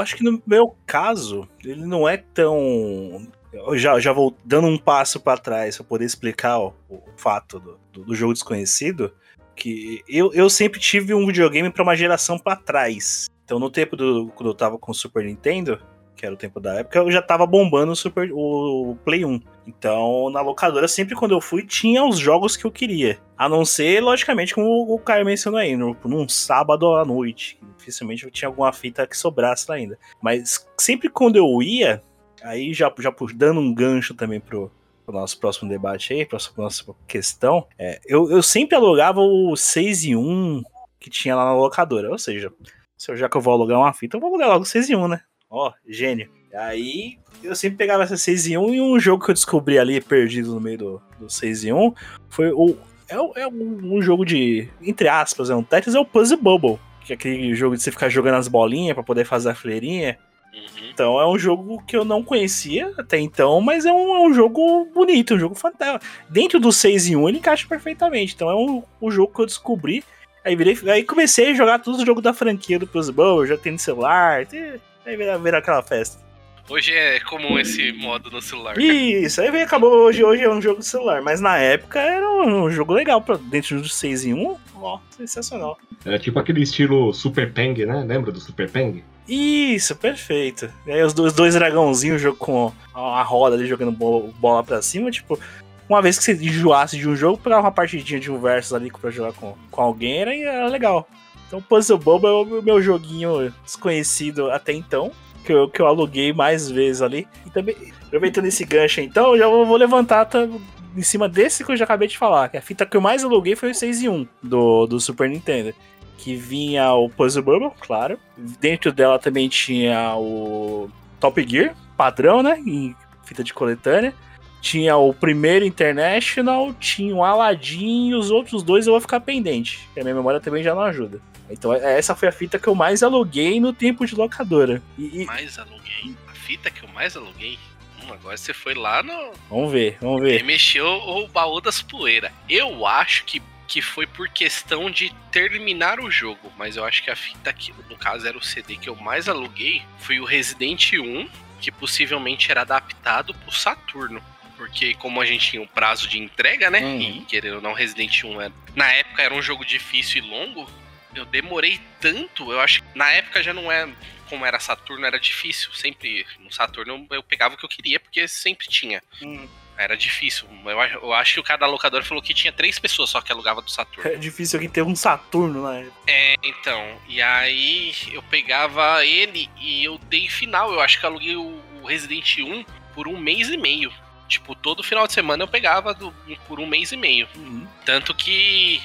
Acho 0.00 0.16
que 0.16 0.24
no 0.24 0.42
meu 0.46 0.76
caso, 0.86 1.48
ele 1.64 1.84
não 1.84 2.08
é 2.08 2.16
tão. 2.16 3.26
Eu 3.52 3.76
já, 3.76 3.98
já 3.98 4.12
vou 4.12 4.36
dando 4.44 4.68
um 4.68 4.78
passo 4.78 5.20
para 5.20 5.40
trás 5.40 5.76
para 5.76 5.84
poder 5.84 6.04
explicar 6.04 6.58
o, 6.58 6.74
o 6.88 7.02
fato 7.16 7.58
do, 7.58 7.80
do, 7.92 8.04
do, 8.04 8.14
jogo 8.14 8.32
desconhecido. 8.32 9.12
Que 9.56 10.02
eu, 10.08 10.32
eu 10.32 10.48
sempre 10.48 10.80
tive 10.80 11.12
um 11.12 11.26
videogame 11.26 11.70
para 11.70 11.82
uma 11.82 11.96
geração 11.96 12.38
para 12.38 12.56
trás. 12.56 13.28
Então, 13.44 13.58
no 13.58 13.68
tempo 13.68 13.96
do, 13.96 14.30
quando 14.34 14.50
eu 14.50 14.54
tava 14.54 14.78
com 14.78 14.92
o 14.92 14.94
Super 14.94 15.24
Nintendo, 15.24 15.80
que 16.20 16.26
era 16.26 16.34
o 16.34 16.38
tempo 16.38 16.60
da 16.60 16.74
época, 16.74 16.98
eu 16.98 17.10
já 17.10 17.22
tava 17.22 17.46
bombando 17.46 17.92
o, 17.92 17.96
Super, 17.96 18.30
o 18.30 18.94
Play 19.06 19.24
1. 19.24 19.40
Então, 19.66 20.28
na 20.28 20.42
locadora, 20.42 20.86
sempre 20.86 21.14
quando 21.14 21.32
eu 21.32 21.40
fui, 21.40 21.64
tinha 21.64 22.04
os 22.04 22.18
jogos 22.18 22.58
que 22.58 22.66
eu 22.66 22.70
queria. 22.70 23.18
A 23.38 23.48
não 23.48 23.64
ser, 23.64 24.02
logicamente, 24.02 24.54
como 24.54 24.92
o 24.92 24.98
Caio 24.98 25.24
mencionou 25.24 25.58
aí, 25.58 25.74
no, 25.78 25.96
num 26.04 26.28
sábado 26.28 26.94
à 26.94 27.06
noite. 27.06 27.58
Dificilmente 27.78 28.24
eu 28.24 28.30
tinha 28.30 28.50
alguma 28.50 28.70
fita 28.70 29.06
que 29.06 29.16
sobrasse 29.16 29.64
lá 29.66 29.76
ainda. 29.76 29.98
Mas 30.20 30.68
sempre 30.78 31.08
quando 31.08 31.36
eu 31.36 31.62
ia, 31.62 32.02
aí 32.42 32.74
já, 32.74 32.92
já 32.98 33.14
dando 33.34 33.60
um 33.60 33.72
gancho 33.72 34.12
também 34.12 34.40
pro, 34.40 34.70
pro 35.06 35.14
nosso 35.14 35.40
próximo 35.40 35.70
debate 35.70 36.12
aí, 36.12 36.26
próxima 36.26 36.64
nossa 36.64 36.84
questão, 37.08 37.66
é, 37.78 37.98
eu, 38.04 38.30
eu 38.30 38.42
sempre 38.42 38.76
alugava 38.76 39.20
o 39.20 39.56
6 39.56 40.04
e 40.04 40.14
1 40.14 40.62
que 40.98 41.08
tinha 41.08 41.34
lá 41.34 41.46
na 41.46 41.54
locadora. 41.54 42.10
Ou 42.10 42.18
seja, 42.18 42.52
se 42.94 43.10
eu, 43.10 43.16
já 43.16 43.26
que 43.26 43.38
eu 43.38 43.40
vou 43.40 43.54
alugar 43.54 43.78
uma 43.78 43.94
fita, 43.94 44.18
eu 44.18 44.20
vou 44.20 44.28
alugar 44.28 44.50
logo 44.50 44.64
o 44.64 44.66
6 44.66 44.90
e 44.90 44.96
1, 44.96 45.08
né? 45.08 45.22
Ó, 45.50 45.72
gênio. 45.86 46.30
Aí 46.54 47.18
eu 47.42 47.54
sempre 47.56 47.78
pegava 47.78 48.04
essa 48.04 48.16
6 48.16 48.46
e 48.48 48.58
1 48.58 48.74
e 48.74 48.80
um 48.80 48.98
jogo 49.00 49.24
que 49.24 49.30
eu 49.30 49.34
descobri 49.34 49.78
ali 49.78 50.00
perdido 50.00 50.54
no 50.54 50.60
meio 50.60 50.78
do, 50.78 51.02
do 51.18 51.30
6 51.30 51.64
e 51.64 51.72
1 51.72 51.92
foi 52.28 52.52
o. 52.52 52.76
É, 53.08 53.42
é 53.42 53.46
um, 53.48 53.96
um, 53.96 54.02
jogo 54.02 54.24
de. 54.24 54.68
Entre 54.80 55.08
aspas, 55.08 55.50
é 55.50 55.54
um 55.54 55.62
Tetris, 55.62 55.94
é 55.94 56.00
o 56.00 56.04
Puzzle 56.04 56.38
Bubble. 56.38 56.78
Que 57.04 57.12
é 57.12 57.16
aquele 57.16 57.54
jogo 57.54 57.76
de 57.76 57.82
você 57.82 57.90
ficar 57.90 58.08
jogando 58.08 58.36
as 58.36 58.46
bolinhas 58.46 58.94
para 58.94 59.02
poder 59.02 59.24
fazer 59.24 59.50
a 59.50 59.54
fleirinha. 59.54 60.18
Uhum. 60.52 60.90
Então 60.92 61.20
é 61.20 61.26
um 61.26 61.38
jogo 61.38 61.82
que 61.84 61.96
eu 61.96 62.04
não 62.04 62.22
conhecia 62.22 62.92
até 62.98 63.18
então, 63.18 63.60
mas 63.60 63.86
é 63.86 63.92
um, 63.92 64.16
é 64.16 64.28
um 64.28 64.34
jogo 64.34 64.86
bonito, 64.92 65.34
um 65.34 65.38
jogo 65.38 65.54
fantástico. 65.54 66.04
Dentro 66.28 66.60
do 66.60 66.72
6 66.72 67.08
em 67.08 67.16
1 67.16 67.28
ele 67.28 67.38
encaixa 67.38 67.66
perfeitamente. 67.68 68.34
Então 68.34 68.50
é 68.50 68.54
um, 68.54 68.82
um 69.00 69.10
jogo 69.10 69.32
que 69.32 69.40
eu 69.40 69.46
descobri. 69.46 70.04
Aí, 70.44 70.56
virei, 70.56 70.76
aí 70.90 71.04
comecei 71.04 71.50
a 71.50 71.54
jogar 71.54 71.80
todos 71.80 72.00
os 72.00 72.06
jogos 72.06 72.22
da 72.22 72.32
franquia 72.32 72.78
do 72.78 72.86
Puzzle 72.86 73.14
Bubble, 73.14 73.46
já 73.46 73.58
tem 73.58 73.72
no 73.72 73.78
celular. 73.78 74.46
Tem, 74.46 74.80
Aí 75.04 75.16
vira, 75.16 75.38
vira 75.38 75.58
aquela 75.58 75.82
festa. 75.82 76.20
Hoje 76.68 76.92
é 76.94 77.18
comum 77.20 77.58
esse 77.58 77.90
modo 77.92 78.30
no 78.30 78.40
celular. 78.40 78.78
Isso, 78.78 79.40
aí 79.40 79.50
vem, 79.50 79.62
acabou 79.62 79.90
hoje, 79.90 80.22
hoje 80.22 80.44
é 80.44 80.48
um 80.48 80.62
jogo 80.62 80.78
de 80.78 80.86
celular, 80.86 81.20
mas 81.20 81.40
na 81.40 81.58
época 81.58 81.98
era 81.98 82.30
um 82.30 82.70
jogo 82.70 82.92
legal, 82.92 83.20
pra, 83.20 83.36
dentro 83.36 83.80
do 83.80 83.88
6 83.88 84.26
em 84.26 84.34
1, 84.34 84.56
ó, 84.76 85.00
sensacional. 85.10 85.76
Era 86.04 86.16
tipo 86.16 86.38
aquele 86.38 86.62
estilo 86.62 87.12
Super 87.12 87.52
Peng, 87.52 87.84
né? 87.84 88.04
Lembra 88.06 88.30
do 88.30 88.38
Super 88.38 88.70
Peng? 88.70 89.02
Isso, 89.26 89.96
perfeito. 89.96 90.72
E 90.86 90.92
aí 90.92 91.02
os 91.02 91.12
dois, 91.12 91.32
dois 91.32 91.54
dragãozinhos 91.54 92.22
jogo 92.22 92.36
com 92.36 92.72
a 92.94 93.22
roda 93.22 93.56
ali 93.56 93.66
jogando 93.66 93.90
bola 93.92 94.62
pra 94.62 94.80
cima, 94.80 95.10
tipo, 95.10 95.40
uma 95.88 96.00
vez 96.00 96.18
que 96.18 96.24
você 96.24 96.34
enjoasse 96.34 96.96
de 96.96 97.08
um 97.08 97.16
jogo, 97.16 97.36
pegar 97.36 97.58
uma 97.58 97.72
partidinha 97.72 98.20
de 98.20 98.30
um 98.30 98.38
versus 98.38 98.72
ali 98.72 98.92
pra 98.92 99.10
jogar 99.10 99.32
com, 99.32 99.56
com 99.72 99.82
alguém 99.82 100.20
era, 100.20 100.32
era 100.32 100.68
legal. 100.68 101.08
Então 101.50 101.60
Puzzle 101.60 101.98
Bubble 101.98 102.28
é 102.28 102.32
o 102.32 102.62
meu 102.62 102.80
joguinho 102.80 103.52
desconhecido 103.64 104.52
até 104.52 104.72
então, 104.72 105.10
que 105.44 105.52
eu, 105.52 105.68
que 105.68 105.82
eu 105.82 105.86
aluguei 105.88 106.32
mais 106.32 106.70
vezes 106.70 107.02
ali. 107.02 107.26
E 107.44 107.50
também, 107.50 107.74
aproveitando 108.06 108.44
esse 108.44 108.64
gancho 108.64 109.00
então, 109.00 109.36
já 109.36 109.48
vou, 109.48 109.66
vou 109.66 109.76
levantar 109.76 110.26
tá, 110.26 110.48
em 110.96 111.02
cima 111.02 111.28
desse 111.28 111.64
que 111.64 111.72
eu 111.72 111.76
já 111.76 111.82
acabei 111.82 112.06
de 112.06 112.16
falar, 112.16 112.48
que 112.48 112.56
a 112.56 112.62
fita 112.62 112.86
que 112.86 112.96
eu 112.96 113.00
mais 113.00 113.24
aluguei 113.24 113.56
foi 113.56 113.72
o 113.72 113.74
6 113.74 114.02
e 114.02 114.08
1 114.08 114.28
do, 114.40 114.86
do 114.86 115.00
Super 115.00 115.28
Nintendo. 115.28 115.74
Que 116.18 116.36
vinha 116.36 116.92
o 116.92 117.08
Puzzle 117.08 117.42
Bubble, 117.42 117.72
claro. 117.80 118.16
Dentro 118.36 118.92
dela 118.92 119.18
também 119.18 119.48
tinha 119.48 120.14
o 120.16 120.88
Top 121.18 121.44
Gear, 121.48 121.74
padrão, 121.96 122.44
né? 122.44 122.62
Em 122.64 122.94
fita 123.24 123.42
de 123.42 123.52
coletânea. 123.52 124.14
Tinha 124.60 124.96
o 124.96 125.12
primeiro 125.12 125.64
International, 125.64 126.72
tinha 126.74 127.16
o 127.16 127.24
Aladdin 127.24 128.10
e 128.10 128.14
os 128.14 128.30
outros 128.30 128.62
dois 128.62 128.86
eu 128.86 128.92
vou 128.92 129.00
ficar 129.00 129.18
pendente. 129.18 129.88
a 129.96 130.02
minha 130.02 130.14
memória 130.14 130.38
também 130.38 130.62
já 130.62 130.74
não 130.74 130.82
ajuda. 130.82 131.20
Então 131.50 131.74
é, 131.74 131.98
essa 131.98 132.14
foi 132.14 132.28
a 132.28 132.32
fita 132.32 132.58
que 132.58 132.68
eu 132.68 132.74
mais 132.74 133.02
aluguei 133.02 133.60
no 133.60 133.72
tempo 133.72 134.06
de 134.06 134.14
locadora. 134.14 134.82
E, 134.96 135.22
e... 135.22 135.24
Mais 135.24 135.58
aluguei? 135.58 136.14
A 136.28 136.34
fita 136.34 136.70
que 136.70 136.84
eu 136.84 136.88
mais 136.88 137.16
aluguei? 137.16 137.58
Hum, 138.02 138.12
agora 138.12 138.36
você 138.36 138.54
foi 138.54 138.74
lá 138.74 139.02
no. 139.02 139.32
Vamos 139.48 139.72
ver, 139.72 139.98
vamos 140.00 140.22
ver. 140.22 140.34
Ele 140.34 140.44
mexeu 140.44 140.86
o 140.86 141.28
baú 141.28 141.60
das 141.60 141.82
poeiras. 141.82 142.32
Eu 142.48 142.86
acho 142.86 143.24
que, 143.24 143.42
que 143.66 143.82
foi 143.82 144.06
por 144.06 144.28
questão 144.28 144.90
de 144.90 145.12
terminar 145.30 146.00
o 146.00 146.10
jogo, 146.10 146.52
mas 146.56 146.76
eu 146.76 146.84
acho 146.84 147.02
que 147.02 147.10
a 147.10 147.16
fita 147.16 147.52
que, 147.52 147.74
no 147.88 147.96
caso, 147.96 148.26
era 148.26 148.38
o 148.38 148.42
CD 148.42 148.76
que 148.76 148.88
eu 148.88 148.96
mais 148.96 149.28
aluguei, 149.28 149.82
foi 149.98 150.20
o 150.20 150.24
Resident 150.24 150.92
1, 150.94 151.28
que 151.60 151.70
possivelmente 151.70 152.50
era 152.50 152.62
adaptado 152.62 153.34
pro 153.34 153.52
Saturno 153.52 154.22
porque 154.60 154.92
como 154.96 155.22
a 155.22 155.24
gente 155.24 155.52
tinha 155.52 155.62
um 155.62 155.66
prazo 155.66 156.06
de 156.06 156.18
entrega, 156.18 156.68
né? 156.68 156.80
Uhum. 156.80 157.00
E 157.00 157.20
querendo 157.24 157.54
ou 157.54 157.62
não, 157.62 157.72
Resident 157.72 158.22
1 158.22 158.42
era, 158.42 158.52
na 158.74 158.92
época 158.92 159.22
era 159.22 159.34
um 159.34 159.40
jogo 159.40 159.64
difícil 159.64 160.22
e 160.22 160.28
longo 160.28 160.68
eu 161.14 161.24
demorei 161.24 161.80
tanto, 162.00 162.52
eu 162.52 162.60
acho 162.60 162.82
que 162.82 162.98
na 162.98 163.10
época 163.10 163.42
já 163.42 163.52
não 163.52 163.70
é 163.70 163.88
como 164.30 164.46
era 164.46 164.60
Saturno, 164.60 165.04
era 165.04 165.18
difícil. 165.18 165.72
Sempre 165.74 166.24
no 166.38 166.52
Saturno 166.52 167.06
eu 167.10 167.22
pegava 167.22 167.56
o 167.56 167.58
que 167.58 167.64
eu 167.64 167.68
queria, 167.68 167.98
porque 167.98 168.26
sempre 168.28 168.68
tinha. 168.68 169.02
Hum. 169.20 169.48
Era 169.76 169.96
difícil. 169.96 170.46
Eu, 170.64 170.78
eu, 171.02 171.12
acho 171.14 171.34
que 171.34 171.40
o 171.40 171.42
cada 171.42 171.66
locador 171.66 172.04
falou 172.04 172.22
que 172.22 172.34
tinha 172.34 172.52
três 172.52 172.78
pessoas 172.78 173.08
só 173.10 173.20
que 173.20 173.32
alugava 173.32 173.62
do 173.62 173.70
Saturno. 173.70 174.10
É 174.10 174.16
difícil 174.16 174.58
alguém 174.58 174.68
ter 174.68 174.82
um 174.82 174.94
Saturno 174.94 175.62
na 175.62 175.78
época. 175.78 175.96
É, 176.06 176.34
então. 176.44 177.00
E 177.08 177.20
aí 177.20 177.94
eu 178.12 178.22
pegava 178.24 179.04
ele 179.04 179.48
e 179.58 179.82
eu 179.82 179.98
dei 179.98 180.28
final. 180.28 180.72
Eu 180.72 180.80
acho 180.80 181.00
que 181.00 181.06
aluguei 181.06 181.34
o, 181.34 181.62
o 181.80 181.86
Resident 181.86 182.38
1 182.38 182.64
por 182.94 183.08
um 183.08 183.18
mês 183.18 183.48
e 183.48 183.56
meio. 183.56 183.90
Tipo, 184.28 184.54
todo 184.54 184.82
final 184.82 185.06
de 185.06 185.14
semana 185.14 185.42
eu 185.42 185.48
pegava 185.48 185.94
do, 185.94 186.12
por 186.46 186.60
um 186.60 186.66
mês 186.66 186.92
e 186.92 186.96
meio. 186.96 187.26
Uhum. 187.34 187.66
Tanto 187.84 188.14
que 188.14 188.80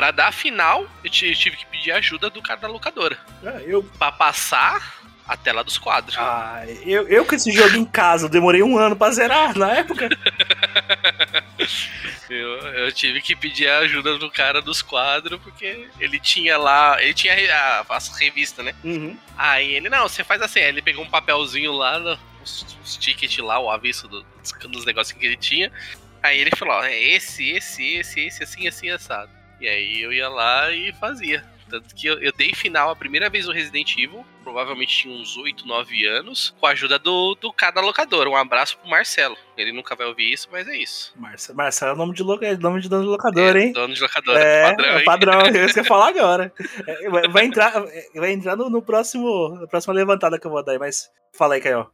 Pra 0.00 0.12
dar 0.12 0.28
a 0.28 0.32
final, 0.32 0.86
eu 1.04 1.10
tive 1.10 1.58
que 1.58 1.66
pedir 1.66 1.92
ajuda 1.92 2.30
do 2.30 2.40
cara 2.40 2.58
da 2.58 2.68
locadora. 2.68 3.18
É, 3.44 3.64
eu... 3.66 3.82
Pra 3.82 4.10
passar 4.10 4.98
a 5.28 5.36
tela 5.36 5.62
dos 5.62 5.76
quadros. 5.76 6.16
Ah, 6.18 6.64
eu, 6.86 7.06
eu 7.06 7.26
com 7.26 7.34
esse 7.34 7.52
jogo 7.52 7.76
em 7.76 7.84
casa, 7.84 8.24
eu 8.24 8.30
demorei 8.30 8.62
um 8.62 8.78
ano 8.78 8.96
pra 8.96 9.10
zerar 9.10 9.54
na 9.58 9.72
época. 9.72 10.08
eu, 12.30 12.38
eu 12.38 12.90
tive 12.92 13.20
que 13.20 13.36
pedir 13.36 13.68
a 13.68 13.80
ajuda 13.80 14.16
do 14.16 14.30
cara 14.30 14.62
dos 14.62 14.80
quadros, 14.80 15.38
porque 15.42 15.90
ele 16.00 16.18
tinha 16.18 16.56
lá. 16.56 16.96
Ele 17.02 17.12
tinha 17.12 17.34
a, 17.54 17.84
a 17.86 17.98
revista, 18.18 18.62
né? 18.62 18.74
Uhum. 18.82 19.14
Aí 19.36 19.74
ele, 19.74 19.90
não, 19.90 20.08
você 20.08 20.24
faz 20.24 20.40
assim, 20.40 20.60
aí 20.60 20.68
ele 20.68 20.80
pegou 20.80 21.04
um 21.04 21.10
papelzinho 21.10 21.72
lá, 21.72 22.18
os, 22.42 22.78
os 22.82 22.96
tickets 22.96 23.36
lá, 23.36 23.60
o 23.60 23.68
aviso 23.68 24.08
do, 24.08 24.22
dos, 24.22 24.52
dos 24.66 24.86
negocinhos 24.86 25.20
que 25.20 25.26
ele 25.26 25.36
tinha. 25.36 25.70
Aí 26.22 26.40
ele 26.40 26.56
falou: 26.56 26.82
é 26.82 26.98
esse, 26.98 27.50
esse, 27.50 27.96
esse, 27.96 28.20
esse, 28.20 28.42
assim, 28.42 28.66
assim, 28.66 28.88
assado. 28.88 29.39
E 29.60 29.68
aí 29.68 30.00
eu 30.00 30.12
ia 30.12 30.28
lá 30.28 30.72
e 30.72 30.92
fazia. 30.92 31.44
Tanto 31.70 31.94
que 31.94 32.08
eu, 32.08 32.18
eu, 32.18 32.32
dei 32.32 32.52
final 32.52 32.90
a 32.90 32.96
primeira 32.96 33.30
vez 33.30 33.46
no 33.46 33.52
Resident 33.52 33.96
Evil, 33.96 34.26
provavelmente 34.42 35.02
tinha 35.02 35.14
uns 35.14 35.36
8, 35.36 35.66
9 35.66 36.04
anos, 36.04 36.52
com 36.58 36.66
a 36.66 36.70
ajuda 36.70 36.98
do, 36.98 37.36
do 37.36 37.52
cada 37.52 37.80
locador. 37.80 38.26
Um 38.26 38.34
abraço 38.34 38.76
pro 38.78 38.90
Marcelo. 38.90 39.36
Ele 39.56 39.72
nunca 39.72 39.94
vai 39.94 40.08
ouvir 40.08 40.32
isso, 40.32 40.48
mas 40.50 40.66
é 40.66 40.76
isso. 40.76 41.12
Marcelo, 41.16 41.56
Marcelo 41.56 41.92
é 41.92 41.96
nome 41.96 42.12
de, 42.12 42.22
é 42.44 42.56
nome 42.56 42.80
de 42.80 42.88
dono 42.88 43.04
de 43.04 43.08
locador, 43.08 43.56
é, 43.56 43.60
hein? 43.60 43.72
Dono 43.72 43.94
de 43.94 44.02
locador, 44.02 44.36
é, 44.36 44.70
padrão. 44.70 44.90
É 44.90 45.04
padrão, 45.04 45.40
é 45.46 45.64
isso 45.64 45.74
que 45.74 45.80
eu 45.80 45.84
ia 45.84 45.88
falar 45.88 46.08
agora. 46.08 46.52
É, 46.86 47.28
vai 47.28 47.44
entrar, 47.44 47.72
vai 48.16 48.32
entrar 48.32 48.56
no, 48.56 48.68
no, 48.68 48.82
próximo, 48.82 49.50
na 49.60 49.68
próxima 49.68 49.94
levantada 49.94 50.40
que 50.40 50.46
eu 50.46 50.50
vou 50.50 50.64
dar 50.64 50.72
aí, 50.72 50.78
mas 50.78 51.08
fala 51.32 51.54
aí, 51.54 51.60
Caio. 51.60 51.88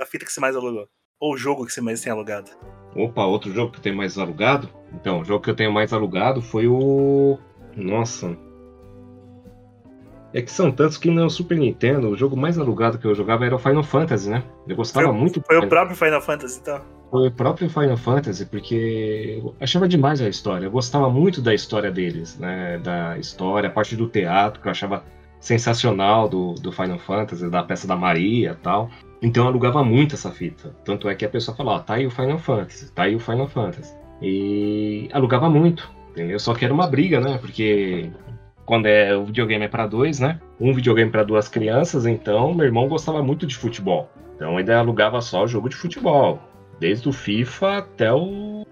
A 0.00 0.06
fita 0.06 0.24
que 0.24 0.32
você 0.32 0.40
mais 0.40 0.56
alugou. 0.56 0.88
Ou 1.20 1.34
o 1.34 1.36
jogo 1.36 1.64
que 1.66 1.72
você 1.72 1.80
mais 1.80 2.00
tem 2.00 2.12
alugado? 2.12 2.50
Opa, 2.98 3.24
outro 3.24 3.52
jogo 3.52 3.72
que 3.72 3.80
tem 3.80 3.94
mais 3.94 4.18
alugado? 4.18 4.68
Então, 4.92 5.20
o 5.20 5.24
jogo 5.24 5.44
que 5.44 5.50
eu 5.50 5.54
tenho 5.54 5.72
mais 5.72 5.92
alugado 5.92 6.42
foi 6.42 6.66
o. 6.66 7.38
Nossa. 7.76 8.36
É 10.34 10.42
que 10.42 10.50
são 10.50 10.70
tantos 10.70 10.98
que 10.98 11.10
no 11.10 11.30
Super 11.30 11.56
Nintendo, 11.56 12.10
o 12.10 12.16
jogo 12.16 12.36
mais 12.36 12.58
alugado 12.58 12.98
que 12.98 13.06
eu 13.06 13.14
jogava 13.14 13.46
era 13.46 13.54
o 13.54 13.58
Final 13.58 13.82
Fantasy, 13.82 14.28
né? 14.28 14.42
Eu 14.66 14.76
gostava 14.76 15.06
foi, 15.06 15.16
muito. 15.16 15.40
Foi 15.46 15.58
o 15.58 15.68
próprio 15.68 15.96
Final 15.96 16.20
Fantasy, 16.20 16.58
então? 16.60 16.80
Foi 17.10 17.28
o 17.28 17.32
próprio 17.32 17.70
Final 17.70 17.96
Fantasy, 17.96 18.44
porque 18.44 19.40
eu 19.42 19.54
achava 19.60 19.88
demais 19.88 20.20
a 20.20 20.28
história. 20.28 20.66
Eu 20.66 20.70
gostava 20.70 21.08
muito 21.08 21.40
da 21.40 21.54
história 21.54 21.90
deles, 21.90 22.38
né? 22.38 22.78
Da 22.78 23.16
história, 23.16 23.68
a 23.68 23.72
parte 23.72 23.96
do 23.96 24.08
teatro, 24.08 24.60
que 24.60 24.66
eu 24.66 24.72
achava 24.72 25.04
sensacional 25.40 26.28
do, 26.28 26.54
do 26.54 26.72
Final 26.72 26.98
Fantasy, 26.98 27.48
da 27.48 27.62
peça 27.62 27.86
da 27.86 27.96
Maria 27.96 28.50
e 28.50 28.62
tal. 28.62 28.90
Então 29.20 29.44
eu 29.44 29.48
alugava 29.48 29.82
muito 29.84 30.14
essa 30.14 30.30
fita. 30.30 30.74
Tanto 30.84 31.08
é 31.08 31.14
que 31.14 31.24
a 31.24 31.28
pessoa 31.28 31.56
falou, 31.56 31.74
ó, 31.74 31.78
tá 31.78 31.94
aí 31.94 32.06
o 32.06 32.10
Final 32.10 32.38
Fantasy, 32.38 32.92
tá 32.92 33.04
aí 33.04 33.14
o 33.14 33.20
Final 33.20 33.48
Fantasy. 33.48 33.94
E 34.22 35.08
alugava 35.12 35.48
muito, 35.48 35.90
entendeu? 36.10 36.38
Só 36.38 36.54
que 36.54 36.64
era 36.64 36.74
uma 36.74 36.86
briga, 36.86 37.20
né? 37.20 37.38
Porque 37.38 38.10
quando 38.64 38.86
é 38.86 39.16
o 39.16 39.24
videogame 39.24 39.64
é 39.64 39.68
para 39.68 39.86
dois, 39.86 40.20
né? 40.20 40.40
Um 40.60 40.72
videogame 40.72 41.10
para 41.10 41.22
duas 41.24 41.48
crianças, 41.48 42.06
então 42.06 42.52
meu 42.54 42.66
irmão 42.66 42.88
gostava 42.88 43.22
muito 43.22 43.46
de 43.46 43.56
futebol. 43.56 44.10
Então 44.36 44.56
ainda 44.56 44.78
alugava 44.78 45.20
só 45.20 45.44
o 45.44 45.48
jogo 45.48 45.68
de 45.68 45.76
futebol, 45.76 46.40
desde 46.78 47.08
o 47.08 47.12
FIFA 47.12 47.78
até 47.78 48.12
o 48.12 48.66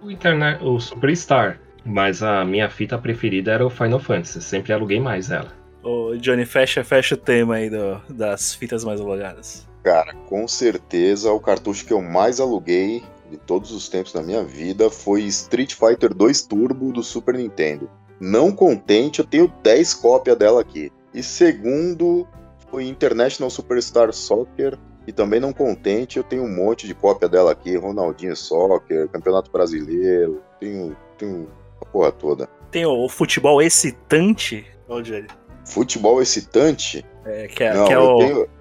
o 0.60 0.80
Superstar. 0.80 1.58
Mas 1.84 2.22
a 2.22 2.44
minha 2.44 2.68
fita 2.68 2.98
preferida 2.98 3.52
era 3.52 3.64
o 3.64 3.70
Final 3.70 4.00
Fantasy, 4.00 4.42
sempre 4.42 4.72
aluguei 4.72 5.00
mais 5.00 5.30
ela. 5.30 5.52
Ô, 5.82 6.16
Johnny, 6.16 6.44
fecha, 6.44 6.82
fecha 6.82 7.14
o 7.14 7.18
tema 7.18 7.54
aí 7.54 7.70
do, 7.70 8.00
das 8.08 8.54
fitas 8.54 8.84
mais 8.84 9.00
alugadas. 9.00 9.68
Cara, 9.86 10.14
com 10.28 10.48
certeza 10.48 11.30
o 11.30 11.38
cartucho 11.38 11.86
que 11.86 11.92
eu 11.92 12.02
mais 12.02 12.40
aluguei 12.40 13.04
de 13.30 13.36
todos 13.36 13.70
os 13.70 13.88
tempos 13.88 14.12
da 14.12 14.20
minha 14.20 14.42
vida 14.42 14.90
foi 14.90 15.22
Street 15.22 15.74
Fighter 15.74 16.12
2 16.12 16.42
Turbo 16.42 16.92
do 16.92 17.04
Super 17.04 17.36
Nintendo. 17.36 17.88
Não 18.18 18.50
contente, 18.50 19.20
eu 19.20 19.24
tenho 19.24 19.46
10 19.62 19.94
cópias 19.94 20.36
dela 20.36 20.60
aqui. 20.60 20.90
E 21.14 21.22
segundo 21.22 22.26
foi 22.68 22.88
International 22.88 23.48
Superstar 23.48 24.12
Soccer. 24.12 24.76
E 25.06 25.12
também 25.12 25.38
não 25.38 25.52
contente, 25.52 26.16
eu 26.16 26.24
tenho 26.24 26.42
um 26.42 26.52
monte 26.52 26.88
de 26.88 26.92
cópia 26.92 27.28
dela 27.28 27.52
aqui. 27.52 27.76
Ronaldinho 27.76 28.34
Soccer, 28.34 29.08
Campeonato 29.10 29.52
Brasileiro. 29.52 30.42
Tenho, 30.58 30.96
tenho 31.16 31.48
a 31.80 31.84
porra 31.84 32.10
toda. 32.10 32.48
Tem 32.72 32.84
o, 32.84 33.08
futebol 33.08 33.62
excitante, 33.62 34.66
ô 34.88 35.00
Johnny. 35.00 35.28
Futebol 35.64 36.20
excitante? 36.20 37.06
É, 37.24 37.46
que 37.46 37.62
é, 37.62 37.72
Não, 37.72 37.86
que 37.86 37.92
é 37.92 37.98
o. 38.00 38.18
tenho, 38.18 38.55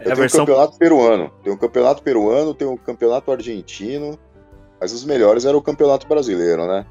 é 0.00 0.08
eu 0.08 0.12
a 0.12 0.14
tenho 0.14 0.16
um 0.16 0.20
versão. 0.20 0.46
campeonato 0.46 0.78
peruano. 0.78 1.30
Tem 1.42 1.52
um 1.52 1.56
campeonato 1.56 2.02
peruano, 2.02 2.54
tem 2.54 2.66
um 2.68 2.76
campeonato 2.76 3.30
argentino. 3.30 4.18
Mas 4.80 4.92
os 4.92 5.04
melhores 5.04 5.44
eram 5.44 5.58
o 5.58 5.62
campeonato 5.62 6.06
brasileiro, 6.08 6.66
né? 6.66 6.86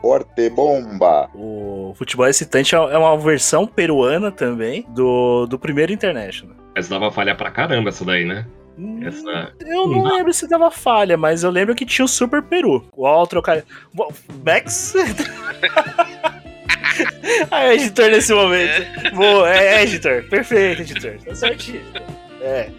Forte 0.00 0.48
Bomba. 0.50 1.28
O 1.34 1.92
futebol 1.96 2.26
excitante 2.28 2.74
é 2.74 2.78
é 2.78 2.98
uma 2.98 3.16
versão 3.16 3.66
peruana 3.66 4.30
também 4.30 4.86
do, 4.90 5.46
do 5.46 5.58
primeiro 5.58 5.92
International. 5.92 6.54
Mas 6.76 6.88
dava 6.88 7.10
falha 7.10 7.34
pra 7.34 7.50
caramba 7.50 7.88
essa 7.88 8.04
daí, 8.04 8.24
né? 8.24 8.46
Hum, 8.78 9.00
Essa. 9.06 9.52
Eu 9.60 9.86
não 9.88 10.02
Não. 10.02 10.16
lembro 10.16 10.32
se 10.34 10.48
dava 10.48 10.68
falha, 10.70 11.16
mas 11.16 11.42
eu 11.44 11.50
lembro 11.50 11.74
que 11.76 11.86
tinha 11.86 12.04
o 12.04 12.08
Super 12.08 12.42
Peru. 12.42 12.84
O 12.96 13.06
outro 13.06 13.40
cara. 13.40 13.64
Max. 14.44 14.94
ah, 17.50 17.64
é 17.64 17.74
editor 17.74 18.10
nesse 18.10 18.34
momento. 18.34 19.14
Boa, 19.14 19.48
é 19.50 19.82
editor. 19.84 20.24
Perfeito, 20.28 20.82
editor. 20.82 21.16
Tá 21.24 21.34
certinho. 21.34 21.80
É. 22.44 22.70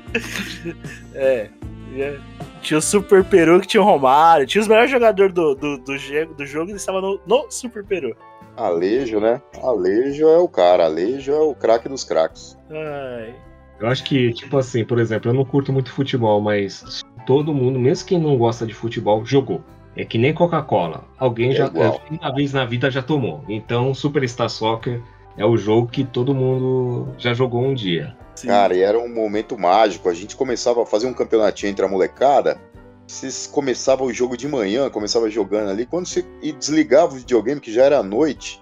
É. 1.13 1.49
É. 1.97 2.19
Tinha 2.61 2.77
o 2.77 2.81
Super 2.81 3.23
Peru 3.23 3.59
que 3.61 3.67
tinha 3.67 3.81
o 3.81 3.85
Romário. 3.85 4.45
Tinha 4.45 4.61
os 4.61 4.67
melhores 4.67 4.91
jogadores 4.91 5.33
do, 5.33 5.55
do, 5.55 5.77
do, 5.77 5.97
jogo, 5.97 6.33
do 6.33 6.45
jogo 6.45 6.71
e 6.71 6.75
estavam 6.75 7.01
no, 7.01 7.19
no 7.25 7.51
Super 7.51 7.83
Peru. 7.83 8.15
Alejo, 8.57 9.19
né? 9.19 9.41
Alejo 9.61 10.27
é 10.27 10.37
o 10.37 10.47
cara. 10.47 10.85
Alejo 10.85 11.31
é 11.31 11.39
o 11.39 11.53
craque 11.55 11.89
dos 11.89 12.03
craques. 12.03 12.57
Ai. 12.69 13.35
Eu 13.79 13.87
acho 13.87 14.03
que, 14.05 14.31
tipo 14.33 14.57
assim, 14.57 14.85
por 14.85 14.99
exemplo, 14.99 15.29
eu 15.29 15.33
não 15.33 15.43
curto 15.43 15.73
muito 15.73 15.91
futebol, 15.91 16.39
mas 16.39 17.03
todo 17.25 17.53
mundo, 17.53 17.77
mesmo 17.77 18.07
quem 18.07 18.19
não 18.19 18.37
gosta 18.37 18.65
de 18.65 18.73
futebol, 18.73 19.25
jogou. 19.25 19.61
É 19.97 20.03
que 20.05 20.17
nem 20.17 20.33
Coca-Cola. 20.33 21.05
Alguém 21.17 21.51
É 21.51 21.55
já, 21.55 21.65
igual. 21.67 22.01
uma 22.09 22.33
vez 22.33 22.53
na 22.53 22.65
vida 22.65 22.89
já 22.91 23.01
tomou. 23.01 23.43
Então, 23.47 23.93
Superstar 23.93 24.49
Soccer 24.49 25.01
é 25.37 25.45
o 25.45 25.57
jogo 25.57 25.87
que 25.87 26.03
todo 26.03 26.33
mundo 26.33 27.13
já 27.17 27.33
jogou 27.33 27.61
um 27.61 27.73
dia. 27.73 28.15
Sim. 28.35 28.47
Cara, 28.47 28.75
e 28.75 28.81
era 28.81 28.99
um 28.99 29.13
momento 29.13 29.57
mágico. 29.57 30.09
A 30.09 30.13
gente 30.13 30.35
começava 30.35 30.83
a 30.83 30.85
fazer 30.85 31.07
um 31.07 31.13
campeonatinho 31.13 31.69
entre 31.71 31.85
a 31.85 31.87
molecada. 31.87 32.59
Vocês 33.07 33.47
começavam 33.47 34.07
o 34.07 34.13
jogo 34.13 34.35
de 34.35 34.47
manhã, 34.47 34.89
começava 34.89 35.29
jogando 35.29 35.69
ali. 35.69 35.85
Quando 35.85 36.07
você 36.07 36.25
e 36.41 36.51
desligava 36.51 37.13
o 37.13 37.17
videogame, 37.17 37.61
que 37.61 37.71
já 37.71 37.83
era 37.83 38.01
noite, 38.01 38.61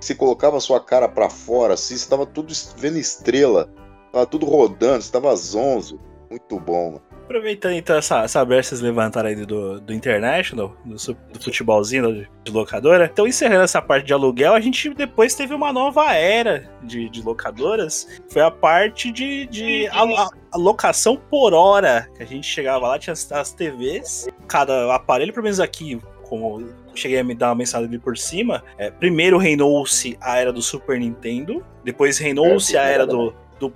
você 0.00 0.14
colocava 0.14 0.56
a 0.56 0.60
sua 0.60 0.80
cara 0.80 1.08
pra 1.08 1.30
fora, 1.30 1.74
assim, 1.74 1.96
você 1.96 2.08
tava 2.08 2.26
tudo 2.26 2.52
vendo 2.76 2.98
estrela. 2.98 3.70
Tava 4.12 4.26
tudo 4.26 4.46
rodando, 4.46 5.02
você 5.02 5.10
tava 5.10 5.34
zonzo. 5.36 5.98
Muito 6.30 6.58
bom, 6.58 6.92
mano. 6.92 7.13
Aproveitando 7.24 7.72
então 7.72 7.96
essa, 7.96 8.22
essa 8.22 8.44
brecha 8.44 8.62
que 8.62 8.68
vocês 8.68 8.80
levantaram 8.82 9.30
aí 9.30 9.34
do, 9.34 9.80
do 9.80 9.92
International, 9.94 10.76
do, 10.84 10.94
do 10.94 11.42
futebolzinho 11.42 12.26
de, 12.44 12.52
locadora. 12.52 13.08
Então, 13.10 13.26
encerrando 13.26 13.62
essa 13.64 13.80
parte 13.80 14.06
de 14.06 14.12
aluguel, 14.12 14.52
a 14.54 14.60
gente 14.60 14.92
depois 14.92 15.34
teve 15.34 15.54
uma 15.54 15.72
nova 15.72 16.12
era 16.14 16.68
de, 16.82 17.08
de 17.08 17.22
locadoras. 17.22 18.06
Foi 18.30 18.42
a 18.42 18.50
parte 18.50 19.10
de, 19.10 19.46
de 19.46 19.88
alo- 19.88 20.16
a- 20.16 20.28
alocação 20.52 21.16
por 21.16 21.54
hora. 21.54 22.06
Que 22.16 22.22
a 22.22 22.26
gente 22.26 22.46
chegava 22.46 22.88
lá, 22.88 22.98
tinha 22.98 23.12
as, 23.14 23.30
as 23.32 23.52
TVs, 23.52 24.28
cada 24.46 24.94
aparelho, 24.94 25.32
pelo 25.32 25.44
menos 25.44 25.60
aqui, 25.60 25.98
como 26.28 26.62
cheguei 26.94 27.18
a 27.18 27.24
me 27.24 27.34
dar 27.34 27.48
uma 27.48 27.56
mensagem 27.56 27.88
ali 27.88 27.98
por 27.98 28.16
cima, 28.16 28.62
é, 28.78 28.90
primeiro 28.90 29.36
reinou-se 29.36 30.16
a 30.20 30.38
era 30.38 30.52
do 30.52 30.62
Super 30.62 30.98
Nintendo, 31.00 31.64
depois 31.82 32.18
reinou-se 32.18 32.76
a 32.76 32.82
era 32.82 33.04
do, 33.06 33.34
do, 33.58 33.72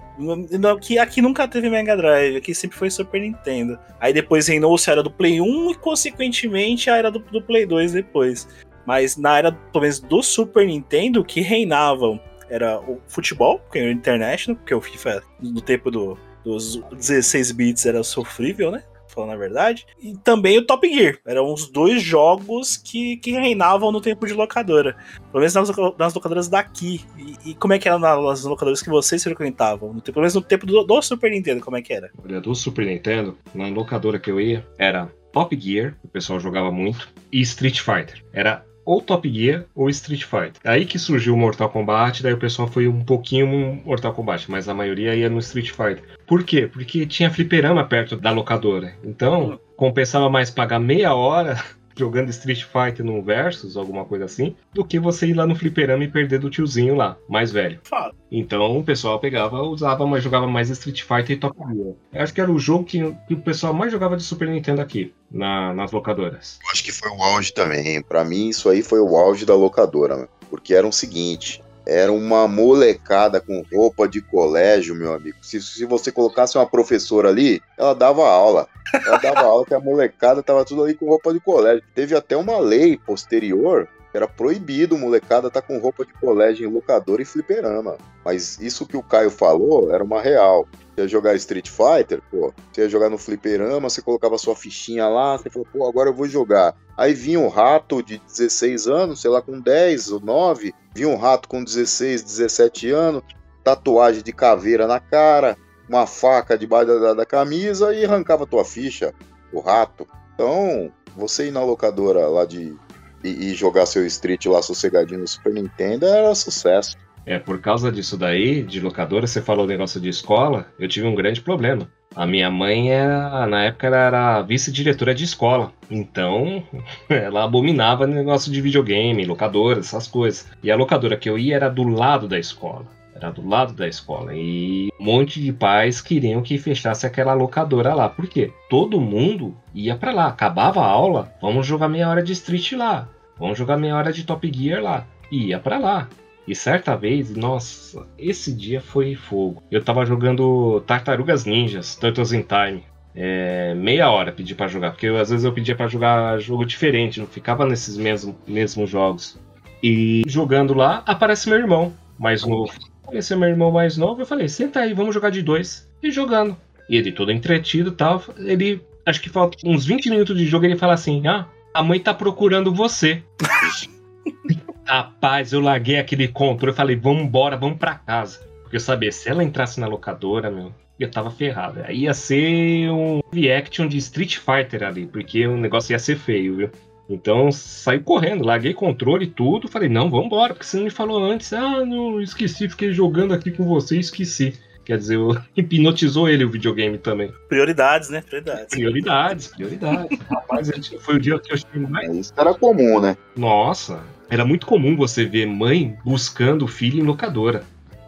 que 0.80 0.98
aqui 0.98 1.20
nunca 1.22 1.46
teve 1.46 1.70
Mega 1.70 1.96
Drive, 1.96 2.36
aqui 2.36 2.54
sempre 2.54 2.76
foi 2.76 2.90
Super 2.90 3.20
Nintendo. 3.20 3.78
Aí 4.00 4.12
depois 4.12 4.48
reinou-se 4.48 4.88
a 4.88 4.92
era 4.94 5.02
do 5.02 5.10
Play 5.10 5.40
1 5.40 5.70
e, 5.70 5.74
consequentemente, 5.76 6.90
a 6.90 6.96
era 6.96 7.10
do, 7.10 7.18
do 7.18 7.42
Play 7.42 7.66
2 7.66 7.92
depois. 7.92 8.48
Mas 8.86 9.16
na 9.16 9.38
era, 9.38 9.52
pelo 9.52 9.82
menos, 9.82 10.00
do 10.00 10.22
Super 10.22 10.66
Nintendo, 10.66 11.24
que 11.24 11.40
reinavam 11.40 12.20
era 12.50 12.80
o 12.80 13.00
futebol, 13.06 13.58
porque 13.58 13.78
era 13.78 13.88
o 13.88 13.92
International, 13.92 14.56
porque 14.56 14.74
o 14.74 14.80
FIFA, 14.80 15.22
no 15.40 15.60
tempo 15.60 15.90
do, 15.90 16.18
dos 16.44 16.76
16 16.92 17.52
bits, 17.52 17.86
era 17.86 18.02
sofrível, 18.02 18.70
né? 18.70 18.82
Falando 19.18 19.32
a 19.32 19.36
verdade. 19.36 19.84
E 20.00 20.16
também 20.18 20.56
o 20.58 20.64
Top 20.64 20.88
Gear. 20.88 21.18
Eram 21.26 21.52
os 21.52 21.68
dois 21.68 22.00
jogos 22.00 22.76
que, 22.76 23.16
que 23.16 23.32
reinavam 23.32 23.90
no 23.90 24.00
tempo 24.00 24.24
de 24.28 24.32
locadora. 24.32 24.96
Pelo 25.32 25.40
menos 25.40 25.54
nas, 25.54 25.70
nas 25.98 26.14
locadoras 26.14 26.46
daqui. 26.48 27.00
E, 27.18 27.50
e 27.50 27.54
como 27.56 27.72
é 27.72 27.80
que 27.80 27.88
era 27.88 27.98
na- 27.98 28.20
nas 28.20 28.44
locadoras 28.44 28.80
que 28.80 28.88
vocês 28.88 29.24
frequentavam? 29.24 29.92
No 29.92 30.00
pelo 30.00 30.18
menos 30.20 30.34
no 30.36 30.40
tempo 30.42 30.64
do, 30.66 30.84
do 30.84 31.02
Super 31.02 31.32
Nintendo, 31.32 31.60
como 31.64 31.76
é 31.76 31.82
que 31.82 31.92
era? 31.92 32.10
Olha, 32.24 32.40
do 32.40 32.54
Super 32.54 32.86
Nintendo, 32.86 33.36
na 33.52 33.66
locadora 33.68 34.20
que 34.20 34.30
eu 34.30 34.40
ia, 34.40 34.64
era 34.78 35.10
Top 35.32 35.58
Gear, 35.58 35.96
o 36.04 36.08
pessoal 36.08 36.38
jogava 36.38 36.70
muito, 36.70 37.08
e 37.32 37.40
Street 37.40 37.80
Fighter. 37.80 38.24
Era 38.32 38.64
ou 38.88 39.02
Top 39.02 39.30
Gear 39.30 39.66
ou 39.74 39.90
Street 39.90 40.24
Fighter. 40.24 40.62
Aí 40.64 40.86
que 40.86 40.98
surgiu 40.98 41.34
o 41.34 41.36
Mortal 41.36 41.68
Kombat, 41.68 42.22
daí 42.22 42.32
o 42.32 42.38
pessoal 42.38 42.66
foi 42.66 42.88
um 42.88 43.04
pouquinho 43.04 43.82
Mortal 43.84 44.14
Kombat, 44.14 44.50
mas 44.50 44.66
a 44.66 44.72
maioria 44.72 45.14
ia 45.14 45.28
no 45.28 45.40
Street 45.40 45.68
Fighter. 45.68 46.02
Por 46.26 46.42
quê? 46.42 46.66
Porque 46.66 47.04
tinha 47.04 47.30
fliperama 47.30 47.84
perto 47.84 48.16
da 48.16 48.30
locadora. 48.30 48.94
Então, 49.04 49.60
compensava 49.76 50.30
mais 50.30 50.50
pagar 50.50 50.78
meia 50.78 51.14
hora 51.14 51.62
jogando 51.98 52.30
Street 52.30 52.62
Fighter 52.64 53.04
no 53.04 53.22
Versus, 53.22 53.76
alguma 53.76 54.04
coisa 54.04 54.24
assim, 54.24 54.54
do 54.72 54.84
que 54.84 54.98
você 54.98 55.26
ir 55.26 55.34
lá 55.34 55.46
no 55.46 55.54
fliperama 55.56 56.04
e 56.04 56.08
perder 56.08 56.38
do 56.38 56.48
tiozinho 56.50 56.94
lá, 56.94 57.16
mais 57.28 57.50
velho. 57.50 57.80
Fala. 57.84 58.14
Então 58.30 58.78
o 58.78 58.84
pessoal 58.84 59.18
pegava, 59.18 59.62
usava, 59.62 60.06
mas 60.06 60.22
jogava 60.22 60.46
mais 60.46 60.70
Street 60.70 61.02
Fighter 61.02 61.30
e 61.30 61.36
Top 61.40 61.56
Gear. 61.58 61.94
Eu 62.12 62.22
acho 62.22 62.32
que 62.34 62.40
era 62.40 62.50
o 62.52 62.58
jogo 62.58 62.84
que, 62.84 62.98
que 63.26 63.34
o 63.34 63.40
pessoal 63.40 63.72
mais 63.72 63.90
jogava 63.90 64.16
de 64.16 64.22
Super 64.22 64.48
Nintendo 64.48 64.80
aqui, 64.80 65.12
na- 65.30 65.72
nas 65.74 65.92
locadoras. 65.92 66.58
Eu 66.64 66.70
acho 66.70 66.84
que 66.84 66.92
foi 66.92 67.10
o 67.10 67.22
auge 67.22 67.52
também. 67.52 68.02
Pra 68.02 68.24
mim, 68.24 68.48
isso 68.48 68.68
aí 68.68 68.82
foi 68.82 69.00
o 69.00 69.16
auge 69.16 69.44
da 69.46 69.54
locadora. 69.54 70.28
Porque 70.50 70.72
era 70.74 70.86
o 70.86 70.92
seguinte: 70.92 71.62
era 71.88 72.12
uma 72.12 72.46
molecada 72.46 73.40
com 73.40 73.64
roupa 73.72 74.06
de 74.06 74.20
colégio, 74.20 74.94
meu 74.94 75.14
amigo. 75.14 75.38
Se, 75.40 75.60
se 75.62 75.86
você 75.86 76.12
colocasse 76.12 76.58
uma 76.58 76.66
professora 76.66 77.30
ali, 77.30 77.62
ela 77.78 77.94
dava 77.94 78.28
aula. 78.28 78.68
Ela 78.92 79.16
dava 79.16 79.40
aula 79.48 79.64
que 79.64 79.72
a 79.72 79.80
molecada 79.80 80.42
tava 80.42 80.66
tudo 80.66 80.84
ali 80.84 80.94
com 80.94 81.06
roupa 81.06 81.32
de 81.32 81.40
colégio. 81.40 81.82
Teve 81.94 82.14
até 82.14 82.36
uma 82.36 82.58
lei 82.58 82.98
posterior 82.98 83.88
era 84.12 84.26
proibido 84.26 84.96
molecada 84.96 85.48
estar 85.48 85.62
com 85.62 85.78
roupa 85.78 86.04
de 86.04 86.12
colégio 86.14 86.68
em 86.68 86.72
locadora 86.72 87.20
e 87.22 87.24
fliperama. 87.24 87.96
Mas 88.24 88.58
isso 88.60 88.86
que 88.86 88.96
o 88.96 89.02
Caio 89.02 89.30
falou 89.30 89.92
era 89.92 90.02
uma 90.02 90.20
real. 90.20 90.66
Você 90.94 91.02
ia 91.02 91.08
jogar 91.08 91.34
Street 91.36 91.68
Fighter, 91.68 92.20
pô, 92.30 92.52
você 92.72 92.82
ia 92.82 92.88
jogar 92.88 93.08
no 93.08 93.18
fliperama, 93.18 93.88
você 93.88 94.02
colocava 94.02 94.36
sua 94.38 94.56
fichinha 94.56 95.06
lá, 95.08 95.36
você 95.36 95.48
falou, 95.50 95.66
pô, 95.72 95.86
agora 95.86 96.10
eu 96.10 96.14
vou 96.14 96.26
jogar. 96.26 96.74
Aí 96.96 97.14
vinha 97.14 97.38
um 97.38 97.48
rato 97.48 98.02
de 98.02 98.18
16 98.18 98.88
anos, 98.88 99.20
sei 99.20 99.30
lá, 99.30 99.40
com 99.40 99.60
10 99.60 100.10
ou 100.10 100.20
9, 100.20 100.74
vinha 100.94 101.08
um 101.08 101.16
rato 101.16 101.48
com 101.48 101.62
16, 101.62 102.22
17 102.22 102.90
anos, 102.90 103.22
tatuagem 103.62 104.22
de 104.22 104.32
caveira 104.32 104.86
na 104.86 104.98
cara, 104.98 105.56
uma 105.88 106.06
faca 106.06 106.58
debaixo 106.58 106.98
da- 107.00 107.14
da 107.14 107.24
camisa 107.26 107.94
e 107.94 108.04
arrancava 108.04 108.46
tua 108.46 108.64
ficha, 108.64 109.14
o 109.52 109.60
rato. 109.60 110.06
Então, 110.34 110.90
você 111.16 111.46
ir 111.46 111.50
na 111.52 111.62
locadora 111.62 112.26
lá 112.26 112.44
de. 112.44 112.76
E, 113.22 113.50
e 113.50 113.54
jogar 113.54 113.86
seu 113.86 114.06
Street 114.06 114.46
lá 114.46 114.62
sossegadinho 114.62 115.20
no 115.20 115.28
Super 115.28 115.52
Nintendo 115.52 116.06
era 116.06 116.34
sucesso. 116.34 116.96
É, 117.26 117.38
por 117.38 117.60
causa 117.60 117.92
disso 117.92 118.16
daí, 118.16 118.62
de 118.62 118.80
locadora, 118.80 119.26
você 119.26 119.42
falou 119.42 119.66
o 119.66 119.68
negócio 119.68 120.00
de 120.00 120.08
escola, 120.08 120.66
eu 120.78 120.88
tive 120.88 121.06
um 121.06 121.14
grande 121.14 121.42
problema. 121.42 121.86
A 122.16 122.26
minha 122.26 122.50
mãe 122.50 122.90
era, 122.90 123.46
na 123.46 123.64
época, 123.64 123.86
ela 123.86 123.96
era 123.98 124.42
vice-diretora 124.42 125.14
de 125.14 125.24
escola. 125.24 125.72
Então, 125.90 126.64
ela 127.08 127.44
abominava 127.44 128.06
negócio 128.06 128.50
de 128.50 128.60
videogame, 128.62 129.26
locadora, 129.26 129.80
essas 129.80 130.08
coisas. 130.08 130.48
E 130.62 130.70
a 130.70 130.76
locadora 130.76 131.16
que 131.16 131.28
eu 131.28 131.38
ia 131.38 131.56
era 131.56 131.68
do 131.68 131.84
lado 131.84 132.26
da 132.26 132.38
escola. 132.38 132.86
Era 133.20 133.32
do 133.32 133.46
lado 133.46 133.74
da 133.74 133.88
escola. 133.88 134.32
E 134.34 134.88
um 134.98 135.04
monte 135.04 135.42
de 135.42 135.52
pais 135.52 136.00
queriam 136.00 136.40
que 136.40 136.56
fechasse 136.56 137.06
aquela 137.06 137.34
locadora 137.34 137.94
lá. 137.94 138.08
Por 138.08 138.28
quê? 138.28 138.52
Todo 138.70 139.00
mundo 139.00 139.56
ia 139.74 139.96
pra 139.96 140.12
lá. 140.12 140.28
Acabava 140.28 140.80
a 140.80 140.86
aula, 140.86 141.32
vamos 141.42 141.66
jogar 141.66 141.88
meia 141.88 142.08
hora 142.08 142.22
de 142.22 142.32
Street 142.32 142.72
lá. 142.72 143.08
Vamos 143.36 143.58
jogar 143.58 143.76
meia 143.76 143.96
hora 143.96 144.12
de 144.12 144.24
Top 144.24 144.50
Gear 144.52 144.82
lá. 144.82 145.06
E 145.30 145.48
ia 145.48 145.58
pra 145.58 145.78
lá. 145.78 146.08
E 146.46 146.54
certa 146.54 146.96
vez, 146.96 147.36
nossa, 147.36 148.06
esse 148.16 148.54
dia 148.54 148.80
foi 148.80 149.14
fogo. 149.14 149.62
Eu 149.70 149.84
tava 149.84 150.06
jogando 150.06 150.80
Tartarugas 150.86 151.44
Ninjas, 151.44 151.94
Turtles 151.94 152.32
in 152.32 152.42
Time. 152.42 152.82
É, 153.14 153.74
meia 153.74 154.10
hora 154.10 154.32
pedi 154.32 154.54
pra 154.54 154.68
jogar, 154.68 154.92
porque 154.92 155.06
eu, 155.06 155.18
às 155.18 155.28
vezes 155.28 155.44
eu 155.44 155.52
pedia 155.52 155.74
pra 155.74 155.88
jogar 155.88 156.38
jogo 156.38 156.64
diferente, 156.64 157.20
não 157.20 157.26
ficava 157.26 157.66
nesses 157.66 157.96
mesmos, 157.96 158.34
mesmos 158.46 158.88
jogos. 158.88 159.38
E 159.82 160.22
jogando 160.26 160.72
lá, 160.72 161.02
aparece 161.04 161.48
meu 161.48 161.58
irmão, 161.58 161.92
mais 162.18 162.44
novo. 162.46 162.72
Esse 163.12 163.32
é 163.32 163.36
meu 163.36 163.48
irmão 163.48 163.70
mais 163.70 163.96
novo. 163.96 164.22
Eu 164.22 164.26
falei, 164.26 164.48
senta 164.48 164.80
aí, 164.80 164.92
vamos 164.92 165.14
jogar 165.14 165.30
de 165.30 165.42
dois. 165.42 165.88
E 166.02 166.10
jogando. 166.10 166.56
E 166.88 166.96
ele 166.96 167.12
todo 167.12 167.32
entretido 167.32 167.90
e 167.90 167.94
tal. 167.94 168.22
Ele, 168.38 168.80
acho 169.04 169.20
que 169.20 169.28
falta 169.28 169.56
uns 169.64 169.84
20 169.86 170.10
minutos 170.10 170.36
de 170.36 170.46
jogo, 170.46 170.64
ele 170.64 170.76
fala 170.76 170.94
assim: 170.94 171.26
Ah, 171.26 171.46
a 171.74 171.82
mãe 171.82 172.00
tá 172.00 172.14
procurando 172.14 172.74
você. 172.74 173.22
Rapaz, 174.84 175.52
eu 175.52 175.60
larguei 175.60 175.98
aquele 175.98 176.28
controle. 176.28 176.72
Eu 176.72 176.76
falei, 176.76 176.96
vamos 176.96 177.24
embora, 177.24 177.56
vamos 177.56 177.78
pra 177.78 177.94
casa. 177.94 178.40
Porque 178.62 178.76
eu 178.76 178.80
sabia, 178.80 179.12
se 179.12 179.28
ela 179.28 179.44
entrasse 179.44 179.78
na 179.78 179.86
locadora, 179.86 180.50
meu, 180.50 180.72
eu 180.98 181.10
tava 181.10 181.30
ferrado. 181.30 181.80
Aí 181.84 182.00
ia 182.00 182.14
ser 182.14 182.90
um 182.90 183.20
reaction 183.30 183.86
de 183.86 183.98
Street 183.98 184.38
Fighter 184.38 184.82
ali, 184.82 185.06
porque 185.06 185.46
o 185.46 185.56
negócio 185.58 185.92
ia 185.92 185.98
ser 185.98 186.16
feio, 186.16 186.56
viu? 186.56 186.70
Então 187.08 187.50
saí 187.50 187.98
correndo, 187.98 188.44
larguei 188.44 188.74
controle 188.74 189.24
e 189.24 189.30
tudo. 189.30 189.68
Falei, 189.68 189.88
não, 189.88 190.10
vamos 190.10 190.26
embora, 190.26 190.52
porque 190.52 190.66
você 190.66 190.76
não 190.76 190.84
me 190.84 190.90
falou 190.90 191.22
antes. 191.24 191.52
Ah, 191.52 191.84
não, 191.84 192.20
esqueci, 192.20 192.68
fiquei 192.68 192.92
jogando 192.92 193.32
aqui 193.32 193.50
com 193.50 193.64
você 193.64 193.96
e 193.96 194.00
esqueci. 194.00 194.52
Quer 194.84 194.98
dizer, 194.98 195.16
eu- 195.16 195.36
hipnotizou 195.56 196.28
ele 196.28 196.44
o 196.44 196.50
videogame 196.50 196.98
também. 196.98 197.32
Prioridades, 197.48 198.10
né? 198.10 198.22
Prioridades. 198.22 198.66
Prioridades, 198.74 199.46
prioridades. 199.48 200.18
Rapaz, 200.30 200.70
foi 201.00 201.16
o 201.16 201.20
dia 201.20 201.38
que 201.38 201.52
eu 201.52 201.56
achei 201.56 201.80
mais. 201.80 202.14
Isso 202.16 202.32
era 202.36 202.52
comum, 202.54 203.00
né? 203.00 203.16
Nossa, 203.36 204.00
era 204.28 204.44
muito 204.44 204.66
comum 204.66 204.96
você 204.96 205.24
ver 205.24 205.46
mãe 205.46 205.96
buscando 206.04 206.64
o 206.64 206.68
filho 206.68 207.00
em 207.00 207.06
locadora. 207.06 207.62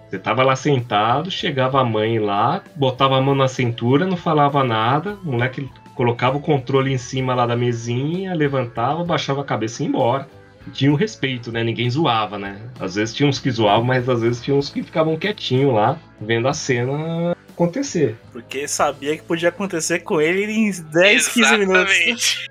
Você 0.09 0.19
tava 0.19 0.43
lá 0.43 0.57
sentado, 0.57 1.31
chegava 1.31 1.81
a 1.81 1.85
mãe 1.85 2.19
lá, 2.19 2.65
botava 2.75 3.17
a 3.17 3.21
mão 3.21 3.35
na 3.35 3.47
cintura, 3.47 4.07
não 4.07 4.17
falava 4.17 4.65
nada, 4.65 5.17
o 5.25 5.31
moleque 5.33 5.69
colocava 6.01 6.39
o 6.39 6.41
controle 6.41 6.91
em 6.91 6.97
cima 6.97 7.35
lá 7.35 7.45
da 7.45 7.55
mesinha, 7.55 8.35
levantava, 8.35 9.05
baixava 9.05 9.43
a 9.43 9.45
cabeça 9.45 9.83
e 9.83 9.85
ia 9.85 9.91
embora. 9.91 10.27
E 10.67 10.71
tinha 10.71 10.91
um 10.91 10.95
respeito, 10.95 11.53
né? 11.53 11.63
Ninguém 11.63 11.91
zoava, 11.91 12.39
né? 12.39 12.59
Às 12.81 12.95
vezes 12.95 13.15
tinha 13.15 13.29
uns 13.29 13.39
que 13.39 13.51
zoavam, 13.51 13.85
mas 13.85 14.09
às 14.09 14.23
vezes 14.23 14.43
tinha 14.43 14.57
uns 14.57 14.71
que 14.71 14.83
ficavam 14.83 15.19
quietinhos 15.19 15.75
lá, 15.75 15.99
vendo 16.19 16.49
a 16.49 16.55
cena 16.55 17.37
acontecer. 17.51 18.17
Porque 18.33 18.67
sabia 18.67 19.15
que 19.15 19.23
podia 19.25 19.51
acontecer 19.51 19.99
com 20.01 20.19
ele 20.23 20.51
em 20.51 20.71
10, 20.71 21.29
15 21.29 21.59
minutos. 21.59 21.93
Exatamente. 21.93 22.47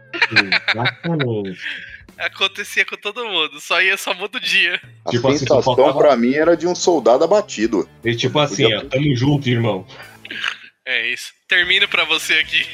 Exatamente. 0.72 1.60
Acontecia 2.20 2.86
com 2.86 2.98
todo 2.98 3.26
mundo, 3.26 3.60
só 3.62 3.82
ia 3.82 3.98
só 3.98 4.14
muda 4.14 4.38
o 4.38 4.42
dia. 4.42 4.80
A 5.06 5.10
Tipo 5.10 5.28
assim, 5.30 5.38
só 5.48 5.56
sensação 5.56 5.76
faltava- 5.76 5.98
pra 5.98 6.16
mim 6.16 6.34
era 6.36 6.56
de 6.56 6.68
um 6.68 6.76
soldado 6.76 7.24
abatido. 7.24 7.90
E 8.06 8.14
tipo 8.16 8.38
assim, 8.38 8.72
ó, 8.72 8.84
tamo 8.84 9.16
junto, 9.16 9.50
irmão. 9.50 9.88
É 10.86 11.08
isso. 11.08 11.32
Termino 11.48 11.88
pra 11.88 12.04
você 12.04 12.34
aqui. 12.34 12.68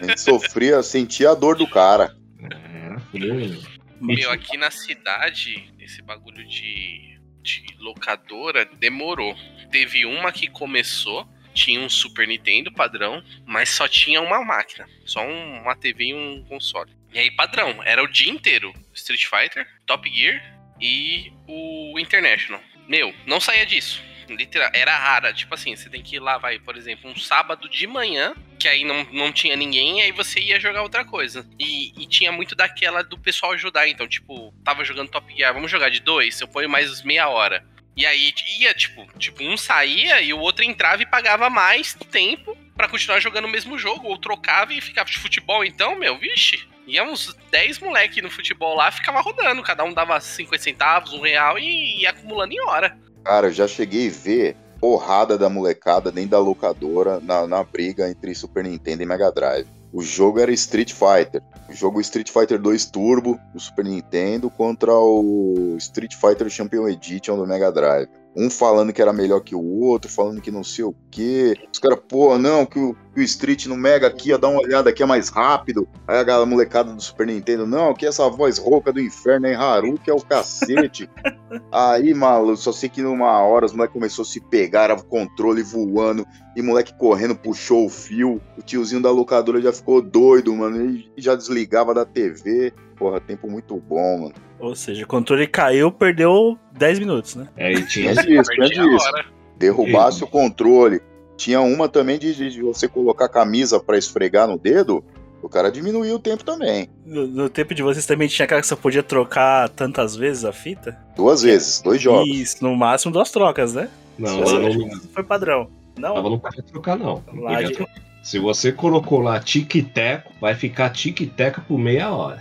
A 0.00 0.04
gente 0.04 0.20
sofria, 0.20 0.82
sentia 0.82 1.30
a 1.30 1.34
dor 1.34 1.56
do 1.56 1.66
cara. 1.68 2.14
É, 2.50 2.98
fudeu. 3.10 3.62
Meu, 4.00 4.30
aqui 4.30 4.56
na 4.56 4.70
cidade, 4.70 5.72
esse 5.78 6.02
bagulho 6.02 6.46
de, 6.46 7.18
de 7.42 7.64
locadora 7.78 8.64
demorou. 8.64 9.36
Teve 9.70 10.04
uma 10.04 10.32
que 10.32 10.48
começou, 10.48 11.26
tinha 11.54 11.80
um 11.80 11.88
Super 11.88 12.26
Nintendo 12.26 12.72
padrão, 12.72 13.22
mas 13.46 13.68
só 13.70 13.86
tinha 13.86 14.20
uma 14.20 14.44
máquina. 14.44 14.88
Só 15.04 15.24
um- 15.24 15.60
uma 15.62 15.76
TV 15.76 16.06
e 16.06 16.14
um 16.14 16.44
console. 16.48 16.90
E 17.12 17.18
aí, 17.18 17.30
padrão, 17.30 17.80
era 17.84 18.02
o 18.02 18.08
dia 18.10 18.30
inteiro. 18.32 18.72
Street 18.94 19.24
Fighter, 19.26 19.66
Top 19.86 20.08
Gear 20.10 20.42
e 20.80 21.32
o 21.46 21.98
International. 21.98 22.60
Meu, 22.88 23.14
não 23.26 23.38
saía 23.40 23.64
disso. 23.64 24.02
Literal, 24.28 24.70
era 24.72 24.96
rara. 24.96 25.32
Tipo 25.32 25.54
assim, 25.54 25.76
você 25.76 25.88
tem 25.90 26.02
que 26.02 26.16
ir 26.16 26.20
lá, 26.20 26.38
vai, 26.38 26.58
por 26.58 26.76
exemplo, 26.76 27.10
um 27.10 27.16
sábado 27.16 27.68
de 27.68 27.86
manhã, 27.86 28.34
que 28.62 28.68
aí 28.68 28.84
não, 28.84 29.04
não 29.10 29.32
tinha 29.32 29.56
ninguém, 29.56 30.02
aí 30.02 30.12
você 30.12 30.38
ia 30.38 30.60
jogar 30.60 30.82
outra 30.82 31.04
coisa. 31.04 31.44
E, 31.58 31.92
e 32.00 32.06
tinha 32.06 32.30
muito 32.30 32.54
daquela 32.54 33.02
do 33.02 33.18
pessoal 33.18 33.52
ajudar. 33.52 33.88
Então, 33.88 34.06
tipo, 34.06 34.54
tava 34.64 34.84
jogando 34.84 35.10
Top 35.10 35.34
Gear, 35.34 35.52
vamos 35.52 35.68
jogar 35.68 35.90
de 35.90 35.98
dois? 35.98 36.40
Eu 36.40 36.46
ponho 36.46 36.70
mais 36.70 37.02
meia 37.02 37.28
hora. 37.28 37.66
E 37.96 38.06
aí 38.06 38.32
ia, 38.60 38.72
tipo, 38.72 39.04
tipo, 39.18 39.42
um 39.42 39.56
saía 39.56 40.22
e 40.22 40.32
o 40.32 40.38
outro 40.38 40.64
entrava 40.64 41.02
e 41.02 41.06
pagava 41.06 41.50
mais 41.50 41.94
tempo 42.10 42.56
pra 42.76 42.88
continuar 42.88 43.18
jogando 43.18 43.46
o 43.46 43.50
mesmo 43.50 43.76
jogo, 43.76 44.06
ou 44.06 44.16
trocava 44.16 44.72
e 44.72 44.80
ficava 44.80 45.10
de 45.10 45.18
futebol, 45.18 45.64
então, 45.64 45.98
meu, 45.98 46.16
vixe. 46.16 46.64
Ia 46.86 47.04
uns 47.04 47.36
10 47.50 47.80
moleque 47.80 48.22
no 48.22 48.30
futebol 48.30 48.76
lá, 48.76 48.90
ficava 48.90 49.20
rodando, 49.20 49.62
cada 49.62 49.84
um 49.84 49.92
dava 49.92 50.18
50 50.20 50.62
centavos, 50.62 51.12
um 51.12 51.20
real 51.20 51.58
e 51.58 52.00
ia 52.00 52.10
acumulando 52.10 52.54
em 52.54 52.60
hora. 52.66 52.96
Cara, 53.24 53.48
eu 53.48 53.52
já 53.52 53.68
cheguei 53.68 54.08
a 54.08 54.12
ver 54.12 54.56
porrada 54.82 55.38
da 55.38 55.48
molecada 55.48 56.10
dentro 56.10 56.30
da 56.30 56.40
locadora 56.40 57.20
na, 57.20 57.46
na 57.46 57.62
briga 57.62 58.10
entre 58.10 58.34
Super 58.34 58.64
Nintendo 58.64 59.04
e 59.04 59.06
Mega 59.06 59.30
Drive. 59.30 59.68
O 59.92 60.02
jogo 60.02 60.40
era 60.40 60.50
Street 60.50 60.92
Fighter. 60.92 61.40
O 61.70 61.72
jogo 61.72 62.00
Street 62.00 62.28
Fighter 62.28 62.58
2 62.58 62.86
Turbo 62.86 63.38
do 63.54 63.60
Super 63.60 63.84
Nintendo 63.84 64.50
contra 64.50 64.92
o 64.92 65.76
Street 65.78 66.16
Fighter 66.16 66.50
Champion 66.50 66.88
Edition 66.88 67.36
do 67.36 67.46
Mega 67.46 67.70
Drive. 67.70 68.08
Um 68.34 68.50
falando 68.50 68.92
que 68.92 69.00
era 69.00 69.12
melhor 69.12 69.40
que 69.40 69.54
o 69.54 69.62
outro, 69.62 70.10
falando 70.10 70.40
que 70.40 70.50
não 70.50 70.64
sei 70.64 70.84
o 70.84 70.94
quê. 71.12 71.54
Os 71.72 71.78
caras, 71.78 72.00
pô, 72.08 72.36
não, 72.36 72.66
que 72.66 72.80
o, 72.80 72.96
que 73.12 73.20
o 73.20 73.22
Street 73.22 73.66
no 73.66 73.76
Mega 73.76 74.06
aqui, 74.06 74.32
ó, 74.32 74.38
dá 74.38 74.48
uma 74.48 74.60
olhada 74.60 74.90
aqui, 74.90 75.02
é 75.02 75.06
mais 75.06 75.28
rápido. 75.28 75.86
Aí 76.06 76.18
a 76.18 76.22
galera 76.22 76.46
molecada 76.46 76.92
do 76.92 77.02
Super 77.02 77.26
Nintendo, 77.26 77.66
não, 77.66 77.94
que 77.94 78.06
essa 78.06 78.28
voz 78.28 78.58
rouca 78.58 78.92
do 78.92 79.00
inferno 79.00 79.46
é 79.46 79.54
Haru, 79.54 79.98
que 79.98 80.10
é 80.10 80.14
o 80.14 80.20
cacete. 80.20 81.08
Aí, 81.70 82.14
maluco, 82.14 82.56
só 82.56 82.72
sei 82.72 82.88
que 82.88 83.02
numa 83.02 83.38
hora 83.42 83.66
os 83.66 83.72
moleques 83.72 83.92
começaram 83.92 84.22
a 84.22 84.26
se 84.26 84.40
pegar, 84.40 84.84
era 84.84 84.94
o 84.94 85.04
controle 85.04 85.62
voando, 85.62 86.26
e 86.56 86.62
moleque 86.62 86.94
correndo 86.94 87.36
puxou 87.36 87.86
o 87.86 87.90
fio. 87.90 88.40
O 88.56 88.62
tiozinho 88.62 89.02
da 89.02 89.10
locadora 89.10 89.60
já 89.60 89.72
ficou 89.72 90.00
doido, 90.00 90.54
mano, 90.54 90.82
e 90.84 91.10
já 91.18 91.34
desligava 91.34 91.92
da 91.92 92.06
TV. 92.06 92.72
Porra, 92.96 93.20
tempo 93.20 93.50
muito 93.50 93.76
bom, 93.76 94.20
mano. 94.20 94.34
Ou 94.58 94.74
seja, 94.74 95.04
o 95.04 95.08
controle 95.08 95.46
caiu, 95.46 95.90
perdeu 95.90 96.56
10 96.72 97.00
minutos, 97.00 97.34
né? 97.34 97.48
É, 97.56 97.72
e 97.72 97.84
tinha 97.84 98.14
disso, 98.14 98.50
tinha 98.52 98.84
hora. 98.84 99.26
Derrubasse 99.58 100.24
o 100.24 100.26
controle. 100.26 101.02
Tinha 101.36 101.60
uma 101.60 101.88
também 101.88 102.18
de, 102.18 102.34
de- 102.50 102.62
você 102.62 102.86
colocar 102.88 103.24
a 103.26 103.28
camisa 103.28 103.80
pra 103.80 103.96
esfregar 103.98 104.46
no 104.46 104.58
dedo, 104.58 105.02
o 105.42 105.48
cara 105.48 105.70
diminuía 105.72 106.14
o 106.14 106.18
tempo 106.18 106.44
também. 106.44 106.88
No, 107.04 107.26
no 107.26 107.48
tempo 107.48 107.74
de 107.74 107.82
vocês 107.82 108.06
também 108.06 108.28
tinha 108.28 108.46
cara 108.46 108.60
que 108.60 108.66
você 108.66 108.76
podia 108.76 109.02
trocar 109.02 109.68
tantas 109.70 110.14
vezes 110.14 110.44
a 110.44 110.52
fita? 110.52 110.96
Duas 111.16 111.42
vezes, 111.42 111.80
dois 111.80 112.00
jogos. 112.00 112.28
Isso, 112.28 112.56
no 112.62 112.76
máximo 112.76 113.12
duas 113.12 113.30
trocas, 113.30 113.74
né? 113.74 113.88
Não, 114.18 114.42
Isso 114.44 114.54
lá 114.54 114.68
não, 114.68 115.00
Foi 115.12 115.24
padrão. 115.24 115.68
Não, 115.98 116.14
tava 116.14 116.30
não 116.30 116.38
podia 116.38 116.62
trocar, 116.62 116.96
não. 116.96 117.22
Não 117.32 117.42
podia 117.42 117.64
de- 117.68 117.72
trocar. 117.74 117.94
Se 118.22 118.38
você 118.38 118.70
colocou 118.70 119.18
lá 119.18 119.40
tic-teco, 119.40 120.32
vai 120.40 120.54
ficar 120.54 120.90
tic-teco 120.90 121.60
por 121.62 121.76
meia 121.76 122.12
hora. 122.12 122.40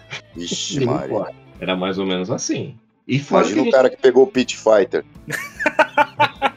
Não 0.76 0.85
Maria. 0.85 1.34
Era 1.59 1.76
mais 1.76 1.97
ou 1.97 2.05
menos 2.05 2.30
assim. 2.30 2.76
E 3.07 3.18
Imagina 3.18 3.63
que 3.63 3.69
o 3.69 3.72
cara 3.72 3.89
que 3.89 3.97
pegou 3.97 4.23
o 4.23 4.27
Pit 4.27 4.55
Fighter. 4.55 5.03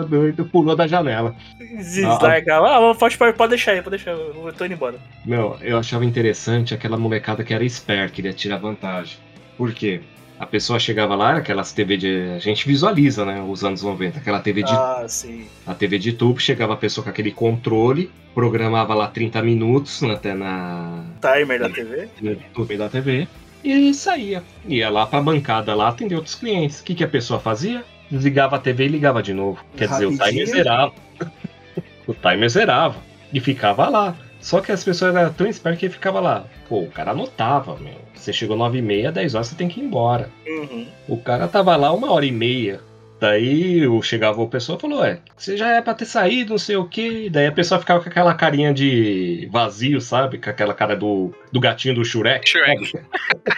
doido 0.00 0.44
pulou 0.44 0.74
da 0.74 0.86
janela. 0.86 1.34
deslargava. 1.76 2.90
Ah, 2.90 2.94
pode, 2.94 3.16
pode, 3.18 3.36
pode 3.36 3.50
deixar 3.50 3.72
aí, 3.72 3.82
pode 3.82 3.96
deixar. 3.96 4.12
Eu 4.12 4.52
tô 4.56 4.64
indo 4.64 4.74
embora. 4.74 4.98
Meu, 5.24 5.56
eu 5.60 5.78
achava 5.78 6.04
interessante 6.04 6.74
aquela 6.74 6.96
molecada 6.96 7.44
que 7.44 7.52
era 7.52 7.64
esperta, 7.64 8.14
queria 8.14 8.32
tirar 8.32 8.56
vantagem. 8.58 9.18
Por 9.56 9.72
quê? 9.72 10.00
A 10.38 10.46
pessoa 10.46 10.78
chegava 10.78 11.14
lá, 11.14 11.30
era 11.30 11.38
aquelas 11.38 11.72
TV 11.72 11.96
de. 11.96 12.30
A 12.34 12.38
gente 12.38 12.66
visualiza, 12.66 13.24
né? 13.24 13.40
Os 13.46 13.62
anos 13.62 13.82
90, 13.82 14.18
aquela 14.18 14.40
TV 14.40 14.62
de 14.64 14.72
Ah, 14.72 15.04
sim. 15.06 15.46
a 15.64 15.72
TV 15.72 15.98
de 15.98 16.12
tubo, 16.14 16.40
chegava 16.40 16.72
a 16.72 16.76
pessoa 16.76 17.04
com 17.04 17.10
aquele 17.10 17.30
controle, 17.30 18.10
programava 18.34 18.92
lá 18.92 19.06
30 19.06 19.40
minutos 19.42 20.02
até 20.02 20.34
na, 20.34 21.04
Timer 21.20 21.60
da 21.60 21.68
TV. 21.68 22.08
no 22.20 22.30
YouTube 22.32 22.76
da 22.76 22.88
TV 22.88 23.28
e 23.62 23.94
saía. 23.94 24.42
Ia 24.66 24.90
lá 24.90 25.06
pra 25.06 25.20
bancada 25.20 25.72
lá 25.76 25.88
atender 25.88 26.16
outros 26.16 26.34
clientes. 26.34 26.80
O 26.80 26.84
que, 26.84 26.96
que 26.96 27.04
a 27.04 27.08
pessoa 27.08 27.38
fazia? 27.38 27.84
Desligava 28.12 28.56
a 28.56 28.58
TV 28.58 28.84
e 28.84 28.88
ligava 28.88 29.22
de 29.22 29.32
novo. 29.32 29.64
Quer 29.74 29.88
dizer, 29.88 30.04
o 30.04 30.10
Rapidinho. 30.10 30.44
timer 30.44 30.46
zerava. 30.46 30.92
o 32.06 32.12
timer 32.12 32.48
zerava. 32.50 32.96
E 33.32 33.40
ficava 33.40 33.88
lá. 33.88 34.14
Só 34.38 34.60
que 34.60 34.70
as 34.70 34.84
pessoas 34.84 35.16
eram 35.16 35.32
tão 35.32 35.46
espertas 35.46 35.80
que 35.80 35.88
ficava 35.88 36.20
lá. 36.20 36.44
Pô, 36.68 36.80
o 36.80 36.90
cara 36.90 37.12
anotava, 37.12 37.74
meu. 37.76 37.94
Você 38.14 38.30
chegou 38.30 38.54
9 38.54 38.78
e 38.78 38.82
meia, 38.82 39.10
10 39.10 39.34
horas 39.34 39.46
você 39.46 39.54
tem 39.54 39.66
que 39.66 39.80
ir 39.80 39.84
embora. 39.84 40.28
Uhum. 40.46 40.86
O 41.08 41.16
cara 41.16 41.48
tava 41.48 41.74
lá 41.74 41.90
uma 41.90 42.12
hora 42.12 42.26
e 42.26 42.30
meia. 42.30 42.80
Daí 43.22 43.86
o- 43.86 44.02
chegava 44.02 44.42
o 44.42 44.48
pessoa 44.48 44.76
e 44.76 44.80
falou: 44.80 45.04
É, 45.04 45.20
você 45.36 45.56
já 45.56 45.68
é 45.76 45.80
pra 45.80 45.94
ter 45.94 46.06
saído, 46.06 46.50
não 46.50 46.58
sei 46.58 46.74
o 46.74 46.88
quê. 46.88 47.28
Daí 47.30 47.46
a 47.46 47.52
pessoa 47.52 47.78
ficava 47.78 48.02
com 48.02 48.08
aquela 48.08 48.34
carinha 48.34 48.74
de 48.74 49.48
vazio, 49.52 50.00
sabe? 50.00 50.38
Com 50.38 50.50
aquela 50.50 50.74
cara 50.74 50.96
do, 50.96 51.32
do 51.52 51.60
gatinho 51.60 51.94
do 51.94 52.04
Shrek. 52.04 52.48
Shrek. 52.48 52.92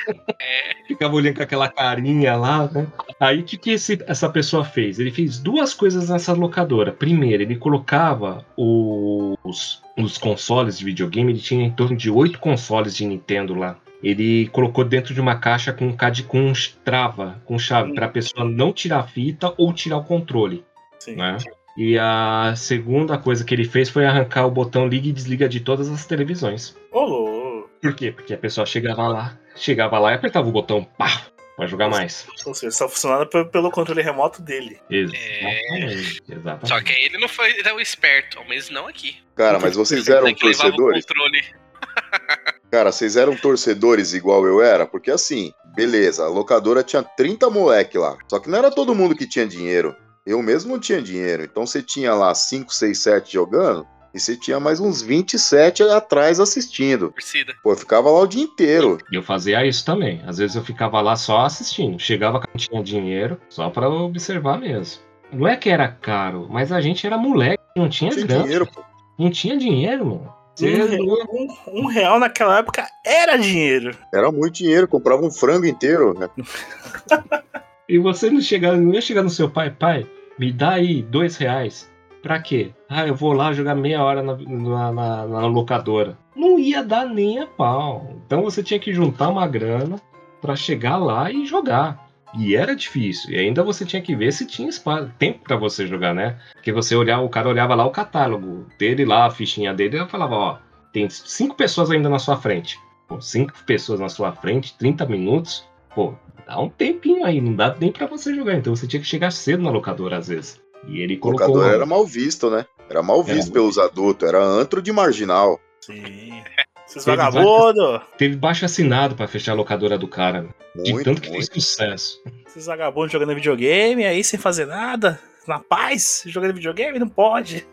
ficava 0.86 1.15
olhando 1.15 1.36
com 1.36 1.43
aquela 1.43 1.66
carinha 1.69 2.36
lá, 2.36 2.69
né? 2.70 2.86
Aí 3.19 3.41
o 3.41 3.43
que, 3.43 3.57
que 3.57 3.70
esse- 3.70 4.05
essa 4.07 4.28
pessoa 4.28 4.66
fez? 4.66 4.99
Ele 4.99 5.11
fez 5.11 5.39
duas 5.39 5.73
coisas 5.73 6.11
nessa 6.11 6.35
locadora. 6.35 6.93
Primeiro, 6.93 7.43
ele 7.43 7.57
colocava 7.57 8.45
os, 8.59 9.82
os 9.97 10.19
consoles 10.19 10.77
de 10.78 10.85
videogame, 10.85 11.32
ele 11.32 11.41
tinha 11.41 11.65
em 11.65 11.70
torno 11.70 11.97
de 11.97 12.11
oito 12.11 12.39
consoles 12.39 12.95
de 12.95 13.07
Nintendo 13.07 13.55
lá. 13.55 13.78
Ele 14.05 14.48
colocou 14.48 14.85
dentro 14.85 15.14
de 15.14 15.20
uma 15.20 15.36
caixa 15.39 15.72
com, 15.72 15.90
cade- 15.97 16.24
com 16.24 16.52
trava, 16.85 17.40
com 17.47 17.59
chave, 17.59 17.94
para 17.94 18.06
a 18.06 18.09
pessoa 18.10 18.44
não 18.47 18.72
tirar 18.72 18.98
a 19.01 19.06
fita 19.06 19.52
ou 19.56 19.72
tirar 19.72 19.97
o 19.97 20.05
controle, 20.05 20.62
Sim. 20.98 21.16
né? 21.16 21.39
E 21.76 21.98
a 21.98 22.52
segunda 22.56 23.16
coisa 23.18 23.44
que 23.44 23.52
ele 23.55 23.64
fez 23.64 23.89
foi 23.89 24.05
arrancar 24.06 24.47
o 24.47 24.51
botão 24.51 24.86
liga 24.86 25.09
e 25.09 25.12
desliga 25.12 25.48
de 25.48 25.59
todas 25.59 25.89
as 25.89 26.05
televisões. 26.06 26.76
Ô, 26.93 27.01
louco. 27.01 27.70
Por 27.82 27.94
quê? 27.97 28.12
Porque 28.12 28.32
a 28.35 28.39
pessoa 28.39 28.64
chegava 28.66 29.09
lá, 29.09 29.39
chegava 29.56 29.98
lá 29.98 30.12
e 30.12 30.14
apertava 30.14 30.48
o 30.48 30.52
botão, 30.52 30.85
pá, 30.85 31.22
Pra 31.56 31.66
jogar 31.68 31.89
mais. 31.89 32.26
Ou 32.47 32.52
seja, 32.52 32.72
só 32.72 32.89
funcionava 32.89 33.26
pe- 33.26 33.44
pelo 33.44 33.70
controle 33.70 34.02
remoto 34.02 34.43
dele. 34.43 34.76
Exatamente. 34.90 36.20
Exatamente. 36.28 36.68
Só 36.68 36.81
que 36.82 36.93
aí 36.93 37.05
ele 37.05 37.18
não 37.18 37.28
foi 37.28 37.52
tão 37.62 37.78
esperto, 37.81 38.39
ao 38.40 38.48
menos 38.48 38.70
não 38.70 38.89
aqui. 38.89 39.16
Cara, 39.36 39.60
mas 39.60 39.76
vocês 39.76 40.09
eram 40.09 40.35
torcedores? 40.35 41.06
Cara, 42.75 42.91
vocês 42.91 43.15
eram 43.15 43.37
torcedores 43.37 44.15
igual 44.15 44.45
eu 44.45 44.61
era? 44.61 44.85
Porque 44.85 45.09
assim, 45.09 45.53
beleza, 45.77 46.25
a 46.25 46.29
locadora 46.29 46.83
tinha 46.83 47.05
30 47.05 47.49
moleque 47.49 47.97
lá. 47.97 48.19
Só 48.29 48.41
que 48.41 48.51
não 48.51 48.59
era 48.59 48.69
todo 48.69 48.97
mundo 48.97 49.15
que 49.15 49.29
tinha 49.29 49.47
dinheiro. 49.47 49.95
Eu 50.27 50.43
mesmo 50.43 50.73
não 50.73 50.81
tinha 50.81 51.01
dinheiro. 51.01 51.45
Então 51.45 51.65
você 51.65 51.81
tinha 51.81 52.13
lá 52.15 52.35
5, 52.35 52.75
6, 52.75 52.99
7 52.99 53.33
jogando. 53.33 53.87
E 54.13 54.19
você 54.19 54.37
tinha 54.37 54.59
mais 54.59 54.81
uns 54.81 55.01
27 55.03 55.85
atrás 55.85 56.41
assistindo. 56.41 57.11
Torcida. 57.13 57.55
Pô, 57.63 57.71
eu 57.71 57.77
ficava 57.77 58.11
lá 58.11 58.19
o 58.23 58.27
dia 58.27 58.43
inteiro. 58.43 58.99
E 59.09 59.15
eu 59.15 59.23
fazia 59.23 59.65
isso 59.65 59.85
também. 59.85 60.21
Às 60.27 60.39
vezes 60.39 60.57
eu 60.57 60.65
ficava 60.65 61.01
lá 61.01 61.15
só 61.15 61.43
assistindo. 61.43 61.97
Chegava 62.01 62.41
que 62.41 62.49
não 62.49 62.57
tinha 62.57 62.83
dinheiro, 62.83 63.41
só 63.49 63.71
pra 63.71 63.89
observar 63.89 64.59
mesmo. 64.59 65.01
Não 65.33 65.47
é 65.47 65.57
que 65.57 65.71
era 65.71 65.87
caro, 65.87 66.49
mas 66.51 66.73
a 66.73 66.81
gente 66.81 67.07
era 67.07 67.17
moleque, 67.17 67.63
não 67.77 67.89
tinha, 67.89 68.11
Não 68.11 68.17
tinha 68.17 68.27
grana. 68.27 68.43
dinheiro, 68.43 68.67
pô. 68.67 68.83
Não 69.17 69.31
tinha 69.31 69.57
dinheiro, 69.57 70.05
mano. 70.07 70.44
Você 70.55 70.98
Um, 71.01 71.82
um- 71.82 71.86
real 71.86 72.18
naquela 72.20 72.59
época 72.59 72.86
era 73.05 73.36
dinheiro. 73.36 73.97
Era 74.12 74.31
muito 74.31 74.55
dinheiro, 74.55 74.86
comprava 74.86 75.24
um 75.24 75.31
frango 75.31 75.66
inteiro. 75.66 76.14
né? 76.18 76.28
E 77.86 77.98
você 77.98 78.31
não, 78.31 78.40
chegar, 78.40 78.78
não 78.78 78.94
ia 78.94 79.01
chegar 79.02 79.22
no 79.22 79.28
seu 79.28 79.47
pai, 79.51 79.70
pai, 79.70 80.06
me 80.39 80.51
dá 80.51 80.70
aí 80.70 81.02
dois 81.02 81.36
reais. 81.36 81.86
Pra 82.22 82.40
quê? 82.40 82.70
Ah, 82.89 83.06
eu 83.06 83.14
vou 83.14 83.35
lá 83.35 83.52
jogar 83.52 83.74
meia 83.74 84.02
hora 84.02 84.22
na, 84.22 84.35
na, 84.39 84.90
na- 84.93 85.26
na 85.26 85.47
locadora. 85.47 86.16
Não 86.35 86.59
ia 86.59 86.82
dar 86.82 87.05
nem 87.05 87.40
a 87.40 87.47
pau. 87.47 88.14
Então 88.24 88.43
você 88.43 88.62
tinha 88.62 88.81
que 88.81 88.90
juntar 88.94 89.28
uma 89.28 89.47
grana 89.47 90.01
pra 90.40 90.56
chegar 90.56 90.97
lá 90.97 91.31
e 91.31 91.44
jogar. 91.44 92.03
E 92.36 92.56
era 92.56 92.74
difícil. 92.74 93.31
E 93.31 93.39
ainda 93.39 93.62
você 93.62 93.85
tinha 93.85 94.02
que 94.02 94.15
ver 94.15 94.32
se 94.32 94.47
tinha 94.47 94.69
espaço, 94.69 95.11
tempo 95.19 95.40
pra 95.44 95.56
você 95.56 95.86
jogar, 95.86 96.15
né? 96.15 96.39
Porque 96.55 96.73
você 96.73 96.94
olhava, 96.94 97.23
o 97.23 97.28
cara 97.28 97.48
olhava 97.48 97.74
lá 97.74 97.85
o 97.85 97.90
catálogo 97.90 98.66
dele 98.78 99.05
lá, 99.05 99.27
a 99.27 99.31
fichinha 99.31 99.73
dele, 99.73 99.98
e 99.98 100.09
falava, 100.09 100.35
ó, 100.35 100.59
tem 100.93 101.09
cinco 101.09 101.55
pessoas 101.55 101.90
ainda 101.90 102.09
na 102.09 102.19
sua 102.19 102.36
frente. 102.36 102.78
Pô, 103.06 103.20
cinco 103.20 103.52
pessoas 103.66 104.01
na 104.01 104.09
sua 104.09 104.32
frente, 104.32 104.77
30 104.78 105.06
minutos. 105.06 105.65
Pô, 105.94 106.15
dá 106.47 106.61
um 106.61 106.69
tempinho 106.69 107.24
aí, 107.24 107.40
não 107.40 107.55
dá 107.55 107.74
nem 107.78 107.93
pra 107.93 108.06
você 108.06 108.35
jogar. 108.35 108.55
Então 108.55 108.74
você 108.74 108.86
tinha 108.86 109.01
que 109.01 109.06
chegar 109.06 109.31
cedo 109.31 109.62
na 109.62 109.70
locadora 109.70 110.19
às 110.19 110.28
vezes. 110.28 110.61
E 110.89 111.01
ele 111.01 111.16
colocou. 111.16 111.47
Locador 111.48 111.73
era 111.73 111.86
mal 111.86 112.06
visto, 112.06 112.51
né? 112.51 112.66
Era 112.89 113.02
mal 113.02 113.20
Era 113.20 113.35
visto 113.35 113.48
muito 113.48 113.52
pelos 113.52 113.78
adultos, 113.78 114.28
era 114.28 114.43
antro 114.43 114.82
de 114.82 114.93
marginal. 114.93 115.61
Sim. 115.81 116.43
Esses 116.86 117.05
vagabundos. 117.05 118.01
Teve 118.19 118.36
baixo 118.36 118.65
assinado 118.65 119.15
pra 119.15 119.27
fechar 119.27 119.52
a 119.52 119.55
locadora 119.55 119.97
do 119.98 120.06
cara. 120.06 120.47
De 120.77 120.93
Muito, 120.93 121.05
tanto 121.05 121.20
que 121.23 121.31
muito. 121.31 121.51
fez 121.52 121.65
sucesso. 121.66 122.23
Esses 122.47 122.66
vagabundos 122.66 123.12
jogando 123.12 123.35
videogame 123.35 124.05
aí 124.05 124.23
sem 124.23 124.39
fazer 124.39 124.66
nada. 124.66 125.19
Na 125.47 125.59
paz, 125.59 126.23
jogando 126.27 126.55
videogame 126.55 126.98
não 126.98 127.09
pode. 127.09 127.66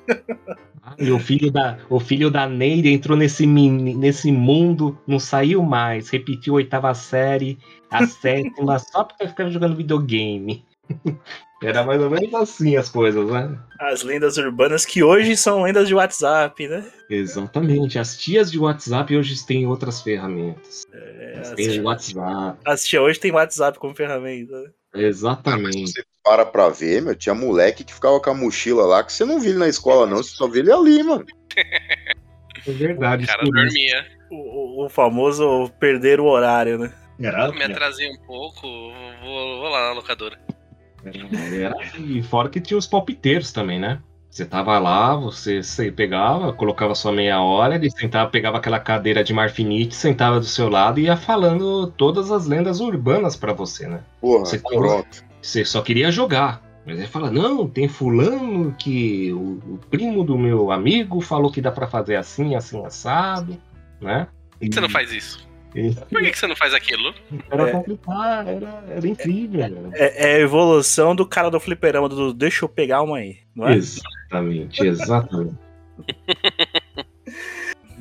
E 0.98 1.10
o 1.12 1.20
filho 1.20 1.50
da, 1.52 1.78
o 1.90 2.00
filho 2.00 2.30
da 2.30 2.48
Neide 2.48 2.90
entrou 2.92 3.16
nesse, 3.18 3.46
mini- 3.48 3.96
nesse 3.96 4.32
mundo, 4.32 4.98
não 5.08 5.20
saiu 5.20 5.64
mais. 5.64 6.10
Repetiu 6.10 6.54
a 6.54 6.58
oitava 6.58 6.94
série, 6.94 7.58
a 7.90 8.06
sétima, 8.08 8.78
só 8.80 9.04
porque 9.04 9.28
ficava 9.28 9.50
jogando 9.50 9.76
videogame. 9.76 10.66
Era 11.62 11.84
mais 11.84 12.02
ou 12.02 12.10
menos 12.10 12.34
assim 12.34 12.76
as 12.76 12.90
coisas, 12.90 13.30
né? 13.30 13.58
As 13.80 14.02
lendas 14.04 14.38
urbanas 14.38 14.86
que 14.86 15.04
hoje 15.04 15.38
são 15.38 15.62
lendas 15.64 15.88
de 15.88 15.94
WhatsApp, 15.94 16.68
né? 16.68 16.84
Exatamente. 17.10 18.00
As 18.00 18.18
tias 18.18 18.52
de 18.52 18.58
WhatsApp 18.58 19.16
hoje 19.16 19.46
têm 19.46 19.68
outras 19.68 20.02
ferramentas. 20.02 20.84
É, 20.94 21.38
as, 21.40 21.52
têm 21.52 21.68
o 21.70 21.72
tia, 21.74 21.84
WhatsApp. 21.84 22.60
as 22.66 22.84
tia 22.84 23.02
hoje 23.02 23.20
tem 23.20 23.32
WhatsApp 23.32 23.78
como 23.78 23.96
ferramenta. 23.96 24.60
né? 24.62 24.70
Exatamente. 24.96 25.92
Você 25.92 26.04
para 26.24 26.46
pra 26.46 26.70
ver, 26.70 27.02
meu, 27.02 27.16
tinha 27.16 27.34
moleque 27.36 27.84
que 27.84 27.94
ficava 27.94 28.20
com 28.20 28.30
a 28.30 28.34
mochila 28.34 28.86
lá, 28.86 29.04
que 29.04 29.12
você 29.14 29.26
não 29.26 29.40
viu 29.40 29.52
ele 29.52 29.60
na 29.60 29.68
escola, 29.68 30.06
não, 30.06 30.18
você 30.18 30.36
só 30.36 30.48
viu 30.48 30.62
ele 30.62 30.72
ali, 30.72 31.04
mano. 31.04 31.26
É 32.68 32.72
verdade. 32.74 33.24
O 33.24 33.28
cara 33.28 33.42
isso. 33.44 33.52
dormia. 33.52 34.06
O, 34.30 34.36
o- 34.84 34.86
o 34.86 34.90
famoso 34.90 35.72
perder 35.80 36.20
o 36.20 36.26
horário, 36.26 36.78
né? 36.78 36.94
Era, 37.20 37.48
Eu 37.48 37.54
me 37.54 37.64
atrasei 37.64 38.08
um 38.08 38.18
pouco, 38.28 38.62
vou, 38.62 39.60
vou 39.62 39.70
lá 39.70 39.88
na 39.88 39.94
locadora. 39.94 40.40
Era- 41.06 41.76
E 42.00 42.22
fora 42.24 42.50
que 42.50 42.60
tinha 42.60 42.78
os 42.78 42.88
palpiteiros 42.88 43.52
também, 43.52 43.80
né? 43.80 44.00
Você 44.30 44.46
tava 44.46 44.80
lá, 44.80 45.14
você, 45.14 45.62
você 45.62 45.92
pegava, 45.92 46.54
colocava 46.54 46.96
sua 46.96 47.12
meia 47.12 47.42
hora, 47.42 47.76
ele 47.76 47.90
sentava, 47.92 48.30
pegava 48.30 48.58
aquela 48.60 48.80
cadeira 48.80 49.26
de 49.26 49.34
marfinite, 49.34 49.94
sentava 49.94 50.40
do 50.40 50.46
seu 50.46 50.70
lado 50.70 51.00
e 51.02 51.04
ia 51.04 51.18
falando 51.18 51.88
todas 51.98 52.32
as 52.32 52.46
lendas 52.48 52.80
urbanas 52.80 53.36
pra 53.36 53.52
você, 53.52 53.88
né? 53.88 54.02
Porra, 54.22 54.46
Você 54.46 54.58
pronto. 54.58 55.24
Você 55.42 55.66
só 55.66 55.82
queria 55.82 56.10
jogar. 56.12 56.62
Mas 56.86 56.98
ele 56.98 57.08
fala, 57.08 57.30
não, 57.30 57.68
tem 57.68 57.88
fulano 57.90 58.74
que 58.80 59.32
o, 59.34 59.60
o 59.74 59.80
primo 59.90 60.24
do 60.24 60.38
meu 60.38 60.72
amigo 60.72 61.20
falou 61.22 61.52
que 61.52 61.62
dá 61.62 61.72
pra 61.72 61.86
fazer 61.88 62.16
assim, 62.16 62.56
assim, 62.56 62.84
assado, 62.86 63.58
né? 64.00 64.28
Por 64.52 64.60
que 64.68 64.74
você 64.74 64.80
não 64.82 64.90
faz 64.90 65.12
isso? 65.12 65.46
E- 65.76 65.94
Por 65.94 66.22
que 66.22 66.32
que 66.32 66.38
você 66.38 66.48
não 66.48 66.56
faz 66.56 66.74
aquilo? 66.74 67.14
Era 67.50 67.70
É. 67.70 67.72
complicado, 67.72 68.50
era, 68.50 68.84
era 68.90 69.08
incrível. 69.08 69.92
É, 69.94 70.32
é 70.32 70.36
a 70.36 70.40
evolução 70.40 71.16
do 71.16 71.26
cara 71.26 71.50
do 71.50 71.60
fliperama, 71.60 72.10
do 72.10 72.34
deixa 72.34 72.66
eu 72.66 72.70
pegar 72.70 73.02
uma 73.02 73.18
aí, 73.18 73.38
não 73.56 73.68
é? 73.68 73.76
Exatamente, 73.76 74.86
exatamente. 74.86 75.56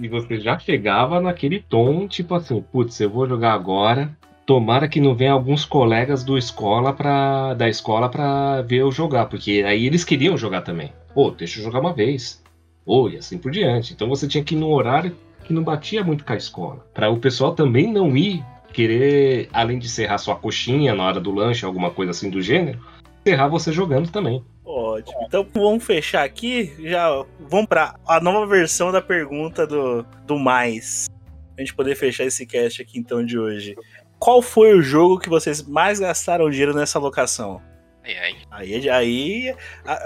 e 0.01 0.09
você 0.09 0.41
já 0.41 0.59
chegava 0.59 1.21
naquele 1.21 1.61
tom, 1.61 2.09
tipo 2.09 2.35
assim, 2.35 2.61
putz, 2.73 2.99
eu 3.01 3.11
vou 3.11 3.29
jogar 3.29 3.53
agora. 3.53 4.17
Tomara 4.47 4.89
que 4.89 5.01
não 5.01 5.15
venha 5.15 5.31
alguns 5.33 5.65
colegas 5.65 6.25
do 6.25 6.37
escola 6.37 6.93
pra, 6.93 7.55
da 7.55 7.69
escola 7.69 8.09
pra 8.09 8.63
ver 8.63 8.79
eu 8.79 8.91
jogar, 8.91 9.27
porque 9.27 9.63
aí 9.65 9.87
eles 9.87 10.03
queriam 10.03 10.37
jogar 10.37 10.63
também. 10.63 10.93
Pô, 11.15 11.31
deixa 11.31 11.61
eu 11.61 11.65
jogar 11.65 11.79
uma 11.81 11.93
vez. 11.93 12.43
Ou 12.85 13.09
e 13.09 13.17
assim 13.19 13.39
por 13.39 13.53
diante. 13.53 13.93
Então 13.93 14.09
você 14.09 14.27
tinha 14.27 14.43
que 14.43 14.57
ir 14.57 14.59
no 14.59 14.71
horário 14.73 15.15
que 15.51 15.55
não 15.55 15.65
batia 15.65 16.05
muito 16.05 16.25
com 16.25 16.33
a 16.33 16.37
escola. 16.37 16.87
Pra 16.95 17.11
o 17.11 17.19
pessoal 17.19 17.57
também 17.57 17.93
não 17.93 18.17
ir 18.17 18.41
querer, 18.73 19.49
além 19.53 19.81
de 19.81 19.89
serrar 19.89 20.17
sua 20.21 20.37
coxinha 20.37 20.95
na 20.95 21.05
hora 21.05 21.19
do 21.19 21.35
lanche, 21.35 21.65
alguma 21.65 21.91
coisa 21.91 22.13
assim 22.13 22.31
do 22.31 22.41
gênero, 22.41 22.79
serrar 23.27 23.51
você 23.51 23.73
jogando 23.73 24.13
também. 24.13 24.45
Ótimo. 24.65 25.19
Então 25.27 25.45
vamos 25.53 25.83
fechar 25.85 26.23
aqui. 26.25 26.73
Já 26.89 27.09
vamos 27.49 27.67
pra 27.67 27.97
a 28.07 28.21
nova 28.21 28.47
versão 28.47 28.93
da 28.93 29.03
pergunta 29.03 29.67
do, 29.67 30.07
do 30.25 30.39
mais. 30.39 31.11
A 31.59 31.61
gente 31.61 31.75
poder 31.75 31.97
fechar 31.97 32.25
esse 32.25 32.47
cast 32.47 32.81
aqui 32.81 32.97
então 32.97 33.27
de 33.27 33.37
hoje. 33.37 33.75
Qual 34.21 34.41
foi 34.41 34.73
o 34.73 34.81
jogo 34.83 35.19
que 35.19 35.29
vocês 35.29 35.67
mais 35.67 35.99
gastaram 35.99 36.49
dinheiro 36.49 36.73
nessa 36.75 37.01
locação? 37.01 37.61
Ai, 38.05 38.17
ai. 38.17 38.37
Aí, 38.53 38.89
aí 38.91 39.55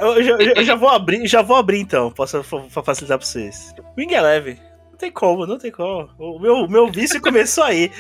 eu, 0.01 0.23
já, 0.23 0.33
eu 0.57 0.65
já 0.65 0.75
vou 0.75 0.89
abrir, 0.89 1.27
já 1.27 1.43
vou 1.43 1.57
abrir 1.57 1.81
então, 1.81 2.11
posso 2.11 2.43
fa- 2.43 2.83
facilitar 2.83 3.19
pra 3.19 3.27
vocês. 3.27 3.75
Wing 3.99 4.15
Eleven. 4.15 4.57
Não 4.95 4.99
tem 4.99 5.11
como, 5.11 5.45
não 5.45 5.59
tem 5.59 5.73
como. 5.73 6.09
O 6.17 6.39
meu, 6.39 6.69
meu 6.69 6.89
vício 6.89 7.21
começou 7.21 7.65
aí. 7.65 7.91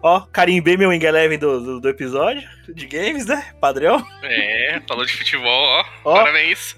Ó, 0.00 0.20
carimbei 0.32 0.76
meu 0.76 0.90
Wing 0.90 1.04
Eleven 1.04 1.36
do, 1.36 1.60
do, 1.60 1.80
do 1.80 1.88
episódio 1.88 2.48
de 2.72 2.86
games, 2.86 3.26
né? 3.26 3.52
Padrão. 3.60 4.00
É, 4.22 4.80
falou 4.88 5.04
de 5.04 5.12
futebol, 5.16 5.50
ó. 5.50 5.84
Ó. 6.04 6.14
Parabéns. 6.14 6.76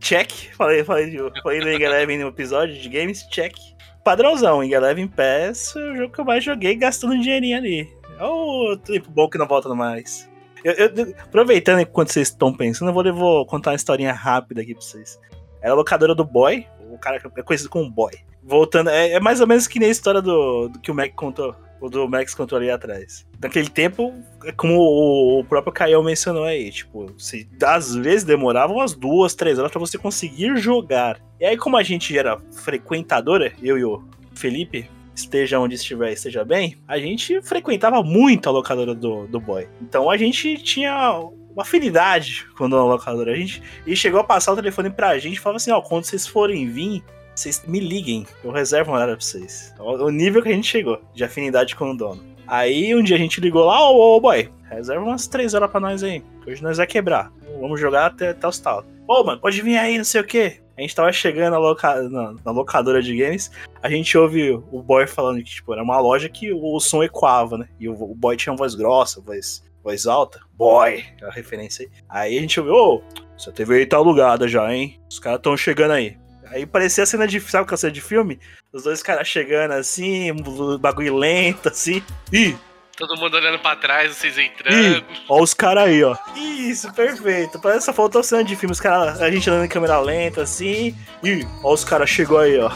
Check. 0.00 0.30
Falei, 0.56 0.82
falei, 0.84 1.14
falei 1.42 1.60
do 1.60 1.68
Wing 1.68 1.82
Eleven 1.84 2.16
no 2.18 2.28
episódio 2.28 2.74
de 2.80 2.88
games, 2.88 3.22
check. 3.30 3.54
Padrãozão, 4.02 4.60
Wing 4.60 4.72
Eleven 4.72 5.06
Pass, 5.06 5.76
é 5.76 5.80
o 5.80 5.96
jogo 5.96 6.12
que 6.14 6.20
eu 6.22 6.24
mais 6.24 6.42
joguei 6.42 6.74
gastando 6.74 7.12
um 7.12 7.20
dinheirinho 7.20 7.58
ali. 7.58 7.92
É 8.18 8.24
o 8.24 8.74
tempo 8.82 9.10
bom 9.10 9.28
que 9.28 9.36
não 9.36 9.46
volta 9.46 9.68
mais. 9.74 10.26
Eu- 10.64 10.72
eu- 10.72 11.14
aproveitando 11.22 11.80
enquanto 11.80 12.08
vocês 12.10 12.28
estão 12.28 12.54
pensando, 12.54 12.88
eu 12.88 12.94
vou, 12.94 13.04
eu 13.04 13.14
vou 13.14 13.44
contar 13.44 13.70
uma 13.72 13.76
historinha 13.76 14.14
rápida 14.14 14.62
aqui 14.62 14.72
pra 14.72 14.82
vocês. 14.82 15.20
Era 15.60 15.72
a 15.72 15.76
locadora 15.76 16.14
do 16.14 16.24
Boy, 16.24 16.66
o 16.90 16.96
cara 16.98 17.20
que 17.20 17.26
é 17.38 17.42
conhecido 17.42 17.68
como 17.68 17.90
Boy. 17.90 18.12
Voltando, 18.44 18.90
é, 18.90 19.12
é 19.12 19.20
mais 19.20 19.40
ou 19.40 19.46
menos 19.46 19.66
que 19.66 19.78
nem 19.78 19.88
a 19.88 19.92
história 19.92 20.20
do, 20.20 20.68
do 20.68 20.78
que 20.78 20.90
o 20.90 20.94
Mac 20.94 21.12
contou, 21.14 21.56
o 21.80 21.88
do 21.88 22.08
Max 22.08 22.34
contou 22.34 22.58
ali 22.58 22.70
atrás. 22.70 23.26
Naquele 23.40 23.68
tempo, 23.68 24.12
é 24.44 24.52
como 24.52 24.74
o, 24.74 25.40
o 25.40 25.44
próprio 25.44 25.72
Caio 25.72 26.02
mencionou 26.02 26.44
aí, 26.44 26.70
tipo, 26.70 27.12
se, 27.18 27.48
às 27.62 27.94
vezes 27.94 28.24
demorava 28.24 28.72
umas 28.72 28.94
duas, 28.94 29.34
três 29.34 29.58
horas 29.58 29.70
pra 29.70 29.80
você 29.80 29.98
conseguir 29.98 30.56
jogar. 30.56 31.20
E 31.40 31.44
aí, 31.44 31.56
como 31.56 31.76
a 31.76 31.82
gente 31.82 32.16
era 32.16 32.40
frequentadora, 32.52 33.52
eu 33.62 33.78
e 33.78 33.84
o 33.84 34.02
Felipe, 34.34 34.88
esteja 35.14 35.60
onde 35.60 35.74
estiver, 35.74 36.12
esteja 36.12 36.44
bem, 36.44 36.76
a 36.88 36.98
gente 36.98 37.40
frequentava 37.42 38.02
muito 38.02 38.48
a 38.48 38.52
locadora 38.52 38.94
do, 38.94 39.26
do 39.26 39.40
Boy. 39.40 39.68
Então 39.80 40.10
a 40.10 40.16
gente 40.16 40.56
tinha 40.58 41.18
uma 41.54 41.62
afinidade 41.62 42.46
com 42.56 42.64
a 42.64 42.68
locadora. 42.68 43.32
A 43.32 43.36
gente, 43.36 43.62
e 43.86 43.94
chegou 43.94 44.20
a 44.20 44.24
passar 44.24 44.52
o 44.52 44.56
telefone 44.56 44.90
pra 44.90 45.18
gente 45.18 45.36
e 45.36 45.40
falava 45.40 45.56
assim: 45.56 45.70
ó, 45.70 45.80
quando 45.80 46.04
vocês 46.04 46.26
forem 46.26 46.68
vir, 46.68 47.04
vocês 47.34 47.64
me 47.66 47.80
liguem, 47.80 48.26
eu 48.42 48.50
reservo 48.50 48.92
uma 48.92 48.98
hora 48.98 49.16
pra 49.16 49.24
vocês. 49.24 49.72
Então, 49.74 49.86
o 49.86 50.10
nível 50.10 50.42
que 50.42 50.48
a 50.48 50.52
gente 50.52 50.68
chegou 50.68 51.00
de 51.12 51.24
afinidade 51.24 51.74
com 51.74 51.90
o 51.90 51.96
dono. 51.96 52.22
Aí 52.46 52.94
um 52.94 53.02
dia 53.02 53.16
a 53.16 53.18
gente 53.18 53.40
ligou 53.40 53.64
lá, 53.64 53.90
ô, 53.90 54.16
ô 54.16 54.20
boy, 54.20 54.50
reserva 54.70 55.04
umas 55.04 55.26
três 55.26 55.54
horas 55.54 55.70
pra 55.70 55.80
nós 55.80 56.02
aí. 56.02 56.22
Hoje 56.46 56.62
nós 56.62 56.76
vai 56.76 56.86
quebrar. 56.86 57.32
Vamos 57.60 57.80
jogar 57.80 58.06
até, 58.06 58.30
até 58.30 58.46
os 58.46 58.58
talos. 58.58 58.84
Ô, 59.08 59.24
mano, 59.24 59.40
pode 59.40 59.60
vir 59.62 59.78
aí, 59.78 59.96
não 59.96 60.04
sei 60.04 60.20
o 60.20 60.24
quê. 60.24 60.60
A 60.76 60.80
gente 60.80 60.94
tava 60.94 61.12
chegando 61.12 61.52
na, 61.52 61.58
loca... 61.58 62.02
na, 62.08 62.34
na 62.44 62.50
locadora 62.50 63.00
de 63.00 63.16
games, 63.16 63.50
a 63.82 63.88
gente 63.88 64.16
ouve 64.18 64.50
o 64.50 64.82
boy 64.82 65.06
falando 65.06 65.38
que, 65.38 65.50
tipo, 65.50 65.72
era 65.72 65.82
uma 65.82 66.00
loja 66.00 66.28
que 66.28 66.52
o 66.52 66.80
som 66.80 67.02
ecoava, 67.02 67.58
né? 67.58 67.68
E 67.78 67.88
o, 67.88 67.92
o 67.92 68.14
boy 68.14 68.36
tinha 68.36 68.52
uma 68.52 68.58
voz 68.58 68.74
grossa, 68.74 69.20
voz 69.20 69.62
voz 69.84 70.06
alta, 70.06 70.40
boy, 70.54 71.04
é 71.20 71.26
a 71.26 71.30
referência 71.30 71.84
aí. 71.84 71.90
Aí 72.08 72.38
a 72.38 72.40
gente 72.40 72.58
ouviu, 72.58 72.74
ô, 72.74 73.02
essa 73.36 73.52
TV 73.52 73.76
aí 73.76 73.86
tá 73.86 73.98
alugada 73.98 74.48
já, 74.48 74.74
hein? 74.74 74.98
Os 75.08 75.18
caras 75.18 75.40
tão 75.42 75.56
chegando 75.56 75.92
aí. 75.92 76.16
Aí 76.54 76.64
parecia 76.64 77.02
a 77.02 77.06
cena 77.06 77.26
de. 77.26 77.40
Sabe 77.40 77.66
qual 77.66 77.74
é 77.74 77.76
cena 77.76 77.92
de 77.92 78.00
filme? 78.00 78.38
Os 78.72 78.84
dois 78.84 79.02
caras 79.02 79.26
chegando 79.26 79.72
assim, 79.72 80.30
um 80.30 80.78
bagulho 80.78 81.16
lento, 81.16 81.68
assim. 81.68 82.00
Ih, 82.32 82.56
Todo 82.96 83.16
mundo 83.16 83.36
olhando 83.36 83.58
pra 83.58 83.74
trás, 83.74 84.14
vocês 84.14 84.38
ih, 84.38 84.42
entrando. 84.42 85.04
ó 85.28 85.42
os 85.42 85.52
caras 85.52 85.88
aí, 85.88 86.04
ó. 86.04 86.16
Isso, 86.36 86.92
perfeito. 86.92 87.60
Parece 87.60 87.86
só 87.86 87.92
faltou 87.92 88.22
cena 88.22 88.44
de 88.44 88.54
filme, 88.54 88.70
os 88.72 88.80
caras, 88.80 89.20
a 89.20 89.28
gente 89.32 89.50
andando 89.50 89.64
em 89.64 89.68
câmera 89.68 89.98
lenta, 89.98 90.42
assim. 90.42 90.96
Ih, 91.24 91.44
ó 91.64 91.74
os 91.74 91.84
caras 91.84 92.08
chegou 92.08 92.38
aí, 92.38 92.56
ó. 92.60 92.70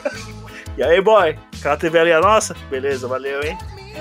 e 0.78 0.82
aí, 0.82 0.98
boy? 1.02 1.38
Aquela 1.58 1.76
TV 1.76 1.98
ali 1.98 2.10
é 2.10 2.20
nossa? 2.20 2.54
Beleza, 2.70 3.06
valeu, 3.06 3.42
hein? 3.42 3.58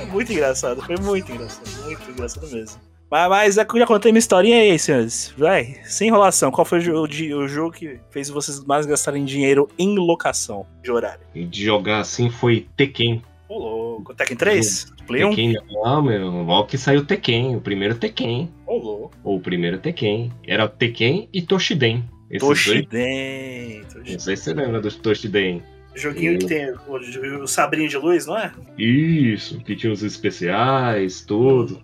Muito 0.08 0.32
engraçado, 0.32 0.82
foi 0.82 0.96
muito 0.96 1.30
engraçado, 1.30 1.70
muito 1.84 2.10
engraçado 2.10 2.48
mesmo. 2.48 2.89
Mas, 3.10 3.30
mas 3.30 3.57
é 3.57 3.61
eu 3.61 3.80
já 3.80 3.88
contei 3.88 4.11
minha 4.11 4.19
historinha 4.19 4.57
aí, 4.57 4.77
senhores. 4.77 5.34
Vai, 5.38 5.77
sem 5.84 6.10
enrolação. 6.10 6.52
Qual 6.52 6.64
foi 6.64 6.80
o, 6.90 7.03
o 7.03 7.48
jogo 7.48 7.72
que 7.72 7.99
fez 8.11 8.30
vocês 8.30 8.64
mais 8.64 8.86
gastarem 8.86 9.26
dinheiro 9.26 9.68
em 9.77 9.98
locação 9.98 10.65
de 10.84 10.91
horário? 10.91 11.22
E 11.34 11.44
de 11.44 11.65
jogar 11.65 11.99
assim 11.99 12.30
foi 12.30 12.68
Tekken. 12.77 13.23
Ô, 13.48 13.57
louco. 13.57 14.14
Tekken 14.14 14.38
3? 14.38 14.94
Play 15.07 15.23
1? 15.26 15.30
Tekken, 15.30 15.56
não, 15.72 16.02
meu. 16.03 16.30
Logo 16.44 16.68
que 16.68 16.77
saiu 16.77 17.03
Tekken, 17.03 17.56
o 17.56 17.61
primeiro 17.61 17.95
Tekken. 17.95 18.48
Ô, 18.68 18.77
louco. 18.77 19.18
Ou 19.23 19.38
o 19.38 19.41
primeiro 19.41 19.80
Tekken. 19.80 20.31
Era 20.45 20.68
Tekken 20.68 21.27
e 21.34 21.41
Toshiden. 21.41 22.06
Esses 22.30 22.48
dois. 22.48 22.64
Toshiden. 22.64 23.84
Toshiden. 23.86 24.14
Não 24.14 24.19
sei 24.19 24.38
se 24.38 24.44
você 24.44 24.53
lembra 24.53 24.81
do 24.81 24.91
Toshiden. 24.91 25.64
Joguinho 25.95 26.38
que 26.38 26.45
tem 26.45 26.72
o, 26.72 27.44
o 27.44 27.48
sabrinho 27.48 27.90
de 27.90 27.98
luz, 27.98 28.26
não 28.27 28.38
é? 28.38 28.52
Isso, 28.77 29.60
que 29.60 29.76
tinha 29.76 29.91
os 29.91 30.03
especiais, 30.03 31.22
tudo. 31.22 31.81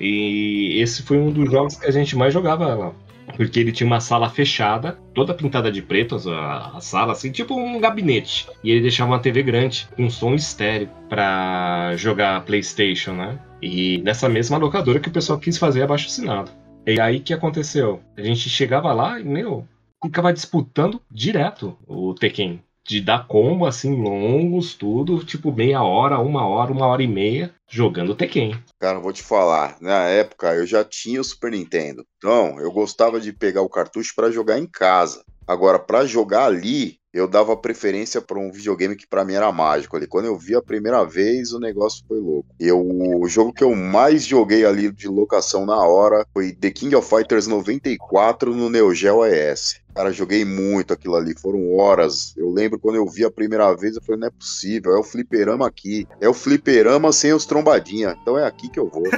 E 0.00 0.80
esse 0.80 1.02
foi 1.02 1.18
um 1.18 1.30
dos 1.30 1.50
jogos 1.50 1.76
que 1.76 1.86
a 1.86 1.90
gente 1.90 2.16
mais 2.16 2.32
jogava 2.32 2.74
lá. 2.74 2.92
Porque 3.36 3.60
ele 3.60 3.70
tinha 3.70 3.86
uma 3.86 4.00
sala 4.00 4.28
fechada, 4.28 4.98
toda 5.14 5.34
pintada 5.34 5.70
de 5.70 5.82
preto, 5.82 6.16
a, 6.30 6.76
a 6.76 6.80
sala, 6.80 7.12
assim, 7.12 7.30
tipo 7.30 7.54
um 7.54 7.78
gabinete. 7.78 8.48
E 8.64 8.70
ele 8.70 8.80
deixava 8.80 9.12
uma 9.12 9.20
TV 9.20 9.42
grande, 9.42 9.88
com 9.94 10.10
som 10.10 10.34
estéreo, 10.34 10.88
pra 11.08 11.94
jogar 11.96 12.44
PlayStation, 12.44 13.12
né? 13.12 13.38
E 13.62 13.98
nessa 13.98 14.28
mesma 14.28 14.56
locadora 14.56 14.98
que 14.98 15.08
o 15.08 15.12
pessoal 15.12 15.38
quis 15.38 15.58
fazer 15.58 15.82
abaixo 15.82 16.06
assinado. 16.06 16.50
E 16.86 16.98
aí 16.98 17.20
que 17.20 17.34
aconteceu? 17.34 18.00
A 18.16 18.22
gente 18.22 18.48
chegava 18.48 18.92
lá 18.92 19.20
e, 19.20 19.24
meu, 19.24 19.66
ficava 20.02 20.32
disputando 20.32 21.00
direto 21.10 21.76
o 21.86 22.14
Tekken. 22.14 22.62
De 22.90 23.00
dar 23.00 23.24
combo 23.28 23.66
assim, 23.66 24.02
longos, 24.02 24.74
tudo, 24.74 25.24
tipo 25.24 25.52
meia 25.52 25.80
hora, 25.80 26.18
uma 26.18 26.44
hora, 26.44 26.72
uma 26.72 26.88
hora 26.88 27.00
e 27.00 27.06
meia, 27.06 27.54
jogando 27.70 28.16
Tekken. 28.16 28.60
Cara, 28.80 28.98
vou 28.98 29.12
te 29.12 29.22
falar, 29.22 29.76
na 29.80 30.08
época 30.08 30.52
eu 30.56 30.66
já 30.66 30.82
tinha 30.82 31.20
o 31.20 31.24
Super 31.24 31.52
Nintendo. 31.52 32.04
Então, 32.16 32.58
eu 32.58 32.72
gostava 32.72 33.20
de 33.20 33.32
pegar 33.32 33.62
o 33.62 33.68
cartucho 33.68 34.12
pra 34.16 34.32
jogar 34.32 34.58
em 34.58 34.66
casa. 34.66 35.22
Agora, 35.46 35.78
pra 35.78 36.04
jogar 36.04 36.46
ali, 36.46 36.98
eu 37.12 37.26
dava 37.26 37.56
preferência 37.56 38.20
pra 38.20 38.38
um 38.38 38.50
videogame 38.50 38.96
que 38.96 39.06
pra 39.06 39.24
mim 39.24 39.34
era 39.34 39.50
mágico 39.50 39.96
ali. 39.96 40.06
Quando 40.06 40.26
eu 40.26 40.36
vi 40.38 40.54
a 40.54 40.62
primeira 40.62 41.04
vez, 41.04 41.52
o 41.52 41.58
negócio 41.58 42.04
foi 42.06 42.20
louco. 42.20 42.48
Eu, 42.58 42.80
o 42.80 43.28
jogo 43.28 43.52
que 43.52 43.64
eu 43.64 43.74
mais 43.74 44.24
joguei 44.24 44.64
ali 44.64 44.90
de 44.92 45.08
locação 45.08 45.66
na 45.66 45.76
hora 45.76 46.24
foi 46.32 46.52
The 46.52 46.70
King 46.70 46.94
of 46.94 47.08
Fighters 47.08 47.46
94 47.46 48.54
no 48.54 48.70
Neo 48.70 48.94
Geo 48.94 49.22
AES. 49.22 49.80
Cara, 49.92 50.12
joguei 50.12 50.44
muito 50.44 50.92
aquilo 50.92 51.16
ali, 51.16 51.34
foram 51.36 51.74
horas. 51.74 52.32
Eu 52.36 52.48
lembro 52.48 52.78
quando 52.78 52.94
eu 52.94 53.06
vi 53.06 53.24
a 53.24 53.30
primeira 53.30 53.74
vez, 53.74 53.96
eu 53.96 54.02
falei, 54.02 54.20
não 54.20 54.28
é 54.28 54.30
possível, 54.30 54.92
é 54.94 54.98
o 54.98 55.02
fliperama 55.02 55.66
aqui. 55.66 56.06
É 56.20 56.28
o 56.28 56.34
fliperama 56.34 57.12
sem 57.12 57.32
os 57.32 57.44
trombadinha. 57.44 58.16
Então 58.22 58.38
é 58.38 58.46
aqui 58.46 58.68
que 58.68 58.78
eu 58.78 58.88
vou. 58.88 59.02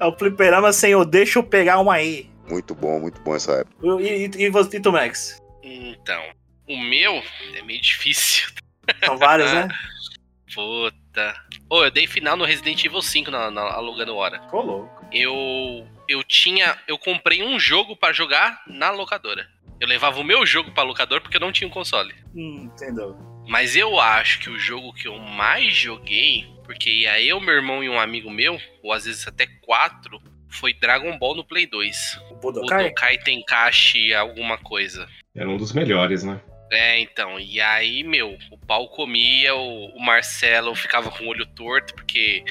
É 0.00 0.04
o 0.04 0.16
fliperama 0.16 0.72
sem 0.72 0.94
o 0.94 1.04
deixa 1.04 1.38
eu 1.38 1.42
pegar 1.42 1.78
uma 1.78 1.94
aí. 1.94 2.30
Muito 2.48 2.74
bom, 2.74 2.98
muito 2.98 3.20
bom 3.20 3.36
essa 3.36 3.52
época. 3.52 4.02
E, 4.02 4.26
e, 4.26 4.44
e 4.46 4.50
você, 4.50 4.78
e 4.78 4.80
tu, 4.80 4.90
Max? 4.90 5.38
Então, 5.62 6.20
o 6.70 6.78
meu 6.78 7.22
é 7.54 7.62
meio 7.62 7.80
difícil. 7.80 8.48
São 9.04 9.18
vários, 9.18 9.52
né? 9.52 9.68
Puta. 10.54 11.34
Ô, 11.68 11.84
eu 11.84 11.90
dei 11.90 12.06
final 12.06 12.36
no 12.36 12.44
Resident 12.44 12.84
Evil 12.84 13.02
5 13.02 13.30
na, 13.30 13.50
na 13.50 13.60
alugando 13.60 14.16
hora. 14.16 14.40
Ô, 14.52 14.60
louco. 14.60 15.06
Eu 15.12 15.86
eu 16.08 16.24
tinha, 16.24 16.76
eu 16.88 16.98
comprei 16.98 17.42
um 17.42 17.58
jogo 17.58 17.94
pra 17.96 18.12
jogar 18.12 18.62
na 18.66 18.90
locadora. 18.90 19.46
Eu 19.80 19.86
levava 19.86 20.20
o 20.20 20.24
meu 20.24 20.44
jogo 20.44 20.72
pra 20.72 20.82
locadora 20.82 21.20
porque 21.20 21.36
eu 21.36 21.40
não 21.40 21.52
tinha 21.52 21.68
um 21.68 21.72
console. 21.72 22.12
Hum, 22.34 22.70
entendeu. 22.74 23.16
Mas 23.48 23.76
eu 23.76 23.98
acho 23.98 24.40
que 24.40 24.50
o 24.50 24.58
jogo 24.58 24.92
que 24.92 25.08
eu 25.08 25.18
mais 25.18 25.72
joguei, 25.74 26.46
porque 26.64 26.90
ia 26.90 27.22
eu, 27.22 27.40
meu 27.40 27.54
irmão 27.54 27.82
e 27.82 27.88
um 27.88 27.98
amigo 27.98 28.30
meu, 28.30 28.60
ou 28.82 28.92
às 28.92 29.04
vezes 29.04 29.26
até 29.26 29.46
quatro, 29.62 30.20
foi 30.48 30.74
Dragon 30.74 31.16
Ball 31.18 31.36
no 31.36 31.44
Play 31.44 31.66
2. 31.66 32.20
O 32.30 32.34
O 32.34 32.36
Budokai? 32.36 32.88
Dokai 32.88 33.18
Tenkaichi 33.18 34.12
alguma 34.12 34.58
coisa. 34.58 35.08
Era 35.34 35.48
um 35.48 35.56
dos 35.56 35.72
melhores, 35.72 36.24
né? 36.24 36.40
É, 36.70 37.00
então, 37.00 37.38
e 37.40 37.60
aí, 37.60 38.04
meu, 38.04 38.36
o 38.50 38.58
pau 38.58 38.88
comia, 38.88 39.54
o, 39.54 39.86
o 39.96 40.00
Marcelo 40.00 40.74
ficava 40.74 41.10
com 41.10 41.24
o 41.24 41.28
olho 41.28 41.44
torto, 41.46 41.94
porque 41.94 42.44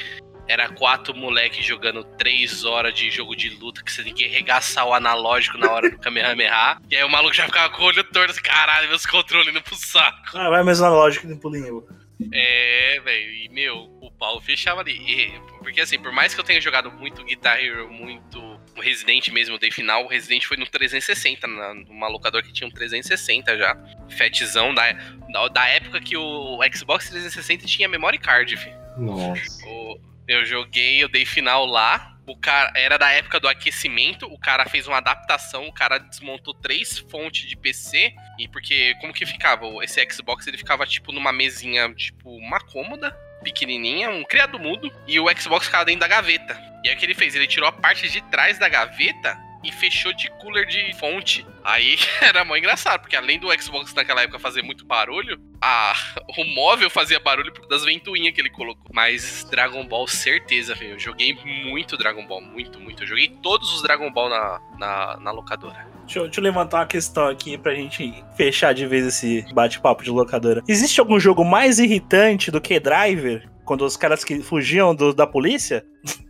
era 0.47 0.67
quatro 0.67 1.15
moleques 1.15 1.63
jogando 1.63 2.03
três 2.17 2.65
horas 2.65 2.93
de 2.93 3.09
jogo 3.11 3.35
de 3.35 3.49
luta, 3.49 3.83
que 3.83 3.91
você 3.91 4.03
tem 4.03 4.13
que 4.13 4.25
arregaçar 4.25 4.85
o 4.85 4.93
analógico 4.93 5.57
na 5.57 5.71
hora 5.71 5.89
do 5.89 5.99
Kamehameha. 5.99 6.79
e 6.89 6.97
aí 6.97 7.03
o 7.03 7.09
maluco 7.09 7.35
já 7.35 7.45
ficava 7.45 7.69
com 7.73 7.83
o 7.83 7.85
olho 7.85 8.03
torto, 8.03 8.31
assim, 8.31 8.41
caralho, 8.41 8.89
meus 8.89 9.05
controles 9.05 9.47
indo 9.49 9.61
pro 9.61 9.75
saco. 9.75 10.35
Ah, 10.35 10.49
vai 10.49 10.63
mesmo 10.63 10.85
na 10.85 10.91
lógica 10.91 11.27
do 11.27 11.37
pulinho. 11.37 11.85
É, 12.33 12.99
velho, 13.03 13.31
e 13.31 13.49
meu, 13.49 13.77
o 14.01 14.11
pau 14.11 14.41
fechava 14.41 14.81
ali. 14.81 14.97
E- 14.97 15.39
porque 15.59 15.81
assim, 15.81 15.99
por 15.99 16.11
mais 16.11 16.33
que 16.33 16.39
eu 16.39 16.43
tenha 16.43 16.59
jogado 16.59 16.91
muito 16.91 17.23
Guitar 17.23 17.63
Hero, 17.63 17.89
muito 17.91 18.48
o 18.79 18.81
Resident 18.81 19.27
mesmo, 19.29 19.57
dei 19.59 19.69
final, 19.71 20.05
o 20.05 20.07
Resident 20.07 20.45
foi 20.45 20.57
no 20.57 20.65
360, 20.65 21.45
na, 21.47 21.73
numa 21.73 22.07
locadora 22.07 22.43
que 22.43 22.51
tinha 22.51 22.67
um 22.67 22.71
360 22.71 23.57
já. 23.57 23.77
Fatzão 24.17 24.73
da, 24.73 24.91
da, 25.31 25.47
da 25.49 25.67
época 25.67 26.01
que 26.01 26.17
o 26.17 26.59
Xbox 26.73 27.09
360 27.09 27.65
tinha 27.67 27.87
memory 27.87 28.17
card, 28.17 28.55
fi. 28.57 28.71
Nossa. 28.97 29.65
O- 29.67 29.99
eu 30.27 30.45
joguei, 30.45 31.03
eu 31.03 31.09
dei 31.09 31.25
final 31.25 31.65
lá. 31.65 32.15
O 32.27 32.37
cara 32.37 32.71
era 32.75 32.97
da 32.97 33.09
época 33.11 33.39
do 33.39 33.47
aquecimento. 33.47 34.27
O 34.31 34.37
cara 34.37 34.63
fez 34.69 34.85
uma 34.87 34.97
adaptação. 34.97 35.67
O 35.67 35.73
cara 35.73 35.97
desmontou 35.97 36.53
três 36.53 36.99
fontes 36.99 37.49
de 37.49 37.57
PC. 37.57 38.13
E 38.37 38.47
porque 38.47 38.93
como 39.01 39.11
que 39.11 39.25
ficava? 39.25 39.65
Esse 39.83 40.05
Xbox 40.11 40.45
ele 40.45 40.59
ficava 40.59 40.85
tipo 40.85 41.11
numa 41.11 41.31
mesinha, 41.33 41.91
tipo 41.95 42.29
uma 42.29 42.59
cômoda, 42.59 43.09
pequenininha, 43.43 44.11
um 44.11 44.23
criado 44.23 44.59
mudo. 44.59 44.91
E 45.07 45.19
o 45.19 45.25
Xbox 45.35 45.65
ficava 45.65 45.85
dentro 45.85 46.01
da 46.01 46.07
gaveta. 46.07 46.53
E 46.83 46.89
aí 46.89 46.95
o 46.95 46.97
que 46.97 47.05
ele 47.05 47.13
fez? 47.15 47.35
Ele 47.35 47.47
tirou 47.47 47.67
a 47.67 47.71
parte 47.71 48.09
de 48.09 48.21
trás 48.23 48.57
da 48.57 48.69
gaveta 48.69 49.37
e 49.63 49.71
fechou 49.73 50.13
de 50.13 50.29
cooler 50.39 50.65
de 50.65 50.93
fonte. 50.97 51.45
Aí 51.65 51.97
era 52.21 52.45
mó 52.45 52.55
engraçado, 52.55 53.01
porque 53.01 53.15
além 53.17 53.37
do 53.37 53.47
Xbox 53.61 53.93
naquela 53.93 54.21
época 54.21 54.39
fazer 54.39 54.61
muito 54.61 54.85
barulho, 54.85 55.37
a, 55.61 55.93
o 56.37 56.45
móvel 56.45 56.89
fazia 56.89 57.19
barulho 57.19 57.53
por 57.53 57.67
das 57.67 57.83
ventoinhas 57.83 58.33
que 58.33 58.39
ele 58.39 58.49
colocou. 58.49 58.89
Mas 58.93 59.45
Dragon 59.51 59.85
Ball, 59.85 60.07
certeza, 60.07 60.73
velho. 60.75 60.91
Eu 60.91 60.99
joguei 60.99 61.33
muito 61.65 61.97
Dragon 61.97 62.25
Ball, 62.25 62.39
muito, 62.41 62.79
muito. 62.79 63.03
Eu 63.03 63.07
joguei 63.07 63.27
todos 63.43 63.73
os 63.73 63.81
Dragon 63.81 64.09
Ball 64.11 64.29
na, 64.29 64.61
na, 64.77 65.17
na 65.19 65.31
locadora. 65.31 65.87
Deixa 66.05 66.19
eu, 66.19 66.23
deixa 66.23 66.39
eu 66.39 66.43
levantar 66.43 66.77
uma 66.79 66.87
questão 66.87 67.27
aqui 67.27 67.57
pra 67.57 67.75
gente 67.75 68.23
fechar 68.37 68.73
de 68.73 68.87
vez 68.87 69.05
esse 69.05 69.45
bate-papo 69.53 70.03
de 70.03 70.09
locadora. 70.09 70.63
Existe 70.67 70.99
algum 71.01 71.19
jogo 71.19 71.43
mais 71.43 71.77
irritante 71.79 72.49
do 72.49 72.61
que 72.61 72.79
Driver? 72.79 73.47
Quando 73.65 73.83
os 73.85 73.95
caras 73.97 74.23
que 74.23 74.41
fugiam 74.41 74.95
do- 74.95 75.13
da 75.13 75.27
polícia? 75.27 75.85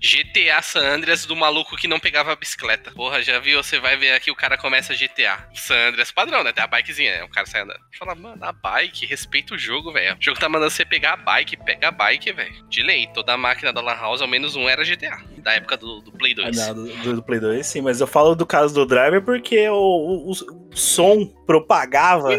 GTA 0.00 0.62
San 0.62 0.80
Andreas 0.94 1.26
do 1.26 1.36
maluco 1.36 1.76
que 1.76 1.86
não 1.86 2.00
pegava 2.00 2.32
a 2.32 2.36
bicicleta. 2.36 2.90
Porra, 2.92 3.22
já 3.22 3.38
viu? 3.38 3.62
Você 3.62 3.78
vai 3.78 3.96
ver 3.96 4.12
aqui 4.12 4.30
o 4.30 4.34
cara 4.34 4.56
começa 4.56 4.94
GTA. 4.94 5.46
San 5.54 5.88
Andreas 5.88 6.10
padrão, 6.10 6.42
né? 6.42 6.52
Tem 6.52 6.64
a 6.64 6.66
bikezinha, 6.66 7.18
né? 7.18 7.24
O 7.24 7.28
cara 7.28 7.46
sai 7.46 7.60
andando. 7.62 7.78
Fala, 7.98 8.14
mano, 8.14 8.42
a 8.42 8.50
bike, 8.52 9.04
respeita 9.06 9.54
o 9.54 9.58
jogo, 9.58 9.92
velho. 9.92 10.16
O 10.18 10.22
jogo 10.22 10.40
tá 10.40 10.48
mandando 10.48 10.70
você 10.70 10.84
pegar 10.86 11.12
a 11.12 11.16
bike, 11.16 11.56
pega 11.64 11.88
a 11.88 11.90
bike, 11.90 12.32
velho. 12.32 12.66
De 12.68 12.82
lei, 12.82 13.06
toda 13.08 13.34
a 13.34 13.36
máquina 13.36 13.72
da 13.72 13.80
Lan 13.82 13.94
House, 13.94 14.22
ao 14.22 14.28
menos 14.28 14.56
um 14.56 14.68
era 14.68 14.84
GTA. 14.84 15.20
Da 15.38 15.52
época 15.52 15.76
do, 15.76 16.00
do 16.00 16.12
Play 16.12 16.34
2. 16.34 16.58
Ah, 16.58 16.74
não, 16.74 16.84
do, 16.86 17.14
do 17.16 17.22
Play 17.22 17.38
2, 17.40 17.66
sim, 17.66 17.82
mas 17.82 18.00
eu 18.00 18.06
falo 18.06 18.34
do 18.34 18.46
caso 18.46 18.74
do 18.74 18.86
Driver 18.86 19.22
porque 19.22 19.68
o, 19.68 19.74
o- 19.74 20.30
o 20.32 20.76
som 20.76 21.26
propagava, 21.46 22.30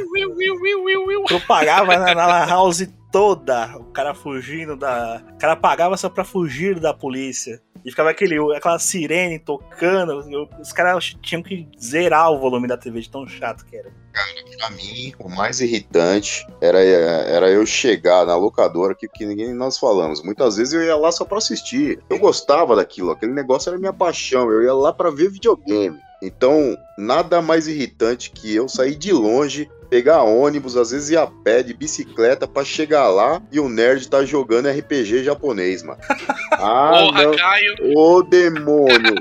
propagava 1.28 1.98
na, 1.98 2.16
na 2.16 2.28
Lan 2.28 2.46
House 2.48 2.88
toda. 3.12 3.78
O 3.78 3.86
cara 3.86 4.14
fugindo 4.14 4.76
da. 4.76 5.22
O 5.34 5.38
cara 5.38 5.56
pagava 5.56 5.98
só 5.98 6.10
pra 6.10 6.24
fugir 6.24 6.80
da 6.80 6.94
polícia. 6.94 7.62
E 7.84 7.90
ficava 7.90 8.12
aquele, 8.12 8.38
aquela 8.56 8.78
sirene 8.78 9.40
tocando. 9.40 10.48
os 10.60 10.72
caras 10.72 11.16
tinham 11.22 11.42
que 11.42 11.68
zerar 11.80 12.32
o 12.32 12.40
volume 12.40 12.68
da 12.68 12.78
TV 12.78 13.02
de 13.02 13.10
tão 13.10 13.28
chato 13.28 13.66
que 13.66 13.76
era. 13.76 13.92
Pra 14.58 14.70
mim, 14.72 15.14
o 15.20 15.30
mais 15.30 15.62
irritante 15.62 16.46
era, 16.60 16.80
era 16.80 17.50
eu 17.50 17.66
chegar 17.66 18.26
na 18.26 18.36
locadora, 18.36 18.94
que, 18.94 19.08
que 19.08 19.26
ninguém 19.26 19.54
nós 19.54 19.80
falamos. 19.80 20.22
Muitas 20.22 20.58
vezes 20.58 20.74
eu 20.74 20.84
ia 20.84 20.96
lá 20.96 21.12
só 21.12 21.26
pra 21.26 21.40
assistir. 21.40 22.00
Eu 22.10 22.20
gostava 22.20 22.76
daquilo, 22.76 23.12
aquele 23.12 23.32
negócio 23.32 23.70
era 23.70 23.80
minha 23.80 23.94
paixão. 23.94 24.52
Eu 24.52 24.62
ia 24.64 24.74
lá 24.74 24.94
pra 24.94 25.10
ver 25.10 25.32
videogame. 25.32 25.98
Então, 26.22 26.78
nada 26.98 27.42
mais 27.42 27.68
irritante 27.68 28.30
que 28.30 28.54
eu 28.54 28.70
sair 28.70 28.96
de 28.96 29.12
longe 29.12 29.68
pegar 29.92 30.24
ônibus, 30.24 30.78
às 30.78 30.92
vezes 30.92 31.10
ir 31.10 31.18
a 31.18 31.28
pé, 31.28 31.62
de 31.62 31.74
bicicleta, 31.74 32.48
pra 32.48 32.64
chegar 32.64 33.10
lá 33.10 33.42
e 33.52 33.60
o 33.60 33.68
nerd 33.68 34.08
tá 34.08 34.24
jogando 34.24 34.70
RPG 34.70 35.22
japonês, 35.26 35.84
mano. 35.84 36.00
Ah, 36.64 36.92
Porra, 36.92 37.24
não. 37.24 37.36
Caio. 37.36 37.76
Ô 37.98 38.22
demônio! 38.22 39.16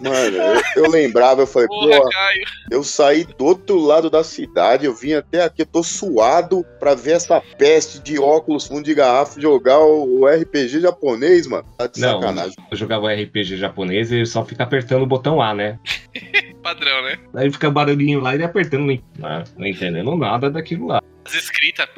Mano, 0.00 0.36
eu, 0.36 0.62
eu 0.84 0.90
lembrava, 0.90 1.42
eu 1.42 1.46
falei, 1.46 1.66
Porra, 1.68 1.96
pô, 2.00 2.08
Caio. 2.10 2.42
eu 2.70 2.84
saí 2.84 3.24
do 3.24 3.44
outro 3.44 3.78
lado 3.78 4.10
da 4.10 4.22
cidade, 4.22 4.84
eu 4.84 4.94
vim 4.94 5.14
até 5.14 5.42
aqui, 5.44 5.62
eu 5.62 5.66
tô 5.66 5.82
suado 5.82 6.64
pra 6.78 6.94
ver 6.94 7.12
essa 7.12 7.40
peste 7.56 7.98
de 8.00 8.18
óculos, 8.18 8.66
fundo 8.66 8.82
de 8.82 8.94
garrafa, 8.94 9.40
jogar 9.40 9.78
o, 9.78 10.20
o 10.20 10.26
RPG 10.26 10.80
japonês, 10.80 11.46
mano. 11.46 11.64
Tá 11.78 11.86
de 11.86 12.00
Não, 12.00 12.20
sacanagem. 12.20 12.54
eu 12.70 12.76
jogava 12.76 13.12
RPG 13.14 13.56
japonês 13.56 14.10
e 14.10 14.16
ele 14.16 14.26
só 14.26 14.44
fica 14.44 14.62
apertando 14.62 15.02
o 15.02 15.06
botão 15.06 15.40
A, 15.40 15.54
né? 15.54 15.78
Padrão, 16.62 17.02
né? 17.02 17.18
Aí 17.34 17.50
fica 17.50 17.70
barulhinho 17.70 18.20
lá 18.20 18.32
e 18.32 18.36
ele 18.36 18.44
apertando, 18.44 18.86
não, 18.86 18.98
não, 19.18 19.44
não 19.56 19.66
entendendo 19.66 20.14
nada 20.16 20.50
daquilo 20.50 20.86
lá. 20.86 21.00
As 21.24 21.34
escritas. 21.34 21.88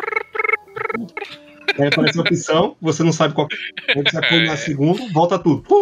Aí 1.79 1.89
aparece 1.89 2.19
a 2.19 2.23
opção, 2.23 2.77
você 2.81 3.03
não 3.03 3.13
sabe 3.13 3.35
qual. 3.35 3.49
Aí 3.89 4.03
você 4.03 4.21
põe 4.29 4.47
na 4.47 4.57
segunda, 4.57 5.03
volta 5.13 5.39
tudo. 5.39 5.65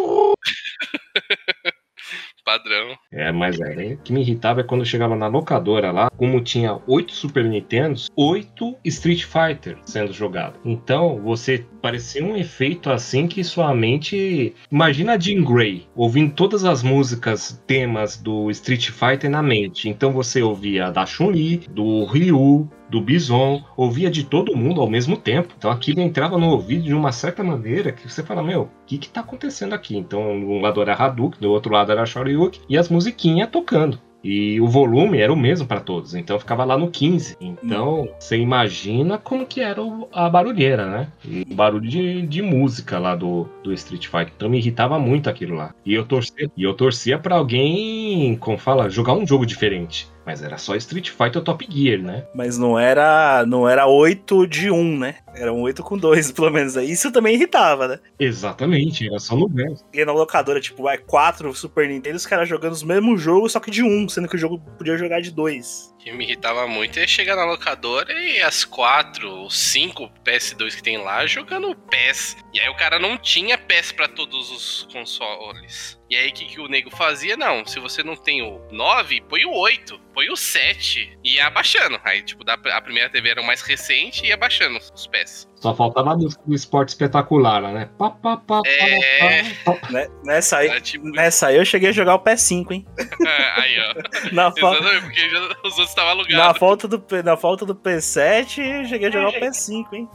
Padrão. 2.44 2.96
É, 3.12 3.30
mas 3.30 3.60
é, 3.60 3.94
o 3.94 3.98
que 3.98 4.12
me 4.12 4.20
irritava 4.20 4.60
é 4.60 4.64
quando 4.64 4.82
eu 4.82 4.86
chegava 4.86 5.16
na 5.16 5.26
locadora 5.26 5.90
lá, 5.90 6.10
como 6.10 6.40
tinha 6.40 6.80
oito 6.86 7.12
Super 7.12 7.44
Nintendos, 7.44 8.10
oito 8.16 8.76
Street 8.84 9.24
Fighter 9.24 9.78
sendo 9.84 10.12
jogado. 10.12 10.58
Então, 10.64 11.20
você 11.22 11.64
parecia 11.80 12.24
um 12.24 12.36
efeito 12.36 12.90
assim 12.90 13.26
que 13.26 13.44
sua 13.44 13.74
mente. 13.74 14.54
Imagina 14.70 15.14
a 15.14 15.18
Jean 15.18 15.42
Grey 15.42 15.86
ouvindo 15.94 16.34
todas 16.34 16.64
as 16.64 16.82
músicas, 16.82 17.62
temas 17.66 18.16
do 18.16 18.50
Street 18.50 18.90
Fighter 18.90 19.30
na 19.30 19.42
mente. 19.42 19.88
Então 19.88 20.12
você 20.12 20.42
ouvia 20.42 20.90
da 20.90 21.06
Chun-Li, 21.06 21.58
do 21.70 22.04
Ryu, 22.04 22.68
do 22.92 23.00
Bison, 23.00 23.64
ouvia 23.74 24.10
de 24.10 24.22
todo 24.22 24.54
mundo 24.54 24.80
ao 24.80 24.88
mesmo 24.88 25.16
tempo. 25.16 25.54
Então 25.56 25.70
aquilo 25.70 26.00
entrava 26.00 26.36
no 26.36 26.50
ouvido 26.50 26.84
de 26.84 26.94
uma 26.94 27.10
certa 27.10 27.42
maneira 27.42 27.90
que 27.90 28.08
você 28.08 28.22
fala, 28.22 28.42
meu, 28.42 28.62
o 28.62 28.68
que 28.86 28.98
que 28.98 29.08
tá 29.08 29.22
acontecendo 29.22 29.72
aqui? 29.72 29.96
Então, 29.96 30.20
um 30.20 30.60
lado 30.60 30.82
era 30.82 30.94
Hadouken, 30.94 31.40
do 31.40 31.50
outro 31.50 31.72
lado 31.72 31.90
era 31.90 32.04
Shoryuken, 32.04 32.60
e 32.68 32.76
as 32.76 32.90
musiquinhas 32.90 33.48
tocando. 33.50 33.98
E 34.24 34.60
o 34.60 34.68
volume 34.68 35.18
era 35.18 35.32
o 35.32 35.36
mesmo 35.36 35.66
para 35.66 35.80
todos, 35.80 36.14
então 36.14 36.38
ficava 36.38 36.64
lá 36.64 36.78
no 36.78 36.90
15. 36.90 37.36
Então, 37.40 38.08
você 38.18 38.38
imagina 38.38 39.18
como 39.18 39.44
que 39.44 39.60
era 39.60 39.80
a 40.12 40.30
barulheira, 40.30 40.86
né? 40.86 41.08
O 41.50 41.54
barulho 41.54 41.88
de, 41.88 42.22
de 42.22 42.40
música 42.40 42.98
lá 43.00 43.16
do, 43.16 43.48
do 43.64 43.72
Street 43.72 44.06
Fighter. 44.06 44.32
Então 44.36 44.48
me 44.48 44.58
irritava 44.58 44.98
muito 44.98 45.28
aquilo 45.28 45.56
lá. 45.56 45.74
E 45.84 45.92
eu 45.92 46.04
torcia, 46.04 46.48
e 46.56 46.62
eu 46.62 46.74
torcia 46.74 47.18
para 47.18 47.34
alguém, 47.34 48.36
como 48.36 48.56
fala, 48.56 48.88
jogar 48.88 49.14
um 49.14 49.26
jogo 49.26 49.44
diferente. 49.44 50.08
Mas 50.24 50.42
era 50.42 50.56
só 50.58 50.74
Street 50.76 51.10
Fighter 51.10 51.42
Top 51.42 51.66
Gear, 51.68 52.00
né? 52.00 52.26
Mas 52.34 52.58
não 52.58 52.78
era 52.78 53.44
não 53.46 53.68
era 53.68 53.86
8 53.86 54.46
de 54.46 54.70
1, 54.70 54.98
né? 54.98 55.16
Era 55.34 55.52
um 55.52 55.62
8 55.62 55.82
com 55.82 55.96
2, 55.96 56.30
pelo 56.32 56.50
menos. 56.50 56.76
Isso 56.76 57.10
também 57.10 57.34
irritava, 57.34 57.88
né? 57.88 58.00
Exatamente, 58.18 59.06
era 59.06 59.18
só 59.18 59.36
no 59.36 59.48
verso. 59.48 59.84
E 59.92 60.04
na 60.04 60.12
locadora, 60.12 60.60
tipo, 60.60 60.82
vai 60.82 60.98
4 60.98 61.52
Super 61.54 61.88
Nintendo, 61.88 62.16
os 62.16 62.26
caras 62.26 62.48
jogando 62.48 62.72
os 62.72 62.82
mesmos 62.82 63.20
jogos, 63.20 63.52
só 63.52 63.60
que 63.60 63.70
de 63.70 63.82
1, 63.82 64.08
sendo 64.08 64.28
que 64.28 64.36
o 64.36 64.38
jogo 64.38 64.58
podia 64.78 64.96
jogar 64.96 65.20
de 65.20 65.30
2. 65.30 65.92
O 65.94 65.96
que 65.98 66.12
me 66.12 66.24
irritava 66.24 66.66
muito 66.66 66.98
é 66.98 67.06
chegar 67.06 67.36
na 67.36 67.44
locadora 67.44 68.12
e 68.12 68.40
as 68.40 68.64
quatro 68.64 69.30
ou 69.30 69.50
cinco 69.50 70.10
PS2 70.24 70.74
que 70.76 70.82
tem 70.82 70.98
lá 70.98 71.24
jogando 71.26 71.74
PES. 71.74 72.36
E 72.52 72.60
aí 72.60 72.68
o 72.68 72.76
cara 72.76 72.98
não 72.98 73.16
tinha 73.16 73.56
PES 73.56 73.92
pra 73.92 74.08
todos 74.08 74.50
os 74.50 74.88
consoles. 74.92 76.01
E 76.12 76.16
aí 76.16 76.28
o 76.28 76.32
que, 76.34 76.44
que 76.44 76.60
o 76.60 76.68
nego 76.68 76.90
fazia? 76.90 77.38
Não, 77.38 77.64
se 77.64 77.80
você 77.80 78.02
não 78.02 78.14
tem 78.14 78.42
o 78.42 78.60
9, 78.70 79.22
põe 79.30 79.46
o 79.46 79.54
8, 79.54 79.98
põe 80.12 80.28
o 80.28 80.36
7. 80.36 81.18
E 81.24 81.36
ia 81.36 81.46
abaixando. 81.46 81.98
Aí, 82.04 82.20
tipo, 82.22 82.44
da, 82.44 82.52
a 82.52 82.80
primeira 82.82 83.08
TV 83.08 83.30
era 83.30 83.40
o 83.40 83.46
mais 83.46 83.62
recente 83.62 84.22
e 84.22 84.28
ia 84.28 84.34
abaixando 84.34 84.78
os 84.94 85.06
PES. 85.06 85.48
Só 85.56 85.74
faltava 85.74 86.14
do, 86.14 86.28
do 86.28 86.54
esporte 86.54 86.90
espetacular 86.90 87.62
lá, 87.62 87.72
né? 87.72 87.88
Pá, 87.96 88.10
pá, 88.10 88.36
pá, 88.36 88.60
pá, 88.60 88.68
É. 88.68 89.42
pá, 89.64 89.72
pá. 89.74 89.88
Né? 89.90 90.06
Nessa, 90.22 90.58
aí, 90.58 90.80
tipo, 90.82 91.06
nessa 91.08 91.46
aí 91.46 91.56
eu 91.56 91.64
cheguei 91.64 91.88
a 91.88 91.92
jogar 91.92 92.16
o 92.16 92.20
PS5, 92.20 92.72
hein? 92.72 92.86
aí, 93.56 93.76
ó. 93.80 93.94
Na, 94.34 94.50
fa- 94.52 94.72
Exatamente, 94.76 95.02
porque 95.04 95.30
já, 95.30 95.38
os 95.38 95.48
outros 95.78 95.88
estavam 95.88 96.14
na, 96.16 96.20
alugados. 96.20 96.58
falta 96.58 96.88
do, 96.88 97.04
na 97.24 97.36
falta 97.38 97.64
do 97.64 97.74
PS7, 97.74 98.58
eu 98.58 98.84
cheguei 98.86 99.08
a 99.08 99.10
jogar 99.10 99.28
o 99.28 99.32
PS5, 99.40 99.86
hein? 99.94 100.08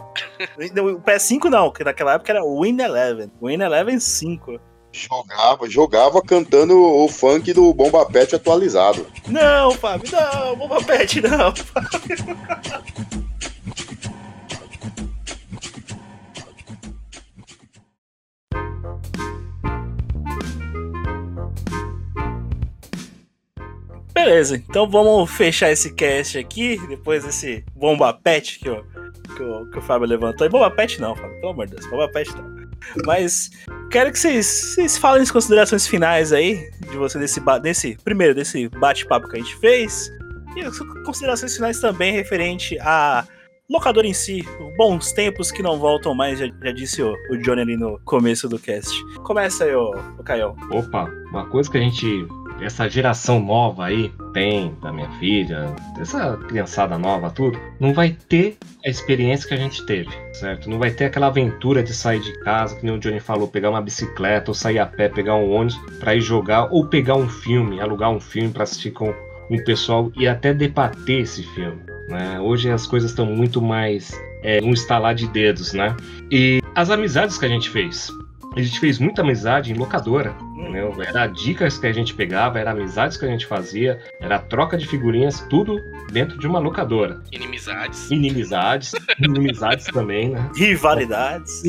Não, 0.76 0.86
O 0.94 1.02
PS5 1.02 1.46
não, 1.46 1.72
que 1.72 1.84
naquela 1.84 2.14
época 2.14 2.32
era 2.34 2.44
o 2.44 2.62
Win 2.62 2.80
Eleven. 2.82 3.32
Win 3.42 3.62
Eleven 3.64 4.00
5. 4.00 4.60
Jogava, 4.92 5.70
jogava 5.70 6.22
cantando 6.22 6.80
o 6.82 7.08
funk 7.08 7.54
do 7.54 7.74
Bomba 7.74 8.06
Pet 8.06 8.36
atualizado. 8.36 9.06
Não, 9.28 9.72
Fábio, 9.72 10.10
não, 10.12 10.56
Bomba 10.56 10.84
Pet, 10.84 11.22
não. 11.22 11.54
Beleza, 24.14 24.56
então 24.58 24.90
vamos 24.90 25.30
fechar 25.32 25.72
esse 25.72 25.94
cast 25.94 26.38
aqui, 26.38 26.78
depois 26.88 27.24
desse 27.24 27.64
Bomba 27.76 28.12
Pet 28.12 28.60
que 28.60 28.70
o, 28.70 28.84
que 29.36 29.44
o, 29.44 29.70
que 29.70 29.78
o 29.78 29.82
Fábio 29.82 30.08
levantou. 30.08 30.46
E 30.46 30.50
Bomba 30.50 30.72
Pet 30.72 31.00
não, 31.00 31.16
Fábio, 31.16 31.40
pelo 31.40 31.52
amor 31.52 31.68
de 31.68 31.76
Deus, 31.76 31.88
Bomba 31.90 32.10
Pet 32.12 32.36
não. 32.36 32.68
Mas 33.06 33.52
quero 33.90 34.12
que 34.12 34.20
vocês, 34.20 34.46
vocês 34.46 34.98
falem 34.98 35.24
as 35.24 35.32
considerações 35.32 35.88
finais 35.88 36.34
aí 36.34 36.70
de 36.90 36.98
você 36.98 37.18
desse, 37.20 37.42
desse 37.62 37.98
primeiro, 38.04 38.36
desse 38.36 38.68
bate-papo 38.70 39.28
que 39.28 39.38
a 39.38 39.40
gente 39.40 39.56
fez. 39.58 40.12
E 40.56 40.62
as 40.62 40.78
considerações 41.06 41.56
finais 41.56 41.80
também 41.80 42.14
referente 42.14 42.78
a 42.80 43.26
locador 43.70 44.06
em 44.06 44.14
si, 44.14 44.46
bons 44.78 45.12
tempos 45.12 45.52
que 45.52 45.62
não 45.62 45.78
voltam 45.78 46.16
mais, 46.16 46.40
já, 46.40 46.48
já 46.64 46.72
disse 46.72 47.02
o, 47.04 47.14
o 47.30 47.38
Johnny 47.38 47.62
ali 47.62 47.78
no 47.78 48.00
começo 48.06 48.48
do 48.48 48.58
cast. 48.58 48.92
Começa 49.24 49.66
aí, 49.66 49.76
ô, 49.76 49.92
ô 50.18 50.24
Caio. 50.24 50.56
Opa, 50.72 51.10
uma 51.30 51.46
coisa 51.48 51.70
que 51.70 51.78
a 51.78 51.82
gente. 51.82 52.26
Essa 52.62 52.90
geração 52.90 53.40
nova 53.40 53.86
aí 53.86 54.12
tem, 54.34 54.76
da 54.82 54.92
minha 54.92 55.10
filha, 55.20 55.76
dessa 55.96 56.38
criançada 56.48 56.98
nova, 56.98 57.30
tudo, 57.30 57.60
não 57.80 57.94
vai 57.94 58.16
ter 58.28 58.58
a 58.86 58.90
experiência 58.90 59.48
que 59.48 59.54
a 59.54 59.58
gente 59.58 59.86
teve, 59.86 60.10
certo? 60.34 60.70
Não 60.70 60.80
vai 60.80 60.92
ter 60.92 61.06
aquela 61.06 61.28
aventura 61.28 61.84
de 61.84 61.94
sair 61.94 62.20
de 62.20 62.34
casa, 62.40 62.76
que 62.76 62.86
nem 62.86 62.96
o 62.96 63.00
Johnny 63.00 63.20
falou, 63.20 63.48
pegar 63.48 63.70
uma 63.70 63.82
bicicleta, 63.82 64.50
ou 64.52 64.56
sair 64.56 64.80
a 64.80 64.86
pé, 64.86 65.08
pegar 65.10 65.36
um 65.36 65.52
ônibus 65.52 65.78
pra 66.00 66.16
ir 66.16 66.22
jogar, 66.22 66.68
ou 66.72 66.86
pegar 66.86 67.16
um 67.16 67.30
filme, 67.30 67.80
alugar 67.80 68.10
um 68.10 68.20
filme 68.20 68.50
pra 68.50 68.64
assistir 68.64 68.92
com 68.92 69.14
um 69.50 69.64
pessoal 69.64 70.12
e 70.16 70.28
até 70.28 70.54
debater 70.54 71.22
esse 71.22 71.44
filme. 71.44 71.80
Né? 72.08 72.40
Hoje 72.40 72.72
as 72.72 72.86
coisas 72.86 73.12
estão 73.12 73.26
muito 73.26 73.62
mais 73.62 74.12
é, 74.44 74.60
um 74.64 74.72
estalar 74.72 75.14
de 75.14 75.28
dedos, 75.28 75.74
né? 75.74 75.96
E 76.32 76.62
as 76.76 76.90
amizades 76.90 77.38
que 77.38 77.46
a 77.46 77.50
gente 77.50 77.70
fez. 77.70 78.12
A 78.56 78.62
gente 78.62 78.80
fez 78.80 78.98
muita 78.98 79.22
amizade 79.22 79.72
em 79.72 79.76
locadora, 79.76 80.36
entendeu? 80.58 80.94
Era 81.02 81.28
dicas 81.28 81.78
que 81.78 81.88
a 81.88 81.94
gente 81.94 82.14
pegava, 82.14 82.60
era 82.60 82.72
amizades 82.72 83.18
que 83.18 83.26
a 83.26 83.30
gente 83.30 83.46
fazia, 83.46 84.00
era 84.20 84.40
troca 84.40 84.78
de 84.78 84.88
figurinhas, 84.88 85.42
tudo 85.50 85.80
dentro 86.12 86.38
de 86.38 86.48
uma 86.48 86.60
locadora. 86.60 87.22
Inimizades. 87.32 88.10
Inimizades, 88.12 88.92
inimizades 89.20 89.86
também, 89.86 90.30
né? 90.30 90.50
Rivalidades. 90.56 91.62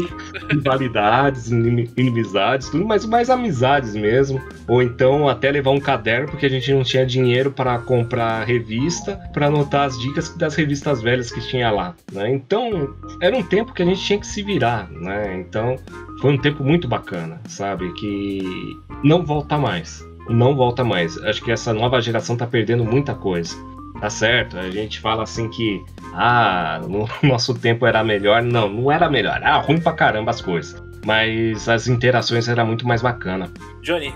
Rivalidades, 0.50 1.50
inim- 1.50 1.90
inimizades, 1.96 2.68
tudo, 2.68 2.84
mas 2.84 3.04
mais 3.04 3.30
amizades 3.30 3.94
mesmo. 3.94 4.40
Ou 4.66 4.82
então 4.82 5.28
até 5.28 5.50
levar 5.50 5.70
um 5.70 5.80
caderno, 5.80 6.28
porque 6.28 6.46
a 6.46 6.50
gente 6.50 6.72
não 6.72 6.82
tinha 6.82 7.04
dinheiro 7.06 7.50
para 7.50 7.78
comprar 7.78 8.44
revista, 8.44 9.16
para 9.32 9.46
anotar 9.46 9.86
as 9.86 9.98
dicas 9.98 10.28
das 10.36 10.54
revistas 10.54 11.00
velhas 11.02 11.30
que 11.30 11.40
tinha 11.40 11.70
lá. 11.70 11.94
Né? 12.12 12.30
Então, 12.32 12.94
era 13.20 13.36
um 13.36 13.42
tempo 13.42 13.72
que 13.72 13.82
a 13.82 13.84
gente 13.86 14.00
tinha 14.02 14.18
que 14.18 14.26
se 14.26 14.42
virar, 14.42 14.90
né? 14.90 15.36
Então, 15.38 15.76
foi 16.20 16.32
um 16.34 16.38
tempo 16.38 16.62
muito 16.64 16.86
bacana, 16.88 17.40
sabe? 17.48 17.92
Que 17.94 18.76
não 19.02 19.24
volta 19.24 19.56
mais. 19.58 20.04
Não 20.28 20.54
volta 20.54 20.84
mais. 20.84 21.16
Acho 21.24 21.42
que 21.42 21.50
essa 21.50 21.72
nova 21.72 22.00
geração 22.00 22.36
tá 22.36 22.46
perdendo 22.46 22.84
muita 22.84 23.14
coisa. 23.14 23.54
Tá 24.00 24.08
certo, 24.10 24.56
a 24.58 24.70
gente 24.70 25.00
fala 25.00 25.24
assim 25.24 25.48
que 25.48 25.82
ah, 26.14 26.80
no 26.88 27.08
nosso 27.26 27.54
tempo 27.54 27.86
era 27.86 28.02
melhor. 28.04 28.42
Não, 28.42 28.68
não 28.68 28.92
era 28.92 29.08
melhor. 29.10 29.36
Era 29.36 29.58
ruim 29.58 29.80
pra 29.80 29.92
caramba 29.92 30.30
as 30.30 30.40
coisas. 30.40 30.80
Mas 31.04 31.68
as 31.68 31.88
interações 31.88 32.48
eram 32.48 32.66
muito 32.66 32.86
mais 32.86 33.00
bacana. 33.02 33.50
Johnny, 33.82 34.12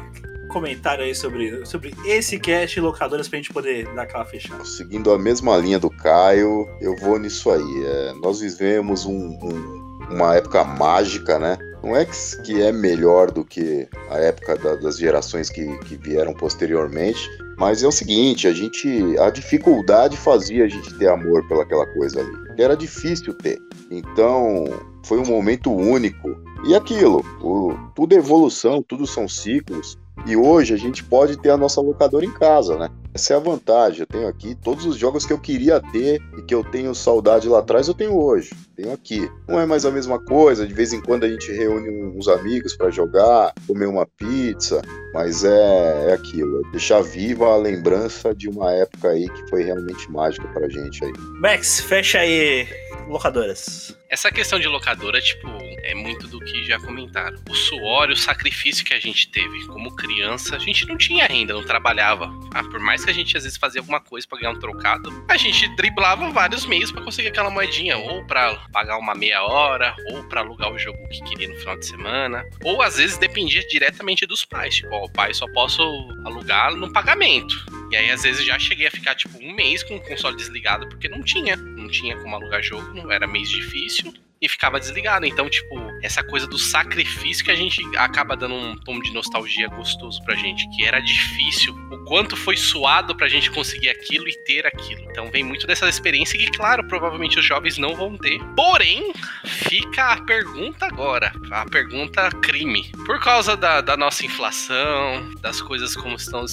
comentário 0.48 1.02
aí 1.04 1.14
sobre, 1.14 1.64
sobre 1.64 1.94
esse 2.04 2.38
cast 2.38 2.78
e 2.78 2.82
locadoras 2.82 3.26
pra 3.28 3.38
gente 3.38 3.52
poder 3.52 3.86
dar 3.94 4.02
aquela 4.02 4.24
fechada. 4.24 4.64
Seguindo 4.64 5.10
a 5.12 5.18
mesma 5.18 5.56
linha 5.56 5.78
do 5.78 5.88
Caio, 5.88 6.66
eu 6.80 6.94
vou 6.96 7.18
nisso 7.18 7.50
aí. 7.50 7.84
É, 7.86 8.12
nós 8.22 8.40
vivemos 8.40 9.06
um- 9.06 9.38
um- 9.42 9.82
uma 10.10 10.34
época 10.36 10.62
mágica, 10.64 11.38
né? 11.38 11.56
Não 11.82 11.96
é 11.96 12.04
que, 12.04 12.12
que 12.42 12.62
é 12.62 12.70
melhor 12.72 13.30
do 13.30 13.44
que 13.44 13.88
a 14.08 14.18
época 14.18 14.56
da- 14.56 14.76
das 14.76 14.96
gerações 14.98 15.50
que, 15.50 15.66
que 15.80 15.96
vieram 15.96 16.32
posteriormente, 16.32 17.28
mas 17.58 17.82
é 17.82 17.86
o 17.88 17.92
seguinte, 17.92 18.46
a 18.46 18.52
gente, 18.52 19.16
a 19.18 19.30
dificuldade 19.30 20.16
fazia 20.16 20.64
a 20.64 20.68
gente 20.68 20.94
ter 20.94 21.08
amor 21.08 21.46
pelaquela 21.48 21.86
coisa 21.94 22.20
ali, 22.20 22.30
porque 22.46 22.62
era 22.62 22.76
difícil 22.76 23.34
ter. 23.34 23.58
Então, 23.90 24.64
foi 25.04 25.18
um 25.18 25.26
momento 25.26 25.72
único. 25.72 26.28
E 26.64 26.74
aquilo, 26.74 27.24
o- 27.40 27.74
tudo 27.94 28.14
é 28.14 28.18
evolução, 28.18 28.82
tudo 28.82 29.06
são 29.06 29.26
ciclos. 29.28 29.96
E 30.26 30.36
hoje 30.36 30.72
a 30.72 30.76
gente 30.76 31.02
pode 31.02 31.36
ter 31.36 31.50
a 31.50 31.56
nossa 31.56 31.80
locadora 31.80 32.24
em 32.24 32.30
casa, 32.30 32.78
né? 32.78 32.88
Essa 33.14 33.34
é 33.34 33.36
a 33.36 33.40
vantagem. 33.40 34.00
Eu 34.00 34.06
tenho 34.06 34.28
aqui 34.28 34.54
todos 34.54 34.86
os 34.86 34.96
jogos 34.96 35.26
que 35.26 35.32
eu 35.32 35.38
queria 35.38 35.80
ter 35.92 36.20
e 36.38 36.42
que 36.42 36.54
eu 36.54 36.62
tenho 36.62 36.94
saudade 36.94 37.48
lá 37.48 37.58
atrás, 37.58 37.88
eu 37.88 37.94
tenho 37.94 38.16
hoje. 38.16 38.50
Tenho 38.82 38.94
aqui. 38.94 39.30
Não 39.48 39.60
é 39.60 39.64
mais 39.64 39.86
a 39.86 39.90
mesma 39.92 40.18
coisa. 40.18 40.66
De 40.66 40.74
vez 40.74 40.92
em 40.92 41.00
quando 41.00 41.24
a 41.24 41.28
gente 41.28 41.52
reúne 41.52 41.88
uns 42.16 42.26
amigos 42.26 42.76
para 42.76 42.90
jogar, 42.90 43.54
comer 43.66 43.86
uma 43.86 44.04
pizza, 44.04 44.82
mas 45.14 45.44
é, 45.44 46.10
é 46.10 46.12
aquilo. 46.12 46.66
É 46.66 46.70
deixar 46.72 47.00
viva 47.00 47.46
a 47.46 47.56
lembrança 47.56 48.34
de 48.34 48.48
uma 48.48 48.72
época 48.72 49.10
aí 49.10 49.28
que 49.28 49.48
foi 49.48 49.62
realmente 49.62 50.10
mágica 50.10 50.48
pra 50.48 50.68
gente 50.68 51.04
aí. 51.04 51.12
Max, 51.40 51.80
fecha 51.80 52.18
aí 52.18 52.66
locadoras. 53.12 53.96
Essa 54.08 54.30
questão 54.30 54.58
de 54.58 54.66
locadora, 54.66 55.20
tipo, 55.20 55.48
é 55.82 55.94
muito 55.94 56.26
do 56.26 56.40
que 56.40 56.64
já 56.64 56.78
comentaram. 56.80 57.38
O 57.48 57.54
suor 57.54 58.10
e 58.10 58.12
o 58.12 58.16
sacrifício 58.16 58.84
que 58.84 58.94
a 58.94 59.00
gente 59.00 59.30
teve 59.30 59.66
como 59.66 59.94
criança, 59.94 60.56
a 60.56 60.58
gente 60.58 60.86
não 60.86 60.96
tinha 60.96 61.26
ainda, 61.28 61.54
não 61.54 61.64
trabalhava. 61.64 62.30
Ah, 62.54 62.62
por 62.64 62.80
mais 62.80 63.04
que 63.04 63.10
a 63.10 63.14
gente 63.14 63.36
às 63.36 63.44
vezes 63.44 63.58
fazia 63.58 63.80
alguma 63.80 64.00
coisa 64.00 64.26
para 64.26 64.38
ganhar 64.38 64.52
um 64.52 64.58
trocado, 64.58 65.24
a 65.28 65.36
gente 65.36 65.68
driblava 65.76 66.30
vários 66.30 66.66
meios 66.66 66.90
para 66.90 67.02
conseguir 67.02 67.28
aquela 67.28 67.50
moedinha, 67.50 67.96
ou 67.98 68.24
para 68.26 68.54
pagar 68.72 68.98
uma 68.98 69.14
meia 69.14 69.42
hora, 69.42 69.94
ou 70.10 70.24
para 70.24 70.40
alugar 70.40 70.72
o 70.72 70.78
jogo 70.78 70.98
que 71.08 71.22
queria 71.24 71.48
no 71.48 71.56
final 71.56 71.78
de 71.78 71.86
semana, 71.86 72.44
ou 72.64 72.82
às 72.82 72.96
vezes 72.96 73.18
dependia 73.18 73.66
diretamente 73.68 74.26
dos 74.26 74.44
pais, 74.44 74.76
tipo, 74.76 74.94
ó, 74.94 75.04
o 75.04 75.10
pai 75.10 75.34
só 75.34 75.46
posso 75.52 75.82
alugar 76.24 76.74
no 76.74 76.92
pagamento. 76.92 77.54
E 77.90 77.96
aí 77.96 78.10
às 78.10 78.22
vezes 78.22 78.44
já 78.44 78.58
cheguei 78.58 78.86
a 78.86 78.90
ficar 78.90 79.14
tipo 79.14 79.38
um 79.38 79.52
mês 79.52 79.82
com 79.82 79.96
o 79.96 80.00
console 80.00 80.36
desligado 80.36 80.88
porque 80.88 81.08
não 81.08 81.22
tinha, 81.22 81.56
tinha 81.92 82.16
como 82.16 82.34
alugar 82.34 82.60
jogo, 82.62 82.92
não 82.92 83.12
era 83.12 83.26
mês 83.26 83.48
difícil 83.48 84.12
e 84.42 84.48
ficava 84.48 84.80
desligado. 84.80 85.24
Então, 85.24 85.48
tipo, 85.48 85.80
essa 86.02 86.22
coisa 86.24 86.48
do 86.48 86.58
sacrifício 86.58 87.44
que 87.44 87.50
a 87.52 87.54
gente 87.54 87.80
acaba 87.96 88.36
dando 88.36 88.56
um 88.56 88.76
tom 88.76 88.98
de 88.98 89.12
nostalgia 89.12 89.68
gostoso 89.68 90.20
pra 90.24 90.34
gente, 90.34 90.68
que 90.70 90.84
era 90.84 90.98
difícil, 90.98 91.72
o 91.92 92.04
quanto 92.04 92.36
foi 92.36 92.56
suado 92.56 93.16
pra 93.16 93.28
gente 93.28 93.48
conseguir 93.52 93.88
aquilo 93.88 94.28
e 94.28 94.36
ter 94.44 94.66
aquilo. 94.66 95.02
Então, 95.12 95.30
vem 95.30 95.44
muito 95.44 95.64
dessa 95.64 95.88
experiência 95.88 96.36
que, 96.36 96.50
claro, 96.50 96.84
provavelmente 96.88 97.38
os 97.38 97.44
jovens 97.44 97.78
não 97.78 97.94
vão 97.94 98.18
ter. 98.18 98.42
Porém, 98.56 99.12
fica 99.44 100.06
a 100.12 100.20
pergunta 100.22 100.86
agora, 100.86 101.32
a 101.52 101.64
pergunta 101.66 102.28
crime. 102.42 102.90
Por 103.06 103.20
causa 103.20 103.56
da, 103.56 103.80
da 103.80 103.96
nossa 103.96 104.26
inflação, 104.26 105.32
das 105.40 105.62
coisas 105.62 105.94
como 105.94 106.16
estão 106.16 106.44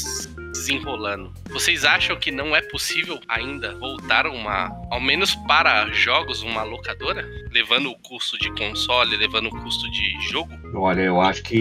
desenrolando. 0.52 1.32
Vocês 1.50 1.84
acham 1.84 2.18
que 2.18 2.32
não 2.32 2.56
é 2.56 2.62
possível 2.62 3.20
ainda 3.28 3.76
voltar 3.76 4.28
uma, 4.28 4.70
ao 4.92 5.00
menos 5.00 5.36
para 5.48 5.92
jogos, 5.92 6.42
uma 6.44 6.64
locadora? 6.64 7.28
Levando 7.52 7.90
o 7.90 7.98
custo 8.00 8.38
de 8.38 8.52
console, 8.52 9.18
levando 9.18 9.48
o 9.48 9.62
custo 9.62 9.90
de 9.92 10.30
jogo? 10.30 10.52
Olha, 10.74 11.02
eu 11.02 11.20
acho 11.22 11.44
que 11.44 11.60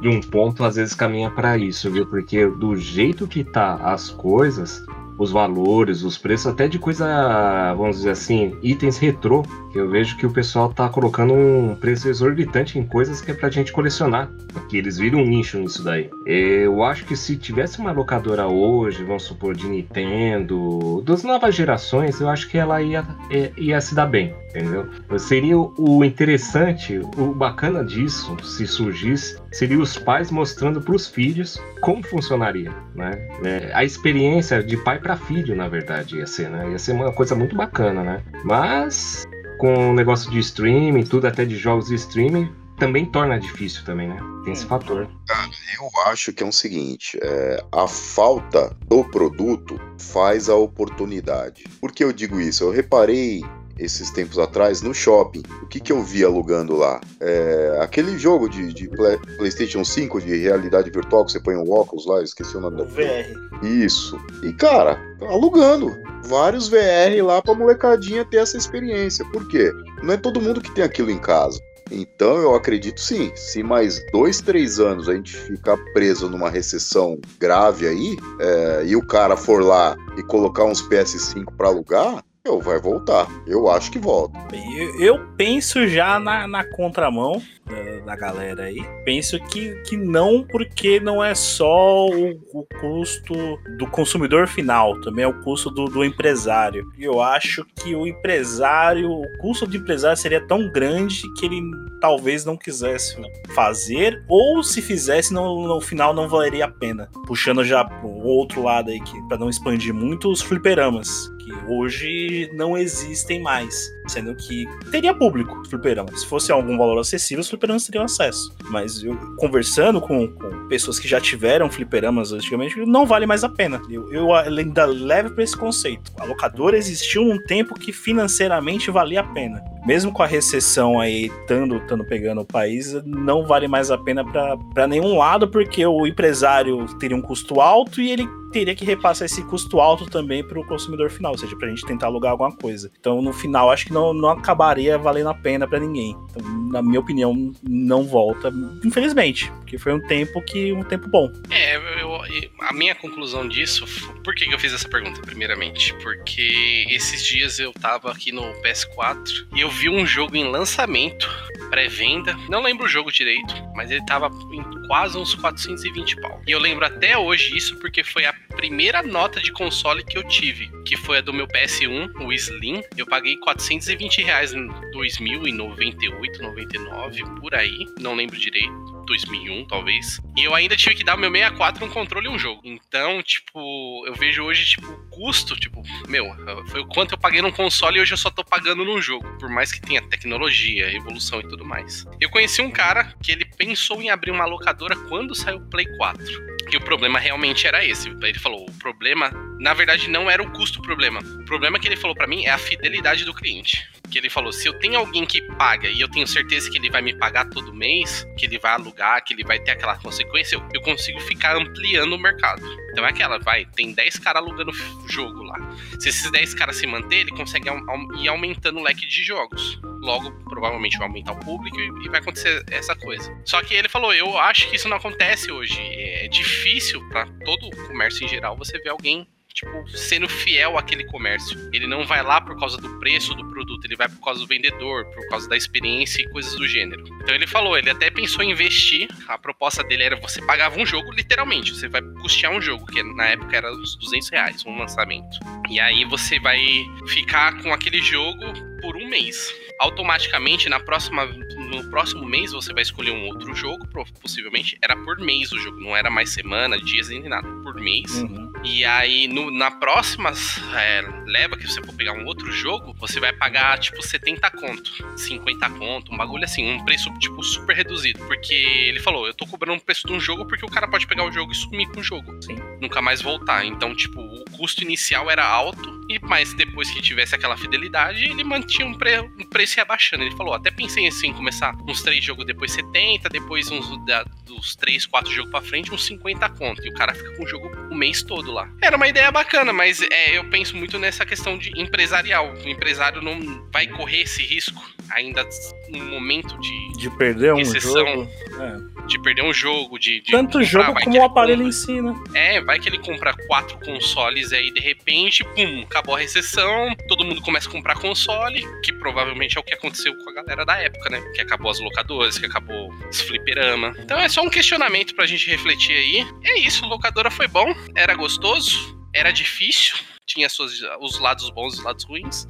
de 0.00 0.08
um 0.08 0.20
ponto 0.20 0.64
às 0.64 0.76
vezes 0.76 0.94
caminha 0.94 1.30
para 1.30 1.56
isso, 1.58 1.90
viu? 1.90 2.06
Porque 2.06 2.46
do 2.46 2.76
jeito 2.76 3.26
que 3.26 3.42
tá 3.42 3.74
as 3.76 4.10
coisas, 4.10 4.84
os 5.18 5.30
valores, 5.30 6.02
os 6.02 6.18
preços, 6.18 6.46
até 6.46 6.68
de 6.68 6.78
coisa, 6.78 7.74
vamos 7.74 7.96
dizer 7.96 8.10
assim, 8.10 8.56
itens 8.62 8.98
retrô, 8.98 9.42
que 9.72 9.78
eu 9.78 9.88
vejo 9.88 10.16
que 10.16 10.26
o 10.26 10.30
pessoal 10.30 10.72
tá 10.72 10.88
colocando 10.88 11.32
um 11.34 11.74
preço 11.74 12.08
exorbitante 12.08 12.78
em 12.78 12.86
coisas 12.86 13.20
que 13.20 13.30
é 13.30 13.34
pra 13.34 13.50
gente 13.50 13.72
colecionar, 13.72 14.30
porque 14.52 14.76
eles 14.76 14.98
viram 14.98 15.20
um 15.20 15.26
nicho 15.26 15.58
nisso 15.58 15.82
daí. 15.82 16.10
Eu 16.26 16.82
acho 16.82 17.04
que 17.04 17.16
se 17.16 17.36
tivesse 17.36 17.78
uma 17.78 17.92
locadora 17.92 18.46
hoje, 18.46 19.04
vamos 19.04 19.24
supor, 19.24 19.54
de 19.54 19.66
Nintendo, 19.66 21.02
das 21.02 21.22
novas 21.22 21.54
gerações, 21.54 22.20
eu 22.20 22.28
acho 22.28 22.48
que 22.48 22.58
ela 22.58 22.82
ia, 22.82 23.06
ia, 23.30 23.52
ia 23.56 23.80
se 23.80 23.94
dar 23.94 24.06
bem, 24.06 24.34
entendeu? 24.58 24.88
Seria 25.18 25.56
o 25.58 26.04
interessante, 26.04 26.98
o 27.16 27.34
bacana 27.34 27.84
disso, 27.84 28.36
se 28.42 28.66
surgisse, 28.66 29.38
seria 29.52 29.78
os 29.78 29.96
pais 29.98 30.30
mostrando 30.30 30.80
para 30.80 30.94
os 30.94 31.06
filhos 31.06 31.60
como 31.80 32.02
funcionaria, 32.02 32.72
né? 32.94 33.28
É, 33.44 33.70
a 33.74 33.84
experiência 33.84 34.62
de 34.62 34.76
pai 34.76 34.98
para 34.98 35.16
filho, 35.16 35.54
na 35.54 35.68
verdade, 35.68 36.16
ia 36.16 36.26
ser, 36.26 36.50
né? 36.50 36.70
Ia 36.70 36.78
ser 36.78 36.92
uma 36.92 37.12
coisa 37.12 37.34
muito 37.34 37.56
bacana, 37.56 38.02
né? 38.02 38.22
Mas 38.44 39.26
com 39.58 39.90
o 39.90 39.94
negócio 39.94 40.30
de 40.30 40.38
streaming, 40.38 41.04
tudo 41.04 41.26
até 41.26 41.44
de 41.44 41.56
jogos 41.56 41.86
de 41.88 41.94
streaming, 41.94 42.50
também 42.78 43.06
torna 43.06 43.38
difícil 43.38 43.84
também, 43.84 44.08
né? 44.08 44.18
Tem 44.44 44.52
esse 44.52 44.66
fator. 44.66 45.08
Cara, 45.26 45.50
eu 45.80 46.10
acho 46.10 46.32
que 46.32 46.42
é 46.42 46.46
o 46.46 46.52
seguinte, 46.52 47.18
é, 47.22 47.64
a 47.72 47.88
falta 47.88 48.76
do 48.86 49.02
produto 49.04 49.80
faz 49.98 50.48
a 50.48 50.54
oportunidade. 50.54 51.64
Por 51.80 51.90
que 51.90 52.04
eu 52.04 52.12
digo 52.12 52.38
isso? 52.38 52.64
Eu 52.64 52.70
reparei 52.70 53.42
esses 53.78 54.10
tempos 54.10 54.38
atrás 54.38 54.82
no 54.82 54.94
shopping. 54.94 55.42
O 55.62 55.66
que, 55.66 55.80
que 55.80 55.92
eu 55.92 56.02
vi 56.02 56.24
alugando 56.24 56.76
lá? 56.76 57.00
É, 57.20 57.78
aquele 57.80 58.18
jogo 58.18 58.48
de, 58.48 58.72
de 58.72 58.88
Play, 58.88 59.18
PlayStation 59.36 59.84
5 59.84 60.20
de 60.20 60.36
realidade 60.36 60.90
virtual 60.90 61.24
que 61.24 61.32
você 61.32 61.40
põe 61.40 61.56
um 61.56 61.70
óculos 61.70 62.06
lá, 62.06 62.22
esqueci 62.22 62.56
o 62.56 62.60
nome 62.60 62.78
da 62.78 62.84
VR. 62.84 63.64
Isso. 63.64 64.18
E 64.42 64.52
cara, 64.52 64.98
alugando 65.22 65.96
vários 66.24 66.68
VR 66.68 67.22
lá 67.22 67.40
pra 67.40 67.54
molecadinha 67.54 68.24
ter 68.24 68.38
essa 68.38 68.56
experiência. 68.56 69.24
Por 69.26 69.46
quê? 69.48 69.70
Não 70.02 70.14
é 70.14 70.16
todo 70.16 70.40
mundo 70.40 70.60
que 70.60 70.74
tem 70.74 70.84
aquilo 70.84 71.10
em 71.10 71.18
casa. 71.18 71.60
Então 71.90 72.36
eu 72.38 72.54
acredito 72.54 73.00
sim, 73.00 73.30
se 73.36 73.62
mais 73.62 74.04
dois, 74.10 74.40
três 74.40 74.80
anos 74.80 75.08
a 75.08 75.14
gente 75.14 75.36
ficar 75.36 75.76
preso 75.92 76.28
numa 76.28 76.50
recessão 76.50 77.18
grave 77.38 77.86
aí, 77.86 78.16
é, 78.40 78.84
e 78.86 78.96
o 78.96 79.06
cara 79.06 79.36
for 79.36 79.62
lá 79.62 79.96
e 80.16 80.22
colocar 80.24 80.64
uns 80.64 80.82
PS5 80.82 81.44
pra 81.56 81.68
alugar, 81.68 82.24
eu 82.46 82.60
vai 82.60 82.80
voltar. 82.80 83.26
Eu 83.46 83.68
acho 83.68 83.90
que 83.90 83.98
volta. 83.98 84.38
Eu, 84.76 85.00
eu 85.00 85.26
penso 85.36 85.86
já 85.86 86.18
na, 86.18 86.46
na 86.46 86.64
contramão 86.64 87.42
da, 87.64 88.04
da 88.04 88.16
galera 88.16 88.64
aí. 88.64 88.82
Penso 89.04 89.38
que, 89.40 89.74
que 89.82 89.96
não, 89.96 90.44
porque 90.44 91.00
não 91.00 91.22
é 91.22 91.34
só 91.34 92.06
o, 92.06 92.40
o 92.52 92.66
custo 92.80 93.34
do 93.76 93.86
consumidor 93.88 94.46
final, 94.46 94.98
também 95.00 95.24
é 95.24 95.28
o 95.28 95.42
custo 95.42 95.70
do, 95.70 95.86
do 95.86 96.04
empresário. 96.04 96.86
E 96.96 97.04
eu 97.04 97.20
acho 97.20 97.64
que 97.76 97.94
o 97.94 98.06
empresário, 98.06 99.10
o 99.10 99.38
custo 99.38 99.66
do 99.66 99.76
empresário 99.76 100.16
seria 100.16 100.40
tão 100.46 100.70
grande 100.70 101.22
que 101.34 101.46
ele 101.46 101.60
talvez 102.00 102.44
não 102.44 102.56
quisesse 102.56 103.16
fazer, 103.54 104.22
ou 104.28 104.62
se 104.62 104.80
fizesse, 104.80 105.32
no, 105.34 105.66
no 105.66 105.80
final 105.80 106.14
não 106.14 106.28
valeria 106.28 106.66
a 106.66 106.70
pena. 106.70 107.08
Puxando 107.26 107.64
já 107.64 107.84
pro 107.84 108.08
outro 108.08 108.62
lado 108.62 108.90
aí, 108.90 109.00
pra 109.28 109.38
não 109.38 109.50
expandir 109.50 109.92
muito, 109.92 110.30
os 110.30 110.40
fliperamas 110.40 111.30
que 111.46 111.72
hoje 111.72 112.50
não 112.52 112.76
existem 112.76 113.40
mais. 113.40 113.88
Sendo 114.08 114.34
que 114.34 114.66
teria 114.90 115.14
público 115.14 115.60
os 115.60 115.68
fliperamas. 115.68 116.20
Se 116.20 116.26
fosse 116.26 116.50
algum 116.50 116.76
valor 116.76 116.98
acessível, 116.98 117.40
os 117.40 117.48
fliperamas 117.48 117.86
teriam 117.86 118.04
acesso. 118.04 118.52
Mas 118.70 119.02
eu 119.02 119.16
conversando 119.36 120.00
com, 120.00 120.28
com 120.28 120.68
pessoas 120.68 120.98
que 120.98 121.08
já 121.08 121.20
tiveram 121.20 121.70
fliperamas 121.70 122.32
antigamente, 122.32 122.84
não 122.84 123.06
vale 123.06 123.26
mais 123.26 123.44
a 123.44 123.48
pena. 123.48 123.80
Eu, 123.88 124.12
eu 124.12 124.34
ainda 124.34 124.84
levo 124.84 125.30
para 125.30 125.44
esse 125.44 125.56
conceito. 125.56 126.12
A 126.18 126.24
locadora 126.24 126.76
existiu 126.76 127.24
num 127.24 127.38
tempo 127.38 127.74
que 127.74 127.92
financeiramente 127.92 128.90
valia 128.90 129.20
a 129.20 129.24
pena. 129.24 129.62
Mesmo 129.86 130.12
com 130.12 130.22
a 130.22 130.26
recessão 130.26 130.98
aí 130.98 131.26
estando 131.26 132.04
pegando 132.04 132.40
o 132.40 132.44
país, 132.44 132.92
não 133.04 133.46
vale 133.46 133.68
mais 133.68 133.90
a 133.90 133.96
pena 133.98 134.24
para 134.24 134.86
nenhum 134.88 135.16
lado, 135.16 135.48
porque 135.48 135.86
o 135.86 136.06
empresário 136.06 136.86
teria 136.98 137.16
um 137.16 137.22
custo 137.22 137.60
alto 137.60 138.00
e 138.00 138.10
ele 138.10 138.28
teria 138.52 138.74
que 138.74 138.84
repassar 138.84 139.26
esse 139.26 139.42
custo 139.44 139.80
alto 139.80 140.06
também 140.06 140.42
para 140.42 140.58
o 140.58 140.66
consumidor 140.66 141.10
final, 141.10 141.32
ou 141.32 141.38
seja, 141.38 141.56
para 141.56 141.66
a 141.66 141.70
gente 141.70 141.84
tentar 141.84 142.06
alugar 142.06 142.32
alguma 142.32 142.52
coisa. 142.52 142.90
Então, 142.98 143.20
no 143.22 143.32
final, 143.32 143.70
acho 143.70 143.86
que 143.86 143.92
não, 143.92 144.12
não 144.12 144.28
acabaria 144.28 144.98
valendo 144.98 145.28
a 145.28 145.34
pena 145.34 145.66
para 145.66 145.78
ninguém. 145.78 146.16
Então, 146.30 146.42
na 146.70 146.82
minha 146.82 147.00
opinião, 147.00 147.52
não 147.62 148.04
volta, 148.04 148.52
infelizmente, 148.84 149.50
porque 149.58 149.78
foi 149.78 149.92
um 149.92 150.00
tempo 150.00 150.40
que 150.42 150.72
um 150.72 150.82
tempo 150.82 151.08
bom. 151.08 151.30
É, 151.50 151.76
eu, 152.00 152.16
a 152.60 152.72
minha 152.72 152.94
conclusão 152.94 153.46
disso, 153.46 153.84
por 154.22 154.34
que, 154.34 154.52
eu 154.52 154.58
fiz 154.58 154.72
essa 154.72 154.88
pergunta, 154.88 155.20
primeiramente? 155.22 155.94
Porque 156.02 156.86
esses 156.88 157.24
dias 157.24 157.58
eu 157.58 157.72
tava 157.72 158.10
aqui 158.10 158.32
no 158.32 158.42
PS4 158.62 159.46
e 159.54 159.60
eu 159.60 159.70
vi 159.70 159.88
um 159.88 160.06
jogo 160.06 160.36
em 160.36 160.48
lançamento, 160.48 161.28
pré-venda, 161.68 162.34
não 162.48 162.62
lembro 162.62 162.86
o 162.86 162.88
jogo 162.88 163.12
direito, 163.12 163.54
mas 163.74 163.90
ele 163.90 164.04
tava 164.06 164.30
em 164.52 164.62
quase 164.86 165.18
uns 165.18 165.34
420 165.34 166.20
pau. 166.20 166.40
E 166.46 166.50
eu 166.50 166.58
lembro 166.58 166.84
até 166.84 167.16
hoje 167.16 167.56
isso 167.56 167.76
porque 167.78 168.02
foi 168.02 168.24
a 168.24 168.32
primeira 168.56 169.02
nota 169.02 169.40
de 169.40 169.52
console 169.52 170.04
que 170.04 170.16
eu 170.16 170.26
tive, 170.26 170.70
que 170.84 170.96
foi 170.96 171.18
a 171.18 171.20
do 171.20 171.32
meu 171.32 171.46
PS1, 171.46 172.10
o 172.20 172.32
Slim. 172.32 172.82
Eu 172.96 173.06
paguei 173.06 173.36
420 173.36 174.22
reais 174.22 174.52
em 174.52 174.66
2098, 174.92 176.42
99, 176.42 177.24
por 177.40 177.54
aí, 177.54 177.86
não 178.00 178.14
lembro 178.14 178.38
direito. 178.38 178.95
2001, 179.06 179.66
talvez. 179.66 180.20
E 180.36 180.44
eu 180.44 180.54
ainda 180.54 180.76
tive 180.76 180.96
que 180.96 181.04
dar 181.04 181.16
meu 181.16 181.30
64 181.30 181.84
um 181.84 181.88
controle 181.88 182.26
e 182.26 182.30
um 182.30 182.38
jogo. 182.38 182.60
Então, 182.64 183.22
tipo, 183.22 184.06
eu 184.06 184.14
vejo 184.14 184.42
hoje, 184.42 184.66
tipo, 184.66 184.86
o 184.86 185.10
custo, 185.10 185.56
tipo, 185.56 185.82
meu, 186.08 186.26
foi 186.68 186.80
o 186.80 186.86
quanto 186.86 187.12
eu 187.12 187.18
paguei 187.18 187.40
num 187.40 187.52
console 187.52 187.98
e 187.98 188.02
hoje 188.02 188.12
eu 188.12 188.18
só 188.18 188.30
tô 188.30 188.44
pagando 188.44 188.84
num 188.84 189.00
jogo. 189.00 189.26
Por 189.38 189.48
mais 189.48 189.72
que 189.72 189.80
tenha 189.80 190.02
tecnologia, 190.02 190.94
evolução 190.94 191.40
e 191.40 191.48
tudo 191.48 191.64
mais. 191.64 192.04
Eu 192.20 192.28
conheci 192.30 192.60
um 192.60 192.70
cara 192.70 193.14
que 193.22 193.32
ele 193.32 193.44
pensou 193.44 194.02
em 194.02 194.10
abrir 194.10 194.30
uma 194.30 194.44
locadora 194.44 194.96
quando 195.08 195.34
saiu 195.34 195.58
o 195.58 195.70
Play 195.70 195.86
4. 195.96 196.56
E 196.72 196.76
o 196.76 196.80
problema 196.80 197.18
realmente 197.18 197.66
era 197.66 197.84
esse. 197.84 198.08
Ele 198.08 198.38
falou: 198.38 198.66
o 198.68 198.72
problema 198.78 199.30
na 199.58 199.72
verdade, 199.72 200.08
não 200.08 200.30
era 200.30 200.42
o 200.42 200.50
custo 200.52 200.80
o 200.80 200.82
problema. 200.82 201.20
O 201.20 201.44
problema 201.44 201.78
que 201.78 201.88
ele 201.88 201.96
falou 201.96 202.14
pra 202.14 202.26
mim 202.26 202.44
é 202.44 202.50
a 202.50 202.58
fidelidade 202.58 203.24
do 203.24 203.32
cliente. 203.32 203.88
Que 204.10 204.18
ele 204.18 204.28
falou: 204.28 204.52
se 204.52 204.68
eu 204.68 204.78
tenho 204.78 204.98
alguém 204.98 205.24
que 205.24 205.40
paga 205.40 205.88
e 205.88 206.00
eu 206.00 206.08
tenho 206.08 206.26
certeza 206.26 206.70
que 206.70 206.76
ele 206.78 206.90
vai 206.90 207.00
me 207.00 207.16
pagar 207.16 207.48
todo 207.48 207.74
mês, 207.74 208.26
que 208.36 208.44
ele 208.44 208.58
vai 208.58 208.72
alugar, 208.72 209.24
que 209.24 209.32
ele 209.32 209.44
vai 209.44 209.58
ter 209.58 209.72
aquela 209.72 209.96
consequência, 209.96 210.56
eu, 210.56 210.68
eu 210.74 210.82
consigo 210.82 211.18
ficar 211.20 211.56
ampliando 211.56 212.12
o 212.12 212.18
mercado. 212.18 212.62
Então 212.92 213.04
é 213.04 213.10
aquela, 213.10 213.38
vai, 213.38 213.64
tem 213.64 213.92
10 213.92 214.18
caras 214.18 214.42
alugando 214.42 214.72
jogo 215.08 215.42
lá. 215.42 215.58
Se 215.98 216.08
esses 216.08 216.30
10 216.30 216.54
caras 216.54 216.76
se 216.76 216.86
manter, 216.86 217.16
ele 217.16 217.30
consegue 217.30 217.68
ir 217.68 218.28
aumentando 218.28 218.78
o 218.78 218.82
leque 218.82 219.06
de 219.06 219.24
jogos. 219.24 219.80
Logo, 220.00 220.30
provavelmente 220.44 220.98
vai 220.98 221.06
aumentar 221.06 221.32
o 221.32 221.40
público 221.40 221.78
e, 221.80 222.06
e 222.06 222.08
vai 222.08 222.20
acontecer 222.20 222.64
essa 222.70 222.94
coisa. 222.94 223.34
Só 223.44 223.62
que 223.62 223.74
ele 223.74 223.88
falou: 223.88 224.12
eu 224.12 224.38
acho 224.38 224.68
que 224.68 224.76
isso 224.76 224.88
não 224.88 224.98
acontece 224.98 225.50
hoje. 225.50 225.80
É 225.80 226.28
difícil 226.28 227.06
pra 227.08 227.26
todo 227.44 227.66
o 227.66 227.88
comércio 227.88 228.24
em 228.24 228.28
geral 228.28 228.56
você 228.56 228.78
ver 228.78 228.90
alguém 228.90 229.26
tipo, 229.56 229.88
sendo 229.88 230.28
fiel 230.28 230.76
àquele 230.78 231.04
comércio. 231.04 231.58
Ele 231.72 231.86
não 231.86 232.04
vai 232.04 232.22
lá 232.22 232.40
por 232.40 232.58
causa 232.58 232.76
do 232.76 232.98
preço 232.98 233.34
do 233.34 233.48
produto, 233.48 233.86
ele 233.86 233.96
vai 233.96 234.08
por 234.08 234.20
causa 234.22 234.40
do 234.40 234.46
vendedor, 234.46 235.06
por 235.06 235.26
causa 235.28 235.48
da 235.48 235.56
experiência 235.56 236.22
e 236.22 236.28
coisas 236.28 236.54
do 236.54 236.68
gênero. 236.68 237.02
Então 237.22 237.34
ele 237.34 237.46
falou, 237.46 237.76
ele 237.76 237.88
até 237.88 238.10
pensou 238.10 238.44
em 238.44 238.50
investir. 238.50 239.08
A 239.26 239.38
proposta 239.38 239.82
dele 239.82 240.04
era 240.04 240.16
você 240.20 240.42
pagava 240.42 240.78
um 240.78 240.84
jogo, 240.84 241.10
literalmente. 241.10 241.74
Você 241.74 241.88
vai 241.88 242.02
custear 242.20 242.52
um 242.52 242.60
jogo, 242.60 242.84
que 242.86 243.02
na 243.02 243.28
época 243.28 243.56
era 243.56 243.72
uns 243.72 243.96
200 243.96 244.28
reais, 244.28 244.66
um 244.66 244.78
lançamento. 244.78 245.38
E 245.70 245.80
aí 245.80 246.04
você 246.04 246.38
vai 246.38 246.60
ficar 247.08 247.62
com 247.62 247.72
aquele 247.72 248.02
jogo 248.02 248.44
por 248.86 248.96
um 248.96 249.08
mês. 249.08 249.52
Automaticamente, 249.80 250.68
na 250.68 250.78
próxima, 250.78 251.26
no 251.26 251.90
próximo 251.90 252.24
mês, 252.24 252.52
você 252.52 252.72
vai 252.72 252.82
escolher 252.82 253.10
um 253.10 253.26
outro 253.26 253.52
jogo, 253.54 253.84
possivelmente. 254.20 254.78
Era 254.80 254.94
por 254.96 255.18
mês 255.18 255.50
o 255.50 255.58
jogo, 255.58 255.80
não 255.80 255.96
era 255.96 256.08
mais 256.08 256.30
semana, 256.30 256.78
dias, 256.78 257.08
nem 257.08 257.22
nada. 257.28 257.48
Por 257.64 257.74
mês. 257.74 258.14
Uhum. 258.22 258.52
E 258.64 258.84
aí, 258.84 259.26
no- 259.26 259.50
na 259.50 259.70
próxima 259.70 260.32
é, 260.76 261.02
leva 261.26 261.56
que 261.56 261.66
você 261.66 261.82
for 261.82 261.94
pegar 261.94 262.12
um 262.12 262.24
outro 262.26 262.50
jogo, 262.52 262.94
você 262.98 263.18
vai 263.18 263.32
pagar, 263.32 263.78
tipo, 263.78 264.00
70 264.02 264.50
conto, 264.52 264.90
50 265.16 265.68
conto, 265.70 266.12
um 266.12 266.16
bagulho 266.16 266.44
assim, 266.44 266.70
um 266.70 266.84
preço, 266.84 267.10
tipo, 267.18 267.42
super 267.42 267.74
reduzido. 267.76 268.20
Porque 268.26 268.54
ele 268.54 269.00
falou, 269.00 269.26
eu 269.26 269.34
tô 269.34 269.46
cobrando 269.46 269.76
um 269.76 269.80
preço 269.80 270.06
de 270.06 270.12
um 270.12 270.20
jogo 270.20 270.46
porque 270.46 270.64
o 270.64 270.68
cara 270.70 270.86
pode 270.88 271.06
pegar 271.06 271.24
o 271.24 271.32
jogo 271.32 271.50
e 271.52 271.54
sumir 271.56 271.88
com 271.90 272.00
o 272.00 272.04
jogo. 272.04 272.40
Sim. 272.42 272.56
Nunca 272.80 273.02
mais 273.02 273.20
voltar. 273.20 273.64
Então, 273.64 273.94
tipo, 273.94 274.20
o 274.20 274.44
custo 274.52 274.82
inicial 274.82 275.30
era 275.30 275.44
alto, 275.46 276.06
e 276.08 276.18
mas 276.20 276.52
depois 276.54 276.90
que 276.90 277.00
tivesse 277.02 277.34
aquela 277.34 277.56
fidelidade, 277.56 278.24
ele 278.24 278.44
mantinha 278.44 278.75
um, 278.84 278.94
pre- 278.94 279.20
um 279.20 279.48
preço 279.48 279.78
ia 279.78 279.82
abaixando. 279.82 280.22
Ele 280.24 280.34
falou, 280.36 280.54
até 280.54 280.70
pensei 280.70 281.06
assim, 281.06 281.32
começar 281.32 281.74
uns 281.86 282.02
três 282.02 282.22
jogos, 282.24 282.44
depois 282.46 282.72
70, 282.72 283.28
depois 283.28 283.70
uns 283.70 284.04
da- 284.06 284.24
dos 284.44 284.74
três, 284.76 285.04
quatro 285.06 285.30
jogos 285.32 285.50
pra 285.50 285.60
frente, 285.60 285.92
uns 285.92 286.04
50 286.04 286.48
conto. 286.50 286.84
E 286.84 286.88
o 286.88 286.94
cara 286.94 287.14
fica 287.14 287.30
com 287.36 287.44
o 287.44 287.46
jogo 287.46 287.70
o 287.90 287.94
mês 287.94 288.22
todo 288.22 288.50
lá. 288.52 288.68
Era 288.82 288.96
uma 288.96 289.06
ideia 289.08 289.30
bacana, 289.30 289.72
mas 289.72 290.00
é, 290.02 290.36
eu 290.36 290.44
penso 290.50 290.76
muito 290.76 290.98
nessa 290.98 291.24
questão 291.26 291.56
de 291.58 291.70
empresarial. 291.80 292.52
O 292.54 292.68
empresário 292.68 293.20
não 293.22 293.66
vai 293.72 293.86
correr 293.86 294.22
esse 294.22 294.42
risco 294.42 294.82
ainda 295.10 295.46
no 295.90 296.04
momento 296.04 296.58
de, 296.58 296.98
De 296.98 297.10
perder 297.10 297.54
um 297.54 297.64
jogo. 297.64 298.28
É. 298.60 299.06
de 299.06 299.20
perder 299.22 299.42
um 299.42 299.52
jogo, 299.52 299.98
de. 299.98 300.20
de 300.20 300.32
Tanto 300.32 300.58
o 300.58 300.62
comprar, 300.62 300.64
jogo 300.86 301.00
como 301.00 301.18
o 301.18 301.22
aparelho 301.24 301.58
compra. 301.64 301.68
em 301.68 301.72
si, 301.72 302.00
né? 302.00 302.14
É, 302.34 302.60
vai 302.60 302.78
que 302.80 302.88
ele 302.88 302.98
compra 302.98 303.32
quatro 303.46 303.78
consoles 303.78 304.50
e 304.50 304.56
aí 304.56 304.70
de 304.72 304.80
repente, 304.80 305.44
pum, 305.44 305.82
acabou 305.82 306.16
a 306.16 306.18
recessão, 306.18 306.94
todo 307.08 307.24
mundo 307.24 307.40
começa 307.42 307.68
a 307.68 307.72
comprar 307.72 307.94
console, 307.96 308.55
que 308.82 308.92
provavelmente 308.92 309.56
é 309.56 309.60
o 309.60 309.64
que 309.64 309.74
aconteceu 309.74 310.14
com 310.16 310.30
a 310.30 310.34
galera 310.34 310.64
da 310.64 310.76
época, 310.78 311.10
né? 311.10 311.20
Que 311.34 311.40
acabou 311.40 311.70
as 311.70 311.80
locadoras, 311.80 312.38
que 312.38 312.46
acabou 312.46 312.88
os 313.10 313.20
fliperama. 313.20 313.92
Então 313.98 314.18
é 314.18 314.28
só 314.28 314.42
um 314.42 314.50
questionamento 314.50 315.14
pra 315.14 315.26
gente 315.26 315.48
refletir 315.50 315.96
aí. 315.96 316.26
É 316.44 316.58
isso, 316.58 316.86
locadora 316.86 317.30
foi 317.30 317.48
bom, 317.48 317.74
era 317.94 318.14
gostoso, 318.14 318.96
era 319.14 319.30
difícil, 319.32 319.96
tinha 320.26 320.48
suas, 320.48 320.80
os 321.00 321.18
lados 321.18 321.48
bons 321.50 321.74
e 321.74 321.78
os 321.78 321.84
lados 321.84 322.04
ruins. 322.04 322.46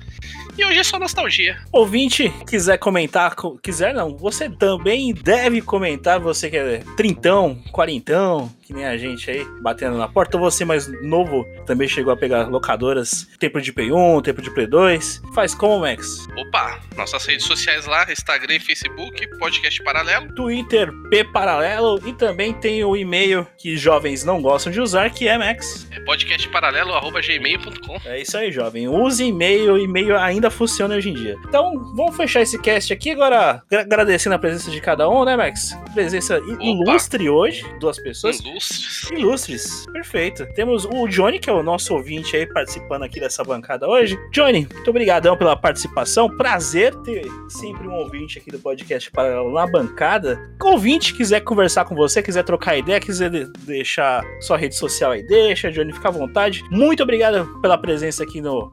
E 0.59 0.65
hoje 0.65 0.79
é 0.79 0.85
só 0.85 0.99
nostalgia. 0.99 1.59
Ouvinte, 1.71 2.33
quiser 2.49 2.79
comentar, 2.79 3.35
co- 3.35 3.59
quiser 3.59 3.93
não, 3.93 4.17
você 4.17 4.49
também 4.49 5.13
deve 5.13 5.61
comentar, 5.61 6.19
você 6.19 6.49
que 6.49 6.57
é 6.57 6.83
trintão, 6.97 7.63
quarentão, 7.71 8.51
que 8.67 8.73
nem 8.75 8.85
a 8.85 8.97
gente 8.97 9.31
aí, 9.31 9.47
batendo 9.61 9.97
na 9.97 10.09
porta, 10.09 10.37
ou 10.37 10.43
você 10.51 10.65
mais 10.65 10.89
novo, 11.03 11.47
também 11.67 11.87
chegou 11.87 12.13
a 12.13 12.17
pegar 12.17 12.49
locadoras, 12.49 13.29
tempo 13.39 13.61
de 13.61 13.73
Play 13.73 13.93
1, 13.93 14.23
tempo 14.23 14.43
de 14.43 14.51
Play 14.51 14.67
2, 14.67 15.23
faz 15.35 15.55
como, 15.55 15.81
Max? 15.81 16.27
Opa, 16.37 16.81
nossas 16.97 17.25
redes 17.27 17.45
sociais 17.47 17.87
lá, 17.87 18.11
Instagram 18.11 18.59
Facebook, 18.61 19.27
podcast 19.39 19.83
paralelo. 19.85 20.35
Twitter, 20.35 20.91
P 21.11 21.23
Paralelo, 21.25 22.01
e 22.07 22.13
também 22.13 22.53
tem 22.55 22.83
o 22.85 22.97
e-mail 22.97 23.47
que 23.57 23.77
jovens 23.77 24.25
não 24.25 24.43
gostam 24.43 24.73
de 24.73 24.81
usar, 24.81 25.11
que 25.11 25.29
é 25.29 25.39
Max. 25.39 25.87
É 25.93 26.01
podcastparalelo.gmail.com. 26.01 28.01
É 28.05 28.21
isso 28.21 28.37
aí, 28.37 28.51
jovem. 28.51 28.89
Use 28.89 29.25
e-mail, 29.25 29.79
e-mail 29.79 30.17
ainda 30.19 30.51
funciona 30.51 30.97
hoje 30.97 31.11
em 31.11 31.15
dia. 31.15 31.37
Então, 31.49 31.73
vamos 31.95 32.17
fechar 32.17 32.43
esse 32.43 32.61
cast 32.61 32.93
aqui 32.93 33.11
agora, 33.11 33.63
gra- 33.71 33.83
agradecendo 33.83 34.35
a 34.35 34.39
presença 34.39 34.71
de 34.71 34.81
cada 34.81 35.09
um, 35.09 35.25
né, 35.25 35.37
Max? 35.37 35.77
Presença 35.95 36.39
i- 36.39 36.71
ilustre 36.73 37.29
hoje, 37.29 37.65
duas 37.79 37.99
pessoas. 37.99 38.39
Ilustres. 38.57 39.11
Ilustres, 39.11 39.87
perfeito. 39.93 40.47
Temos 40.55 40.85
o 40.87 41.07
Johnny, 41.09 41.39
que 41.39 41.51
é 41.51 41.53
o 41.53 41.63
nosso 41.63 41.95
ouvinte 41.95 42.35
aí, 42.37 42.47
participando 42.47 43.03
aqui 43.03 43.21
dessa 43.21 43.45
bancada 43.45 43.87
hoje. 43.87 44.19
Johnny, 44.33 44.67
muito 44.73 44.89
obrigadão 44.91 45.37
pela 45.37 45.55
participação. 45.57 46.29
Prazer 46.37 46.95
ter 47.03 47.27
sempre 47.49 47.87
um 47.87 47.93
ouvinte 47.95 48.39
aqui 48.39 48.51
do 48.51 48.59
podcast 48.59 49.11
Paralelo 49.11 49.53
na 49.53 49.67
bancada. 49.67 50.41
Que 50.59 50.67
ouvinte 50.67 51.15
quiser 51.15 51.41
conversar 51.41 51.85
com 51.85 51.95
você, 51.95 52.23
quiser 52.23 52.43
trocar 52.45 52.77
ideia, 52.79 52.99
quiser 53.01 53.31
de- 53.31 53.47
deixar 53.67 54.25
sua 54.41 54.57
rede 54.57 54.75
social 54.75 55.13
aí, 55.13 55.23
deixa, 55.23 55.71
Johnny, 55.71 55.93
fica 55.93 56.09
à 56.09 56.13
vontade. 56.13 56.63
Muito 56.71 57.03
obrigado 57.03 57.61
pela 57.61 57.77
presença 57.77 58.23
aqui 58.23 58.41
no 58.41 58.73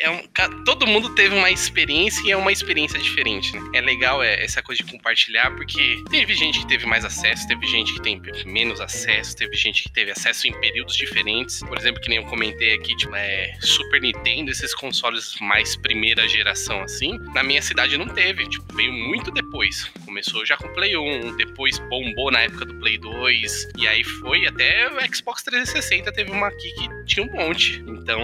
é 0.00 0.10
um, 0.10 0.64
todo 0.64 0.86
mundo 0.86 1.14
teve 1.14 1.34
uma 1.34 1.50
experiência 1.50 2.26
e 2.26 2.32
é 2.32 2.36
uma 2.36 2.50
experiência 2.50 2.98
diferente, 2.98 3.54
né? 3.54 3.60
É 3.74 3.80
legal 3.80 4.22
é, 4.22 4.42
essa 4.42 4.62
coisa 4.62 4.82
de 4.82 4.90
compartilhar, 4.90 5.50
porque 5.54 6.02
teve 6.10 6.34
gente 6.34 6.60
que 6.60 6.66
teve 6.66 6.86
mais 6.86 7.04
acesso, 7.04 7.46
teve 7.46 7.66
gente 7.66 7.92
que 7.92 8.02
tem 8.02 8.20
menos 8.46 8.80
acesso, 8.80 9.36
teve 9.36 9.54
gente 9.56 9.84
que 9.84 9.92
teve 9.92 10.10
acesso 10.10 10.48
em 10.48 10.52
períodos 10.60 10.96
diferentes. 10.96 11.60
Por 11.60 11.78
exemplo, 11.78 12.00
que 12.00 12.08
nem 12.08 12.18
eu 12.18 12.24
comentei 12.24 12.74
aqui, 12.74 12.96
tipo, 12.96 13.14
é, 13.14 13.56
Super 13.60 14.00
Nintendo, 14.00 14.50
esses 14.50 14.74
consoles 14.74 15.36
mais 15.40 15.76
primeira 15.76 16.26
geração, 16.28 16.82
assim, 16.82 17.18
na 17.34 17.42
minha 17.42 17.62
cidade 17.62 17.96
não 17.96 18.08
teve, 18.08 18.48
tipo, 18.48 18.74
veio 18.74 18.92
muito 18.92 19.30
depois. 19.30 19.90
Começou 20.04 20.44
já 20.44 20.56
com 20.56 20.68
Play 20.72 20.96
1, 20.96 21.36
depois 21.36 21.78
bombou 21.90 22.30
na 22.30 22.40
época 22.40 22.53
do 22.64 22.74
Play 22.74 22.98
2, 22.98 23.68
e 23.78 23.88
aí 23.88 24.04
foi 24.04 24.46
até 24.46 24.88
o 24.88 25.14
Xbox 25.14 25.42
360 25.42 26.12
teve 26.12 26.30
uma 26.30 26.48
aqui 26.48 26.70
que 26.72 27.04
tinha 27.04 27.26
um 27.26 27.32
monte. 27.32 27.82
Então, 27.86 28.20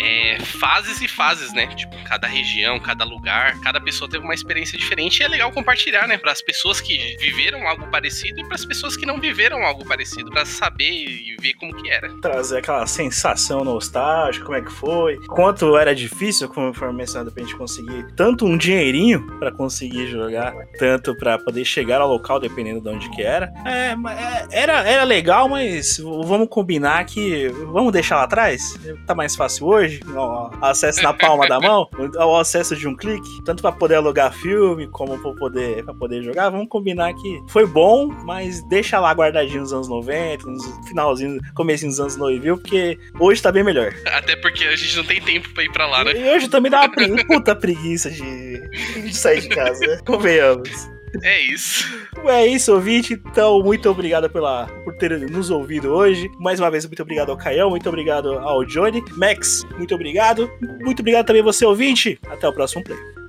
é 0.00 0.38
fases 0.40 1.00
e 1.00 1.08
fases, 1.08 1.52
né? 1.52 1.66
Tipo, 1.68 1.94
cada 2.04 2.26
região, 2.26 2.78
cada 2.80 3.04
lugar, 3.04 3.58
cada 3.60 3.80
pessoa 3.80 4.10
teve 4.10 4.24
uma 4.24 4.34
experiência 4.34 4.78
diferente 4.78 5.20
e 5.20 5.22
é 5.22 5.28
legal 5.28 5.52
compartilhar, 5.52 6.06
né? 6.06 6.18
Para 6.18 6.32
as 6.32 6.42
pessoas 6.42 6.80
que 6.80 7.16
viveram 7.18 7.66
algo 7.66 7.86
parecido 7.88 8.40
e 8.40 8.44
para 8.44 8.54
as 8.54 8.64
pessoas 8.64 8.96
que 8.96 9.06
não 9.06 9.20
viveram 9.20 9.62
algo 9.64 9.84
parecido, 9.84 10.30
para 10.30 10.44
saber 10.44 10.90
e 10.90 11.36
ver 11.40 11.54
como 11.54 11.74
que 11.74 11.90
era. 11.90 12.08
Trazer 12.20 12.58
aquela 12.58 12.86
sensação 12.86 13.64
nostálgica, 13.64 14.44
como 14.44 14.56
é 14.56 14.62
que 14.62 14.72
foi, 14.72 15.16
quanto 15.26 15.76
era 15.76 15.94
difícil, 15.94 16.48
como 16.48 16.72
foi 16.72 16.92
mencionado, 16.92 17.30
pra 17.32 17.42
gente 17.42 17.56
conseguir 17.56 18.06
tanto 18.14 18.46
um 18.46 18.56
dinheirinho 18.56 19.38
pra 19.38 19.52
conseguir 19.52 20.06
jogar, 20.06 20.54
tanto 20.78 21.14
pra 21.16 21.38
poder 21.38 21.64
chegar 21.64 22.00
ao 22.00 22.08
local, 22.08 22.40
dependendo 22.40 22.80
de 22.80 22.88
onde 22.88 23.10
que 23.10 23.22
era. 23.22 23.52
É, 23.64 23.94
é, 23.94 24.62
era, 24.62 24.82
era 24.82 25.04
legal, 25.04 25.48
mas 25.48 25.98
vamos 25.98 26.48
combinar 26.48 27.04
que 27.04 27.48
vamos 27.72 27.92
deixar 27.92 28.16
lá 28.16 28.24
atrás? 28.24 28.78
Tá 29.06 29.14
mais 29.14 29.36
fácil 29.36 29.66
hoje, 29.66 29.83
ó, 30.14 30.50
acesso 30.60 31.02
na 31.02 31.12
palma 31.12 31.46
da 31.48 31.60
mão, 31.60 31.88
o 31.98 32.36
acesso 32.36 32.76
de 32.76 32.86
um 32.88 32.94
clique, 32.96 33.42
tanto 33.44 33.62
pra 33.62 33.72
poder 33.72 33.96
alugar 33.96 34.32
filme 34.32 34.86
como 34.88 35.18
pra 35.20 35.32
poder, 35.32 35.84
pra 35.84 35.94
poder 35.94 36.22
jogar. 36.22 36.50
Vamos 36.50 36.68
combinar 36.68 37.12
que 37.14 37.42
foi 37.48 37.66
bom, 37.66 38.08
mas 38.24 38.62
deixa 38.68 38.98
lá 39.00 39.12
guardadinho 39.12 39.60
nos 39.60 39.72
anos 39.72 39.88
90, 39.88 40.46
nos 40.46 40.64
finalzinho, 40.88 41.40
comecinho 41.54 41.90
dos 41.90 42.00
anos 42.00 42.16
2000, 42.16 42.58
porque 42.58 42.98
hoje 43.18 43.42
tá 43.42 43.50
bem 43.52 43.64
melhor. 43.64 43.92
Até 44.06 44.36
porque 44.36 44.64
a 44.64 44.76
gente 44.76 44.96
não 44.96 45.04
tem 45.04 45.20
tempo 45.20 45.48
pra 45.54 45.64
ir 45.64 45.72
pra 45.72 45.86
lá, 45.86 46.04
né? 46.04 46.12
E 46.16 46.30
hoje 46.34 46.48
também 46.48 46.70
dá 46.70 46.80
uma 46.80 46.88
pre- 46.90 47.24
puta 47.24 47.54
preguiça 47.54 48.10
de, 48.10 48.60
de 49.02 49.14
sair 49.16 49.40
de 49.40 49.48
casa, 49.48 49.80
né? 49.86 49.98
Convenhamos. 50.06 50.93
É 51.22 51.40
isso. 51.40 52.08
É 52.24 52.46
isso, 52.46 52.72
ouvinte. 52.72 53.14
Então, 53.14 53.62
muito 53.62 53.88
obrigado 53.88 54.28
pela, 54.30 54.66
por 54.84 54.94
ter 54.96 55.18
nos 55.30 55.50
ouvido 55.50 55.88
hoje. 55.88 56.30
Mais 56.38 56.58
uma 56.58 56.70
vez, 56.70 56.86
muito 56.86 57.02
obrigado 57.02 57.30
ao 57.30 57.36
Caião, 57.36 57.70
muito 57.70 57.88
obrigado 57.88 58.38
ao 58.38 58.64
Johnny. 58.64 59.02
Max, 59.16 59.64
muito 59.76 59.94
obrigado. 59.94 60.50
Muito 60.80 61.00
obrigado 61.00 61.26
também 61.26 61.42
você, 61.42 61.64
ouvinte. 61.64 62.18
Até 62.28 62.48
o 62.48 62.52
próximo 62.52 62.82
play. 62.84 63.23